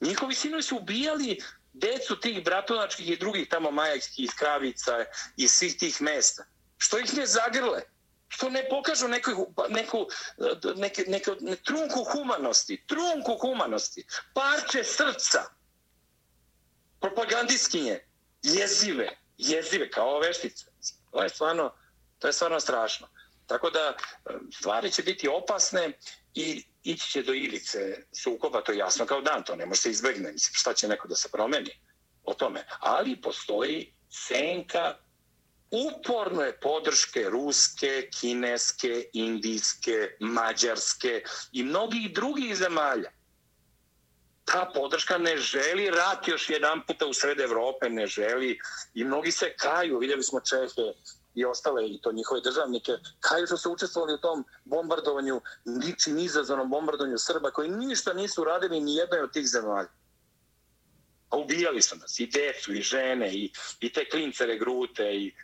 Njihovi 0.00 0.34
sinovi 0.34 0.62
su 0.62 0.76
ubijali 0.76 1.42
decu 1.72 2.20
tih 2.20 2.44
bratunačkih 2.44 3.10
i 3.10 3.16
drugih 3.16 3.48
tamo 3.48 3.70
majajskih 3.70 4.24
iz 4.24 4.30
kravica 4.38 5.04
i 5.36 5.48
svih 5.48 5.78
tih 5.78 6.02
mesta. 6.02 6.44
Što 6.78 6.98
ih 6.98 7.14
ne 7.14 7.26
zagrle? 7.26 7.82
Što 8.28 8.50
ne 8.50 8.68
pokažu 8.70 9.08
neku, 9.08 9.54
neku, 9.68 10.06
neke, 10.76 11.04
neke, 11.06 11.30
ne, 11.40 11.56
trunku 11.56 12.04
humanosti? 12.04 12.84
Trunku 12.86 13.38
humanosti. 13.40 14.04
Parče 14.34 14.84
srca. 14.84 15.44
Propagandistkinje. 17.00 18.00
Jezive 18.42 19.19
jezive 19.40 19.90
kao 19.90 20.18
veštice. 20.18 20.66
To 21.10 21.22
je 21.22 21.28
stvarno, 21.28 21.72
to 22.18 22.26
je 22.26 22.32
stvarno 22.32 22.60
strašno. 22.60 23.08
Tako 23.46 23.70
da 23.70 23.80
e, 23.80 23.94
stvari 24.52 24.90
će 24.92 25.02
biti 25.02 25.28
opasne 25.28 25.92
i 26.34 26.64
ići 26.82 27.10
će 27.10 27.22
do 27.22 27.34
ilice 27.34 27.96
sukoba, 28.12 28.62
to 28.62 28.72
je 28.72 28.78
jasno 28.78 29.06
kao 29.06 29.20
dan, 29.20 29.44
to 29.44 29.56
ne 29.56 29.66
može 29.66 29.80
se 29.80 29.90
izbegne. 29.90 30.32
Mislim, 30.32 30.54
šta 30.54 30.74
će 30.74 30.88
neko 30.88 31.08
da 31.08 31.14
se 31.14 31.28
promeni 31.32 31.70
o 32.24 32.34
tome. 32.34 32.66
Ali 32.80 33.20
postoji 33.20 33.94
senka 34.10 34.96
uporne 35.70 36.52
podrške 36.60 37.24
ruske, 37.30 38.08
kineske, 38.20 39.04
indijske, 39.12 40.16
mađarske 40.20 41.22
i 41.52 41.62
mnogih 41.62 42.12
drugih 42.14 42.56
zemalja 42.56 43.10
ta 44.52 44.70
podrška 44.74 45.18
ne 45.18 45.36
želi 45.36 45.90
rat 45.90 46.28
još 46.28 46.50
jedan 46.50 46.86
puta 46.86 47.06
u 47.06 47.12
sred 47.12 47.40
Evrope, 47.40 47.88
ne 47.88 48.06
želi 48.06 48.58
i 48.94 49.04
mnogi 49.04 49.32
se 49.32 49.54
kaju, 49.56 49.98
vidjeli 49.98 50.22
smo 50.22 50.40
Čehe 50.40 50.92
i 51.34 51.44
ostale 51.44 51.88
i 51.88 52.00
to 52.02 52.12
njihove 52.12 52.40
državnike, 52.40 52.92
kaju 53.20 53.46
što 53.46 53.56
su 53.56 53.72
učestvovali 53.72 54.14
u 54.14 54.20
tom 54.20 54.44
bombardovanju, 54.64 55.40
ničim 55.64 56.18
izazvanom 56.18 56.70
bombardovanju 56.70 57.18
Srba 57.18 57.50
koji 57.50 57.70
ništa 57.70 58.12
nisu 58.12 58.44
radili 58.44 58.80
ni 58.80 58.96
jednoj 58.96 59.20
od 59.20 59.32
tih 59.32 59.46
zemalja. 59.46 59.88
A 61.30 61.36
ubijali 61.36 61.82
su 61.82 61.96
nas 61.96 62.20
i 62.20 62.26
decu 62.26 62.74
i 62.74 62.82
žene 62.82 63.34
i, 63.34 63.52
i 63.80 63.92
te 63.92 64.08
klince 64.08 64.46
regrute 64.46 65.14
i, 65.14 65.34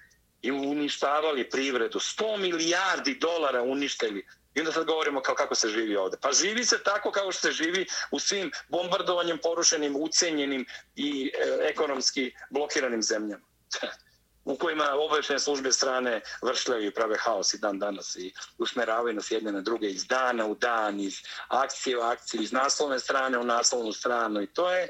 i 0.42 0.50
uništavali 0.50 1.50
privredu. 1.50 1.98
100 1.98 2.38
milijardi 2.38 3.14
dolara 3.14 3.62
uništili 3.62 4.26
I 4.56 4.60
onda 4.60 4.72
sad 4.72 4.84
govorimo 4.86 5.20
kao 5.20 5.34
kako 5.34 5.54
se 5.54 5.68
živi 5.68 5.96
ovde. 5.96 6.16
Pa 6.20 6.32
živi 6.32 6.64
se 6.64 6.82
tako 6.82 7.10
kao 7.10 7.32
što 7.32 7.40
se 7.40 7.52
živi 7.52 7.86
u 8.10 8.18
svim 8.18 8.50
bombardovanjem 8.68 9.38
porušenim, 9.42 9.96
ucenjenim 9.96 10.66
i 10.94 11.32
e, 11.34 11.68
ekonomski 11.68 12.34
blokiranim 12.50 13.02
zemljama. 13.02 13.44
u 14.44 14.56
kojima 14.56 14.84
obavešene 14.94 15.38
službe 15.38 15.72
strane 15.72 16.20
vršljaju 16.42 16.86
i 16.86 16.94
prave 16.94 17.16
haos 17.18 17.54
i 17.54 17.58
dan 17.58 17.78
danas 17.78 18.16
i 18.16 18.32
usmeravaju 18.58 19.14
nas 19.14 19.30
jedne 19.30 19.52
na 19.52 19.60
druge 19.60 19.88
iz 19.88 20.06
dana 20.06 20.46
u 20.46 20.54
dan, 20.54 21.00
iz 21.00 21.14
akcije 21.48 21.98
u 21.98 22.00
akciju, 22.00 22.42
iz 22.42 22.52
naslovne 22.52 22.98
strane 22.98 23.38
u 23.38 23.44
naslovnu 23.44 23.92
stranu. 23.92 24.42
I 24.42 24.46
to 24.46 24.70
je, 24.70 24.88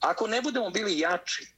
ako 0.00 0.26
ne 0.26 0.42
budemo 0.42 0.70
bili 0.70 0.98
jači 0.98 1.54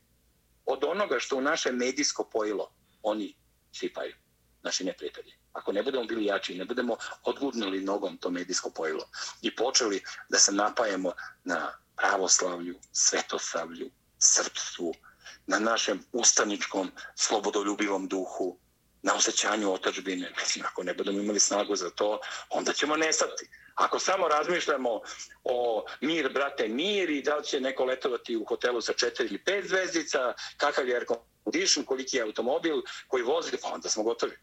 od 0.67 0.85
onoga 0.85 1.19
što 1.19 1.37
u 1.37 1.41
naše 1.41 1.73
medijsko 1.73 2.29
pojilo 2.33 2.73
oni 3.03 3.37
sipaju, 3.73 4.15
naši 4.63 4.85
neprijatelji. 4.85 5.33
Ako 5.59 5.73
ne 5.73 5.83
budemo 5.83 6.05
bili 6.05 6.25
jači, 6.25 6.55
ne 6.55 6.65
budemo 6.65 6.97
odgurnuli 7.25 7.81
nogom 7.81 8.19
to 8.19 8.31
medijsko 8.31 8.71
pojilo 8.71 9.09
i 9.43 9.57
počeli 9.57 10.03
da 10.29 10.39
se 10.39 10.53
napajemo 10.53 11.13
na 11.45 11.73
pravoslavlju, 11.97 12.75
svetoslavlju, 12.93 13.91
srpstvu, 14.19 14.95
na 15.47 15.59
našem 15.59 16.05
ustaničkom, 16.13 16.93
slobodoljubivom 17.15 18.09
duhu, 18.09 18.59
na 19.03 19.15
osjećanju 19.15 19.73
otačbine. 19.73 20.33
Mislim, 20.41 20.65
ako 20.67 20.83
ne 20.83 20.95
budemo 20.95 21.21
imali 21.21 21.41
snagu 21.41 21.77
za 21.77 21.91
to, 21.91 22.21
onda 22.51 22.73
ćemo 22.73 22.97
nestati. 22.97 23.49
Ako 23.75 23.99
samo 23.99 24.29
razmišljamo 24.29 25.01
o 25.45 25.85
mir, 26.01 26.33
brate, 26.33 26.69
mir 26.69 27.11
i 27.11 27.23
da 27.23 27.37
li 27.37 27.45
će 27.45 27.61
neko 27.61 27.85
letovati 27.85 28.37
u 28.37 28.45
hotelu 28.45 28.81
sa 28.81 28.93
četiri 28.93 29.27
ili 29.27 29.45
pet 29.45 29.69
zvezdica, 29.69 30.35
kakav 30.57 30.89
je 30.89 30.95
air 30.95 31.07
condition, 31.45 31.85
koliki 31.85 32.17
je 32.17 32.23
automobil 32.23 32.83
koji 33.09 33.23
vozi, 33.23 33.57
pa 33.63 33.69
onda 33.69 33.89
smo 33.89 34.03
gotovi. 34.03 34.37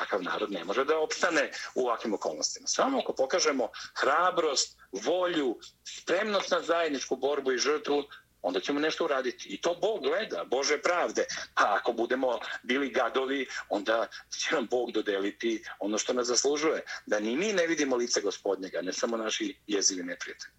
Takav 0.00 0.22
narod 0.22 0.52
ne 0.52 0.64
može 0.64 0.84
da 0.84 0.98
opstane 0.98 1.50
u 1.74 1.86
ovakvim 1.86 2.14
okolnostima. 2.14 2.66
Samo 2.66 2.98
ako 2.98 3.12
pokažemo 3.12 3.68
hrabrost, 3.94 4.78
volju, 4.92 5.58
spremnost 5.84 6.50
na 6.50 6.60
zajedničku 6.62 7.16
borbu 7.16 7.52
i 7.52 7.58
žrtvu, 7.58 8.04
onda 8.42 8.60
ćemo 8.60 8.80
nešto 8.80 9.04
uraditi. 9.04 9.48
I 9.48 9.60
to 9.60 9.74
Bog 9.80 10.02
gleda, 10.02 10.44
Bože 10.44 10.78
pravde. 10.82 11.26
A 11.54 11.74
ako 11.76 11.92
budemo 11.92 12.38
bili 12.62 12.90
gadovi, 12.90 13.46
onda 13.68 14.06
će 14.38 14.54
nam 14.54 14.66
Bog 14.70 14.92
dodeliti 14.92 15.64
ono 15.78 15.98
što 15.98 16.12
nas 16.12 16.26
zaslužuje. 16.26 16.82
Da 17.06 17.20
ni 17.20 17.36
mi 17.36 17.52
ne 17.52 17.66
vidimo 17.66 17.96
lice 17.96 18.20
gospodnjega, 18.20 18.82
ne 18.82 18.92
samo 18.92 19.16
naši 19.16 19.56
jezivi 19.66 20.02
neprijatelji. 20.02 20.52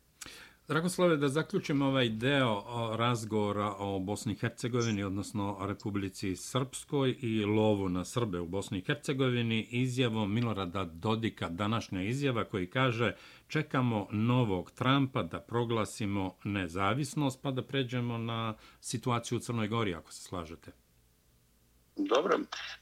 Dragoslave, 0.71 1.17
da 1.17 1.27
zaključimo 1.27 1.85
ovaj 1.85 2.09
deo 2.09 2.63
razgovora 2.95 3.75
o 3.77 3.99
Bosni 3.99 4.33
i 4.33 4.35
Hercegovini, 4.35 5.03
odnosno 5.03 5.57
o 5.59 5.65
Republici 5.67 6.35
Srpskoj 6.35 7.15
i 7.21 7.45
lovu 7.45 7.89
na 7.89 8.05
Srbe 8.05 8.39
u 8.39 8.45
Bosni 8.45 8.77
i 8.77 8.81
Hercegovini, 8.81 9.67
izjavom 9.71 10.33
Milorada 10.33 10.83
Dodika, 10.83 11.49
današnja 11.49 12.03
izjava 12.03 12.43
koji 12.43 12.69
kaže 12.69 13.15
čekamo 13.47 14.07
novog 14.11 14.71
Trumpa 14.71 15.23
da 15.23 15.39
proglasimo 15.39 16.37
nezavisnost 16.43 17.41
pa 17.41 17.51
da 17.51 17.63
pređemo 17.63 18.17
na 18.17 18.55
situaciju 18.81 19.37
u 19.37 19.41
Crnoj 19.41 19.67
Gori, 19.67 19.95
ako 19.95 20.11
se 20.11 20.21
slažete. 20.21 20.71
Dobro, 21.95 22.39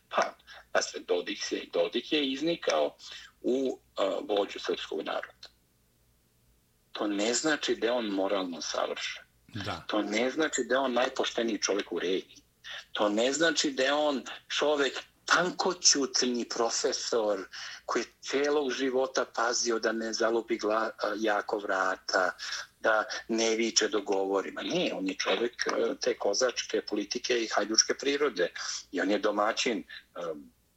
pa, 0.10 0.36
a 0.72 0.82
sve 0.82 1.02
Dodik, 1.07 1.38
se, 1.41 1.61
Dodik 1.74 2.14
je 2.14 2.32
iznikao 2.32 2.95
u 3.41 3.80
uh, 3.80 4.38
vođu 4.38 4.60
srpskog 4.60 4.99
naroda 5.06 5.49
to 7.00 7.08
ne 7.08 7.34
znači 7.34 7.76
da 7.76 7.94
on 7.94 8.06
moralno 8.06 8.62
savršen. 8.62 9.24
Da. 9.48 9.84
To 9.88 10.02
ne 10.02 10.32
znači 10.32 10.64
da 10.64 10.80
on 10.80 10.94
najpošteniji 10.94 11.62
čovjek 11.62 11.92
u 11.92 12.00
regiji. 12.00 12.44
To 12.92 13.10
ne 13.10 13.34
znači 13.34 13.72
da 13.72 13.96
on 13.96 14.24
čovjek 14.48 14.94
tankoćutni 15.26 16.50
profesor 16.50 17.48
koji 17.86 18.06
celog 18.22 18.72
života 18.72 19.26
pazio 19.36 19.80
da 19.80 19.92
ne 19.92 20.14
zalupi 20.14 20.58
gla, 20.58 20.92
jako 21.18 21.58
vrata, 21.58 22.32
da 22.80 23.04
ne 23.28 23.56
viče 23.56 23.88
dogovorima. 23.88 24.62
Ne, 24.62 24.92
on 24.94 25.08
je 25.08 25.16
čovjek 25.16 25.54
te 26.02 26.18
kozačke 26.18 26.82
politike 26.82 27.44
i 27.44 27.48
hajdučke 27.48 27.94
prirode. 27.94 28.52
I 28.92 29.02
on 29.02 29.12
je 29.12 29.20
domaćin 29.20 29.84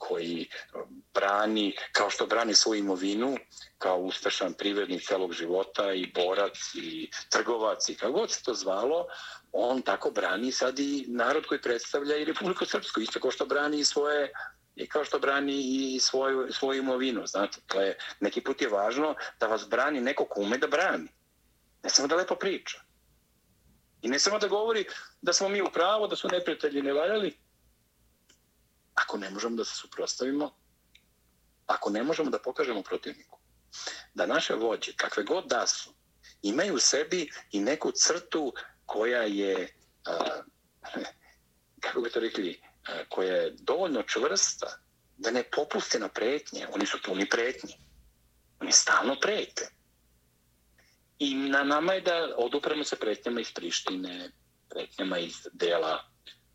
koji 0.09 0.49
eh, 0.49 0.79
brani, 1.15 1.77
kao 1.93 2.11
što 2.11 2.27
brani 2.27 2.55
svoju 2.55 2.79
imovinu, 2.79 3.37
kao 3.79 3.99
uspešan 3.99 4.53
privrednik 4.53 5.03
celog 5.03 5.33
života 5.33 5.93
i 5.93 6.13
borac 6.15 6.59
i 6.75 7.11
trgovac 7.31 7.89
i 7.89 7.95
kako 7.95 8.13
god 8.13 8.31
se 8.31 8.43
to 8.43 8.55
zvalo, 8.55 9.07
on 9.53 9.83
tako 9.83 10.11
brani 10.11 10.53
sad 10.53 10.79
i 10.79 11.05
narod 11.09 11.47
koji 11.47 11.63
predstavlja 11.63 12.17
i 12.17 12.25
Republiku 12.25 12.67
Srpsku, 12.67 13.01
isto 13.01 13.21
kao 13.21 13.31
što 13.31 13.47
brani 13.47 13.79
i 13.79 13.85
svoje 13.85 14.33
i 14.77 14.89
kao 14.89 15.05
što 15.05 15.19
brani 15.19 15.55
i 15.95 16.01
svoju, 16.01 16.49
svoju 16.53 16.79
imovinu. 16.79 17.27
Znate, 17.27 17.61
tle, 17.67 17.95
neki 18.21 18.41
put 18.41 18.63
je 18.63 18.69
važno 18.69 19.15
da 19.41 19.47
vas 19.47 19.69
brani 19.69 20.01
neko 20.01 20.25
ko 20.25 20.41
ume 20.41 20.59
da 20.59 20.67
brani. 20.67 21.09
Ne 21.83 21.91
samo 21.91 22.09
da 22.09 22.17
lepo 22.17 22.35
priča. 22.35 22.81
I 24.03 24.09
ne 24.09 24.19
samo 24.19 24.39
da 24.39 24.49
govori 24.49 24.85
da 25.23 25.33
smo 25.33 25.49
mi 25.49 25.63
u 25.63 25.71
pravo, 25.73 26.07
da 26.07 26.17
su 26.17 26.29
neprijatelji 26.29 26.83
ne 26.83 26.93
valjali, 26.93 27.37
ako 28.95 29.19
ne 29.19 29.31
možemo 29.31 29.57
da 29.57 29.65
se 29.65 29.77
suprostavimo, 29.77 30.55
ako 31.67 31.91
ne 31.91 32.03
možemo 32.03 32.31
da 32.31 32.39
pokažemo 32.39 32.83
protivniku, 32.83 33.39
da 34.15 34.27
naše 34.27 34.55
vođe, 34.55 34.93
kakve 34.97 35.25
god 35.25 35.47
da 35.47 35.67
su, 35.67 35.95
imaju 36.43 36.75
u 36.75 36.79
sebi 36.79 37.31
i 37.51 37.61
neku 37.61 37.93
crtu 37.95 38.53
koja 38.87 39.23
je, 39.23 39.75
a, 40.07 40.41
kako 41.85 42.01
bi 42.01 42.11
to 42.11 42.21
rekli, 42.21 42.61
a, 42.89 43.05
koja 43.09 43.37
je 43.37 43.55
dovoljno 43.59 44.03
čvrsta 44.03 44.79
da 45.17 45.31
ne 45.31 45.43
popuste 45.43 45.99
na 45.99 46.09
pretnje. 46.09 46.67
Oni 46.73 46.87
su 46.87 46.99
puni 47.05 47.29
pretnje. 47.29 47.75
Oni 48.61 48.73
stalno 48.73 49.17
prete. 49.21 49.71
I 51.19 51.35
na 51.35 51.63
nama 51.65 51.93
je 51.93 52.01
da 52.01 52.35
odupremo 52.37 52.85
se 52.85 52.97
pretnjama 52.97 53.41
iz 53.41 53.53
Prištine, 53.53 54.31
pretnjama 54.69 55.19
iz 55.19 55.35
dela 55.53 56.05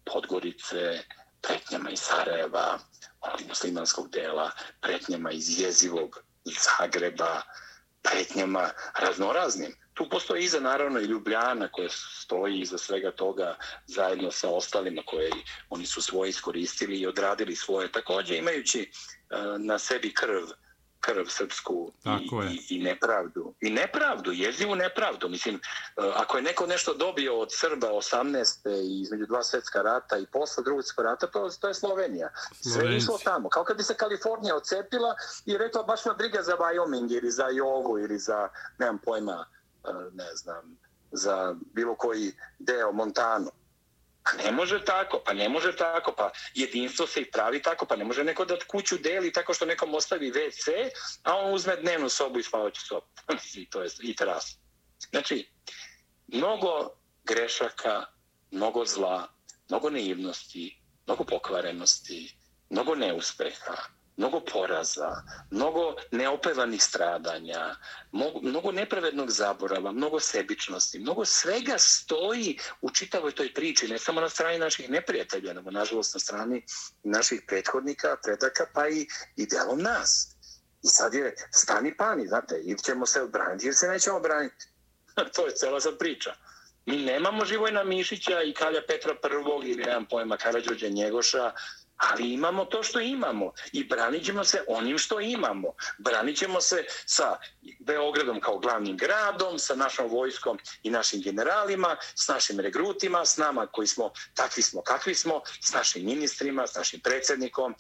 Podgorice, 0.06 1.04
pretnjama 1.48 1.90
iz 1.90 2.00
Sarajeva, 2.00 2.80
onog 3.22 3.42
muslimanskog 3.48 4.10
dela, 4.10 4.52
pretnjama 4.82 5.32
iz 5.32 5.60
jezivog 5.60 6.24
Zagreba, 6.46 7.42
pretnjama 8.04 8.70
raznoraznim. 9.00 9.76
Tu 9.94 10.10
postoji 10.10 10.44
iza 10.44 10.60
naravno 10.60 11.00
i 11.00 11.06
Ljubljana 11.06 11.68
koja 11.72 11.90
stoji 11.90 12.60
iza 12.60 12.78
svega 12.78 13.12
toga 13.12 13.58
zajedno 13.86 14.32
sa 14.32 14.50
ostalima 14.50 15.02
koje 15.06 15.32
oni 15.70 15.86
su 15.86 16.02
svoje 16.02 16.30
iskoristili 16.30 17.00
i 17.00 17.08
odradili 17.08 17.56
svoje 17.56 17.92
također 17.92 18.38
imajući 18.38 18.92
uh, 18.92 19.62
na 19.62 19.80
sebi 19.80 20.14
krv 20.14 20.44
uh, 20.44 20.67
krv 21.08 21.26
srpsku 21.28 21.92
i, 22.06 22.30
i, 22.54 22.76
i 22.76 22.84
nepravdu. 22.84 23.54
I 23.62 23.70
nepravdu, 23.70 24.32
jezivu 24.32 24.76
nepravdu. 24.76 25.30
Mislim, 25.30 25.56
e, 25.56 25.60
ako 26.16 26.38
je 26.38 26.44
neko 26.44 26.68
nešto 26.68 26.94
dobio 26.94 27.40
od 27.40 27.50
Srba 27.52 27.88
18. 27.88 28.70
i 28.70 29.02
između 29.02 29.26
dva 29.26 29.44
svetska 29.44 29.82
rata 29.82 30.18
i 30.18 30.26
posle 30.26 30.64
drugog 30.64 30.84
svetska 30.84 31.04
rata, 31.04 31.28
to, 31.28 31.50
to 31.62 31.68
je 31.68 31.74
Slovenija. 31.74 32.30
Sve 32.62 32.86
je 32.86 32.98
išlo 32.98 33.18
tamo. 33.24 33.50
Kao 33.50 33.64
kad 33.64 33.78
bi 33.78 33.84
se 33.84 33.94
Kalifornija 33.94 34.56
ocepila 34.56 35.16
i 35.46 35.58
rekla 35.58 35.84
baš 35.84 36.06
na 36.06 36.14
briga 36.14 36.42
za 36.42 36.56
Wyoming 36.58 37.18
ili 37.18 37.32
za 37.32 37.48
Jovu 37.48 38.00
ili 38.00 38.20
za, 38.20 38.50
nemam 38.80 38.98
pojma, 38.98 39.46
e, 39.86 39.90
ne 40.14 40.36
znam, 40.36 40.78
za 41.12 41.56
bilo 41.74 41.96
koji 41.96 42.32
deo 42.60 42.92
Montanu. 42.92 43.52
Pa 44.28 44.44
ne 44.44 44.52
može 44.52 44.86
tako, 44.86 45.22
pa 45.26 45.34
ne 45.34 45.50
može 45.50 45.76
tako, 45.76 46.14
pa 46.18 46.32
jedinstvo 46.54 47.08
se 47.08 47.22
i 47.22 47.32
pravi 47.32 47.62
tako, 47.62 47.86
pa 47.86 47.96
ne 47.96 48.04
može 48.04 48.24
neko 48.24 48.46
da 48.46 48.56
kuću 48.68 48.98
deli 48.98 49.34
tako 49.34 49.54
što 49.54 49.66
nekom 49.66 49.94
ostavi 49.94 50.32
WC, 50.32 50.90
a 51.24 51.36
on 51.36 51.54
uzme 51.54 51.76
dnevnu 51.76 52.10
sobu 52.10 52.40
i 52.40 52.44
spavaću 52.44 52.82
sobu. 52.82 53.08
I 53.62 53.70
to 53.70 53.82
je 53.82 53.90
i 54.02 54.16
teras. 54.16 54.58
Znači, 55.10 55.50
mnogo 56.28 56.90
grešaka, 57.24 58.06
mnogo 58.52 58.86
zla, 58.86 59.28
mnogo 59.70 59.90
naivnosti, 59.90 60.82
mnogo 61.06 61.24
pokvarenosti, 61.24 62.38
mnogo 62.70 62.96
neuspeha, 62.96 63.97
mnogo 64.18 64.40
poraza, 64.40 65.24
mnogo 65.52 65.96
neopevanih 66.12 66.84
stradanja, 66.84 67.76
mnogo 68.42 68.72
nepravednog 68.72 69.32
zaborava, 69.32 69.92
mnogo 69.92 70.20
sebičnosti, 70.20 71.00
mnogo 71.00 71.26
svega 71.26 71.76
stoji 71.78 72.58
u 72.82 72.92
čitavoj 72.92 73.32
toj 73.32 73.54
priči, 73.54 73.88
ne 73.88 73.98
samo 73.98 74.22
na 74.22 74.30
strani 74.30 74.58
naših 74.60 74.90
neprijatelja, 74.90 75.54
nego 75.54 75.72
nažalost 75.72 76.14
na 76.14 76.20
strani 76.20 76.66
naših 77.04 77.42
prethodnika, 77.48 78.18
predaka, 78.24 78.66
pa 78.74 78.88
i, 78.88 79.08
i 79.36 79.46
delom 79.46 79.82
nas. 79.82 80.36
I 80.84 80.88
sad 80.88 81.14
je 81.14 81.36
stani 81.52 81.98
pani, 81.98 82.28
znate, 82.28 82.62
ili 82.64 82.80
ćemo 82.80 83.06
se 83.06 83.22
obraniti 83.22 83.66
ili 83.66 83.76
se 83.76 83.88
nećemo 83.88 84.18
obraniti. 84.18 84.66
to 85.36 85.46
je 85.46 85.56
cela 85.56 85.80
sad 85.80 85.98
priča. 85.98 86.34
Mi 86.86 86.98
nemamo 86.98 87.46
Živojna 87.46 87.84
Mišića 87.84 88.42
i 88.42 88.54
Kalja 88.54 88.82
Petra 88.88 89.14
I 89.14 89.70
ili 89.70 89.84
nemam 89.84 90.06
pojma 90.06 90.38
Karadžođa 90.38 90.88
Njegoša, 90.90 91.52
ali 91.98 92.34
imamo 92.34 92.66
to 92.66 92.84
što 92.84 93.00
imamo 93.00 93.52
i 93.72 93.84
branit 93.84 94.26
ćemo 94.26 94.44
se 94.44 94.64
onim 94.68 94.98
što 94.98 95.20
imamo. 95.20 95.74
Branit 95.98 96.38
ćemo 96.38 96.62
se 96.62 96.86
sa 97.06 97.38
Beogradom 97.80 98.40
kao 98.40 98.60
glavnim 98.60 98.98
gradom, 98.98 99.60
sa 99.60 99.76
našom 99.76 100.08
vojskom 100.08 100.60
i 100.84 100.90
našim 100.90 101.22
generalima, 101.22 101.96
s 102.16 102.28
našim 102.28 102.60
regrutima, 102.60 103.26
s 103.26 103.38
nama 103.38 103.68
koji 103.68 103.88
smo 103.88 104.12
takvi 104.34 104.64
smo 104.64 104.82
kakvi 104.82 105.16
smo, 105.16 105.42
s 105.62 105.74
našim 105.74 106.06
ministrima, 106.06 106.68
s 106.68 106.76
našim 106.76 107.00
predsjednikom 107.00 107.76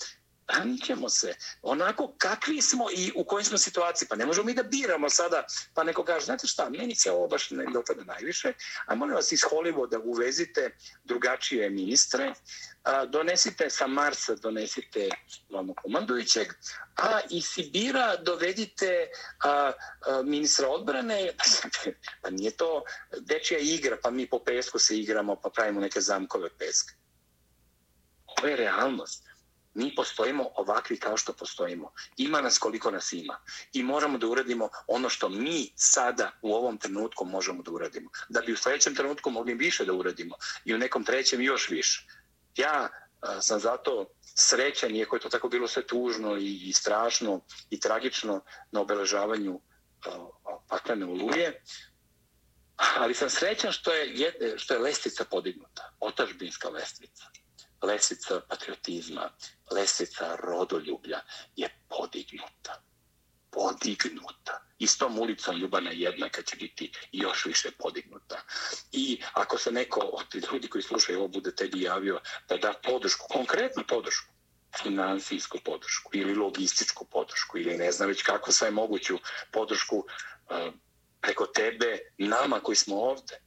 branit 0.48 0.86
se 1.10 1.36
onako 1.62 2.14
kakvi 2.18 2.62
smo 2.62 2.86
i 2.96 3.12
u 3.16 3.24
kojoj 3.26 3.44
smo 3.44 3.58
situaciji. 3.58 4.08
Pa 4.08 4.16
ne 4.16 4.26
možemo 4.26 4.46
mi 4.46 4.54
da 4.54 4.64
biramo 4.64 5.10
sada, 5.10 5.46
pa 5.74 5.84
neko 5.84 6.04
kaže, 6.04 6.26
znate 6.26 6.48
šta, 6.48 6.70
meni 6.70 6.96
se 6.96 7.12
ovo 7.12 7.28
baš 7.28 7.52
ne 7.52 7.66
dopada 7.74 8.04
najviše, 8.04 8.54
a 8.86 8.96
molim 8.96 9.16
vas 9.16 9.32
iz 9.32 9.40
Hollywooda 9.40 10.02
uvezite 10.04 10.76
drugačije 11.04 11.70
ministre, 11.70 12.34
a, 12.84 13.06
donesite 13.06 13.70
sa 13.70 13.88
Marsa, 13.88 14.36
donesite 14.36 15.10
glavno 15.50 15.74
komandujućeg, 15.74 16.48
a 16.96 17.20
iz 17.30 17.46
Sibira 17.46 18.16
dovedite 18.16 19.08
a, 19.44 19.72
a, 20.06 20.22
ministra 20.22 20.68
odbrane, 20.68 21.32
pa 22.22 22.30
nije 22.30 22.52
to 22.52 22.84
dečija 23.20 23.60
igra, 23.60 23.98
pa 24.04 24.12
mi 24.12 24.30
po 24.30 24.40
pesku 24.40 24.80
se 24.80 24.98
igramo, 25.00 25.36
pa 25.36 25.50
pravimo 25.50 25.82
neke 25.82 26.02
zamkove 26.02 26.50
peska. 26.58 26.94
To 28.36 28.48
je 28.48 28.56
realnost 28.56 29.27
mi 29.78 29.96
postojimo 29.96 30.50
ovakvi 30.56 30.98
kao 30.98 31.18
što 31.18 31.34
postojimo. 31.34 31.92
Ima 32.18 32.42
nas 32.42 32.58
koliko 32.58 32.92
nas 32.92 33.14
ima. 33.14 33.40
I 33.74 33.84
moramo 33.84 34.18
da 34.18 34.28
uradimo 34.28 34.70
ono 34.88 35.10
što 35.10 35.30
mi 35.30 35.72
sada 35.76 36.32
u 36.42 36.54
ovom 36.54 36.78
trenutku 36.78 37.26
možemo 37.26 37.64
da 37.64 37.72
uradimo. 37.72 38.10
Da 38.30 38.42
bi 38.42 38.54
u 38.54 38.58
sljedećem 38.58 38.96
trenutku 38.96 39.30
mogli 39.30 39.54
više 39.54 39.86
da 39.86 39.94
uradimo. 39.94 40.36
I 40.66 40.74
u 40.74 40.78
nekom 40.78 41.04
trećem 41.04 41.42
još 41.42 41.70
više. 41.70 42.08
Ja 42.56 42.90
a, 43.22 43.42
sam 43.42 43.60
zato 43.60 44.10
srećan, 44.36 44.96
iako 44.96 45.16
je 45.16 45.20
to 45.20 45.30
tako 45.30 45.50
bilo 45.50 45.68
sve 45.68 45.88
tužno 45.88 46.38
i, 46.38 46.70
i 46.70 46.74
strašno 46.74 47.42
i 47.70 47.80
tragično 47.80 48.42
na 48.72 48.82
obeležavanju 48.82 49.60
e, 49.60 50.10
paklene 50.68 51.06
oluje, 51.06 51.62
ali 52.98 53.14
sam 53.14 53.30
srećan 53.30 53.72
što 53.72 53.94
je, 53.94 54.34
što 54.58 54.74
je 54.74 54.80
lestica 54.80 55.26
podignuta, 55.26 55.92
otažbinska 56.00 56.70
lestica 56.70 57.24
lesica 57.82 58.42
patriotizma, 58.50 59.30
lesica 59.72 60.36
rodoljublja 60.36 61.20
je 61.56 61.70
podignuta. 61.90 62.84
Podignuta. 63.52 64.64
I 64.80 64.88
s 64.88 64.98
tom 64.98 65.20
ulicom 65.20 65.58
Ljubana 65.58 65.92
jednaka 65.92 66.42
će 66.42 66.56
biti 66.56 66.92
još 67.12 67.46
više 67.46 67.72
podignuta. 67.72 68.42
I 68.92 69.22
ako 69.34 69.58
se 69.58 69.72
neko 69.72 70.00
od 70.00 70.36
ljudi 70.52 70.68
koji 70.68 70.82
slušaju 70.82 71.20
ovo 71.20 71.28
bude 71.28 71.56
tebi 71.56 71.82
javio 71.82 72.22
da 72.50 72.58
da 72.58 72.74
podršku, 72.84 73.28
konkretnu 73.30 73.84
podršku, 73.88 74.34
finansijsku 74.84 75.58
podršku 75.66 76.12
ili 76.14 76.36
logističku 76.36 77.06
podršku 77.06 77.58
ili 77.58 77.78
ne 77.78 77.92
znam 77.92 78.10
već 78.10 78.24
kako 78.24 78.52
sve 78.52 78.72
moguću 78.72 79.20
podršku 79.52 80.06
eh, 80.50 80.72
preko 81.22 81.46
tebe, 81.46 82.00
nama 82.18 82.60
koji 82.60 82.76
smo 82.76 82.96
ovde, 82.96 83.42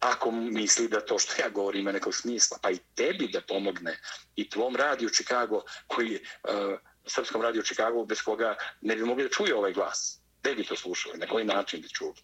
ako 0.00 0.30
misli 0.30 0.88
da 0.88 1.00
to 1.00 1.18
što 1.18 1.42
ja 1.42 1.48
govorim 1.48 1.80
ima 1.80 1.92
nekog 1.92 2.14
smisla, 2.14 2.58
pa 2.62 2.70
i 2.70 2.78
tebi 2.94 3.28
da 3.28 3.40
pomogne 3.40 3.98
i 4.36 4.50
tvom 4.50 4.76
radiju 4.76 5.08
Chicago, 5.08 5.62
koji, 5.86 6.14
uh, 6.14 6.78
srpskom 7.06 7.42
radiju 7.42 7.62
Chicago, 7.62 8.04
bez 8.04 8.22
koga 8.22 8.56
ne 8.80 8.96
bi 8.96 9.04
mogli 9.04 9.24
da 9.24 9.30
čuje 9.30 9.54
ovaj 9.54 9.72
glas. 9.72 10.20
Gde 10.40 10.54
bi 10.54 10.64
to 10.64 10.76
slušali, 10.76 11.18
na 11.18 11.26
koji 11.26 11.44
način 11.44 11.80
bi 11.80 11.88
čuli? 11.88 12.14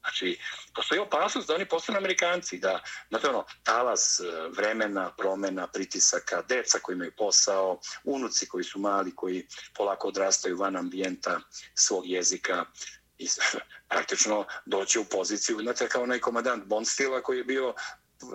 Znači, 0.00 0.38
postoji 0.74 1.00
opasnost 1.00 1.48
da 1.48 1.54
oni 1.54 1.68
postanu 1.68 1.98
Amerikanci, 1.98 2.58
da, 2.58 2.82
znate 3.08 3.28
ono, 3.28 3.44
talas 3.62 4.20
eh, 4.20 4.48
vremena, 4.56 5.10
promena, 5.18 5.66
pritisaka, 5.66 6.42
deca 6.48 6.78
koji 6.78 6.94
imaju 6.94 7.12
posao, 7.16 7.80
unuci 8.04 8.48
koji 8.48 8.64
su 8.64 8.78
mali, 8.78 9.14
koji 9.16 9.46
polako 9.76 10.08
odrastaju 10.08 10.56
van 10.56 10.76
ambijenta 10.76 11.40
svog 11.74 12.06
jezika, 12.06 12.64
i 13.20 13.28
praktično 13.92 14.44
doći 14.66 14.98
u 14.98 15.04
poziciju, 15.04 15.58
znate, 15.62 15.88
kao 15.88 16.02
onaj 16.02 16.18
komadant 16.18 16.64
Bonstila 16.64 17.20
koji 17.22 17.38
je 17.38 17.44
bio 17.44 17.74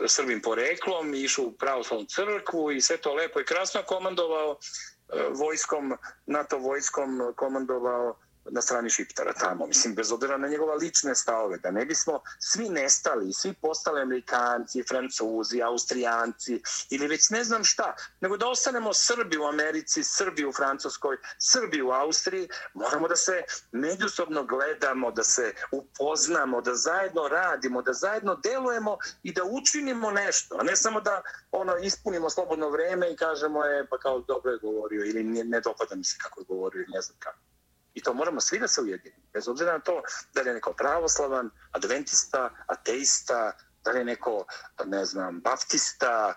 srbim 0.07 0.41
poreklom, 0.41 1.13
išao 1.13 1.45
u 1.45 1.51
pravoslavnu 1.51 2.05
crkvu 2.05 2.71
i 2.71 2.81
sve 2.81 2.97
to 2.97 3.13
lepo 3.13 3.39
i 3.39 3.45
krasno 3.45 3.81
komandovao 3.87 4.57
eh, 5.13 5.27
vojskom, 5.31 5.93
NATO 6.25 6.57
vojskom 6.57 7.33
komandovao 7.35 8.17
na 8.51 8.61
strani 8.61 8.89
Šiptara 8.89 9.33
tamo, 9.33 9.67
mislim, 9.67 9.95
bez 9.95 10.11
obzira 10.11 10.37
na 10.37 10.47
njegova 10.47 10.75
lične 10.75 11.15
stavove, 11.15 11.57
da 11.57 11.71
ne 11.71 11.85
bismo 11.85 12.21
svi 12.39 12.69
nestali, 12.69 13.33
svi 13.33 13.53
postali 13.53 14.01
Amerikanci, 14.01 14.83
Francuzi, 14.83 15.61
Austrijanci 15.61 16.61
ili 16.89 17.07
već 17.07 17.29
ne 17.29 17.43
znam 17.43 17.63
šta, 17.63 17.95
nego 18.21 18.37
da 18.37 18.47
ostanemo 18.47 18.93
Srbi 18.93 19.37
u 19.37 19.43
Americi, 19.43 20.03
Srbi 20.03 20.45
u 20.45 20.51
Francuskoj, 20.51 21.17
Srbi 21.39 21.81
u 21.81 21.91
Austriji, 21.91 22.49
moramo 22.73 23.07
da 23.07 23.15
se 23.15 23.43
međusobno 23.71 24.43
gledamo, 24.43 25.11
da 25.11 25.23
se 25.23 25.53
upoznamo, 25.71 26.61
da 26.61 26.75
zajedno 26.75 27.27
radimo, 27.27 27.81
da 27.81 27.93
zajedno 27.93 28.35
delujemo 28.35 28.97
i 29.23 29.33
da 29.33 29.43
učinimo 29.43 30.11
nešto, 30.11 30.57
a 30.59 30.63
ne 30.63 30.75
samo 30.75 31.01
da 31.01 31.21
ono 31.51 31.77
ispunimo 31.77 32.29
slobodno 32.29 32.69
vreme 32.69 33.11
i 33.11 33.15
kažemo 33.15 33.63
je 33.63 33.87
pa 33.87 33.97
kao 33.97 34.19
dobro 34.19 34.51
je 34.51 34.57
govorio 34.57 35.05
ili 35.05 35.23
ne, 35.23 35.43
ne 35.43 35.61
dopada 35.61 35.95
mi 35.95 36.03
se 36.03 36.17
kako 36.21 36.41
je 36.41 36.45
govorio 36.45 36.85
ne 36.87 37.01
znam 37.01 37.17
kako. 37.19 37.54
I 37.95 38.01
to 38.01 38.13
moramo 38.13 38.41
svi 38.41 38.59
da 38.59 38.67
se 38.67 38.81
ujedinimo. 38.81 39.23
Bez 39.33 39.47
obzira 39.47 39.73
na 39.73 39.79
to 39.79 40.01
da 40.33 40.41
li 40.41 40.49
je 40.49 40.53
neko 40.53 40.73
pravoslavan, 40.73 41.49
adventista, 41.71 42.49
ateista, 42.67 43.57
da 43.85 43.91
li 43.91 43.99
je 43.99 44.05
neko, 44.05 44.45
ne 44.85 45.05
znam, 45.05 45.39
baptista, 45.39 46.33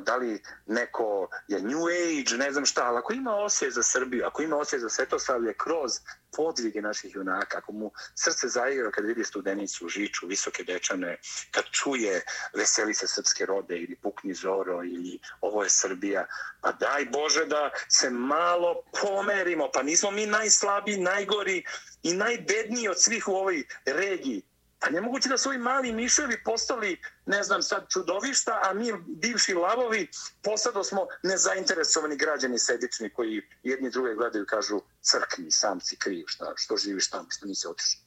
da 0.00 0.16
li 0.16 0.42
neko 0.66 1.28
je 1.48 1.62
New 1.62 1.86
Age, 1.86 2.36
ne 2.36 2.52
znam 2.52 2.66
šta, 2.66 2.84
ali 2.84 2.98
ako 2.98 3.12
ima 3.12 3.34
osje 3.34 3.70
za 3.70 3.82
Srbiju, 3.82 4.26
ako 4.26 4.42
ima 4.42 4.56
osje 4.56 4.78
za 4.78 4.88
svetoslavlje 4.88 5.54
kroz 5.54 5.92
podvige 6.36 6.82
naših 6.82 7.14
junaka, 7.14 7.58
ako 7.58 7.72
mu 7.72 7.90
srce 8.14 8.48
zaigra 8.48 8.90
kad 8.90 9.04
vidi 9.04 9.24
studenicu, 9.24 9.88
žiču, 9.88 10.26
visoke 10.26 10.64
dečane, 10.64 11.18
kad 11.50 11.64
čuje 11.70 12.22
veseli 12.54 12.94
se 12.94 13.06
srpske 13.06 13.46
rode 13.46 13.76
ili 13.76 13.96
pukni 13.96 14.34
zoro 14.34 14.82
ili 14.84 15.18
ovo 15.40 15.62
je 15.62 15.70
Srbija, 15.70 16.26
pa 16.60 16.72
daj 16.72 17.04
Bože 17.04 17.44
da 17.46 17.70
se 17.88 18.10
malo 18.10 18.82
pomerimo, 19.00 19.70
pa 19.74 19.82
nismo 19.82 20.10
mi 20.10 20.26
najslabiji, 20.26 20.96
najgori 20.96 21.64
i 22.02 22.14
najbedniji 22.14 22.88
od 22.88 23.02
svih 23.02 23.28
u 23.28 23.32
ovoj 23.32 23.64
regiji. 23.86 24.42
Pa 24.82 24.90
nemoguće 24.90 25.28
da 25.28 25.38
su 25.38 25.48
ovi 25.48 25.58
mali 25.58 25.92
miševi 25.92 26.42
postali, 26.44 27.00
ne 27.26 27.42
znam 27.42 27.62
sad, 27.62 27.86
čudovišta, 27.88 28.60
a 28.64 28.74
mi, 28.74 28.92
bivši 29.06 29.54
lavovi, 29.54 30.08
posado 30.42 30.84
smo 30.84 31.06
nezainteresovani 31.22 32.16
građani 32.16 32.58
sedični 32.58 33.10
koji 33.10 33.42
jedni 33.62 33.90
druge 33.90 34.14
gledaju 34.14 34.44
i 34.44 34.46
kažu 34.46 34.80
crkni, 35.00 35.50
sam 35.50 35.80
si 35.80 35.96
kriv, 35.96 36.24
šta, 36.26 36.52
što 36.56 36.76
živiš 36.76 37.10
tamo, 37.10 37.26
što 37.30 37.46
nisi 37.46 37.66
otišao. 37.68 38.02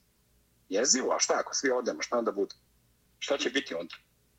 Jezivo, 0.70 1.14
a 1.16 1.20
šta 1.20 1.34
ako 1.40 1.56
svi 1.56 1.72
odemo, 1.72 2.02
šta 2.02 2.18
onda 2.18 2.32
bude? 2.32 2.56
Šta 3.20 3.38
će 3.38 3.50
biti 3.50 3.76
onda? 3.76 3.96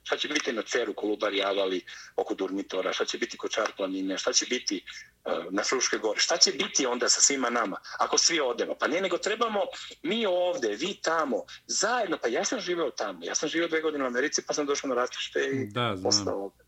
Šta 0.06 0.16
će 0.16 0.28
biti 0.28 0.52
na 0.52 0.62
ceru 0.62 0.94
Kolubari 0.94 1.42
Avali 1.42 1.84
oko 2.16 2.34
Durmitora? 2.34 2.92
Šta 2.92 3.04
će 3.04 3.18
biti 3.18 3.36
kod 3.36 3.50
Čarplanine? 3.50 4.18
Šta 4.18 4.32
će 4.32 4.46
biti 4.46 4.84
uh, 5.24 5.52
na 5.52 5.62
Fruške 5.62 5.98
gore? 5.98 6.20
Šta 6.20 6.36
će 6.36 6.52
biti 6.52 6.86
onda 6.86 7.08
sa 7.08 7.20
svima 7.20 7.50
nama 7.50 7.76
ako 7.98 8.18
svi 8.18 8.40
odemo? 8.40 8.74
Pa 8.74 8.86
ne, 8.86 9.00
nego 9.00 9.18
trebamo 9.18 9.60
mi 10.02 10.26
ovde, 10.26 10.68
vi 10.68 10.94
tamo, 11.02 11.44
zajedno. 11.66 12.18
Pa 12.22 12.28
ja 12.28 12.44
sam 12.44 12.60
živeo 12.60 12.90
tamo. 12.90 13.18
Ja 13.22 13.34
sam 13.34 13.48
živeo 13.48 13.68
dve 13.68 13.80
godine 13.80 14.04
u 14.04 14.06
Americi 14.06 14.42
pa 14.46 14.54
sam 14.54 14.66
došao 14.66 14.88
na 14.88 14.94
rastište 14.94 15.40
i 15.40 15.66
da, 15.66 15.96
postao 16.02 16.44
ovde. 16.44 16.64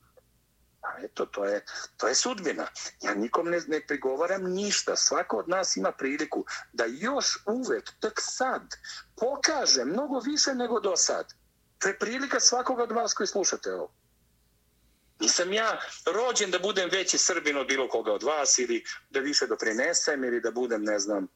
A 0.82 1.04
eto, 1.04 1.26
to 1.26 1.44
je, 1.44 1.64
to 1.96 2.08
je 2.08 2.14
sudbina. 2.14 2.66
Ja 3.02 3.14
nikom 3.14 3.50
ne, 3.50 3.60
ne 3.68 3.80
prigovaram 3.86 4.44
ništa. 4.44 4.96
Svako 4.96 5.38
od 5.38 5.48
nas 5.48 5.76
ima 5.76 5.92
priliku 5.92 6.44
da 6.72 6.84
još 6.86 7.38
uvek, 7.46 7.92
tek 8.00 8.12
sad, 8.16 8.62
pokaže 9.16 9.84
mnogo 9.84 10.20
više 10.20 10.54
nego 10.54 10.80
do 10.80 10.96
sad. 10.96 11.37
To 11.78 11.88
je 11.88 11.98
prilika 11.98 12.40
svakoga 12.40 12.82
od 12.82 12.92
vas 12.92 13.14
koji 13.14 13.26
slušate 13.26 13.72
ovo. 13.72 13.92
Nisam 15.20 15.52
ja 15.52 15.80
rođen 16.06 16.50
da 16.50 16.58
budem 16.58 16.88
veći 16.92 17.18
srbin 17.18 17.56
od 17.56 17.66
bilo 17.66 17.88
koga 17.88 18.12
od 18.12 18.22
vas 18.22 18.58
ili 18.58 18.84
da 19.10 19.20
više 19.20 19.46
doprinesem 19.46 20.24
ili 20.24 20.40
da 20.40 20.50
budem, 20.50 20.84
ne 20.84 20.98
znam, 20.98 21.28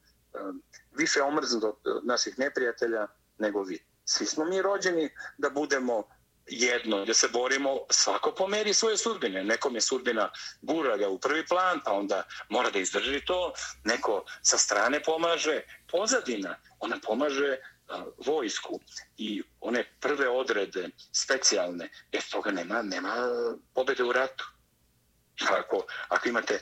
više 0.91 1.21
omrznut 1.21 1.63
od 1.63 2.05
naših 2.05 2.39
neprijatelja 2.39 3.07
nego 3.37 3.63
vi. 3.63 3.83
Svi 4.05 4.25
smo 4.25 4.45
mi 4.45 4.61
rođeni 4.61 5.09
da 5.37 5.49
budemo 5.49 6.03
jedno, 6.47 7.05
da 7.05 7.13
se 7.13 7.27
borimo 7.27 7.79
svako 7.89 8.31
po 8.31 8.47
meri 8.47 8.73
svoje 8.73 8.97
sudbine. 8.97 9.43
Nekom 9.43 9.75
je 9.75 9.81
sudbina 9.81 10.31
gura 10.61 10.97
ga 10.97 11.09
u 11.09 11.19
prvi 11.19 11.45
plan, 11.45 11.79
pa 11.85 11.91
onda 11.91 12.23
mora 12.49 12.69
da 12.69 12.79
izdrži 12.79 13.25
to. 13.25 13.53
Neko 13.83 14.25
sa 14.41 14.57
strane 14.57 15.03
pomaže. 15.03 15.61
Pozadina, 15.91 16.55
ona 16.79 16.99
pomaže 17.03 17.57
vojsku 18.25 18.79
i 19.17 19.43
one 19.59 19.83
prve 19.99 20.29
odrede 20.29 20.89
specijalne, 21.11 21.89
bez 22.11 22.29
toga 22.29 22.51
nema, 22.51 22.81
nema 22.81 23.15
pobede 23.73 24.03
u 24.03 24.11
ratu. 24.11 24.45
Ako, 25.49 25.85
ako 26.07 26.29
imate 26.29 26.59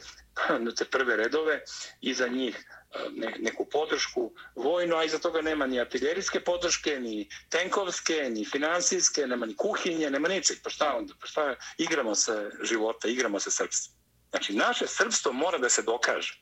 te 0.78 0.86
prve 0.86 1.16
redove, 1.16 1.62
iza 2.02 2.28
njih 2.28 2.56
e, 2.56 3.10
ne, 3.12 3.36
neku 3.40 3.66
podršku 3.66 4.32
vojnu, 4.56 4.96
a 4.96 5.04
iza 5.04 5.20
toga 5.20 5.42
nema 5.42 5.68
ni 5.68 5.80
artiljerijske 5.80 6.40
podrške, 6.40 7.00
ni 7.00 7.30
tenkovske, 7.50 8.30
ni 8.30 8.46
finansijske, 8.46 9.28
nema 9.28 9.46
ni 9.46 9.56
kuhinje, 9.56 10.10
nema 10.10 10.28
ničeg. 10.28 10.58
Pa 10.64 10.70
šta 10.70 10.96
onda? 10.98 11.14
Pa 11.20 11.28
šta 11.28 11.56
igramo 11.78 12.16
se 12.16 12.52
života, 12.64 13.08
igramo 13.08 13.40
se 13.40 13.52
srpstva. 13.52 14.01
Znači, 14.32 14.54
naše 14.54 14.88
srpstvo 14.88 15.34
mora 15.34 15.58
da 15.58 15.70
se 15.70 15.82
dokaže. 15.82 16.42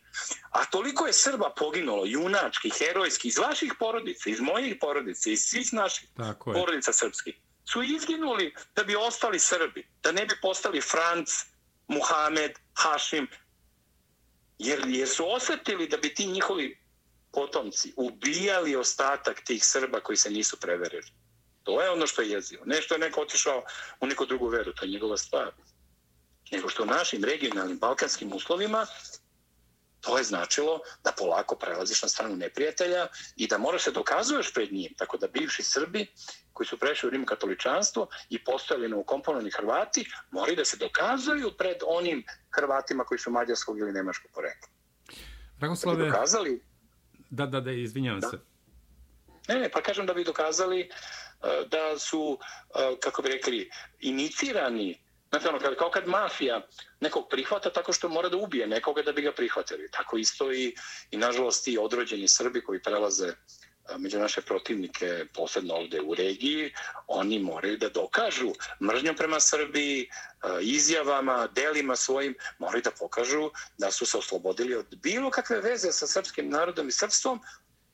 A 0.49 0.65
toliko 0.65 1.07
je 1.07 1.13
Srba 1.13 1.53
poginulo, 1.57 2.05
junački, 2.05 2.69
herojski, 2.69 3.27
iz 3.27 3.37
vaših 3.37 3.73
porodica, 3.79 4.29
iz 4.29 4.39
mojih 4.39 4.75
porodica, 4.81 5.29
iz 5.29 5.41
svih 5.41 5.73
naših 5.73 6.09
Tako 6.17 6.53
porodica 6.53 6.93
srpskih, 6.93 7.35
su 7.65 7.83
izginuli 7.83 8.55
da 8.75 8.83
bi 8.83 8.95
ostali 8.95 9.39
Srbi, 9.39 9.87
da 10.03 10.11
ne 10.11 10.25
bi 10.25 10.35
postali 10.41 10.81
Franc, 10.81 11.29
Muhamed, 11.87 12.51
Hašim. 12.73 13.27
Jer, 14.59 14.83
jer 14.87 15.09
su 15.09 15.31
osjetili 15.31 15.87
da 15.87 15.97
bi 15.97 16.13
ti 16.13 16.27
njihovi 16.27 16.79
potomci 17.31 17.93
ubijali 17.95 18.75
ostatak 18.75 19.41
tih 19.45 19.65
Srba 19.65 19.99
koji 19.99 20.17
se 20.17 20.29
nisu 20.29 20.59
preverili. 20.59 21.07
To 21.63 21.81
je 21.81 21.89
ono 21.89 22.07
što 22.07 22.21
je 22.21 22.29
jezivo. 22.29 22.63
Ne 22.65 22.81
što 22.81 22.95
je 22.95 22.99
neko 22.99 23.21
otišao 23.21 23.63
u 23.99 24.07
neku 24.07 24.25
drugu 24.25 24.47
veru, 24.47 24.73
to 24.73 24.85
je 24.85 24.91
njegova 24.91 25.17
stvar. 25.17 25.51
Nego 26.51 26.69
što 26.69 26.83
u 26.83 26.85
našim 26.85 27.23
regionalnim 27.23 27.77
balkanskim 27.77 28.33
uslovima 28.33 28.87
to 30.01 30.17
je 30.17 30.23
značilo 30.23 30.79
da 31.03 31.11
polako 31.17 31.55
prelaziš 31.55 32.01
na 32.01 32.09
stranu 32.09 32.35
neprijatelja 32.35 33.07
i 33.35 33.47
da 33.47 33.57
moraš 33.57 33.83
se 33.83 33.91
dokazuješ 33.91 34.53
pred 34.53 34.73
njim. 34.73 34.93
Tako 34.97 35.17
da 35.17 35.27
bivši 35.27 35.63
Srbi 35.63 36.07
koji 36.53 36.67
su 36.67 36.77
prešli 36.77 37.07
u 37.07 37.09
rimokatoličanstvo 37.09 38.07
i 38.29 38.43
postojali 38.43 38.89
na 38.89 38.97
ukomponovani 38.97 39.51
Hrvati 39.51 40.05
moraju 40.31 40.55
da 40.55 40.65
se 40.65 40.77
dokazuju 40.77 41.51
pred 41.57 41.77
onim 41.87 42.23
Hrvatima 42.55 43.03
koji 43.03 43.19
su 43.19 43.31
mađarskog 43.31 43.79
ili 43.79 43.91
nemaškog 43.91 44.31
porekla. 44.31 44.67
Dragoslave, 45.59 45.97
da 45.97 46.05
dokazali... 46.05 46.63
Da, 47.29 47.45
da, 47.45 47.61
da, 47.61 47.71
izvinjavam 47.71 48.19
da. 48.19 48.29
se. 48.29 48.37
Ne, 49.47 49.59
ne, 49.59 49.69
pa 49.69 49.81
kažem 49.81 50.05
da 50.05 50.13
bi 50.13 50.23
dokazali 50.23 50.89
uh, 50.89 51.69
da 51.69 51.99
su, 51.99 52.21
uh, 52.21 52.99
kako 52.99 53.21
bi 53.21 53.29
rekli, 53.29 53.69
inicirani 53.99 55.08
Znate, 55.29 55.49
ono, 55.49 55.75
kao 55.75 55.89
kad 55.89 56.07
mafija 56.07 56.67
nekog 56.99 57.27
prihvata 57.29 57.69
tako 57.69 57.93
što 57.93 58.09
mora 58.09 58.29
da 58.29 58.37
ubije 58.37 58.67
nekoga 58.67 59.01
da 59.01 59.11
bi 59.11 59.21
ga 59.21 59.31
prihvatili. 59.31 59.91
Tako 59.91 60.17
isto 60.17 60.53
i, 60.53 60.75
i 61.11 61.17
nažalost, 61.17 61.65
ti 61.65 61.77
odrođeni 61.77 62.27
Srbi 62.27 62.61
koji 62.61 62.81
prelaze 62.81 63.27
e, 63.27 63.35
među 63.97 64.19
naše 64.19 64.41
protivnike, 64.41 65.25
posebno 65.33 65.73
ovde 65.73 66.01
u 66.01 66.15
regiji, 66.15 66.73
oni 67.07 67.39
moraju 67.39 67.77
da 67.77 67.89
dokažu 67.89 68.51
mržnjom 68.81 69.15
prema 69.15 69.39
Srbiji, 69.39 70.01
e, 70.01 70.07
izjavama, 70.61 71.47
delima 71.47 71.95
svojim, 71.95 72.35
moraju 72.59 72.81
da 72.81 72.91
pokažu 72.91 73.51
da 73.77 73.91
su 73.91 74.05
se 74.05 74.17
oslobodili 74.17 74.75
od 74.75 74.95
bilo 74.95 75.29
kakve 75.29 75.61
veze 75.61 75.91
sa 75.91 76.07
srpskim 76.07 76.49
narodom 76.49 76.87
i 76.87 76.91
srpstvom, 76.91 77.41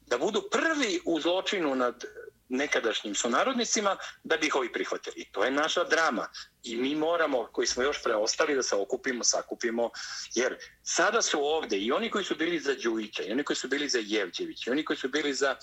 da 0.08 0.18
budu 0.18 0.42
prvi 0.52 1.02
u 1.06 1.20
zločinu 1.20 1.76
nad 1.76 2.04
nekadašnjim 2.50 3.16
sunarodnicima 3.16 3.98
da 4.24 4.38
bi 4.38 4.48
ih 4.48 4.56
ovi 4.56 4.74
prihvatili. 4.74 5.26
To 5.32 5.44
je 5.44 5.52
naša 5.52 5.84
drama 5.84 6.30
i 6.64 6.76
mi 6.76 6.96
moramo, 6.96 7.50
koji 7.52 7.68
smo 7.68 7.84
još 7.84 8.04
preostali, 8.04 8.56
da 8.56 8.64
se 8.64 8.76
okupimo, 8.76 9.24
sakupimo, 9.24 9.90
jer 10.36 10.58
sada 10.84 11.22
su 11.22 11.46
ovde 11.46 11.78
i 11.78 11.92
oni 11.92 12.10
koji 12.10 12.26
su 12.26 12.36
bili 12.36 12.60
za 12.60 12.76
Đujića, 12.84 13.24
i 13.24 13.32
oni 13.32 13.44
koji 13.44 13.58
su 13.58 13.68
bili 13.68 13.90
za 13.90 14.00
Jevđević, 14.02 14.68
i 14.68 14.72
oni 14.72 14.86
koji 14.86 14.98
su 14.98 15.10
bili 15.10 15.34
za 15.34 15.56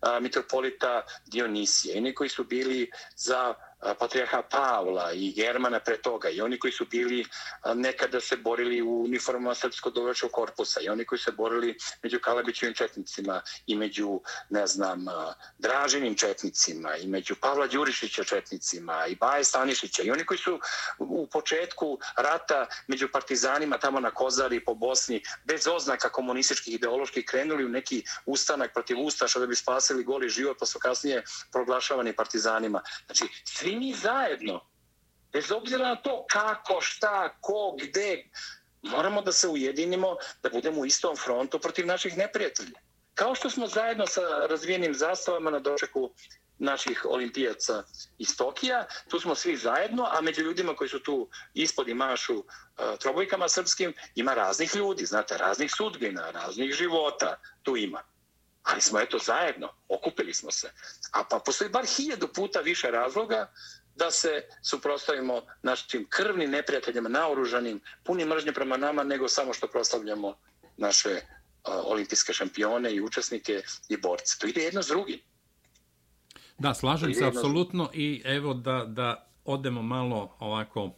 a, 0.00 0.20
mitropolita 0.20 1.02
Dionisija, 1.26 1.94
i 1.94 1.98
oni 1.98 2.14
koji 2.14 2.30
su 2.30 2.44
bili 2.44 2.90
za 3.16 3.54
patrijarha 3.98 4.42
Pavla 4.42 5.12
i 5.12 5.32
Germana 5.32 5.80
pre 5.80 5.96
toga 5.96 6.28
i 6.28 6.40
oni 6.40 6.58
koji 6.58 6.72
su 6.72 6.86
bili 6.90 7.24
nekada 7.74 8.20
se 8.20 8.36
borili 8.36 8.82
u 8.82 9.02
uniformama 9.02 9.54
srpsko 9.54 9.90
dovršog 9.90 10.30
korpusa 10.32 10.80
i 10.80 10.88
oni 10.88 11.04
koji 11.04 11.18
se 11.18 11.32
borili 11.32 11.78
među 12.02 12.18
Kalabićevim 12.20 12.74
četnicima 12.74 13.42
i 13.66 13.76
među, 13.76 14.20
ne 14.50 14.66
znam, 14.66 15.06
Draženim 15.58 16.14
četnicima 16.14 16.96
i 16.96 17.06
među 17.06 17.34
Pavla 17.40 17.66
Đurišića 17.66 18.24
četnicima 18.24 19.06
i 19.06 19.16
Baje 19.16 19.44
Stanišića 19.44 20.02
i 20.02 20.10
oni 20.10 20.24
koji 20.24 20.38
su 20.38 20.60
u 20.98 21.26
početku 21.26 21.98
rata 22.16 22.66
među 22.86 23.08
partizanima 23.12 23.78
tamo 23.78 24.00
na 24.00 24.10
Kozari 24.10 24.64
po 24.64 24.74
Bosni 24.74 25.22
bez 25.44 25.66
oznaka 25.66 26.08
komunističkih 26.08 26.74
ideoloških 26.74 27.24
krenuli 27.24 27.64
u 27.64 27.68
neki 27.68 28.04
ustanak 28.26 28.72
protiv 28.72 29.00
Ustaša 29.00 29.38
da 29.38 29.46
bi 29.46 29.56
spasili 29.56 30.04
goli 30.04 30.28
život 30.28 30.56
pa 30.60 30.66
su 30.66 30.78
kasnije 30.78 31.24
proglašavani 31.52 32.12
partizanima. 32.12 32.82
Znači, 33.06 33.24
svi 33.44 33.69
svi 33.70 33.76
mi 33.76 33.94
zajedno, 33.94 34.60
bez 35.32 35.52
obzira 35.52 35.88
na 35.88 35.96
to 35.96 36.26
kako, 36.30 36.80
šta, 36.80 37.36
ko, 37.40 37.76
gde, 37.82 38.24
moramo 38.82 39.22
da 39.22 39.32
se 39.32 39.48
ujedinimo, 39.48 40.16
da 40.42 40.50
budemo 40.50 40.80
u 40.80 40.86
istom 40.86 41.16
frontu 41.16 41.58
protiv 41.58 41.86
naših 41.86 42.16
neprijatelja. 42.16 42.80
Kao 43.14 43.34
što 43.34 43.50
smo 43.50 43.66
zajedno 43.66 44.06
sa 44.06 44.20
razvijenim 44.50 44.94
zastavama 44.94 45.50
na 45.50 45.58
dočeku 45.58 46.10
naših 46.58 47.06
olimpijaca 47.08 47.82
iz 48.18 48.36
Tokija, 48.36 48.86
tu 49.08 49.20
smo 49.20 49.34
svi 49.34 49.56
zajedno, 49.56 50.08
a 50.10 50.20
među 50.20 50.42
ljudima 50.42 50.74
koji 50.76 50.90
su 50.90 50.98
tu 50.98 51.28
ispod 51.54 51.88
i 51.88 51.94
mašu 51.94 52.38
uh, 52.38 52.44
trobojkama 52.98 53.48
srpskim, 53.48 53.94
ima 54.14 54.34
raznih 54.34 54.76
ljudi, 54.76 55.06
znate, 55.06 55.36
raznih 55.38 55.70
sudbina, 55.76 56.30
raznih 56.30 56.72
života, 56.72 57.36
tu 57.62 57.76
ima 57.76 58.02
ali 58.62 58.80
smo 58.80 59.00
eto 59.00 59.18
zajedno, 59.18 59.68
okupili 59.88 60.34
smo 60.34 60.50
se. 60.50 60.72
A 61.12 61.24
pa 61.30 61.38
postoji 61.46 61.70
bar 61.70 61.84
hiljadu 61.86 62.28
puta 62.34 62.60
više 62.60 62.90
razloga 62.90 63.52
da 63.96 64.10
se 64.10 64.42
suprostavimo 64.62 65.42
našim 65.62 66.06
krvnim 66.08 66.50
neprijateljima, 66.50 67.08
naoružanim, 67.08 67.80
punim 68.04 68.28
mržnje 68.28 68.52
prema 68.52 68.76
nama, 68.76 69.02
nego 69.04 69.28
samo 69.28 69.54
što 69.54 69.66
proslavljamo 69.66 70.34
naše 70.76 71.08
uh, 71.10 71.74
olimpijske 71.84 72.32
šampione 72.32 72.94
i 72.94 73.00
učesnike 73.00 73.62
i 73.88 73.96
borce. 73.96 74.38
To 74.38 74.46
ide 74.46 74.60
jedno 74.60 74.82
s 74.82 74.86
drugim. 74.86 75.20
Da, 76.58 76.74
slažem 76.74 77.14
se 77.14 77.26
apsolutno 77.26 77.90
i 77.94 78.22
evo 78.24 78.54
da, 78.54 78.84
da 78.86 79.30
odemo 79.44 79.82
malo 79.82 80.36
ovako 80.38 80.84
uh, 80.84 80.92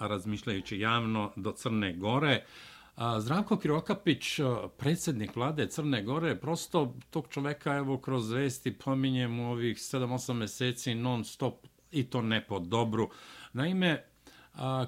razmišljajući 0.00 0.78
javno 0.78 1.32
do 1.36 1.52
Crne 1.52 1.92
Gore. 1.92 2.44
Uh, 2.44 2.75
Zdravko 3.18 3.56
Kirokapić, 3.56 4.40
predsjednik 4.76 5.36
vlade 5.36 5.66
Crne 5.66 6.02
Gore, 6.02 6.36
prosto 6.40 6.94
tog 7.10 7.26
čoveka 7.30 7.74
evo 7.76 7.98
kroz 7.98 8.30
vesti 8.30 8.78
pominjem 8.78 9.40
u 9.40 9.50
ovih 9.50 9.76
7-8 9.76 10.32
meseci 10.32 10.94
non 10.94 11.24
stop 11.24 11.66
i 11.90 12.04
to 12.04 12.22
ne 12.22 12.46
po 12.46 12.58
dobru. 12.58 13.10
Naime, 13.52 14.04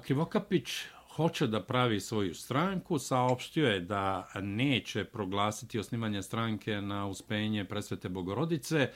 Krivokapić 0.03 0.69
hoće 1.15 1.47
da 1.47 1.63
pravi 1.63 1.99
svoju 1.99 2.35
stranku, 2.35 2.99
saopštio 2.99 3.67
je 3.67 3.79
da 3.79 4.27
neće 4.41 5.03
proglasiti 5.03 5.79
osnivanje 5.79 6.21
stranke 6.21 6.81
na 6.81 7.07
uspenje 7.07 7.65
presvete 7.65 8.09
Bogorodice. 8.09 8.91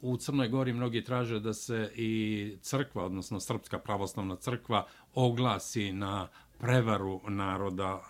U 0.00 0.16
Crnoj 0.16 0.48
Gori 0.48 0.72
mnogi 0.72 1.04
traže 1.04 1.40
da 1.40 1.52
se 1.52 1.92
i 1.94 2.56
crkva, 2.60 3.04
odnosno 3.04 3.40
Srpska 3.40 3.78
pravoslavna 3.78 4.36
crkva, 4.36 4.86
oglasi 5.14 5.92
na 5.92 6.28
prevaru 6.58 7.20
naroda 7.28 8.02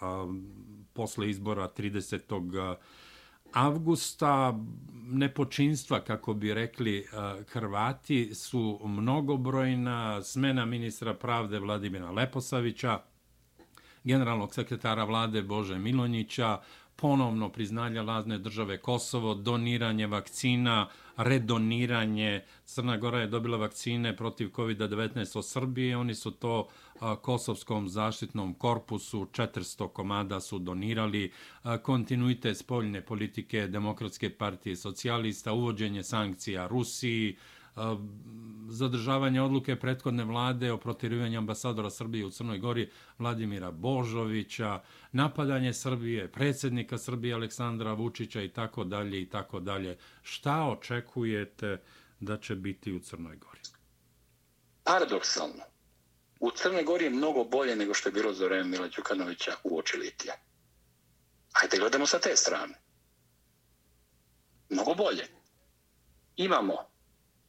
posle 0.92 1.30
izbora 1.30 1.68
30. 1.76 2.76
avgusta. 3.52 4.58
Nepočinstva, 5.06 6.00
kako 6.00 6.34
bi 6.34 6.54
rekli 6.54 7.06
Hrvati, 7.48 8.34
su 8.34 8.80
mnogobrojna. 8.84 10.22
Smena 10.22 10.64
ministra 10.64 11.14
pravde 11.14 11.58
Vladimira 11.58 12.10
Leposavića, 12.10 13.00
generalnog 14.04 14.54
sekretara 14.54 15.04
vlade 15.04 15.42
Bože 15.42 15.78
Milonjića, 15.78 16.60
ponovno 16.96 17.48
priznanje 17.48 18.02
lazne 18.02 18.38
države 18.38 18.78
Kosovo, 18.78 19.34
doniranje 19.34 20.06
vakcina, 20.06 20.88
redoniranje. 21.16 22.42
Crna 22.64 22.96
Gora 22.96 23.20
je 23.20 23.26
dobila 23.26 23.56
vakcine 23.56 24.16
protiv 24.16 24.48
COVID-19 24.48 25.38
od 25.38 25.46
Srbije. 25.48 25.96
Oni 25.96 26.14
su 26.14 26.30
to 26.30 26.68
Kosovskom 27.22 27.88
zaštitnom 27.88 28.54
korpusu, 28.54 29.26
400 29.32 29.88
komada 29.88 30.40
su 30.40 30.58
donirali. 30.58 31.32
Kontinuitet 31.82 32.58
spoljne 32.58 33.00
politike 33.00 33.66
Demokratske 33.66 34.30
partije 34.30 34.76
socijalista, 34.76 35.52
uvođenje 35.52 36.02
sankcija 36.02 36.66
Rusiji, 36.66 37.36
zadržavanje 38.68 39.42
odluke 39.42 39.76
prethodne 39.76 40.24
vlade 40.24 40.72
o 40.72 40.78
protirivanju 40.78 41.38
ambasadora 41.38 41.90
Srbije 41.90 42.26
u 42.26 42.30
Crnoj 42.30 42.58
Gori 42.58 42.90
Vladimira 43.18 43.70
Božovića, 43.70 44.82
napadanje 45.12 45.72
Srbije, 45.72 46.32
predsjednika 46.32 46.98
Srbije 46.98 47.34
Aleksandra 47.34 47.92
Vučića 47.92 48.42
i 48.42 48.48
tako 48.48 48.84
dalje 48.84 49.22
i 49.22 49.28
tako 49.28 49.60
dalje. 49.60 49.98
Šta 50.22 50.64
očekujete 50.64 51.82
da 52.20 52.38
će 52.38 52.54
biti 52.54 52.92
u 52.92 53.00
Crnoj 53.00 53.36
Gori? 53.36 53.60
Paradoksalno. 54.84 55.62
U 56.40 56.50
Crnoj 56.50 56.84
Gori 56.84 57.04
je 57.04 57.10
mnogo 57.10 57.44
bolje 57.44 57.76
nego 57.76 57.94
što 57.94 58.08
je 58.08 58.12
bilo 58.12 58.32
za 58.32 58.44
vreme 58.44 58.64
Mila 58.64 58.88
Đukanovića 58.96 59.52
u 59.64 59.78
oči 59.78 59.96
Litija. 59.96 60.34
Hajde 61.52 61.78
gledamo 61.78 62.06
sa 62.06 62.18
te 62.18 62.36
strane. 62.36 62.74
Mnogo 64.68 64.94
bolje. 64.94 65.24
Imamo 66.36 66.93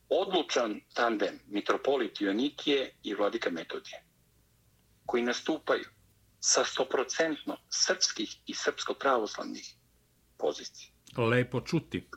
odlučan 0.10 0.82
tandem 0.94 1.40
mitropolit 1.48 2.22
Ionikije 2.22 2.94
i 3.04 3.14
vladika 3.14 3.50
Metodije, 3.50 4.04
koji 5.06 5.24
nastupaju 5.24 5.86
sa 6.40 6.66
stoprocentno 6.66 7.58
srpskih 7.70 8.38
i 8.46 8.54
srpsko-pravoslavnih 8.54 9.76
pozicija. 10.38 10.92
Lepo 11.18 11.62
čuti. 11.62 12.08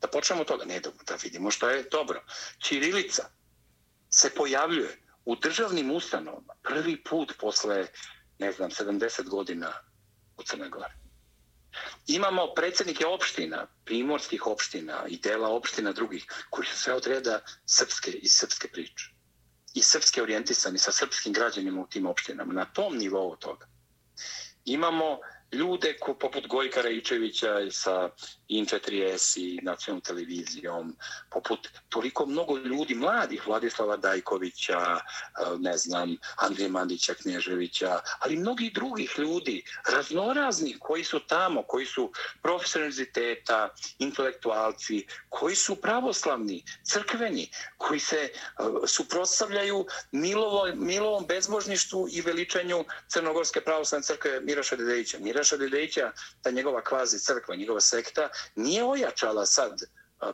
Da 0.00 0.08
počnemo 0.08 0.40
od 0.40 0.48
toga, 0.48 0.64
ne 0.64 0.80
da, 0.80 0.90
da 1.06 1.14
vidimo 1.22 1.50
što 1.50 1.70
je 1.70 1.82
dobro. 1.82 2.22
Čirilica 2.58 3.30
se 4.10 4.30
pojavljuje 4.34 4.98
u 5.24 5.36
državnim 5.36 5.90
ustanovama 5.90 6.54
prvi 6.62 7.04
put 7.04 7.32
posle, 7.40 7.86
ne 8.38 8.52
znam, 8.52 8.70
70 8.70 9.28
godina 9.28 9.72
u 10.36 10.42
Crnoj 10.42 10.68
Gori. 10.68 11.05
Imamo 12.06 12.54
predsjednike 12.54 13.06
opština, 13.06 13.66
primorskih 13.84 14.46
opština 14.46 15.04
i 15.08 15.18
dela 15.18 15.48
opština 15.48 15.92
drugih, 15.92 16.26
koji 16.50 16.66
su 16.66 16.78
sve 16.78 16.94
od 16.94 17.06
reda 17.06 17.40
srpske 17.66 18.10
i 18.10 18.28
srpske 18.28 18.68
priče. 18.68 19.10
I 19.74 19.82
srpske 19.82 20.22
orijentisani 20.22 20.78
sa 20.78 20.92
srpskim 20.92 21.32
građanima 21.32 21.82
u 21.82 21.86
tim 21.86 22.06
opštinama, 22.06 22.52
na 22.52 22.64
tom 22.64 22.96
nivou 22.96 23.36
toga. 23.36 23.66
Imamo 24.64 25.18
ljude 25.52 25.96
ko, 25.98 26.14
poput 26.14 26.46
Gojka 26.46 26.88
i 26.88 27.02
sa 27.70 28.10
Info3S 28.48 29.38
i 29.38 29.60
nacionalnom 29.62 30.00
televizijom, 30.00 30.96
poput 31.30 31.68
toliko 31.88 32.26
mnogo 32.26 32.58
ljudi 32.58 32.94
mladih, 32.94 33.46
Vladislava 33.46 33.96
Dajkovića, 33.96 34.80
e, 34.80 35.00
ne 35.58 35.76
znam, 35.76 36.16
Andrije 36.36 36.68
Mandića 36.68 37.14
Knježevića, 37.14 38.00
ali 38.18 38.36
mnogi 38.36 38.70
drugih 38.74 39.14
ljudi, 39.18 39.64
raznoraznih 39.88 40.76
koji 40.80 41.04
su 41.04 41.20
tamo, 41.20 41.62
koji 41.62 41.86
su 41.86 42.12
profesori 42.42 42.82
univerziteta, 42.82 43.68
intelektualci, 43.98 45.06
koji 45.28 45.56
su 45.56 45.76
pravoslavni, 45.76 46.64
crkveni, 46.84 47.50
koji 47.76 48.00
se 48.00 48.16
e, 48.16 48.30
suprotstavljaju 48.86 49.86
Milovo, 50.12 50.66
Milovom 50.74 51.26
bezbožništvu 51.26 52.08
i 52.10 52.20
veličanju 52.20 52.84
Crnogorske 53.08 53.60
pravoslavne 53.60 54.04
crkve 54.04 54.40
Miraša 54.40 54.76
Dedejića. 54.76 55.18
Miraša 55.36 55.56
Dedejića, 55.56 56.12
ta 56.42 56.50
njegova 56.50 56.82
kvazi 56.82 57.18
crkva, 57.18 57.56
njegova 57.56 57.80
sekta, 57.80 58.28
nije 58.54 58.84
ojačala 58.84 59.46
sad 59.46 59.80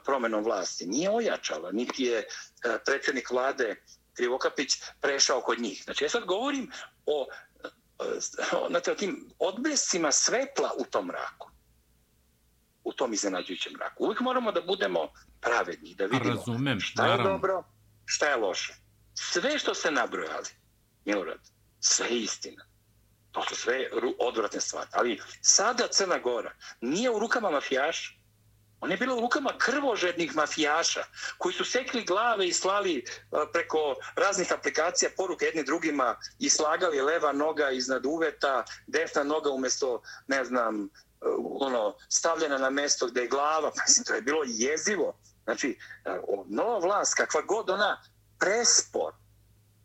promenom 0.05 0.45
vlasti. 0.45 0.87
Nije 0.87 1.11
ojačala, 1.11 1.73
niti 1.73 2.03
je 2.05 2.25
predsjednik 2.85 3.31
vlade 3.31 3.77
Krivokapić 4.15 4.83
prešao 5.01 5.41
kod 5.41 5.61
njih. 5.61 5.83
Znači, 5.85 6.05
ja 6.05 6.09
sad 6.09 6.25
govorim 6.25 6.71
o, 7.07 7.27
o, 8.53 8.69
o 8.91 8.95
tim 8.95 9.31
odblescima 9.39 10.13
svetla 10.13 10.71
u 10.79 10.85
tom 10.85 11.07
mraku. 11.07 11.51
U 12.85 12.93
tom 12.93 13.13
iznenađujućem 13.13 13.73
mraku. 13.73 14.05
Uvijek 14.05 14.21
moramo 14.21 14.53
da 14.53 14.61
budemo 14.61 15.13
pravedni, 15.41 15.95
da 15.95 16.05
vidimo 16.05 16.35
Razumem, 16.35 16.81
šta 16.81 17.03
je 17.03 17.09
naravno. 17.09 17.33
dobro, 17.33 17.65
šta 18.05 18.29
je 18.29 18.37
loše. 18.37 18.75
Sve 19.15 19.59
što 19.59 19.75
se 19.75 19.91
nabrojali, 19.91 20.49
Milorad, 21.05 21.41
sve 21.81 22.07
je 22.07 22.21
istina. 22.21 22.72
To 23.33 23.45
su 23.49 23.55
sve 23.55 23.91
odvratne 24.19 24.61
stvari. 24.61 24.89
Ali 24.93 25.21
sada 25.41 25.89
Crna 25.89 26.19
Gora 26.19 26.53
nije 26.81 27.11
u 27.11 27.19
rukama 27.19 27.51
mafijaša. 27.51 28.23
On 28.83 28.91
je 28.91 28.97
bilo 28.97 29.17
u 29.17 29.21
rukama 29.21 29.59
krvožednih 29.59 30.37
mafijaša 30.37 31.05
koji 31.39 31.55
su 31.55 31.65
sekli 31.65 32.05
glave 32.05 32.47
i 32.49 32.53
slali 32.53 32.99
e, 32.99 33.05
preko 33.53 33.95
raznih 34.17 34.53
aplikacija 34.53 35.11
poruke 35.17 35.45
jedni 35.45 35.65
drugima 35.65 36.17
i 36.39 36.51
slagali 36.51 37.01
leva 37.01 37.33
noga 37.33 37.71
iznad 37.71 38.07
uveta, 38.07 38.65
desna 38.87 39.23
noga 39.23 39.51
umjesto, 39.51 40.03
ne 40.27 40.45
znam, 40.45 40.85
e, 40.85 40.89
ono, 41.61 41.97
stavljena 42.09 42.59
na 42.59 42.71
mesto 42.71 43.07
gdje 43.07 43.21
je 43.21 43.29
glava. 43.29 43.73
Mislim, 43.89 44.05
to 44.05 44.15
je 44.15 44.23
bilo 44.23 44.43
jezivo. 44.47 45.19
Znači, 45.45 45.79
e, 46.05 46.21
nova 46.49 46.79
vlast, 46.79 47.15
kakva 47.15 47.43
god 47.43 47.71
ona 47.71 48.03
prespor, 48.39 49.13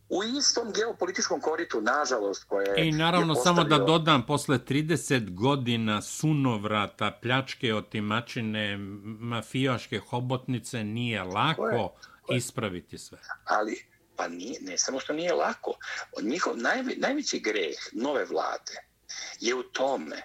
u 0.09 0.23
istom 0.23 0.71
geopolitičkom 0.73 1.41
koritu, 1.41 1.81
nažalost, 1.81 2.43
koje 2.43 2.87
I 2.87 2.91
naravno, 2.91 3.35
samo 3.35 3.63
da 3.63 3.77
dodam, 3.77 4.25
posle 4.25 4.57
30 4.57 5.33
godina 5.33 6.01
sunovrata, 6.01 7.11
pljačke, 7.21 7.75
otimačine, 7.75 8.77
mafijaške 9.19 9.99
hobotnice, 9.99 10.83
nije 10.83 11.23
lako 11.23 11.61
koje, 11.61 11.87
koje? 12.21 12.37
ispraviti 12.37 12.97
sve. 12.97 13.17
Ali, 13.45 13.85
pa 14.15 14.27
nije, 14.27 14.59
ne 14.61 14.77
samo 14.77 14.99
što 14.99 15.13
nije 15.13 15.33
lako. 15.33 15.73
Njihov 16.21 16.57
naj, 16.57 16.83
najveći 16.97 17.39
greh 17.39 17.75
nove 17.91 18.25
vlade 18.25 18.75
je 19.39 19.55
u 19.55 19.63
tome 19.63 20.21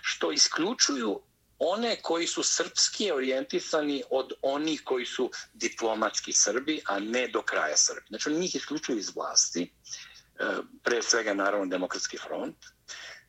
što 0.00 0.32
isključuju 0.32 1.20
one 1.60 1.96
koji 2.02 2.26
su 2.26 2.42
srpski 2.42 3.10
orijentisani 3.12 4.02
od 4.10 4.32
onih 4.42 4.82
koji 4.84 5.06
su 5.06 5.30
diplomatski 5.52 6.32
Srbi, 6.32 6.80
a 6.86 6.98
ne 6.98 7.28
do 7.28 7.42
kraja 7.42 7.76
Srbi. 7.76 8.06
Znači, 8.08 8.28
oni 8.28 8.38
njih 8.38 8.54
isključuju 8.54 8.98
iz 8.98 9.16
vlasti, 9.16 9.62
e, 9.62 10.44
pre 10.82 11.02
svega, 11.02 11.34
naravno, 11.34 11.66
Demokratski 11.66 12.18
front. 12.18 12.56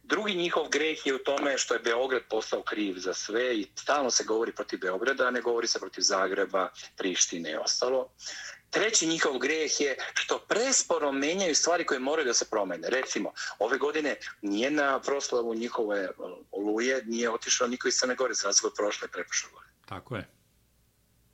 Drugi 0.04 0.36
njihov 0.36 0.70
greh 0.70 1.06
je 1.06 1.16
u 1.16 1.24
tome 1.24 1.58
što 1.58 1.74
je 1.74 1.80
Beograd 1.80 2.22
postao 2.30 2.64
kriv 2.64 2.96
za 2.98 3.14
sve 3.14 3.58
i 3.58 3.68
stalno 3.76 4.12
se 4.12 4.24
govori 4.24 4.56
protiv 4.56 4.80
Beograda, 4.80 5.28
a 5.28 5.32
ne 5.32 5.42
govori 5.42 5.68
se 5.68 5.80
protiv 5.80 6.02
Zagreba, 6.02 6.70
Prištine 6.98 7.52
i 7.52 7.56
ostalo. 7.56 8.10
Treći 8.72 9.08
njihov 9.08 9.38
greh 9.38 9.82
je 9.82 9.98
što 10.14 10.40
presporo 10.40 11.12
menjaju 11.12 11.56
stvari 11.56 11.86
koje 11.86 12.00
moraju 12.00 12.26
da 12.26 12.34
se 12.34 12.46
promene. 12.50 12.90
Recimo, 12.90 13.34
ove 13.60 13.78
godine 13.78 14.16
nije 14.42 14.72
na 14.72 15.00
proslavu 15.00 15.56
njihove 15.56 16.10
oluje, 16.52 17.04
nije 17.06 17.30
otišao 17.30 17.68
niko 17.68 17.88
iz 17.88 17.96
Crne 17.96 18.16
Gore, 18.16 18.34
za 18.34 18.48
razliku 18.48 18.68
od 18.68 18.74
prošle 18.78 19.08
prepošle 19.08 19.50
godine. 19.54 19.74
Tako 19.86 20.16
je. 20.16 20.28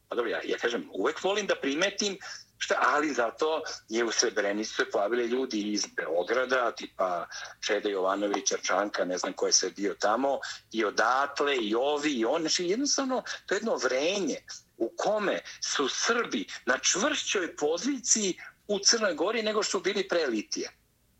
Pa 0.10 0.16
dobro, 0.16 0.32
ja, 0.32 0.42
ja 0.44 0.58
kažem, 0.58 0.90
uvek 0.94 1.24
volim 1.24 1.48
da 1.48 1.56
primetim 1.56 2.18
šta, 2.58 2.76
ali 2.80 3.14
zato 3.14 3.62
je 3.90 4.04
u 4.04 4.12
Srebrenicu 4.12 4.76
se 4.76 4.92
plavili 4.92 5.26
ljudi 5.26 5.72
iz 5.72 5.86
Beograda, 5.96 6.72
tipa 6.72 7.28
Čede 7.66 7.90
Jovanović, 7.90 8.54
Čanka, 8.64 9.06
ne 9.06 9.18
znam 9.18 9.34
ko 9.34 9.46
je 9.48 9.54
sve 9.54 9.70
bio 9.70 9.94
tamo, 10.00 10.40
i 10.72 10.86
odatle, 10.86 11.58
i 11.58 11.76
ovi, 11.76 12.12
i 12.12 12.26
on. 12.26 12.42
Znači, 12.42 12.66
jednostavno, 12.66 13.24
to 13.46 13.56
je 13.56 13.58
jedno 13.58 13.76
vrenje 13.76 14.42
u 14.78 14.94
kome 14.98 15.40
su 15.62 15.90
Srbi 15.90 16.48
na 16.66 16.78
čvršćoj 16.78 17.56
poziciji 17.56 18.38
u 18.68 18.80
Crnoj 18.80 19.14
Gori 19.14 19.44
nego 19.44 19.64
što 19.64 19.72
su 19.72 19.80
bili 19.80 20.08
pre 20.08 20.26
Litije. 20.26 20.72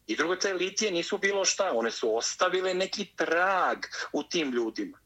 I 0.08 0.16
drugo, 0.16 0.36
te 0.36 0.54
Litije 0.54 0.92
nisu 0.92 1.18
bilo 1.18 1.46
šta, 1.46 1.72
one 1.74 1.92
su 1.92 2.18
ostavile 2.18 2.74
neki 2.74 3.06
trag 3.16 3.78
u 4.14 4.24
tim 4.24 4.52
ljudima. 4.52 5.00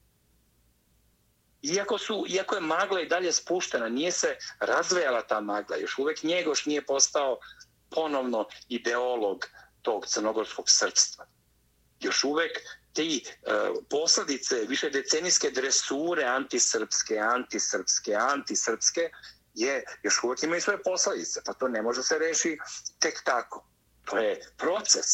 Iako, 1.62 1.98
su, 1.98 2.26
iako 2.30 2.56
je 2.56 2.62
magla 2.62 3.02
i 3.02 3.08
dalje 3.08 3.34
spuštena, 3.34 3.90
nije 3.90 4.12
se 4.12 4.38
razvejala 4.60 5.22
ta 5.22 5.42
magla, 5.42 5.78
još 5.78 5.98
uvek 5.98 6.24
Njegoš 6.24 6.66
nije 6.66 6.86
postao 6.86 7.40
ponovno 7.90 8.48
ideolog 8.70 9.46
tog 9.82 10.06
crnogorskog 10.08 10.70
srpstva. 10.70 11.26
Još 12.00 12.24
uvek 12.24 12.52
ti 12.94 13.24
uh, 13.26 13.54
e, 13.54 13.84
posljedice 13.90 14.56
više 14.56 14.90
decenijske 14.90 15.52
dresure 15.52 16.24
antisrpske, 16.24 17.18
antisrpske, 17.18 18.16
antisrpske 18.16 19.10
je 19.54 19.84
još 20.04 20.24
uvijek 20.24 20.44
imaju 20.44 20.62
svoje 20.62 20.84
posljedice. 20.84 21.42
Pa 21.46 21.54
to 21.54 21.68
ne 21.68 21.82
može 21.82 22.04
se 22.04 22.20
reši 22.20 22.58
tek 23.00 23.24
tako. 23.24 23.66
To 24.06 24.18
je 24.18 24.40
proces. 24.58 25.08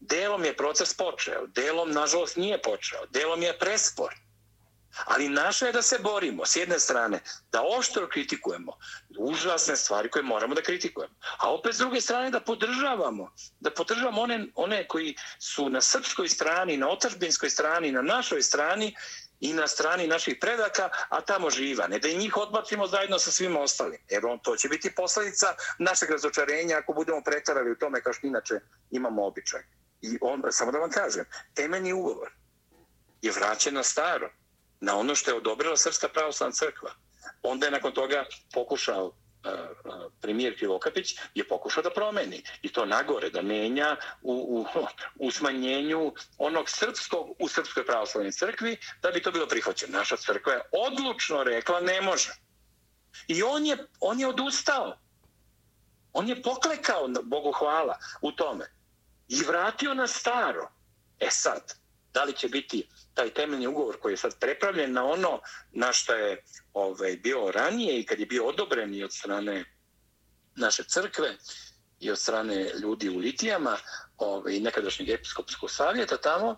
Delom 0.00 0.44
je 0.44 0.56
proces 0.56 0.94
počeo, 0.94 1.46
delom 1.46 1.92
nažalost 1.92 2.36
nije 2.36 2.62
počeo, 2.62 3.06
delom 3.06 3.42
je 3.42 3.58
prespor. 3.58 4.14
Ali 5.04 5.28
naše 5.28 5.66
je 5.66 5.72
da 5.72 5.82
se 5.82 5.98
borimo, 5.98 6.46
s 6.46 6.56
jedne 6.56 6.78
strane, 6.78 7.20
da 7.52 7.62
oštro 7.78 8.08
kritikujemo 8.08 8.72
užasne 9.18 9.76
stvari 9.76 10.10
koje 10.10 10.22
moramo 10.22 10.54
da 10.54 10.62
kritikujemo. 10.62 11.14
A 11.38 11.52
opet 11.54 11.74
s 11.74 11.78
druge 11.78 12.00
strane 12.00 12.30
da 12.30 12.40
podržavamo, 12.40 13.32
da 13.60 13.70
podržavamo 13.70 14.22
one, 14.22 14.46
one 14.54 14.88
koji 14.88 15.16
su 15.38 15.68
na 15.68 15.80
srpskoj 15.80 16.28
strani, 16.28 16.76
na 16.76 16.88
otačbinskoj 16.88 17.50
strani, 17.50 17.92
na 17.92 18.02
našoj 18.02 18.42
strani 18.42 18.94
i 19.40 19.52
na 19.52 19.66
strani 19.66 20.06
naših 20.06 20.36
predaka, 20.40 20.88
a 21.08 21.20
tamo 21.20 21.50
živa. 21.50 21.86
Ne 21.86 21.98
da 21.98 22.08
i 22.08 22.16
njih 22.16 22.36
odbacimo 22.36 22.86
zajedno 22.86 23.18
sa 23.18 23.30
svima 23.30 23.60
ostalim. 23.60 24.00
Jer 24.08 24.26
on, 24.26 24.38
to 24.38 24.56
će 24.56 24.68
biti 24.68 24.94
posljedica 24.94 25.54
našeg 25.78 26.10
razočarenja 26.10 26.78
ako 26.78 26.92
budemo 26.92 27.22
pretarali 27.24 27.72
u 27.72 27.78
tome 27.78 28.02
kao 28.02 28.12
što 28.12 28.26
inače 28.26 28.60
imamo 28.90 29.26
običaj. 29.26 29.60
I 30.02 30.18
on, 30.20 30.42
samo 30.50 30.72
da 30.72 30.78
vam 30.78 30.90
kažem, 30.90 31.24
temeljni 31.54 31.92
ugovor 31.92 32.32
je 33.22 33.32
vraćen 33.32 33.74
na 33.74 33.82
staro 33.82 34.30
na 34.80 34.98
ono 34.98 35.14
što 35.14 35.30
je 35.30 35.36
odobrila 35.36 35.76
Srpska 35.76 36.08
pravoslavna 36.08 36.52
crkva. 36.52 36.90
Onda 37.42 37.66
je 37.66 37.72
nakon 37.72 37.92
toga 37.92 38.24
pokušao 38.52 39.12
e, 39.44 39.48
e, 39.48 39.62
premijer 40.20 40.56
Krivokapić 40.56 41.18
je 41.34 41.48
pokušao 41.48 41.82
da 41.82 41.90
promeni 41.90 42.42
i 42.62 42.72
to 42.72 42.86
nagore, 42.86 43.30
da 43.30 43.42
menja 43.42 43.96
u, 44.22 44.32
u, 44.32 44.66
u 45.18 45.30
smanjenju 45.30 46.12
onog 46.38 46.70
srpskog 46.70 47.36
u 47.38 47.48
Srpskoj 47.48 47.86
pravoslavnoj 47.86 48.32
crkvi 48.32 48.76
da 49.02 49.10
bi 49.10 49.22
to 49.22 49.32
bilo 49.32 49.46
prihvaćeno. 49.46 49.98
Naša 49.98 50.16
crkva 50.16 50.52
je 50.52 50.62
odlučno 50.72 51.42
rekla 51.42 51.80
ne 51.80 52.00
može. 52.00 52.32
I 53.28 53.42
on 53.42 53.66
je, 53.66 53.86
on 54.00 54.20
je 54.20 54.26
odustao. 54.26 54.98
On 56.12 56.28
je 56.28 56.42
poklekao, 56.42 57.08
Bogu 57.22 57.52
hvala, 57.52 57.98
u 58.22 58.32
tome. 58.32 58.70
I 59.28 59.42
vratio 59.42 59.94
na 59.94 60.06
staro. 60.06 60.68
E 61.20 61.30
sad, 61.30 61.74
da 62.16 62.24
li 62.24 62.32
će 62.32 62.48
biti 62.48 62.88
taj 63.14 63.30
temeljni 63.30 63.66
ugovor 63.66 63.96
koji 64.00 64.12
je 64.12 64.16
sad 64.16 64.38
prepravljen 64.40 64.92
na 64.92 65.04
ono 65.04 65.40
na 65.72 65.92
što 65.92 66.14
je 66.14 66.42
ovaj, 66.72 67.16
bio 67.16 67.50
ranije 67.50 68.00
i 68.00 68.06
kad 68.06 68.20
je 68.20 68.26
bio 68.26 68.46
odobren 68.46 68.94
i 68.94 69.04
od 69.04 69.12
strane 69.12 69.64
naše 70.56 70.84
crkve 70.84 71.36
i 72.00 72.10
od 72.10 72.18
strane 72.18 72.70
ljudi 72.82 73.08
u 73.08 73.18
Litijama 73.18 73.76
ovaj, 74.16 74.60
nekadašnjeg 74.60 75.08
episkopskog 75.08 75.70
savjeta 75.70 76.16
tamo, 76.16 76.56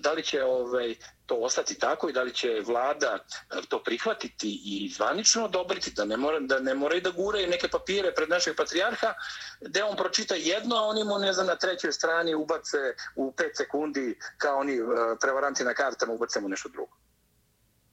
da 0.00 0.12
li 0.12 0.22
će 0.22 0.42
ovaj 0.44 0.94
to 1.26 1.34
ostati 1.34 1.78
tako 1.78 2.08
i 2.08 2.12
da 2.12 2.22
li 2.22 2.34
će 2.34 2.62
vlada 2.66 3.18
eh, 3.18 3.60
to 3.68 3.82
prihvatiti 3.82 4.60
i 4.64 4.88
zvanično 4.88 5.44
odobriti 5.44 5.90
da 5.90 6.04
ne 6.04 6.16
mora 6.16 6.40
da 6.40 6.60
ne 6.60 6.74
moraju 6.74 7.00
da 7.00 7.10
guraju 7.10 7.48
neke 7.48 7.68
papire 7.68 8.14
pred 8.14 8.28
našeg 8.28 8.56
patrijarha 8.56 9.14
da 9.60 9.86
on 9.86 9.96
pročita 9.96 10.34
jedno 10.34 10.76
a 10.76 10.82
oni 10.82 11.04
mu 11.04 11.18
ne 11.18 11.32
znam 11.32 11.46
na 11.46 11.56
trećoj 11.56 11.92
strani 11.92 12.34
ubace 12.34 12.78
u 13.16 13.32
5 13.32 13.56
sekundi 13.56 14.18
kao 14.38 14.58
oni 14.58 14.74
eh, 14.74 14.84
prevaranti 15.20 15.64
na 15.64 15.74
kartama 15.74 16.12
ubace 16.12 16.40
mu 16.40 16.48
nešto 16.48 16.68
drugo. 16.68 16.96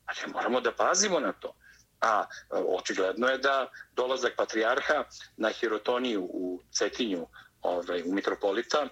Znači 0.04 0.30
moramo 0.30 0.62
da 0.62 0.72
pazimo 0.72 1.20
na 1.20 1.34
to. 1.34 1.56
A 2.02 2.26
eh, 2.26 2.56
očigledno 2.68 3.28
je 3.28 3.38
da 3.38 3.72
dolazak 3.96 4.34
patrijarha 4.38 5.04
na 5.38 5.50
Hirotoniju 5.50 6.24
u 6.24 6.62
Cetinju 6.72 7.28
ovaj, 7.62 8.02
u 8.06 8.14
Mitropolita 8.14 8.88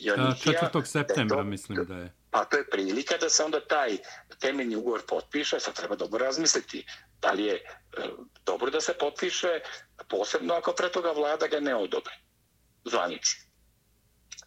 Dionizija. 0.00 0.70
4. 0.72 0.84
septembra 0.84 1.36
to, 1.36 1.44
mislim 1.44 1.84
da 1.84 1.94
je. 1.94 2.12
Pa 2.30 2.44
to 2.44 2.56
je 2.56 2.70
prilika 2.70 3.16
da 3.16 3.28
se 3.28 3.44
onda 3.44 3.60
taj 3.60 3.96
temeljni 4.38 4.76
ugovor 4.76 5.00
potpiše, 5.08 5.60
sad 5.60 5.74
treba 5.74 5.96
dobro 5.96 6.24
razmisliti 6.24 6.86
da 7.22 7.32
li 7.32 7.44
je 7.44 7.54
e, 7.54 7.60
dobro 8.46 8.70
da 8.70 8.80
se 8.80 8.94
potpiše, 9.00 9.60
posebno 10.08 10.54
ako 10.54 10.72
pre 10.72 10.92
toga 10.92 11.12
vlada 11.12 11.46
ga 11.46 11.60
ne 11.60 11.74
odobre, 11.74 12.12
zvanično. 12.84 13.50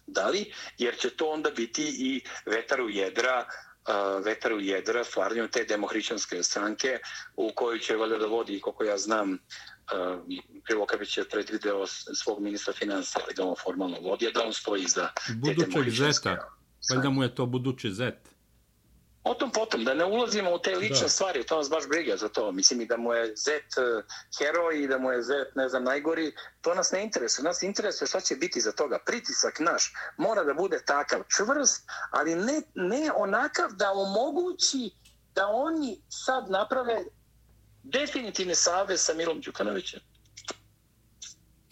Da 0.06 0.28
li? 0.28 0.52
Jer 0.78 0.96
će 0.96 1.10
to 1.10 1.30
onda 1.30 1.50
biti 1.50 1.84
i 1.98 2.24
vetar 2.46 2.80
u 2.80 2.88
jedra 2.90 3.46
uh, 3.88 4.24
vetar 4.24 4.52
u 4.52 4.60
jedra 4.60 5.04
stvaranju 5.04 5.48
te 5.48 5.64
demohrićanske 5.64 6.42
stranke 6.42 6.98
u 7.36 7.52
kojoj 7.54 7.78
će 7.78 7.96
valjda 7.96 8.18
da 8.18 8.26
vodi, 8.26 8.60
koliko 8.60 8.84
ja 8.84 8.98
znam, 8.98 9.38
uh, 9.92 10.20
Krivokavić 10.62 11.18
je 11.18 11.28
predvideo 11.28 11.86
svog 12.14 12.40
ministra 12.40 12.72
financija, 12.72 13.22
ali 13.24 13.34
da 13.34 13.44
on 13.44 13.54
formalno 13.64 14.00
vodi, 14.00 14.30
da 14.34 14.44
on 14.44 14.52
stoji 14.52 14.86
za 14.86 15.08
Budućeg. 15.34 15.90
Zeta. 15.90 16.54
Valjda 16.90 17.10
mu 17.10 17.22
je 17.22 17.34
to 17.34 17.46
budući 17.46 17.90
Zet. 17.90 18.34
O 19.24 19.34
tom 19.34 19.50
potom, 19.50 19.84
da 19.84 19.94
ne 19.94 20.04
ulazimo 20.04 20.54
u 20.54 20.58
te 20.58 20.76
lične 20.76 21.00
da. 21.02 21.08
stvari, 21.08 21.46
to 21.46 21.56
nas 21.56 21.70
baš 21.70 21.88
briga 21.88 22.16
za 22.16 22.28
to. 22.28 22.52
Mislim 22.52 22.80
i 22.80 22.86
da 22.86 22.96
mu 22.96 23.12
je 23.12 23.36
Z 23.36 23.50
uh, 23.50 24.04
heroj 24.38 24.82
i 24.82 24.86
da 24.86 24.98
mu 24.98 25.12
je 25.12 25.22
Z, 25.22 25.32
ne 25.54 25.68
znam, 25.68 25.84
najgori, 25.84 26.32
to 26.60 26.74
nas 26.74 26.92
ne 26.92 27.04
interesuje. 27.04 27.44
Nas 27.44 27.62
interesuje 27.62 28.08
šta 28.08 28.20
će 28.20 28.36
biti 28.36 28.60
za 28.60 28.72
toga. 28.72 28.98
Pritisak 29.06 29.60
naš 29.60 29.92
mora 30.16 30.44
da 30.44 30.54
bude 30.54 30.80
takav 30.86 31.22
čvrst, 31.36 31.88
ali 32.10 32.34
ne, 32.34 32.62
ne 32.74 33.10
onakav 33.16 33.72
da 33.72 33.92
omogući 33.92 34.90
da 35.34 35.46
oni 35.46 36.00
sad 36.08 36.50
naprave 36.50 37.04
definitivne 37.84 38.54
save 38.54 38.98
sa 38.98 39.14
Milom 39.14 39.40
Đukanovićem. 39.40 40.00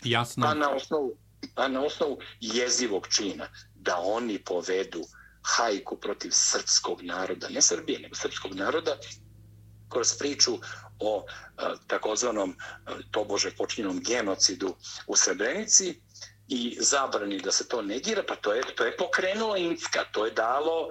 Jasno. 0.04 0.46
A 0.46 0.54
na 0.54 0.70
osnovu, 0.70 1.16
a 1.54 1.68
na 1.68 1.80
osnovu 1.80 2.18
jezivog 2.40 3.08
čina 3.08 3.48
da 3.74 3.96
oni 3.98 4.38
povedu 4.38 5.00
hajku 5.42 5.96
protiv 5.96 6.30
srpskog 6.32 7.02
naroda, 7.02 7.48
ne 7.48 7.62
Srbije, 7.62 8.00
nego 8.00 8.14
srpskog 8.14 8.54
naroda, 8.54 8.96
kroz 9.88 10.18
priču 10.18 10.58
o 10.98 11.24
a, 11.56 11.74
takozvanom 11.86 12.56
a, 12.86 12.98
tobože 13.10 13.50
počinjenom 13.50 14.00
genocidu 14.06 14.76
u 15.06 15.16
Srebrenici 15.16 16.00
i 16.52 16.76
zabrani 16.80 17.38
da 17.40 17.52
se 17.52 17.68
to 17.68 17.82
negira, 17.82 18.22
pa 18.28 18.36
to 18.36 18.52
je, 18.52 18.62
to 18.76 18.84
je 18.84 18.96
pokrenulo 18.96 19.56
Incka, 19.56 20.04
to 20.12 20.26
je 20.26 20.32
dalo, 20.32 20.88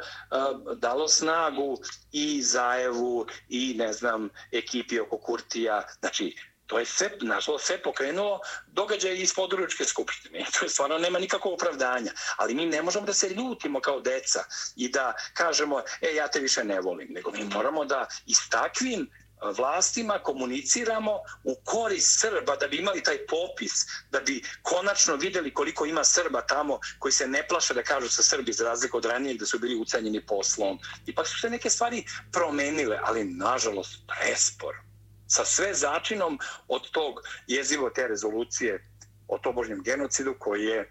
dalo 0.76 1.08
snagu 1.08 1.78
i 2.12 2.42
Zajevu 2.42 3.28
i, 3.50 3.74
ne 3.78 3.94
znam, 3.94 4.30
ekipi 4.52 5.00
oko 5.00 5.18
Kurtija, 5.18 5.84
znači, 6.00 6.36
To 6.72 6.80
je 6.80 6.86
sve, 6.86 7.10
našlo, 7.22 7.60
sve 7.60 7.82
pokrenulo 7.84 8.40
događaje 8.68 9.18
iz 9.22 9.34
područke 9.36 9.86
skupštine. 9.86 10.46
To 10.60 10.66
je 10.66 10.70
stvarno 10.70 10.98
nema 10.98 11.20
nikakvog 11.20 11.54
opravdanja. 11.54 12.12
Ali 12.38 12.54
mi 12.56 12.66
ne 12.66 12.82
možemo 12.82 13.06
da 13.06 13.14
se 13.14 13.30
ljutimo 13.30 13.82
kao 13.82 14.00
deca 14.00 14.44
i 14.76 14.88
da 14.90 15.14
kažemo, 15.34 15.82
e, 16.02 16.16
ja 16.16 16.28
te 16.28 16.40
više 16.40 16.64
ne 16.64 16.80
volim. 16.82 17.08
Nego 17.12 17.32
mi 17.32 17.44
moramo 17.44 17.86
da 17.86 18.08
i 18.26 18.34
s 18.34 18.50
takvim 18.50 19.10
vlastima 19.42 20.20
komuniciramo 20.20 21.12
u 21.44 21.56
korist 21.64 22.20
Srba 22.20 22.56
da 22.56 22.68
bi 22.68 22.78
imali 22.78 23.04
taj 23.04 23.18
popis, 23.26 23.72
da 24.12 24.20
bi 24.20 24.44
konačno 24.62 25.16
videli 25.16 25.54
koliko 25.54 25.86
ima 25.86 26.04
Srba 26.04 26.42
tamo 26.42 26.80
koji 27.00 27.12
se 27.12 27.28
ne 27.28 27.48
plaše 27.48 27.74
da 27.74 27.84
kažu 27.84 28.10
sa 28.10 28.24
Srbi 28.24 28.54
za 28.54 28.64
razliku 28.64 28.98
od 28.98 29.06
ranijeg 29.06 29.38
da 29.38 29.46
su 29.46 29.60
bili 29.60 29.76
ucenjeni 29.76 30.26
poslom. 30.26 30.80
Ipak 31.06 31.28
su 31.28 31.40
se 31.40 31.50
neke 31.50 31.70
stvari 31.70 32.06
promenile, 32.32 33.00
ali 33.04 33.24
nažalost 33.24 34.00
presporo 34.08 34.92
sa 35.28 35.46
sve 35.46 35.74
začinom 35.74 36.40
od 36.68 36.92
tog 36.92 37.16
jezivo 37.48 37.90
te 37.90 38.08
rezolucije 38.08 38.88
o 39.28 39.38
tobožnjem 39.38 39.84
genocidu 39.84 40.36
koji 40.40 40.64
je 40.66 40.80
e, 40.80 40.88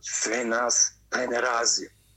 sve 0.00 0.44
nas 0.44 0.94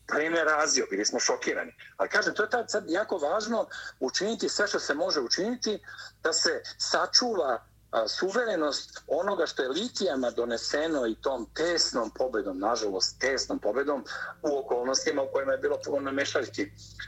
trener 0.05 0.45
razio, 0.45 0.87
bili 0.89 1.05
smo 1.05 1.19
šokirani. 1.19 1.75
Ali 1.97 2.09
kažem, 2.09 2.33
to 2.33 2.43
je 2.43 2.49
tad 2.49 2.71
sad 2.71 2.83
jako 2.87 3.17
važno 3.17 3.67
učiniti 3.99 4.49
sve 4.49 4.67
što 4.67 4.79
se 4.79 4.93
može 4.93 5.19
učiniti 5.19 5.79
da 6.23 6.33
se 6.33 6.61
sačuva 6.77 7.65
suverenost 8.07 9.03
onoga 9.07 9.45
što 9.45 9.63
je 9.63 9.69
litijama 9.69 10.31
doneseno 10.31 11.07
i 11.07 11.15
tom 11.15 11.47
tesnom 11.53 12.11
pobedom, 12.17 12.59
nažalost 12.59 13.19
tesnom 13.19 13.59
pobedom 13.59 14.05
u 14.41 14.59
okolnostima 14.59 15.21
u 15.21 15.31
kojima 15.33 15.51
je 15.51 15.57
bilo 15.57 15.79
puno 15.85 16.11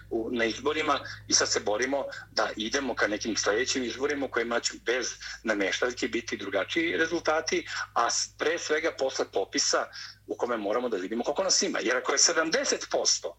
u, 0.10 0.30
na 0.32 0.46
izborima 0.46 1.00
i 1.28 1.34
sad 1.34 1.50
se 1.50 1.60
borimo 1.60 2.04
da 2.32 2.50
idemo 2.56 2.96
ka 2.96 3.08
nekim 3.08 3.38
sljedećim 3.38 3.84
izborima 3.84 4.26
u 4.26 4.30
kojima 4.30 4.60
će 4.60 4.74
bez 4.86 5.08
nameštaljki 5.44 6.08
biti 6.08 6.38
drugačiji 6.38 6.98
rezultati, 6.98 7.68
a 7.94 8.08
pre 8.38 8.60
svega 8.60 8.92
posle 9.00 9.26
popisa 9.34 9.86
u 10.28 10.36
kome 10.36 10.58
moramo 10.58 10.90
da 10.90 10.98
vidimo 10.98 11.24
koliko 11.24 11.44
nas 11.44 11.62
ima. 11.62 11.80
Jer 11.80 11.98
ako 11.98 12.12
je 12.12 12.18
70% 12.18 13.34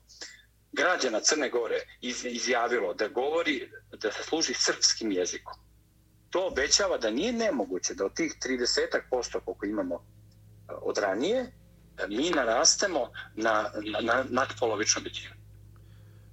građana 0.73 1.21
Crne 1.21 1.51
Gore 1.51 1.81
izjavilo 2.25 2.95
da 2.95 3.09
govori, 3.09 3.71
da 3.93 4.13
se 4.13 4.23
služi 4.23 4.55
srpskim 4.55 5.13
jezikom, 5.13 5.68
to 6.31 6.47
obećava 6.47 6.99
da 6.99 7.11
nije 7.11 7.33
nemoguće 7.33 7.95
da 7.95 8.05
od 8.05 8.15
tih 8.15 8.35
30% 9.13 9.41
koliko 9.45 9.67
imamo 9.67 9.95
e, 9.95 9.99
od 10.83 10.99
ranije, 10.99 11.41
e, 11.41 12.07
mi 12.09 12.31
narastemo 12.31 13.11
na, 13.35 13.71
na, 13.85 14.01
na 14.01 14.25
nadpolovičnu 14.29 15.03
većinu. 15.05 15.35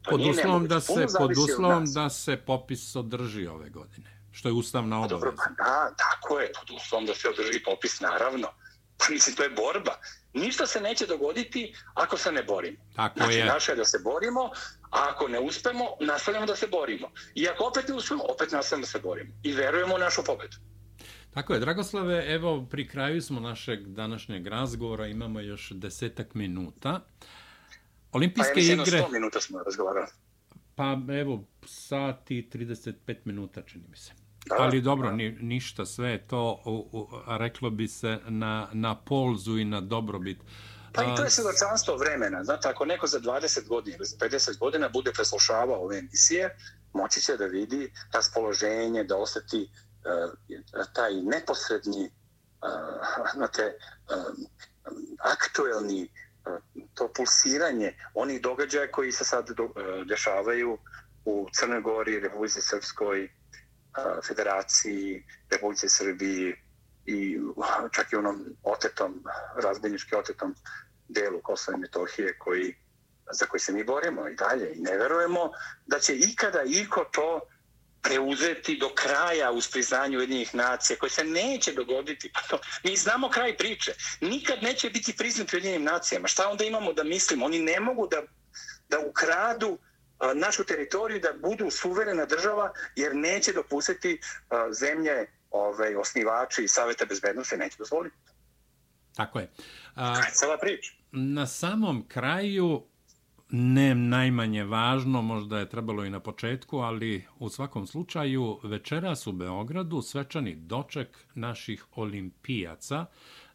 Pod 0.09 0.21
uslovom, 0.21 0.67
da 0.67 0.79
se, 0.79 1.05
pod 1.17 1.31
uslovom 1.37 1.85
da 1.93 2.09
se 2.09 2.37
popis 2.37 2.95
održi 2.95 3.47
ove 3.47 3.69
godine, 3.69 4.21
što 4.31 4.49
je 4.49 4.53
ustavna 4.53 4.97
obaveza. 4.97 5.15
Dobro, 5.15 5.33
pa 5.37 5.63
da, 5.63 5.95
tako 5.95 6.39
je, 6.39 6.51
pod 6.59 6.75
uslovom 6.75 7.05
da 7.05 7.15
se 7.15 7.29
održi 7.29 7.63
popis, 7.63 7.99
naravno. 7.99 8.47
Pa 8.97 9.05
mislim, 9.09 9.35
to 9.35 9.43
je 9.43 9.49
borba. 9.49 9.99
Ništa 10.33 10.67
se 10.67 10.81
neće 10.81 11.05
dogoditi 11.05 11.75
ako 11.93 12.17
se 12.17 12.31
ne 12.31 12.43
borimo. 12.43 12.77
Tako 12.95 13.19
znači, 13.19 13.37
je. 13.37 13.45
naše 13.45 13.71
je 13.71 13.75
da 13.75 13.85
se 13.85 13.99
borimo, 14.03 14.51
A 14.95 15.09
ako 15.09 15.27
ne 15.27 15.39
uspemo, 15.39 15.85
nastavljamo 15.99 16.45
da 16.45 16.55
se 16.55 16.67
borimo. 16.67 17.11
I 17.35 17.47
ako 17.47 17.63
opet 17.63 17.87
ne 17.87 17.95
uspemo, 17.95 18.23
opet 18.23 18.51
nastavljamo 18.51 18.81
da 18.81 18.87
se 18.87 18.99
borimo. 18.99 19.33
I 19.43 19.53
verujemo 19.53 19.95
u 19.95 19.97
našu 19.97 20.23
pobedu. 20.25 20.57
Tako 21.33 21.53
je, 21.53 21.59
Dragoslave, 21.59 22.33
evo 22.33 22.65
pri 22.71 22.87
kraju 22.87 23.21
smo 23.21 23.39
našeg 23.39 23.87
današnjeg 23.87 24.47
razgovora, 24.47 25.07
imamo 25.07 25.39
još 25.39 25.71
desetak 25.71 26.33
minuta. 26.33 26.99
Olimpijske 28.11 28.53
pa 28.53 28.59
ja 28.59 28.73
igre... 28.73 29.01
Pa 29.01 29.09
minuta 29.11 29.41
smo 29.41 29.63
razgovarali. 29.63 30.07
Pa 30.75 30.97
evo, 31.19 31.43
sati 31.65 32.49
35 32.53 33.15
minuta 33.25 33.61
čini 33.61 33.83
mi 33.89 33.97
se. 33.97 34.11
Da, 34.45 34.55
Ali 34.59 34.81
dobro, 34.81 35.09
da. 35.09 35.15
Ni, 35.15 35.37
ništa, 35.41 35.85
sve 35.85 36.09
je 36.09 36.27
to, 36.27 36.61
u, 36.65 36.89
u, 36.91 37.07
reklo 37.27 37.69
bi 37.69 37.87
se, 37.87 38.19
na, 38.27 38.69
na 38.73 38.95
polzu 38.95 39.57
i 39.57 39.65
na 39.65 39.81
dobrobit. 39.81 40.37
Pa 40.95 41.03
i 41.03 41.15
to 41.15 41.23
je 41.23 41.29
svjedočanstvo 41.29 41.97
vremena. 41.97 42.43
Znate, 42.43 42.69
ako 42.69 42.85
neko 42.85 43.07
za 43.07 43.19
20 43.19 43.67
godina 43.67 43.97
ili 43.97 44.05
za 44.05 44.17
50 44.17 44.57
godina 44.57 44.89
bude 44.89 45.11
preslušavao 45.13 45.83
ove 45.83 45.97
emisije, 45.97 46.57
moći 46.93 47.21
će 47.21 47.37
da 47.37 47.45
vidi 47.45 47.93
raspoloženje, 48.13 49.03
da 49.03 49.17
osjeti 49.17 49.69
uh, 49.69 50.85
taj 50.93 51.13
neposredni, 51.13 52.05
uh, 52.05 53.31
znate, 53.33 53.65
uh, 53.65 54.33
aktuelni, 55.19 56.11
uh, 56.45 56.83
to 56.93 57.13
pulsiranje 57.13 57.97
onih 58.13 58.41
događaja 58.41 58.91
koji 58.91 59.11
se 59.11 59.25
sad 59.25 59.49
do, 59.49 59.69
dešavaju 60.05 60.77
u 61.25 61.47
Crnoj 61.53 61.81
Gori, 61.81 62.19
Republici 62.19 62.61
Srpskoj, 62.61 63.29
Federaciji, 64.27 65.25
Republici 65.49 65.89
Srbiji, 65.89 66.55
i 67.05 67.37
čak 67.91 68.13
i 68.13 68.15
onom 68.15 68.45
otetom, 68.63 69.23
razbojnički 69.63 70.15
otetom 70.15 70.55
delu 71.07 71.41
Kosova 71.41 71.77
i 71.77 71.81
Metohije 71.81 72.37
koji, 72.37 72.75
za 73.31 73.45
koji 73.45 73.59
se 73.61 73.71
mi 73.71 73.83
borimo 73.83 74.27
i 74.29 74.35
dalje 74.35 74.73
i 74.75 74.79
ne 74.79 74.97
verujemo 74.97 75.51
da 75.85 75.99
će 75.99 76.15
ikada 76.15 76.63
iko 76.65 77.05
to 77.11 77.41
preuzeti 78.01 78.77
do 78.77 78.89
kraja 78.95 79.51
uz 79.51 79.67
priznanju 79.71 80.17
Ujedinjenih 80.17 80.55
nacija 80.55 80.97
koje 80.99 81.09
se 81.09 81.23
neće 81.23 81.73
dogoditi. 81.73 82.31
Pa 82.33 82.41
to, 82.49 82.59
mi 82.83 82.95
znamo 82.95 83.29
kraj 83.29 83.57
priče. 83.57 83.93
Nikad 84.21 84.63
neće 84.63 84.89
biti 84.89 85.15
priznat 85.17 85.53
Ujedinjenim 85.53 85.83
nacijama. 85.83 86.27
Šta 86.27 86.49
onda 86.49 86.63
imamo 86.63 86.93
da 86.93 87.03
mislimo? 87.03 87.45
Oni 87.45 87.59
ne 87.59 87.79
mogu 87.79 88.07
da, 88.07 88.21
da 88.89 88.99
ukradu 88.99 89.77
a, 90.19 90.33
našu 90.33 90.63
teritoriju 90.63 91.19
da 91.19 91.33
budu 91.33 91.71
suverena 91.71 92.25
država 92.25 92.73
jer 92.95 93.15
neće 93.15 93.53
dopustiti 93.53 94.21
a, 94.49 94.73
zemlje 94.73 95.27
ovaj, 95.51 95.95
osnivači 95.95 96.63
i 96.63 96.67
savjeta 96.67 97.05
bezbednosti 97.05 97.57
neće 97.57 97.75
dozvoliti. 97.77 98.15
Tako 99.15 99.39
je. 99.39 99.49
A, 99.95 100.21
Cela 100.33 100.57
priča. 100.61 100.93
Na 101.11 101.47
samom 101.47 102.07
kraju, 102.07 102.83
ne 103.49 103.95
najmanje 103.95 104.63
važno, 104.63 105.21
možda 105.21 105.59
je 105.59 105.69
trebalo 105.69 106.05
i 106.05 106.09
na 106.09 106.19
početku, 106.19 106.77
ali 106.77 107.27
u 107.39 107.49
svakom 107.49 107.87
slučaju 107.87 108.59
večeras 108.63 109.27
u 109.27 109.31
Beogradu 109.31 110.01
svečani 110.01 110.55
doček 110.55 111.25
naših 111.33 111.85
olimpijaca, 111.95 113.05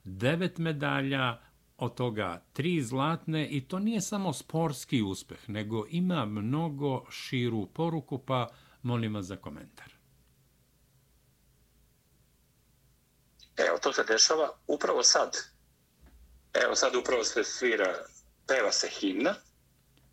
devet 0.04 0.58
medalja, 0.58 1.38
od 1.80 1.94
toga 1.94 2.42
tri 2.52 2.82
zlatne 2.82 3.48
i 3.48 3.68
to 3.68 3.78
nije 3.78 4.00
samo 4.00 4.32
sportski 4.32 5.02
uspeh, 5.02 5.48
nego 5.48 5.86
ima 5.88 6.24
mnogo 6.24 7.04
širu 7.10 7.66
poruku, 7.66 8.18
pa 8.18 8.48
molim 8.82 9.14
vas 9.14 9.26
za 9.26 9.36
komentar. 9.36 9.92
Evo, 13.56 13.78
to 13.82 13.92
se 13.92 14.04
dešava 14.04 14.50
upravo 14.66 15.02
sad. 15.02 15.36
Evo, 16.55 16.74
sad 16.74 16.97
upravo 16.97 17.24
se 17.24 17.44
svira 17.44 18.05
peva 18.47 18.72
se 18.72 18.89
himna, 18.89 19.35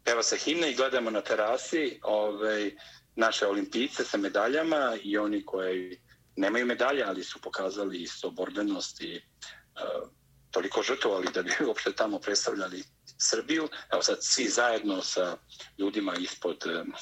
peva 0.04 0.24
se 0.24 0.38
himna 0.38 0.68
i 0.68 0.76
gledamo 0.76 1.10
na 1.10 1.22
terasi 1.22 2.00
ovaj, 2.04 2.72
naše 3.16 3.48
olimpijce 3.48 4.06
sa 4.06 4.18
medaljama 4.18 4.98
i 5.04 5.18
oni 5.18 5.46
koji 5.46 6.02
nemaju 6.36 6.66
medalje, 6.66 7.04
ali 7.04 7.24
su 7.24 7.42
pokazali 7.42 8.02
isto 8.02 8.30
borbenost 8.32 9.02
i 9.02 9.16
uh, 9.16 10.10
toliko 10.52 10.84
žrtovali 10.84 11.28
da 11.34 11.44
bi 11.44 11.52
uopšte 11.68 11.94
tamo 11.94 12.20
predstavljali 12.20 12.84
Srbiju. 13.18 13.70
Evo 13.94 14.02
sad 14.02 14.18
svi 14.22 14.50
zajedno 14.50 15.02
sa 15.02 15.38
ljudima 15.78 16.16
ispod, 16.16 16.64
um, 16.66 16.94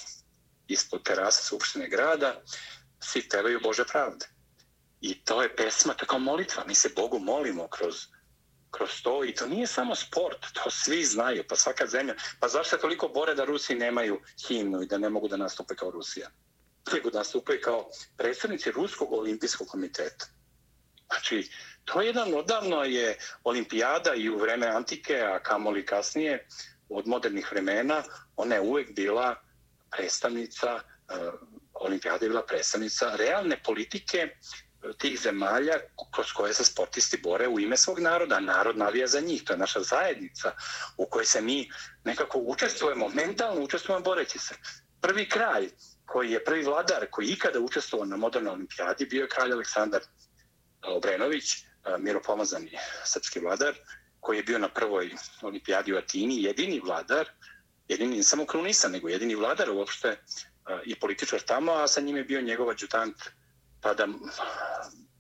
ispod 0.68 1.04
terasa 1.04 1.44
Skupštine 1.44 1.90
grada, 1.90 2.42
svi 3.00 3.30
pevaju 3.30 3.60
Bože 3.64 3.84
pravde. 3.92 4.26
I 5.02 5.24
to 5.24 5.42
je 5.42 5.56
pesma, 5.56 5.94
tako 5.94 6.20
molitva. 6.20 6.64
Mi 6.68 6.76
se 6.76 6.90
Bogu 6.96 7.20
molimo 7.20 7.68
kroz, 7.68 7.96
kroz 8.78 9.02
to 9.04 9.24
i 9.26 9.34
to 9.36 9.48
nije 9.48 9.68
samo 9.68 9.96
sport, 9.96 10.46
to 10.54 10.70
svi 10.70 11.04
znaju, 11.04 11.44
pa 11.50 11.56
svaka 11.56 11.88
zemlja. 11.88 12.16
Pa 12.40 12.48
zašto 12.48 12.76
se 12.76 12.82
toliko 12.82 13.08
bore 13.08 13.36
da 13.36 13.46
Rusi 13.46 13.76
nemaju 13.76 14.20
himnu 14.48 14.82
i 14.82 14.88
da 14.88 14.98
ne 14.98 15.10
mogu 15.10 15.28
da 15.28 15.38
nastupe 15.38 15.76
kao 15.76 15.92
Rusija? 15.92 16.30
nego 16.94 17.10
da 17.10 17.18
nastupe 17.18 17.62
kao 17.62 17.90
predstavnici 18.18 18.72
Ruskog 18.72 19.14
olimpijskog 19.14 19.68
komiteta. 19.68 20.26
Znači, 21.08 21.50
to 21.86 22.02
je 22.02 22.08
jedan 22.08 22.34
odavno 22.34 22.84
je 22.84 23.18
olimpijada 23.44 24.14
i 24.16 24.30
u 24.30 24.38
vreme 24.38 24.68
antike, 24.68 25.22
a 25.22 25.40
kamoli 25.40 25.86
kasnije, 25.86 26.48
od 26.90 27.08
modernih 27.08 27.52
vremena, 27.52 28.04
ona 28.36 28.56
je 28.56 28.62
uvek 28.62 28.96
bila 28.96 29.36
predstavnica, 29.92 30.76
uh, 30.76 31.34
olimpijada 31.74 32.26
je 32.26 32.30
bila 32.30 32.46
predstavnica 32.46 33.16
realne 33.16 33.64
politike 33.64 34.36
tih 34.94 35.20
zemalja 35.20 35.74
kroz 36.12 36.32
koje 36.32 36.54
se 36.54 36.66
sportisti 36.66 37.18
bore 37.24 37.48
u 37.48 37.60
ime 37.60 37.78
svog 37.78 38.00
naroda. 38.00 38.40
Narod 38.40 38.78
navija 38.78 39.08
za 39.08 39.20
njih, 39.20 39.44
to 39.44 39.54
je 39.54 39.60
naša 39.60 39.82
zajednica 39.82 40.52
u 40.98 41.06
kojoj 41.06 41.26
se 41.26 41.42
mi 41.42 41.70
nekako 42.04 42.40
učestvujemo, 42.40 43.10
mentalno 43.10 43.62
učestvujemo 43.62 44.04
boreći 44.04 44.40
se. 44.40 44.56
Prvi 45.02 45.30
kralj 45.30 45.70
koji 46.06 46.32
je 46.32 46.44
prvi 46.44 46.64
vladar 46.64 47.08
koji 47.12 47.28
ikada 47.28 47.60
učestvovao 47.60 48.06
na 48.06 48.18
modernoj 48.18 48.54
olimpijadi 48.54 49.06
bio 49.06 49.22
je 49.22 49.30
kralj 49.30 49.54
Aleksandar 49.54 50.02
e, 50.02 50.06
Obrenović, 50.88 51.54
e, 51.54 51.64
miropomazani 52.00 52.78
srpski 53.06 53.40
vladar, 53.40 53.76
koji 54.20 54.38
je 54.38 54.44
bio 54.44 54.60
na 54.60 54.70
prvoj 54.70 55.12
olimpijadi 55.42 55.94
u 55.94 55.98
Atini, 55.98 56.44
jedini 56.44 56.80
vladar, 56.80 57.30
jedini, 57.88 58.24
samo 58.24 58.46
krunisan, 58.46 58.92
nego 58.92 59.10
jedini 59.10 59.36
vladar 59.36 59.70
uopšte 59.70 60.08
e, 60.08 60.18
i 60.86 61.00
političar 61.00 61.40
tamo, 61.42 61.74
a 61.74 61.88
sa 61.88 62.02
njim 62.02 62.18
je 62.18 62.24
bio 62.24 62.42
njegov 62.42 62.70
adjutant, 62.70 63.16
tada 63.86 64.08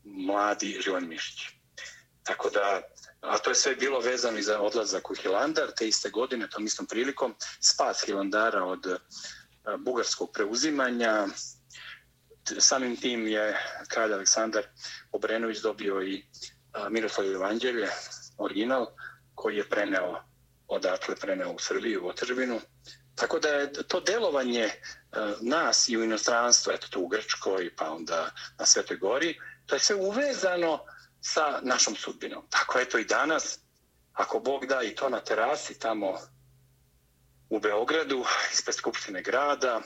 mladi 0.04 0.82
Živan 0.82 1.08
Mišić. 1.08 1.50
Tako 2.24 2.50
da, 2.50 2.82
a 3.22 3.38
to 3.38 3.50
je 3.50 3.56
sve 3.56 3.76
bilo 3.76 4.00
vezano 4.00 4.38
i 4.38 4.44
za 4.44 4.60
odlazak 4.60 5.12
u 5.12 5.16
Hilandar, 5.16 5.72
te 5.78 5.88
iste 5.88 6.10
godine, 6.10 6.50
tom 6.50 6.66
istom 6.66 6.86
prilikom, 6.86 7.36
spas 7.62 8.06
Hilandara 8.06 8.64
od 8.64 8.86
e, 8.88 8.98
bugarskog 9.78 10.32
preuzimanja. 10.34 11.28
Samim 12.60 12.96
tim 12.96 13.28
je 13.28 13.58
kralj 13.88 14.14
Aleksandar 14.14 14.64
Obrenović 15.12 15.62
dobio 15.62 16.02
i 16.02 16.16
e, 16.18 16.24
Miroslav 16.90 17.32
Evanđelje, 17.32 17.90
original, 18.38 18.88
koji 19.36 19.58
je 19.58 19.70
preneo 19.70 20.24
odatle, 20.68 21.16
preneo 21.16 21.52
u 21.52 21.60
Srbiju, 21.60 22.06
u 22.06 22.08
Otržbinu. 22.08 22.62
Tako 23.16 23.40
da 23.40 23.50
je 23.50 23.74
to 23.74 24.00
delovanje 24.00 24.70
E, 25.16 25.34
nas 25.42 25.90
i 25.90 25.98
u 25.98 26.04
inostranstvu, 26.04 26.72
eto 26.74 26.88
to 26.88 27.00
u 27.00 27.08
Grčkoj, 27.08 27.76
pa 27.76 27.92
onda 27.92 28.32
na 28.60 28.66
Svetoj 28.66 28.98
Gori, 28.98 29.40
to 29.66 29.76
je 29.76 29.80
sve 29.80 29.96
uvezano 29.96 30.80
sa 31.22 31.60
našom 31.62 31.96
sudbinom. 31.96 32.48
Tako 32.50 32.80
je 32.80 32.90
to 32.90 32.98
i 32.98 33.06
danas, 33.06 33.60
ako 34.14 34.40
Bog 34.40 34.66
da 34.66 34.84
i 34.84 34.96
to 34.96 35.10
na 35.10 35.20
terasi 35.20 35.80
tamo 35.80 36.20
u 37.50 37.60
Beogradu, 37.60 38.26
ispred 38.54 38.76
Skupštine 38.76 39.22
grada, 39.22 39.82
e, 39.82 39.84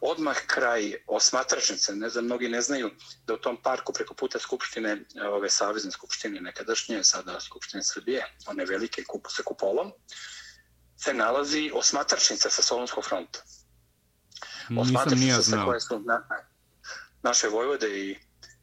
odmah 0.00 0.36
kraj 0.46 0.94
osmatračnice, 1.06 1.96
ne 1.96 2.08
znam, 2.08 2.24
mnogi 2.24 2.48
ne 2.48 2.60
znaju 2.60 2.90
da 3.26 3.34
u 3.34 3.38
tom 3.38 3.62
parku 3.62 3.92
preko 3.92 4.14
puta 4.14 4.38
Skupštine, 4.38 4.90
e, 4.90 5.28
ove 5.28 5.50
Savezne 5.50 5.90
Skupštine 5.90 6.40
nekadašnje, 6.40 7.04
sada 7.04 7.40
Skupštine 7.40 7.82
Srbije, 7.82 8.24
one 8.46 8.64
velike 8.64 9.04
kupu 9.04 9.30
sa 9.30 9.42
kupolom, 9.42 9.92
se 10.96 11.14
nalazi 11.14 11.70
osmatračnica 11.74 12.50
sa 12.50 12.62
Solonskog 12.62 13.04
fronta. 13.04 13.42
Nisam 14.68 15.18
nija 15.18 15.40
znao. 15.40 15.66
Koje 15.66 15.80
su 15.80 16.00
na, 16.00 16.22
naše 17.22 17.48
vojvode 17.48 17.88
i, 18.00 18.16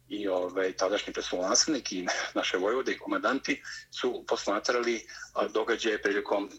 i 0.08 0.28
ovaj, 0.28 0.72
tadašnji 0.72 1.12
predstavljanstvenik 1.12 1.92
i 1.92 2.06
naše 2.34 2.56
vojvode 2.56 2.92
i 2.92 2.98
komandanti 2.98 3.62
su 3.90 4.24
posmatrali 4.28 5.06
događaje 5.52 6.02
prilikom 6.02 6.50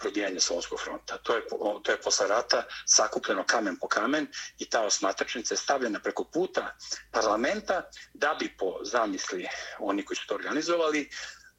probijanje 0.00 0.40
Solonskog 0.40 0.80
fronta. 0.80 1.18
To 1.18 1.36
je, 1.36 1.42
to 1.82 1.92
je 1.92 2.00
posle 2.00 2.28
rata 2.28 2.64
sakupljeno 2.86 3.44
kamen 3.46 3.76
po 3.76 3.88
kamen 3.88 4.26
i 4.58 4.64
ta 4.64 4.82
osmatračnica 4.82 5.54
je 5.54 5.58
stavljena 5.58 6.00
preko 6.00 6.24
puta 6.24 6.76
parlamenta 7.10 7.82
da 8.14 8.36
bi 8.40 8.56
po 8.58 8.78
zamisli 8.84 9.48
oni 9.78 10.04
koji 10.04 10.16
su 10.16 10.26
to 10.26 10.34
organizovali 10.34 11.10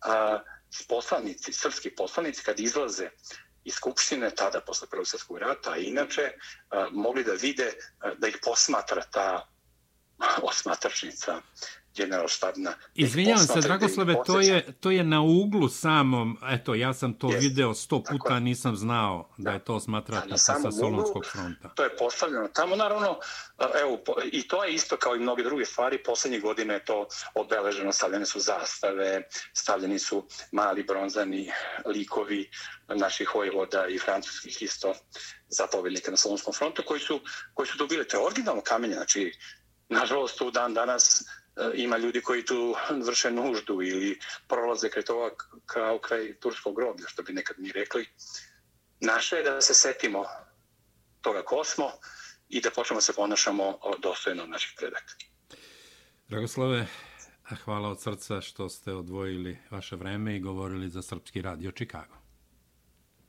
a, 0.01 0.39
poslanici, 0.87 1.53
srpski 1.53 1.95
poslanici 1.95 2.43
kad 2.43 2.59
izlaze 2.59 3.09
iz 3.63 3.73
Skupštine, 3.73 4.29
tada 4.35 4.61
posle 4.61 4.87
Prvog 4.87 5.07
svjetskog 5.07 5.37
rata, 5.37 5.71
a 5.71 5.77
inače 5.77 6.31
mogli 6.91 7.23
da 7.23 7.33
vide 7.33 7.73
da 8.17 8.27
ih 8.27 8.37
posmatra 8.43 9.01
ta 9.11 9.47
osmatračnica 10.41 11.41
generalštabna. 11.95 12.73
Izvinjavam 12.95 13.47
se, 13.47 13.59
Dragoslave, 13.59 14.15
to 14.25 14.39
je, 14.39 14.73
to 14.79 14.91
je 14.91 15.03
na 15.03 15.21
uglu 15.21 15.69
samom, 15.69 16.37
eto, 16.49 16.75
ja 16.75 16.93
sam 16.93 17.13
to 17.13 17.27
yes. 17.27 17.39
video 17.39 17.73
sto 17.73 18.03
puta, 18.03 18.23
Tako. 18.23 18.39
nisam 18.39 18.75
znao 18.75 19.29
da 19.37 19.51
je 19.51 19.63
to 19.63 19.79
smatrati 19.79 20.37
sa 20.37 20.55
Solonskog 20.79 21.25
fronta. 21.31 21.69
To 21.69 21.83
je 21.83 21.97
postavljeno 21.97 22.47
tamo, 22.47 22.75
naravno, 22.75 23.19
evo, 23.81 23.99
i 24.31 24.47
to 24.47 24.63
je 24.63 24.73
isto 24.73 24.97
kao 24.97 25.15
i 25.15 25.19
mnoge 25.19 25.43
druge 25.43 25.65
stvari, 25.65 26.03
poslednje 26.03 26.39
godine 26.39 26.73
je 26.73 26.85
to 26.85 27.07
obeleženo, 27.35 27.91
stavljene 27.91 28.25
su 28.25 28.39
zastave, 28.39 29.23
stavljeni 29.53 29.99
su 29.99 30.27
mali 30.51 30.83
bronzani 30.83 31.51
likovi 31.85 32.49
naših 32.87 33.35
vojvoda 33.35 33.87
i 33.87 33.97
francuskih 33.97 34.61
isto 34.61 34.93
zapovednika 35.49 36.11
na 36.11 36.17
Solonskom 36.17 36.53
frontu, 36.53 36.83
koji 36.85 36.99
su, 36.99 37.19
koji 37.53 37.67
su 37.67 37.77
dobili, 37.77 38.07
to 38.07 38.17
je 38.17 38.25
originalno 38.25 38.61
kamenje, 38.61 38.93
znači, 38.93 39.33
nažalost, 39.89 40.41
u 40.41 40.51
dan 40.51 40.73
danas 40.73 41.23
ima 41.73 41.97
ljudi 41.97 42.21
koji 42.21 42.45
tu 42.45 42.75
vrše 43.05 43.31
nuždu 43.31 43.81
ili 43.81 44.19
prolaze 44.47 44.89
kraj 44.89 45.03
toga 45.03 45.35
kao 45.65 45.99
kraj 45.99 46.39
turskog 46.39 46.75
groblja, 46.75 47.07
što 47.07 47.23
bi 47.23 47.33
nekad 47.33 47.59
mi 47.59 47.71
rekli. 47.71 48.05
Naše 48.99 49.35
je 49.35 49.43
da 49.43 49.61
se 49.61 49.73
setimo 49.73 50.25
toga 51.21 51.43
ko 51.43 51.63
smo 51.63 51.91
i 52.49 52.61
da 52.61 52.69
počnemo 52.71 53.01
se 53.01 53.13
ponašamo 53.13 53.79
dostojno 53.99 54.45
naših 54.45 54.73
predaka. 54.77 55.13
Dragoslave, 56.27 56.87
hvala 57.65 57.89
od 57.89 58.01
srca 58.01 58.41
što 58.41 58.69
ste 58.69 58.93
odvojili 58.93 59.57
vaše 59.69 59.95
vreme 59.95 60.35
i 60.35 60.39
govorili 60.39 60.89
za 60.89 61.01
Srpski 61.01 61.41
radio 61.41 61.71
Čikago. 61.71 62.15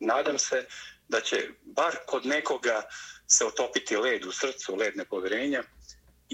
Nadam 0.01 0.39
se 0.39 0.67
da 1.09 1.21
će 1.21 1.49
bar 1.63 1.97
kod 2.07 2.27
nekoga 2.27 2.83
se 3.27 3.45
otopiti 3.45 3.97
led 3.97 4.25
u 4.25 4.33
srcu, 4.33 4.77
led 4.77 4.97
nepoverenja, 4.97 5.63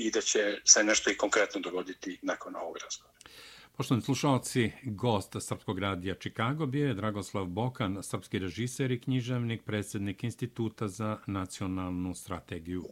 i 0.06 0.10
da 0.10 0.20
će 0.20 0.60
se 0.64 0.84
nešto 0.84 1.10
i 1.10 1.16
konkretno 1.16 1.60
dogoditi 1.60 2.18
nakon 2.22 2.56
ovog 2.56 2.76
razgovora. 2.82 3.18
Poštovani 3.76 4.02
slušalci, 4.02 4.70
gost 4.84 5.36
Srpskog 5.40 5.78
radija 5.78 6.14
Čikago 6.14 6.66
bio 6.66 6.88
je 6.88 6.94
Dragoslav 6.94 7.44
Bokan, 7.44 8.02
srpski 8.02 8.38
režiser 8.38 8.90
i 8.90 9.00
književnik, 9.00 9.62
predsjednik 9.62 10.24
Instituta 10.24 10.88
za 10.88 11.18
nacionalnu 11.26 12.14
strategiju. 12.14 12.84